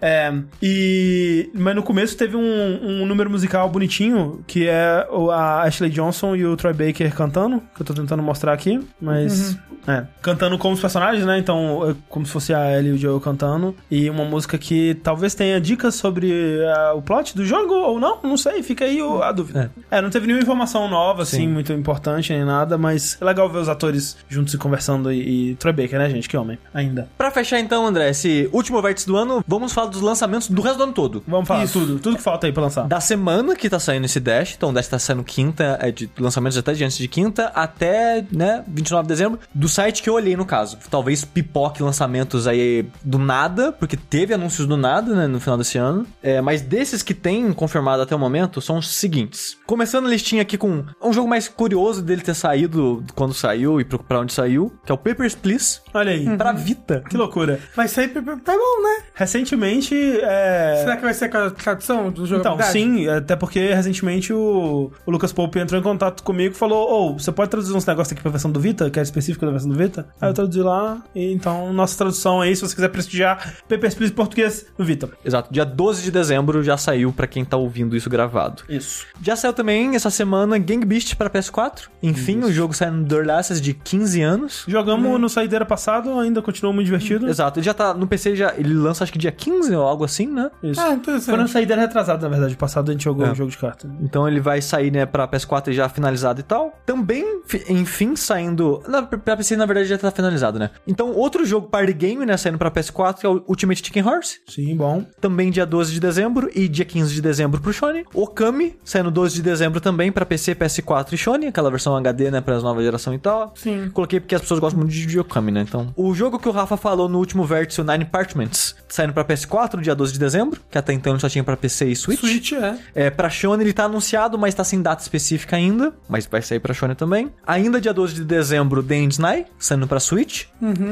É, 0.00 0.32
e 0.62 1.50
mas 1.54 1.74
no 1.74 1.82
começo 1.82 2.16
teve 2.16 2.36
um, 2.36 3.00
um 3.02 3.06
número 3.06 3.30
musical 3.30 3.68
bonitinho 3.68 4.40
que 4.46 4.66
é 4.68 5.06
o- 5.10 5.30
a 5.30 5.62
Ashley 5.62 5.90
Johnson 5.90 6.36
e 6.36 6.44
o 6.46 6.56
Troy 6.56 6.72
Baker 6.72 7.14
cantando, 7.14 7.62
que 7.74 7.82
eu 7.82 7.86
tô 7.86 7.94
tentando 7.94 8.22
mostrar 8.22 8.52
aqui, 8.52 8.80
mas 9.00 9.56
é, 9.86 10.04
cantando 10.20 10.58
como 10.58 10.74
os 10.74 10.80
personagens, 10.80 11.24
né? 11.24 11.38
Então, 11.38 11.90
é 11.90 11.94
como 12.08 12.26
se 12.26 12.32
fosse 12.32 12.52
a 12.52 12.76
Ellie 12.78 12.90
e 12.92 12.94
o 12.94 12.98
Joel 12.98 13.20
cantando 13.20 13.74
e 13.90 14.08
uma 14.10 14.24
música 14.24 14.58
que 14.58 14.94
talvez 15.02 15.34
tenha 15.34 15.60
dicas 15.60 15.94
sobre 15.94 16.30
ah, 16.76 16.92
o 16.94 17.02
plot 17.02 17.34
do 17.34 17.44
jogo 17.44 17.72
ou 17.74 17.98
não, 17.98 18.18
não 18.22 18.36
sei, 18.36 18.62
fica 18.62 18.84
aí 18.84 19.00
o- 19.02 19.22
a 19.22 19.32
dúvida. 19.32 19.70
É. 19.90 20.00
não 20.02 20.10
teve 20.10 20.26
nenhuma 20.26 20.42
informação 20.42 20.88
nova 20.88 21.22
assim, 21.22 21.38
Sim. 21.38 21.48
muito 21.48 21.72
importante 21.72 22.32
nem 22.32 22.44
nada, 22.44 22.76
mas 22.76 23.16
é 23.20 23.24
legal 23.24 23.48
ver 23.48 23.58
os 23.58 23.68
atores 23.68 24.16
juntos 24.28 24.52
e 24.54 24.58
conversando 24.58 25.10
e, 25.12 25.18
e 25.28 25.54
Troy 25.56 25.72
Baker, 25.72 25.98
né, 25.98 26.08
gente? 26.08 26.28
Que 26.28 26.36
homem, 26.36 26.58
ainda. 26.72 27.08
Pra 27.18 27.30
fechar 27.30 27.60
então, 27.60 27.86
André, 27.86 28.08
esse 28.08 28.48
último 28.50 28.80
vértice 28.80 29.06
do 29.06 29.16
ano, 29.16 29.44
vamos 29.46 29.72
falar 29.72 29.88
dos 29.88 30.00
lançamentos 30.00 30.48
do 30.48 30.62
resto 30.62 30.78
do 30.78 30.84
ano 30.84 30.92
todo. 30.92 31.22
Vamos 31.28 31.46
falar 31.46 31.64
Isso. 31.64 31.78
tudo, 31.78 31.98
tudo 31.98 32.16
que 32.16 32.22
falta 32.22 32.46
aí 32.46 32.52
pra 32.52 32.62
lançar. 32.62 32.88
Da 32.88 33.00
semana 33.00 33.54
que 33.54 33.68
tá 33.68 33.78
saindo 33.78 34.06
esse 34.06 34.18
Dash, 34.18 34.54
então 34.56 34.70
o 34.70 34.72
Dash 34.72 34.88
tá 34.88 34.98
saindo 34.98 35.22
quinta, 35.22 35.78
é 35.82 35.90
de 35.90 36.10
lançamentos 36.18 36.56
até 36.56 36.72
de 36.72 36.84
antes 36.84 36.96
de 36.96 37.08
quinta, 37.08 37.52
até, 37.54 38.24
né, 38.32 38.64
29 38.66 39.02
de 39.02 39.08
dezembro, 39.08 39.40
do 39.54 39.68
site 39.68 40.02
que 40.02 40.08
eu 40.08 40.14
olhei 40.14 40.36
no 40.36 40.46
caso. 40.46 40.78
Talvez 40.90 41.24
pipoque 41.24 41.82
lançamentos 41.82 42.46
aí 42.46 42.86
do 43.04 43.18
nada, 43.18 43.70
porque 43.70 43.96
teve 43.96 44.32
anúncios 44.32 44.66
do 44.66 44.76
nada, 44.76 45.14
né, 45.14 45.26
no 45.26 45.40
final 45.40 45.58
desse 45.58 45.76
ano. 45.76 46.06
É, 46.22 46.40
mas 46.40 46.62
desses 46.62 47.02
que 47.02 47.12
tem 47.12 47.52
confirmado 47.52 48.02
até 48.02 48.14
o 48.14 48.18
momento, 48.18 48.60
são 48.60 48.78
os 48.78 48.88
seguintes. 48.94 49.56
Começando 49.66 50.06
a 50.06 50.08
listinha 50.08 50.42
aqui 50.42 50.56
com 50.56 50.84
um 51.02 51.12
jogo 51.12 51.28
mais 51.28 51.48
curioso 51.48 52.02
dele 52.02 52.22
ter 52.22 52.34
saído 52.34 53.04
quando 53.14 53.34
saiu 53.34 53.80
e 53.80 53.84
pra 53.84 54.20
onde 54.20 54.32
saiu, 54.32 54.72
que 54.84 54.92
é 54.92 54.94
o 54.94 54.98
Papers, 55.18 55.34
Please, 55.34 55.80
Olha 55.92 56.12
aí. 56.12 56.36
pra 56.36 56.52
Vita. 56.52 57.02
Que 57.10 57.16
loucura. 57.16 57.58
Vai 57.74 57.88
sair. 57.88 58.08
Tá 58.08 58.20
bom, 58.22 58.82
né? 58.82 59.04
Recentemente, 59.14 59.94
é... 60.22 60.76
Será 60.80 60.96
que 60.96 61.02
vai 61.02 61.12
ser 61.12 61.28
com 61.28 61.38
a 61.38 61.50
tradução 61.50 62.10
do 62.10 62.24
jogo? 62.24 62.40
Então, 62.40 62.62
sim, 62.62 63.08
até 63.08 63.34
porque 63.34 63.74
recentemente 63.74 64.32
o, 64.32 64.92
o 65.04 65.10
Lucas 65.10 65.32
Pope 65.32 65.58
entrou 65.58 65.80
em 65.80 65.82
contato 65.82 66.22
comigo 66.22 66.54
e 66.54 66.56
falou: 66.56 66.88
Ô, 66.88 67.18
você 67.18 67.32
pode 67.32 67.50
traduzir 67.50 67.74
uns 67.74 67.84
negócios 67.84 68.12
aqui 68.12 68.22
pra 68.22 68.30
versão 68.30 68.50
do 68.50 68.60
Vita, 68.60 68.88
que 68.90 69.00
é 69.00 69.02
específico 69.02 69.44
da 69.44 69.50
versão 69.50 69.68
do 69.68 69.76
Vita? 69.76 70.06
Aí 70.20 70.30
eu 70.30 70.34
traduzi 70.34 70.60
lá, 70.60 71.02
e 71.14 71.32
então 71.32 71.72
nossa 71.72 71.98
tradução 71.98 72.40
aí, 72.40 72.54
se 72.54 72.62
você 72.62 72.74
quiser 72.74 72.88
prestigiar 72.88 73.56
Papers, 73.68 73.94
Please 73.94 74.12
português 74.14 74.66
no 74.78 74.84
Vita. 74.84 75.10
Exato, 75.24 75.52
dia 75.52 75.64
12 75.64 76.02
de 76.02 76.10
dezembro 76.12 76.62
já 76.62 76.76
saiu 76.76 77.12
pra 77.12 77.26
quem 77.26 77.44
tá 77.44 77.56
ouvindo 77.56 77.96
isso 77.96 78.08
gravado. 78.08 78.62
Isso. 78.68 79.04
Já 79.20 79.34
saiu 79.34 79.52
também 79.52 79.96
essa 79.96 80.10
semana 80.10 80.58
Gang 80.58 80.84
Beast 80.86 81.16
para 81.16 81.28
PS4. 81.28 81.88
Enfim, 82.02 82.44
o 82.44 82.52
jogo 82.52 82.72
saiu 82.72 82.92
no 82.92 83.32
Access 83.32 83.60
de 83.60 83.74
15 83.74 84.22
anos. 84.22 84.64
Jogamos 84.68 85.07
no 85.16 85.28
saideira 85.28 85.64
passado, 85.64 86.18
ainda 86.18 86.42
continuou 86.42 86.74
muito 86.74 86.86
divertido. 86.86 87.28
Exato, 87.28 87.60
ele 87.60 87.64
já 87.64 87.72
tá 87.72 87.94
no 87.94 88.06
PC, 88.06 88.34
já, 88.34 88.52
ele 88.58 88.74
lança 88.74 89.04
acho 89.04 89.12
que 89.12 89.18
dia 89.18 89.30
15 89.30 89.74
ou 89.76 89.82
algo 89.82 90.04
assim, 90.04 90.26
né? 90.26 90.50
Isso. 90.62 90.80
Ah, 90.80 90.92
interessante. 90.92 91.30
Foi 91.30 91.38
no 91.42 91.48
saideira 91.48 91.80
retrasado, 91.80 92.22
na 92.22 92.28
verdade. 92.28 92.56
Passado 92.56 92.88
a 92.90 92.92
gente 92.92 93.04
jogou 93.04 93.24
É. 93.24 93.30
o 93.30 93.34
jogo 93.34 93.50
de 93.50 93.56
carta. 93.58 93.88
Então 94.02 94.26
ele 94.26 94.40
vai 94.40 94.60
sair, 94.60 94.90
né, 94.90 95.06
pra 95.06 95.28
PS4 95.28 95.72
já 95.72 95.88
finalizado 95.88 96.40
e 96.40 96.42
tal. 96.42 96.72
Também, 96.84 97.40
fi- 97.46 97.64
enfim, 97.68 98.16
saindo. 98.16 98.82
Na, 98.88 99.02
pra 99.02 99.36
PC, 99.36 99.56
na 99.56 99.64
verdade, 99.66 99.88
já 99.88 99.96
tá 99.96 100.10
finalizado, 100.10 100.58
né? 100.58 100.70
Então, 100.86 101.12
outro 101.12 101.46
jogo 101.46 101.68
party 101.68 101.92
game, 101.92 102.26
né, 102.26 102.36
saindo 102.36 102.58
pra 102.58 102.70
PS4, 102.70 103.20
que 103.20 103.26
é 103.26 103.28
o 103.28 103.44
Ultimate 103.46 103.82
Chicken 103.84 104.04
Horse. 104.04 104.40
Sim, 104.48 104.76
bom. 104.76 105.04
Também 105.20 105.50
dia 105.50 105.64
12 105.64 105.92
de 105.92 106.00
dezembro 106.00 106.50
e 106.54 106.66
dia 106.68 106.84
15 106.84 107.14
de 107.14 107.22
dezembro 107.22 107.60
pro 107.60 107.72
Shone. 107.72 108.04
Okami, 108.12 108.76
saindo 108.84 109.10
12 109.10 109.36
de 109.36 109.42
dezembro 109.42 109.80
também 109.80 110.10
pra 110.10 110.26
PC, 110.26 110.54
PS4 110.54 111.12
e 111.12 111.16
Shone, 111.16 111.46
aquela 111.46 111.70
versão 111.70 111.96
HD, 111.96 112.30
né, 112.30 112.40
pra 112.40 112.58
nova 112.60 112.82
geração 112.82 113.14
e 113.14 113.18
tal. 113.18 113.52
Sim. 113.54 113.90
Coloquei 113.92 114.18
porque 114.18 114.34
as 114.34 114.40
pessoas 114.40 114.58
gostam 114.58 114.80
muito 114.80 114.92
de 114.92 114.97
de 115.06 115.18
Okami, 115.18 115.52
né? 115.52 115.62
Então, 115.62 115.92
o 115.96 116.14
jogo 116.14 116.38
que 116.38 116.48
o 116.48 116.52
Rafa 116.52 116.76
falou 116.76 117.08
no 117.08 117.18
último 117.18 117.44
vértice, 117.44 117.80
o 117.80 117.84
Nine 117.84 118.04
Parchments, 118.04 118.74
saindo 118.88 119.12
pra 119.12 119.24
PS4, 119.24 119.80
dia 119.80 119.94
12 119.94 120.12
de 120.12 120.18
dezembro, 120.18 120.60
que 120.70 120.78
até 120.78 120.92
então 120.92 121.12
ele 121.12 121.20
só 121.20 121.28
tinha 121.28 121.44
pra 121.44 121.56
PC 121.56 121.86
e 121.86 121.96
Switch. 121.96 122.20
Switch, 122.20 122.52
é. 122.52 122.78
É, 122.94 123.10
pra 123.10 123.28
Shone 123.30 123.62
ele 123.62 123.72
tá 123.72 123.84
anunciado, 123.84 124.38
mas 124.38 124.54
tá 124.54 124.64
sem 124.64 124.80
data 124.82 125.02
específica 125.02 125.56
ainda, 125.56 125.92
mas 126.08 126.26
vai 126.26 126.42
sair 126.42 126.60
pra 126.60 126.74
Shone 126.74 126.94
também. 126.94 127.30
Ainda 127.46 127.80
dia 127.80 127.92
12 127.92 128.14
de 128.14 128.24
dezembro, 128.24 128.82
The 128.82 128.94
End 128.96 129.20
Night, 129.20 129.50
saindo 129.58 129.86
pra 129.86 130.00
Switch. 130.00 130.46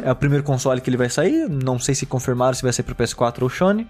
É 0.05 0.11
o 0.11 0.17
primeiro 0.17 0.45
console 0.45 0.81
que 0.81 0.91
ele 0.91 0.97
vai 0.97 1.09
sair, 1.09 1.49
não 1.49 1.79
sei 1.79 1.95
se 1.95 2.07
confirmaram 2.07 2.55
se 2.55 2.63
vai 2.63 2.73
sair 2.73 2.85
pro 2.85 2.95
PS4 2.95 3.43
ou 3.43 3.49
Shone. 3.49 3.87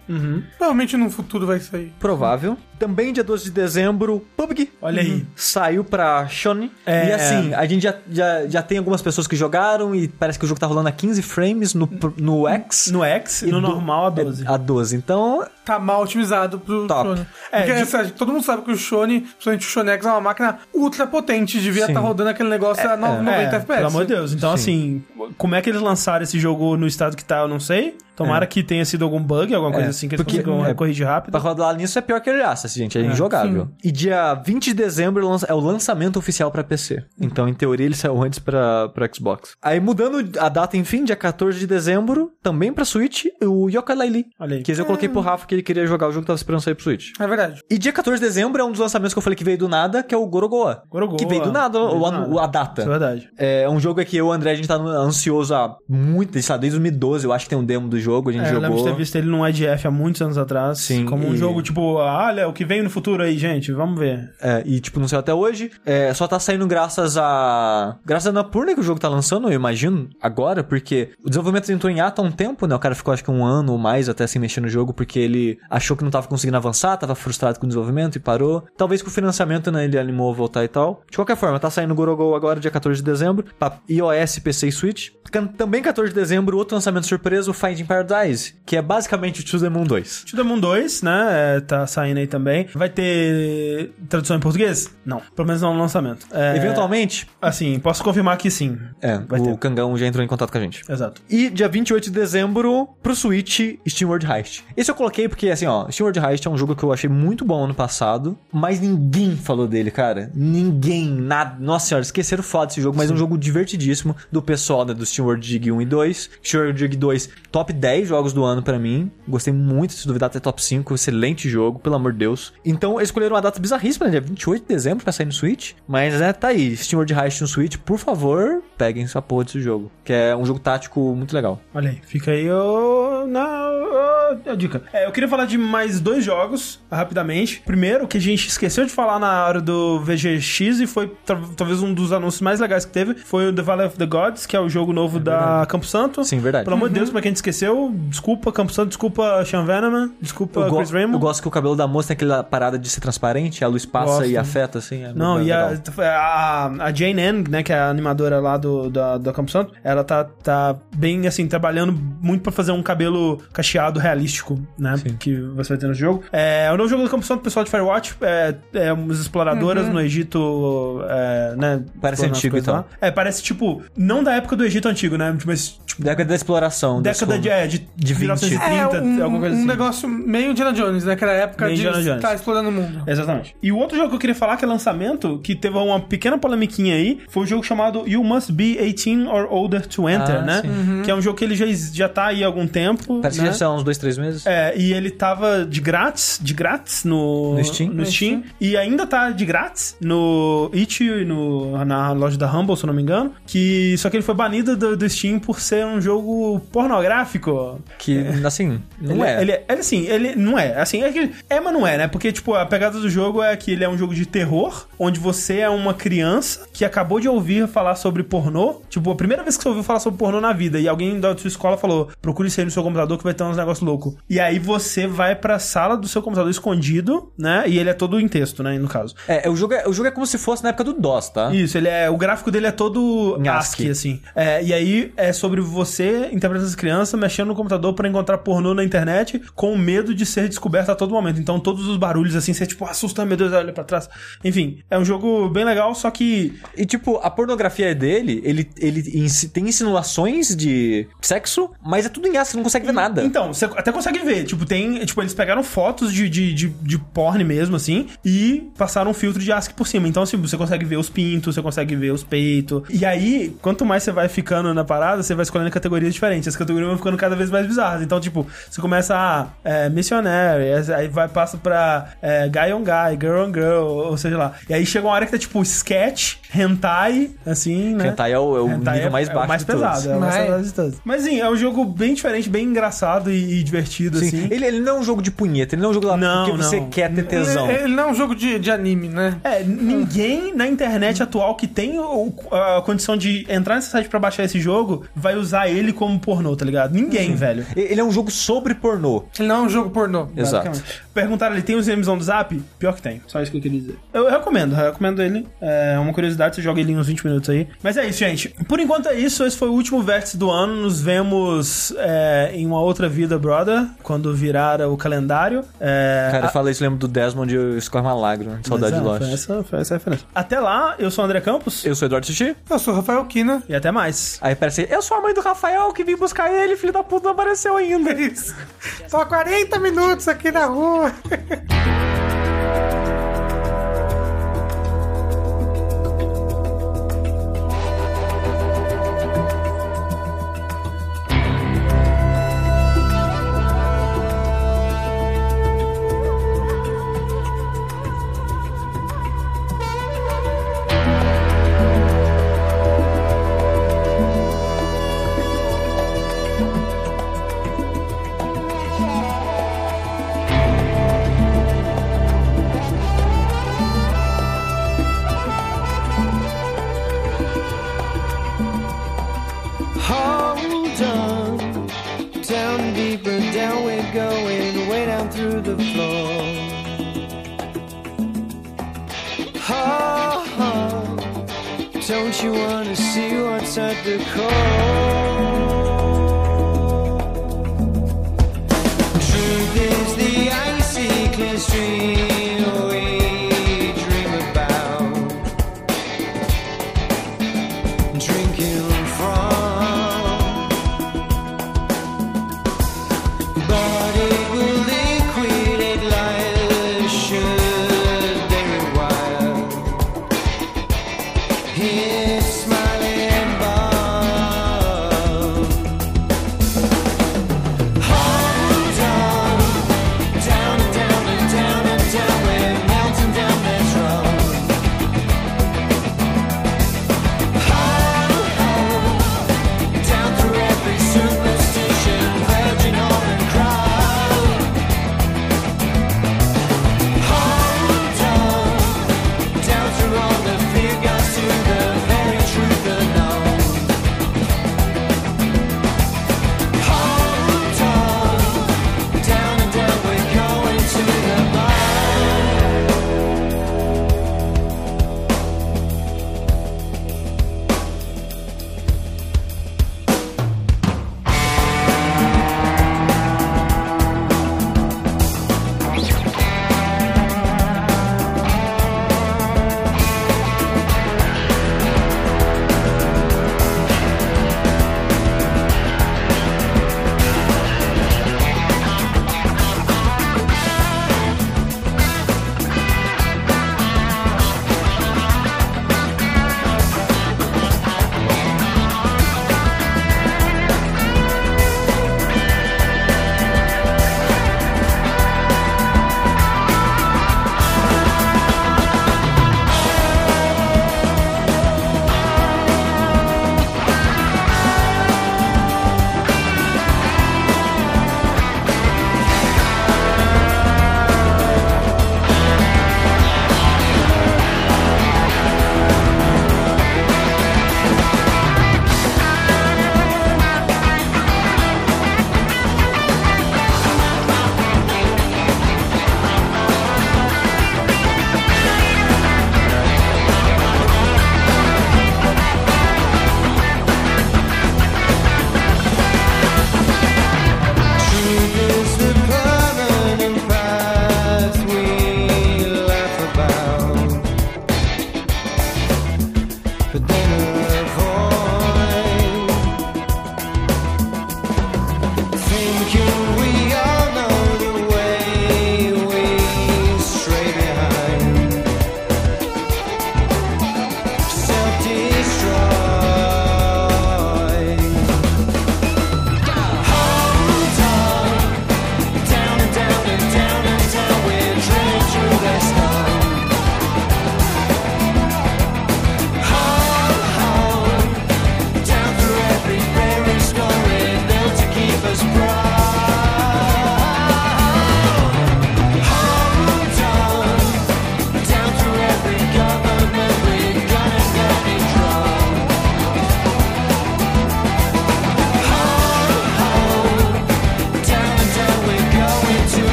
Provavelmente 0.59 0.97
no 0.97 1.10
futuro 1.10 1.47
vai 1.47 1.60
sair. 1.60 1.93
Provável. 1.98 2.56
Também 2.78 3.10
dia 3.10 3.24
12 3.24 3.44
de 3.44 3.51
dezembro, 3.52 4.26
PUBG. 4.36 4.70
Olha 4.82 5.01
aí. 5.01 5.26
Saiu 5.34 5.82
pra 5.82 6.28
Shone. 6.28 6.70
É. 6.84 7.09
E 7.09 7.12
assim, 7.12 7.55
a 7.55 7.64
gente 7.64 7.82
já, 7.82 7.94
já, 8.10 8.47
já 8.47 8.62
tem 8.62 8.76
algumas 8.76 9.01
pessoas 9.01 9.26
que 9.26 9.34
jogaram 9.34 9.94
e 9.94 10.05
parece 10.08 10.38
que 10.38 10.44
o 10.44 10.48
jogo 10.48 10.58
tá 10.60 10.66
rolando 10.66 10.88
a 10.88 10.92
15 10.92 11.22
frames 11.22 11.74
no, 11.74 11.88
no 12.16 12.46
X. 12.48 12.90
No 12.92 13.02
X 13.04 13.42
e 13.42 13.46
no 13.46 13.60
do- 13.60 13.68
normal 13.68 14.06
a 14.06 14.10
12. 14.10 14.46
A 14.46 14.56
12. 14.56 14.96
Então, 14.96 15.46
Tá 15.66 15.78
mal 15.80 16.02
otimizado 16.02 16.60
pro 16.60 16.86
Top. 16.86 17.09
Shone. 17.09 17.26
É, 17.51 17.62
Porque, 17.62 17.74
de- 17.74 17.97
assim, 17.97 18.12
todo 18.16 18.32
mundo 18.32 18.44
sabe 18.44 18.62
que 18.62 18.70
o 18.70 18.76
Shone, 18.76 19.20
principalmente 19.22 19.66
o 19.66 19.68
Shone 19.68 19.90
X, 19.90 20.06
é 20.06 20.10
uma 20.10 20.20
máquina 20.20 20.59
ultra 20.72 21.06
potente. 21.09 21.60
Devia 21.60 21.86
Sim. 21.86 21.90
estar 21.93 22.01
rodando 22.01 22.30
aquele 22.30 22.48
negócio 22.48 22.88
a 22.88 22.97
no- 22.97 23.22
90 23.22 23.30
É, 23.30 23.44
FPS. 23.56 23.66
Pelo 23.66 23.86
amor 23.88 24.06
de 24.06 24.14
Deus. 24.14 24.32
Então, 24.32 24.52
assim, 24.52 25.02
como 25.36 25.55
é 25.56 25.60
que 25.60 25.68
eles 25.68 25.80
lançaram 25.82 26.22
esse 26.22 26.38
jogo 26.38 26.76
no 26.76 26.86
estado 26.86 27.16
que 27.16 27.24
tá, 27.24 27.38
eu 27.40 27.48
não 27.48 27.59
sei. 27.60 27.98
Tomara 28.14 28.47
que 28.47 28.62
tenha 28.62 28.82
sido 28.82 29.05
algum 29.05 29.20
bug, 29.22 29.55
alguma 29.55 29.70
coisa 29.70 29.88
É, 29.88 29.90
assim, 29.90 30.09
que 30.09 30.14
eles 30.14 30.24
porque- 30.24 30.38
consigam 30.43 30.64
é, 30.64 30.72
corrigir 30.72 31.06
rápido. 31.06 31.32
Pra 31.32 31.38
rodar 31.40 31.76
nisso 31.76 31.98
é 31.98 32.01
pior 32.01 32.18
que 32.18 32.30
ele 32.30 32.40
Access, 32.43 32.74
gente. 32.78 32.97
É, 32.97 33.02
injogável. 33.02 33.68
E 33.84 33.93
dia 33.93 34.32
20 34.32 34.66
de 34.68 34.74
dezembro 34.74 35.22
é 35.47 35.52
o 35.52 35.60
lançamento 35.60 36.16
oficial 36.18 36.51
pra 36.51 36.64
PC. 36.64 37.05
Então, 37.20 37.47
em 37.47 37.52
teoria, 37.52 37.84
ele 37.84 37.94
saiu 37.94 38.22
antes 38.22 38.38
pra, 38.38 38.88
pra 38.88 39.06
Xbox. 39.14 39.55
Aí, 39.60 39.78
mudando 39.80 40.26
a 40.40 40.48
data, 40.48 40.78
enfim, 40.78 41.05
dia 41.05 41.14
14 41.14 41.59
de 41.59 41.66
dezembro, 41.66 42.32
também 42.43 42.72
pra 42.72 42.86
Switch, 42.86 43.26
o 43.44 43.68
Yooka-Laylee. 43.68 44.24
Que 44.64 44.72
esse 44.72 44.80
eu 44.80 44.86
coloquei 44.86 45.10
pro 45.10 45.20
Rafa 45.20 45.47
que 45.47 45.55
ele 45.56 45.62
queria 45.62 45.86
jogar 45.86 46.08
o 46.08 46.12
jogo 46.12 46.22
que 46.22 46.26
tava 46.28 46.36
esperando 46.36 46.60
sair 46.60 46.74
pro 46.74 46.84
Switch. 46.84 47.10
É 47.18 47.26
verdade. 47.26 47.60
E 47.70 47.78
dia 47.78 47.92
14 47.92 48.20
de 48.20 48.26
dezembro 48.26 48.60
é 48.60 48.64
um 48.64 48.70
dos 48.70 48.80
lançamentos 48.80 49.12
que 49.14 49.18
eu 49.18 49.22
falei 49.22 49.36
que 49.36 49.44
veio 49.44 49.58
do 49.58 49.68
nada, 49.68 50.02
que 50.02 50.14
é 50.14 50.18
o 50.18 50.26
Gorogoa. 50.26 50.82
Gorogoa. 50.90 51.18
Que 51.18 51.26
veio 51.26 51.42
do 51.42 51.52
nada, 51.52 51.78
Veio 51.78 51.90
o, 52.00 52.10
nada. 52.10 52.42
a 52.42 52.46
data. 52.46 52.82
Isso 52.82 52.90
é 52.90 52.98
verdade. 52.98 53.28
É 53.36 53.68
um 53.68 53.80
jogo 53.80 54.04
que 54.04 54.16
eu 54.16 54.26
e 54.26 54.28
o 54.28 54.32
André, 54.32 54.50
a 54.52 54.54
gente 54.54 54.68
tá 54.68 54.74
ansioso 54.76 55.54
há 55.54 55.76
muito, 55.88 56.40
sei 56.40 56.52
lá, 56.52 56.56
desde 56.58 56.78
2012, 56.78 57.24
eu 57.26 57.32
acho 57.32 57.44
que 57.46 57.50
tem 57.50 57.58
um 57.58 57.64
demo 57.64 57.88
do 57.88 57.98
jogo, 57.98 58.30
a 58.30 58.32
gente 58.32 58.44
É, 58.46 58.50
eu 58.50 58.54
lembro 58.60 58.70
de 58.72 58.78
jogou. 58.78 58.92
ter 58.92 58.98
visto 58.98 59.16
ele 59.16 59.26
num 59.28 59.46
IDF 59.46 59.86
há 59.86 59.90
muitos 59.90 60.20
anos 60.22 60.38
atrás. 60.38 60.78
Sim, 60.78 61.04
Como 61.06 61.26
um 61.26 61.34
e- 61.34 61.36
jogo 61.36 61.62
tipo, 61.62 61.98
ah, 61.98 62.26
olha, 62.26 62.48
o 62.48 62.52
que 62.52 62.64
vem 62.64 62.82
no 62.82 62.90
futuro 62.90 63.22
aí, 63.22 63.36
gente, 63.38 63.72
vamos 63.72 63.98
ver. 63.98 64.30
É, 64.40 64.62
e 64.66 64.80
tipo, 64.80 64.98
não 65.00 65.08
saiu 65.08 65.20
até 65.20 65.32
hoje. 65.34 65.70
É, 65.84 66.12
só 66.14 66.26
tá 66.26 66.38
saindo 66.38 66.66
graças 66.66 67.16
a. 67.16 67.96
Graças 68.04 68.26
a 68.28 68.32
Napurna 68.32 68.74
que 68.74 68.80
o 68.80 68.82
jogo 68.82 69.00
tá 69.00 69.08
lançando, 69.08 69.48
eu 69.48 69.52
imagino, 69.54 70.08
agora, 70.20 70.62
porque 70.64 71.10
o 71.24 71.28
desenvolvimento 71.28 71.70
entrou 71.70 71.90
em 71.90 72.00
ato 72.00 72.20
há 72.20 72.24
um 72.24 72.30
tempo, 72.30 72.66
né? 72.66 72.74
O 72.74 72.78
cara 72.78 72.94
ficou 72.94 73.12
acho 73.12 73.22
que 73.24 73.30
um 73.30 73.44
ano 73.44 73.72
ou 73.72 73.78
mais 73.78 74.08
até 74.08 74.26
sem 74.26 74.40
mexer 74.40 74.60
no 74.60 74.68
jogo, 74.68 74.92
porque 74.92 75.18
ele 75.18 75.45
achou 75.70 75.97
que 75.97 76.05
não 76.05 76.10
tava 76.10 76.27
conseguindo 76.28 76.56
avançar, 76.56 76.97
tava 76.97 77.14
frustrado 77.14 77.59
com 77.59 77.66
o 77.66 77.68
desenvolvimento 77.68 78.16
e 78.16 78.20
parou. 78.20 78.64
Talvez 78.77 79.02
com 79.02 79.09
o 79.09 79.12
financiamento, 79.12 79.70
né? 79.70 79.85
Ele 79.85 79.98
animou 79.98 80.31
a 80.31 80.35
voltar 80.35 80.64
e 80.64 80.68
tal. 80.68 81.02
De 81.10 81.16
qualquer 81.16 81.36
forma, 81.36 81.59
tá 81.59 81.70
saindo 81.70 81.93
o 81.93 81.94
Gorogol 81.94 82.35
agora, 82.35 82.59
dia 82.60 82.70
14 82.70 83.01
de 83.01 83.05
dezembro, 83.05 83.44
pra 83.59 83.78
iOS, 83.89 84.39
PC 84.39 84.68
e 84.68 84.73
Switch. 84.73 85.10
Também 85.59 85.82
14 85.82 86.12
de 86.12 86.14
dezembro, 86.18 86.56
outro 86.56 86.74
lançamento 86.77 87.06
surpresa, 87.06 87.51
o 87.51 87.55
Finding 87.55 87.85
Paradise, 87.85 88.55
que 88.64 88.77
é 88.77 88.82
basicamente 88.82 89.40
o 89.40 89.44
To 89.44 89.60
The 89.60 89.68
Moon 89.68 89.85
2. 89.85 90.24
To 90.31 90.36
The 90.36 90.43
Moon 90.43 90.59
2, 90.60 91.02
né? 91.02 91.56
é, 91.56 91.60
tá 91.60 91.86
saindo 91.86 92.18
aí 92.18 92.27
também. 92.27 92.68
Vai 92.74 92.89
ter 92.89 93.93
tradução 94.09 94.36
em 94.36 94.40
português? 94.40 94.94
Não. 95.05 95.20
Pelo 95.35 95.47
menos 95.47 95.62
não 95.62 95.74
no 95.74 95.81
lançamento. 95.81 96.27
É, 96.32 96.56
Eventualmente, 96.56 97.27
Assim, 97.43 97.78
posso 97.78 98.02
confirmar 98.02 98.36
que 98.39 98.51
sim. 98.51 98.78
é, 99.02 99.18
Vai 99.18 99.40
o 99.40 99.44
ter. 99.44 99.56
Cangão 99.59 99.97
já 99.97 100.06
entrou 100.06 100.24
em 100.24 100.28
contato 100.28 100.51
com 100.51 100.59
a 100.59 100.60
gente. 100.60 100.82
Exato. 100.89 101.20
E 101.28 101.51
dia 101.51 101.68
28 101.68 102.05
de 102.05 102.10
dezembro, 102.10 102.89
pro 103.02 103.14
Switch, 103.14 103.60
SteamWorld 103.86 104.27
Heist. 104.27 104.64
Esse 104.77 104.90
eu 104.90 104.94
coloquei 104.94 105.28
porque, 105.28 105.35
assim, 105.50 105.66
ó, 105.66 105.88
SteamWorld 105.88 106.18
Heist 106.18 106.46
é 106.46 106.50
um 106.50 106.56
jogo 106.56 106.74
que 106.74 106.82
eu 106.82 106.92
achei 106.92 107.08
muito 107.08 107.44
bom 107.44 107.64
ano 107.64 107.74
passado, 107.74 108.36
mas 108.52 108.80
ninguém 108.80 109.36
falou 109.36 109.66
dele, 109.66 109.90
cara. 109.90 110.30
Ninguém, 110.34 111.06
nada. 111.08 111.56
Nossa 111.60 111.88
senhora, 111.88 112.02
esqueceram 112.02 112.42
foda 112.42 112.66
desse 112.66 112.80
jogo, 112.80 112.96
mas 112.96 113.10
é 113.10 113.14
um 113.14 113.16
jogo 113.16 113.36
divertidíssimo 113.36 114.16
do 114.30 114.40
pessoal, 114.40 114.84
né, 114.84 114.94
do 114.94 115.04
SteamWorld 115.04 115.46
Dig 115.46 115.70
1 115.70 115.82
e 115.82 115.86
2. 115.86 116.30
SteamWorld 116.42 116.78
Dig 116.78 116.96
2, 116.96 117.28
top 117.50 117.72
10 117.72 118.08
jogos 118.08 118.32
do 118.32 118.44
ano 118.44 118.62
pra 118.62 118.78
mim. 118.78 119.10
Gostei 119.28 119.52
muito, 119.52 119.92
se 119.92 120.06
duvidar 120.06 120.28
até 120.28 120.40
top 120.40 120.62
5, 120.62 120.94
excelente 120.94 121.48
jogo, 121.48 121.78
pelo 121.78 121.96
amor 121.96 122.12
de 122.12 122.18
Deus. 122.18 122.52
Então, 122.64 122.98
eles 122.98 123.08
escolheram 123.08 123.34
uma 123.34 123.42
data 123.42 123.60
bizarríssima, 123.60 124.06
né, 124.06 124.12
dia 124.12 124.20
28 124.20 124.62
de 124.62 124.68
dezembro 124.68 125.04
pra 125.04 125.12
sair 125.12 125.26
no 125.26 125.32
Switch, 125.32 125.72
mas 125.86 126.20
é, 126.20 126.32
tá 126.32 126.48
aí, 126.48 126.76
SteamWorld 126.76 127.12
Heist 127.12 127.40
no 127.40 127.46
Switch, 127.46 127.76
por 127.78 127.98
favor, 127.98 128.62
peguem 128.77 129.05
essa 129.05 129.20
porra 129.23 129.44
desse 129.44 129.61
jogo, 129.61 129.90
que 130.05 130.12
é 130.12 130.36
um 130.36 130.44
jogo 130.44 130.59
tático 130.59 131.01
muito 131.15 131.35
legal. 131.35 131.61
Olha 131.74 131.90
aí, 131.90 132.01
fica 132.07 132.31
aí 132.31 132.51
o, 132.51 133.27
na, 133.27 133.47
o- 133.70 134.51
a 134.51 134.55
dica. 134.55 134.82
É, 134.93 135.07
eu 135.07 135.12
queria 135.12 135.28
falar 135.28 135.44
de 135.47 135.57
mais 135.57 136.01
dois 136.01 136.24
jogos, 136.24 136.81
rapidamente. 136.90 137.62
Primeiro, 137.65 138.07
que 138.09 138.19
a 138.19 138.20
gente 138.20 138.48
esqueceu 138.48 138.85
de 138.85 138.93
falar 138.93 139.19
na 139.19 139.47
hora 139.47 139.61
do 139.61 140.01
VGX 140.01 140.81
e 140.81 140.86
foi 140.86 141.12
talvez 141.57 141.82
um 141.82 141.93
dos 141.94 142.12
anúncios 142.12 142.40
mais 142.43 142.61
legais 142.61 142.85
que 142.85 142.93
teve, 142.93 143.15
foi 143.15 143.48
o 143.48 143.53
The 143.53 143.62
Valley 143.62 143.86
of 143.86 143.97
the 143.97 144.07
Gods, 144.07 144.47
que 144.47 144.57
é 144.57 144.61
o 144.61 144.69
jogo 144.69 144.93
novo 144.93 145.19
da 145.20 145.65
Campo 145.69 145.86
Santo. 145.86 146.24
Sim, 146.24 146.39
verdade. 146.39 146.65
Pelo 146.65 146.77
amor 146.77 146.89
de 146.89 146.94
Deus, 146.97 147.11
pra 147.11 147.20
quem 147.23 147.32
esqueceu, 147.32 147.93
desculpa 148.09 148.53
Campo 148.53 148.73
Santo, 148.73 148.89
desculpa 148.89 149.44
Sean 149.44 149.65
Veneman, 149.65 150.11
desculpa 150.20 150.61
Eu, 150.61 150.74
Chris 150.77 150.90
eu 150.90 150.97
Raymond. 150.97 151.19
gosto 151.20 151.40
que 151.43 151.48
o 151.48 151.51
cabelo 151.51 151.77
da 151.77 151.86
moça 151.86 152.09
tem 152.09 152.15
aquela 152.15 152.43
parada 152.43 152.78
de 152.78 152.89
ser 152.89 153.01
transparente, 153.01 153.65
a 153.65 153.69
luz 153.69 153.85
passa 153.86 154.07
Gosto. 154.19 154.27
e 154.31 154.36
afeta, 154.36 154.78
assim. 154.78 155.03
é 155.05 155.12
Não, 155.15 155.43
e 155.43 155.51
a, 155.53 155.73
a, 155.98 156.66
a 156.86 156.93
Jane 156.93 157.23
Ann, 157.23 157.44
né, 157.48 157.62
que 157.62 157.73
é 157.73 157.78
a 157.78 157.89
animadora 157.89 158.40
lá 158.40 158.57
do, 158.57 158.65
da, 158.90 159.18
da 159.18 159.32
Campo 159.32 159.51
Santo, 159.51 159.72
ela 159.82 160.02
tá, 160.05 160.24
tá 160.24 160.76
bem, 160.97 161.26
assim, 161.26 161.47
trabalhando 161.47 161.93
muito 162.20 162.43
pra 162.43 162.52
fazer 162.52 162.72
um 162.72 162.82
cabelo 162.82 163.38
cacheado 163.52 163.98
realístico, 164.01 164.60
né, 164.78 164.94
que 165.18 165.34
você 165.55 165.70
vai 165.70 165.78
ter 165.78 165.86
no 165.86 165.94
jogo. 165.94 166.22
É, 166.32 166.70
o 166.72 166.76
novo 166.76 166.88
jogo 166.88 167.02
do 167.05 167.10
Campo 167.10 167.24
Santo, 167.24 167.43
pessoal 167.43 167.64
de 167.64 167.70
Firewatch, 167.70 168.16
é, 168.20 168.55
é 168.74 168.93
umas 168.93 169.18
exploradoras 169.18 169.88
no 169.88 170.01
Egito, 170.01 171.01
é, 171.09 171.55
né. 171.56 171.82
Parece 172.01 172.26
antigo 172.26 172.52
coisas 172.52 172.68
e 172.68 172.70
lá. 172.70 172.84
É, 173.01 173.10
parece, 173.10 173.43
tipo, 173.43 173.82
não 173.97 174.22
da 174.22 174.34
época 174.34 174.56
do 174.56 174.64
Egito 174.64 174.88
antigo, 174.88 175.16
né, 175.16 175.36
mas, 175.44 175.80
tipo, 175.84 176.02
Década 176.02 176.28
da 176.28 176.34
exploração. 176.34 177.01
década 177.01 177.38
de, 177.38 177.48
é, 177.48 177.66
de, 177.66 177.88
de 177.97 178.14
20. 178.14 178.20
1930, 178.26 178.97
É 178.97 179.01
um, 179.01 179.22
alguma 179.24 179.40
coisa 179.40 179.55
um 179.55 179.59
assim. 179.59 179.66
negócio 179.66 180.09
meio 180.09 180.51
Indiana 180.51 180.72
Jones, 180.72 181.05
né? 181.05 181.12
Aquela 181.14 181.32
época 181.32 181.64
Meio 181.66 181.76
de 181.76 181.82
Indiana 181.82 182.02
Jones. 182.02 182.16
estar 182.16 182.34
explorando 182.34 182.68
o 182.68 182.72
mundo. 182.72 183.02
Exatamente. 183.06 183.56
E 183.62 183.72
o 183.72 183.76
outro 183.78 183.97
jogo 183.97 184.10
que 184.10 184.16
eu 184.16 184.18
queria 184.18 184.34
falar, 184.34 184.56
que 184.56 184.64
é 184.64 184.68
lançamento, 184.68 185.38
que 185.38 185.55
teve 185.55 185.76
uma 185.78 185.98
pequena 186.01 186.36
polemiquinha 186.36 186.94
aí, 186.94 187.20
foi 187.28 187.44
o 187.44 187.47
jogo 187.47 187.62
chamado 187.62 188.05
You 188.06 188.22
Must 188.22 188.52
Be 188.56 188.78
18 188.78 189.28
or 189.28 189.46
Older 189.50 189.86
to 189.86 190.08
Enter, 190.08 190.36
Ah, 190.36 190.42
né? 190.42 190.62
sim. 190.62 191.02
Que 191.04 191.10
é 191.10 191.14
um 191.14 191.20
jogo 191.20 191.36
que 191.36 191.44
ele 191.44 191.54
já, 191.54 191.66
já 191.92 192.08
tá 192.08 192.26
aí 192.28 192.42
há 192.42 192.46
algum 192.46 192.66
tempo. 192.66 193.20
Parece 193.20 193.38
né? 193.38 193.44
que 193.44 193.50
já 193.52 193.58
são 193.58 193.76
uns 193.76 193.82
dois, 193.84 193.98
três 193.98 194.16
meses. 194.16 194.46
É, 194.46 194.74
e 194.76 194.92
ele 194.94 195.10
tava 195.10 195.66
de 195.66 195.80
grátis, 195.80 196.38
de 196.42 196.54
grátis 196.54 197.04
no, 197.04 197.54
No 197.54 197.64
Steam? 197.64 197.90
no 197.92 198.06
Steam, 198.06 198.42
e 198.58 198.76
ainda 198.76 199.06
tá 199.06 199.30
de 199.30 199.44
grátis 199.44 199.94
no 200.00 200.70
Itch.io 200.72 201.20
e 201.20 201.24
no, 201.26 201.84
na 201.84 202.12
loja 202.12 202.38
da 202.38 202.50
Humble, 202.50 202.76
se 202.76 202.84
eu 202.84 202.86
não 202.86 202.94
me 202.94 203.02
engano, 203.02 203.32
que 203.46 203.94
só 203.98 204.08
que 204.08 204.16
ele 204.16 204.22
foi 204.24 204.34
banido 204.34 204.74
do, 204.76 204.96
do 204.96 205.08
Steam 205.08 205.38
por 205.38 205.60
ser 205.60 205.84
um 205.84 206.00
jogo 206.00 206.60
pornográfico. 206.72 207.80
Que, 207.98 208.24
assim, 208.44 208.80
não 209.00 209.16
ele, 209.16 209.22
é. 209.22 209.40
Ele, 209.42 209.52
ele, 209.68 209.80
assim, 209.80 210.06
ele 210.06 210.34
não 210.36 210.58
é. 210.58 210.80
Assim, 210.80 211.02
é 211.02 211.12
que 211.12 211.30
é, 211.48 211.60
mas 211.60 211.72
não 211.72 211.86
é, 211.86 211.98
né? 211.98 212.08
Porque, 212.08 212.32
tipo, 212.32 212.54
a 212.54 212.64
pegada 212.64 212.98
do 212.98 213.08
jogo 213.10 213.42
é 213.42 213.56
que 213.56 213.70
ele 213.72 213.84
é 213.84 213.88
um 213.88 213.98
jogo 213.98 214.14
de 214.14 214.26
terror, 214.26 214.86
onde 214.98 215.20
você 215.20 215.58
é 215.58 215.68
uma 215.68 215.94
criança 215.94 216.66
que 216.72 216.84
acabou 216.84 217.20
de 217.20 217.28
ouvir 217.28 217.66
falar 217.68 217.94
sobre 217.96 218.22
pornô. 218.47 218.81
Tipo, 218.89 219.10
a 219.10 219.14
primeira 219.14 219.43
vez 219.43 219.56
que 219.56 219.62
você 219.62 219.68
ouviu 219.68 219.85
falar 219.85 220.01
sobre 220.01 220.18
pornô 220.18 220.40
na 220.40 220.52
vida, 220.52 220.78
e 220.78 220.89
alguém 220.89 221.18
da 221.18 221.36
sua 221.36 221.48
escola 221.48 221.77
falou: 221.77 222.09
procure 222.23 222.48
isso 222.48 222.60
aí 222.60 222.64
no 222.64 222.70
seu 222.70 222.82
computador 222.82 223.18
que 223.18 223.24
vai 223.24 223.35
ter 223.35 223.44
uns 223.44 223.56
negócios 223.56 223.85
loucos. 223.86 224.14
E 224.28 224.39
aí 224.40 224.59
você 224.59 225.06
vai 225.06 225.35
pra 225.35 225.59
sala 225.59 225.97
do 225.97 226.09
seu 226.09 226.23
computador 226.23 226.51
escondido, 226.51 227.32
né? 227.36 227.64
E 227.66 227.78
ele 227.78 227.90
é 227.90 227.94
todo 227.94 228.20
em 228.20 228.28
texto, 228.28 228.62
né? 228.62 228.78
No 228.78 228.89
caso. 228.89 229.14
É, 229.27 229.48
o 229.48 229.56
jogo 229.56 229.74
é, 229.74 229.89
o 229.89 229.93
jogo 229.93 230.09
é 230.09 230.10
como 230.10 230.27
se 230.27 230.39
fosse 230.39 230.62
na 230.62 230.70
época 230.70 230.85
do 230.85 230.93
DOS, 230.94 231.28
tá? 231.31 231.52
Isso, 231.52 231.77
ele 231.77 231.89
é. 231.89 232.09
O 232.09 232.16
gráfico 232.16 232.51
dele 232.51 232.66
é 232.66 232.73
todo 232.73 233.36
Em 233.40 233.48
ASCII, 233.48 233.90
ASCII. 233.90 233.90
assim. 233.90 234.20
É, 234.35 234.62
e 234.62 234.73
aí 234.73 235.12
é 235.16 235.32
sobre 235.32 235.60
você, 235.60 236.28
interpretando 236.32 236.66
as 236.66 236.74
crianças, 236.74 237.18
mexendo 237.18 237.48
no 237.48 237.55
computador 237.55 237.93
pra 237.94 238.09
encontrar 238.09 238.39
pornô 238.39 238.74
na 238.74 238.85
internet, 238.85 239.40
com 239.55 239.77
medo 239.77 240.14
de 240.14 240.24
ser 240.24 240.48
descoberto 240.48 240.90
a 240.90 240.94
todo 240.94 241.10
momento. 241.12 241.40
Então 241.40 241.59
todos 241.59 241.86
os 241.86 241.97
barulhos, 241.97 242.36
assim, 242.36 242.52
você 242.52 242.66
tipo, 242.66 242.85
assusta, 242.85 243.24
meu 243.24 243.36
Deus, 243.36 243.52
olha 243.52 243.73
pra 243.73 243.85
trás. 243.85 244.09
Enfim, 244.44 244.78
é 244.90 244.98
um 244.98 245.05
jogo 245.05 245.48
bem 245.48 245.64
legal, 245.64 245.94
só 245.94 246.10
que. 246.10 246.59
E, 246.77 246.85
tipo, 246.85 247.16
a 247.23 247.31
pornografia 247.31 247.94
dele, 247.94 248.35
ele, 248.44 248.68
ele 248.78 249.28
tem 249.52 249.68
insinuações 249.68 250.54
de 250.54 251.06
sexo, 251.20 251.70
mas 251.84 252.06
é 252.06 252.08
tudo 252.08 252.28
em 252.28 252.36
aço, 252.36 252.52
você 252.52 252.56
não 252.56 252.64
consegue 252.64 252.86
ver 252.86 252.92
nada. 252.92 253.22
Então, 253.24 253.52
você 253.52 253.64
até 253.64 253.92
consegue 253.92 254.18
ver. 254.20 254.44
Tipo, 254.44 254.64
tem. 254.64 255.04
Tipo, 255.04 255.22
eles 255.22 255.34
pegaram 255.34 255.62
fotos 255.62 256.12
de, 256.12 256.28
de, 256.28 256.54
de, 256.54 256.68
de 256.68 256.98
porn 256.98 257.42
mesmo, 257.44 257.76
assim, 257.76 258.08
e 258.24 258.70
passaram 258.76 259.10
um 259.10 259.14
filtro 259.14 259.42
de 259.42 259.52
ASCII 259.52 259.74
por 259.74 259.86
cima. 259.86 260.08
Então, 260.08 260.22
assim, 260.22 260.36
você 260.36 260.56
consegue 260.56 260.84
ver 260.84 260.96
os 260.96 261.08
pintos, 261.08 261.54
você 261.54 261.62
consegue 261.62 261.96
ver 261.96 262.12
os 262.12 262.24
peitos. 262.24 262.82
E 262.90 263.04
aí, 263.04 263.54
quanto 263.62 263.84
mais 263.84 264.02
você 264.02 264.12
vai 264.12 264.28
ficando 264.28 264.72
na 264.74 264.84
parada, 264.84 265.22
você 265.22 265.34
vai 265.34 265.42
escolhendo 265.42 265.70
categorias 265.70 266.12
diferentes. 266.14 266.48
As 266.48 266.56
categorias 266.56 266.88
vão 266.88 266.98
ficando 266.98 267.16
cada 267.16 267.36
vez 267.36 267.50
mais 267.50 267.66
bizarras. 267.66 268.02
Então, 268.02 268.20
tipo, 268.20 268.46
você 268.70 268.80
começa 268.80 269.14
a 269.14 269.48
é, 269.64 269.88
missionary, 269.88 270.64
aí 270.94 271.08
vai, 271.08 271.28
passa 271.28 271.56
pra 271.56 272.10
é, 272.22 272.48
guy 272.48 272.72
on 272.72 272.82
guy, 272.82 273.18
girl 273.20 273.44
on 273.44 273.52
girl, 273.52 273.84
ou 274.10 274.16
seja 274.16 274.36
lá. 274.36 274.52
E 274.68 274.74
aí 274.74 274.84
chega 274.86 275.06
uma 275.06 275.14
hora 275.14 275.26
que 275.26 275.32
tá, 275.32 275.38
tipo, 275.38 275.62
sketch, 275.62 276.36
hentai, 276.54 277.30
assim, 277.44 277.94
né? 277.94 278.08
Hentai 278.08 278.26
é 278.32 278.39
o, 278.39 278.57
é 278.57 278.61
o 278.61 278.70
Hentai 278.70 278.97
nível 278.97 279.11
mais 279.11 279.28
é, 279.28 279.32
baixo 279.32 279.44
o 279.47 279.48
mais 279.48 279.61
de 279.62 279.66
todos. 279.66 279.82
pesado, 279.82 280.09
é 280.11 280.16
o 280.16 280.20
mais 280.20 280.35
Mas- 280.35 280.44
pesado 280.44 280.62
de 280.65 280.73
todos. 280.73 280.94
Mas 281.05 281.23
sim, 281.23 281.40
é 281.40 281.51
um 281.51 281.57
jogo 281.57 281.85
bem 281.85 282.15
diferente, 282.15 282.48
bem 282.48 282.65
engraçado 282.66 283.31
e, 283.31 283.61
e 283.61 283.62
divertido, 283.62 284.19
Sim. 284.19 284.27
assim. 284.28 284.48
Ele, 284.51 284.65
ele 284.66 284.81
não 284.81 284.97
é 284.97 285.01
um 285.01 285.03
jogo 285.03 285.23
de 285.23 285.31
punheta, 285.31 285.74
ele 285.74 285.82
não 285.82 285.89
é 285.89 285.90
um 285.90 285.94
jogo 285.94 286.07
lá 286.07 286.16
Não, 286.16 286.47
porque 286.47 286.62
você 286.62 286.81
não. 286.81 286.89
quer 286.90 287.12
ter 287.12 287.24
tesão. 287.27 287.70
Ele, 287.70 287.85
ele 287.85 287.94
não 287.94 288.05
é 288.05 288.07
um 288.11 288.15
jogo 288.15 288.35
de, 288.35 288.59
de 288.59 288.70
anime, 288.70 289.09
né? 289.09 289.36
É, 289.44 289.62
ninguém 289.62 290.55
na 290.55 290.66
internet 290.66 291.23
atual 291.23 291.55
que 291.55 291.66
tem 291.66 291.98
o- 291.98 292.32
a 292.51 292.82
condição 292.82 293.16
de 293.16 293.47
entrar 293.48 293.77
nesse 293.77 293.90
site 293.90 294.09
pra 294.09 294.19
baixar 294.19 294.44
esse 294.44 294.61
jogo 294.61 295.05
vai 295.15 295.36
usar 295.36 295.69
ele 295.69 295.93
como 295.93 296.19
pornô, 296.19 296.55
tá 296.57 296.65
ligado? 296.65 296.93
Ninguém, 296.93 297.35
velho. 297.35 297.66
Ele 297.77 298.01
é 298.01 298.05
um 298.05 298.11
jogo 298.11 298.31
sobre 298.31 298.74
pornô. 298.74 299.24
Ele 299.39 299.48
não 299.48 299.57
é 299.57 299.61
um 299.62 299.69
jogo 299.69 299.90
pornô. 299.90 300.28
Exato. 300.36 300.82
Perguntaram 301.15 301.55
ali, 301.55 301.62
tem 301.62 301.77
os 301.77 301.86
memes 301.86 302.07
do 302.07 302.20
Zap? 302.23 302.55
Pior 302.78 302.94
que 302.94 303.03
tem. 303.03 303.20
Só 303.27 303.40
isso 303.40 303.51
que 303.51 303.57
eu 303.57 303.62
queria 303.62 303.81
dizer. 303.81 303.98
Eu 304.12 304.28
recomendo, 304.31 304.73
eu 304.77 304.85
recomendo 304.86 305.23
ele. 305.23 305.47
É 305.61 305.98
uma 305.98 306.12
curiosidade, 306.12 306.57
você 306.57 306.62
joga 306.62 306.81
ele 306.81 306.93
em 306.93 306.98
uns 306.98 307.07
20 307.07 307.24
minutos 307.27 307.48
aí. 307.51 307.66
Mas 307.82 307.97
é 307.97 308.07
isso, 308.07 308.15
gente. 308.16 308.48
Por 308.68 308.80
enquanto 308.80 309.09
é 309.09 309.14
isso. 309.18 309.44
Esse 309.44 309.56
foi 309.56 309.68
o 309.68 309.72
último 309.72 310.02
vértice 310.02 310.36
do 310.36 310.51
ano. 310.51 310.74
Nos 310.74 311.01
vemos 311.01 311.93
é, 311.98 312.51
em 312.55 312.66
uma 312.66 312.80
outra 312.80 313.09
vida, 313.09 313.38
brother. 313.38 313.86
quando 314.02 314.34
virar 314.34 314.80
o 314.88 314.97
calendário. 314.97 315.64
É, 315.80 316.28
Cara, 316.32 316.44
a- 316.44 316.48
eu 316.48 316.52
falei 316.52 316.72
isso, 316.72 316.82
lembro 316.82 316.98
do 316.98 317.09
Desmond 317.09 317.55
e 317.55 317.80
uma 318.01 318.14
lágrima. 318.14 318.56
de 318.56 318.68
Saudade 318.68 318.97
é, 318.97 319.01
Lost. 319.01 319.22
Foi 319.22 319.32
essa, 319.32 319.64
foi 319.64 319.80
essa 319.80 319.94
a 319.94 319.97
referência. 319.98 320.26
Até 320.34 320.60
lá, 320.60 320.94
eu 320.98 321.10
sou 321.10 321.22
o 321.22 321.26
André 321.26 321.40
Campos. 321.40 321.84
Eu 321.84 321.94
sou 321.94 322.06
Eduardo 322.06 322.26
Sushi. 322.26 322.56
Eu 322.68 322.78
sou 322.78 322.93
o 322.93 322.97
Rafael 322.97 323.24
Kina. 323.26 323.62
E 323.68 323.74
até 323.74 323.90
mais. 323.90 324.38
Aí 324.40 324.55
parece, 324.55 324.86
eu 324.90 325.01
sou 325.02 325.16
a 325.16 325.20
mãe 325.20 325.34
do 325.34 325.40
Rafael 325.40 325.93
que 325.93 326.05
vim 326.05 326.16
buscar 326.16 326.52
ele, 326.52 326.76
filho 326.76 326.93
da 326.93 327.02
puta, 327.02 327.24
não 327.24 327.32
apareceu 327.32 327.76
ainda. 327.76 328.12
Isso. 328.12 328.55
Só 329.09 329.24
40 329.24 329.78
minutos 329.78 330.28
aqui 330.28 330.51
na 330.51 330.66
rua. 330.66 331.12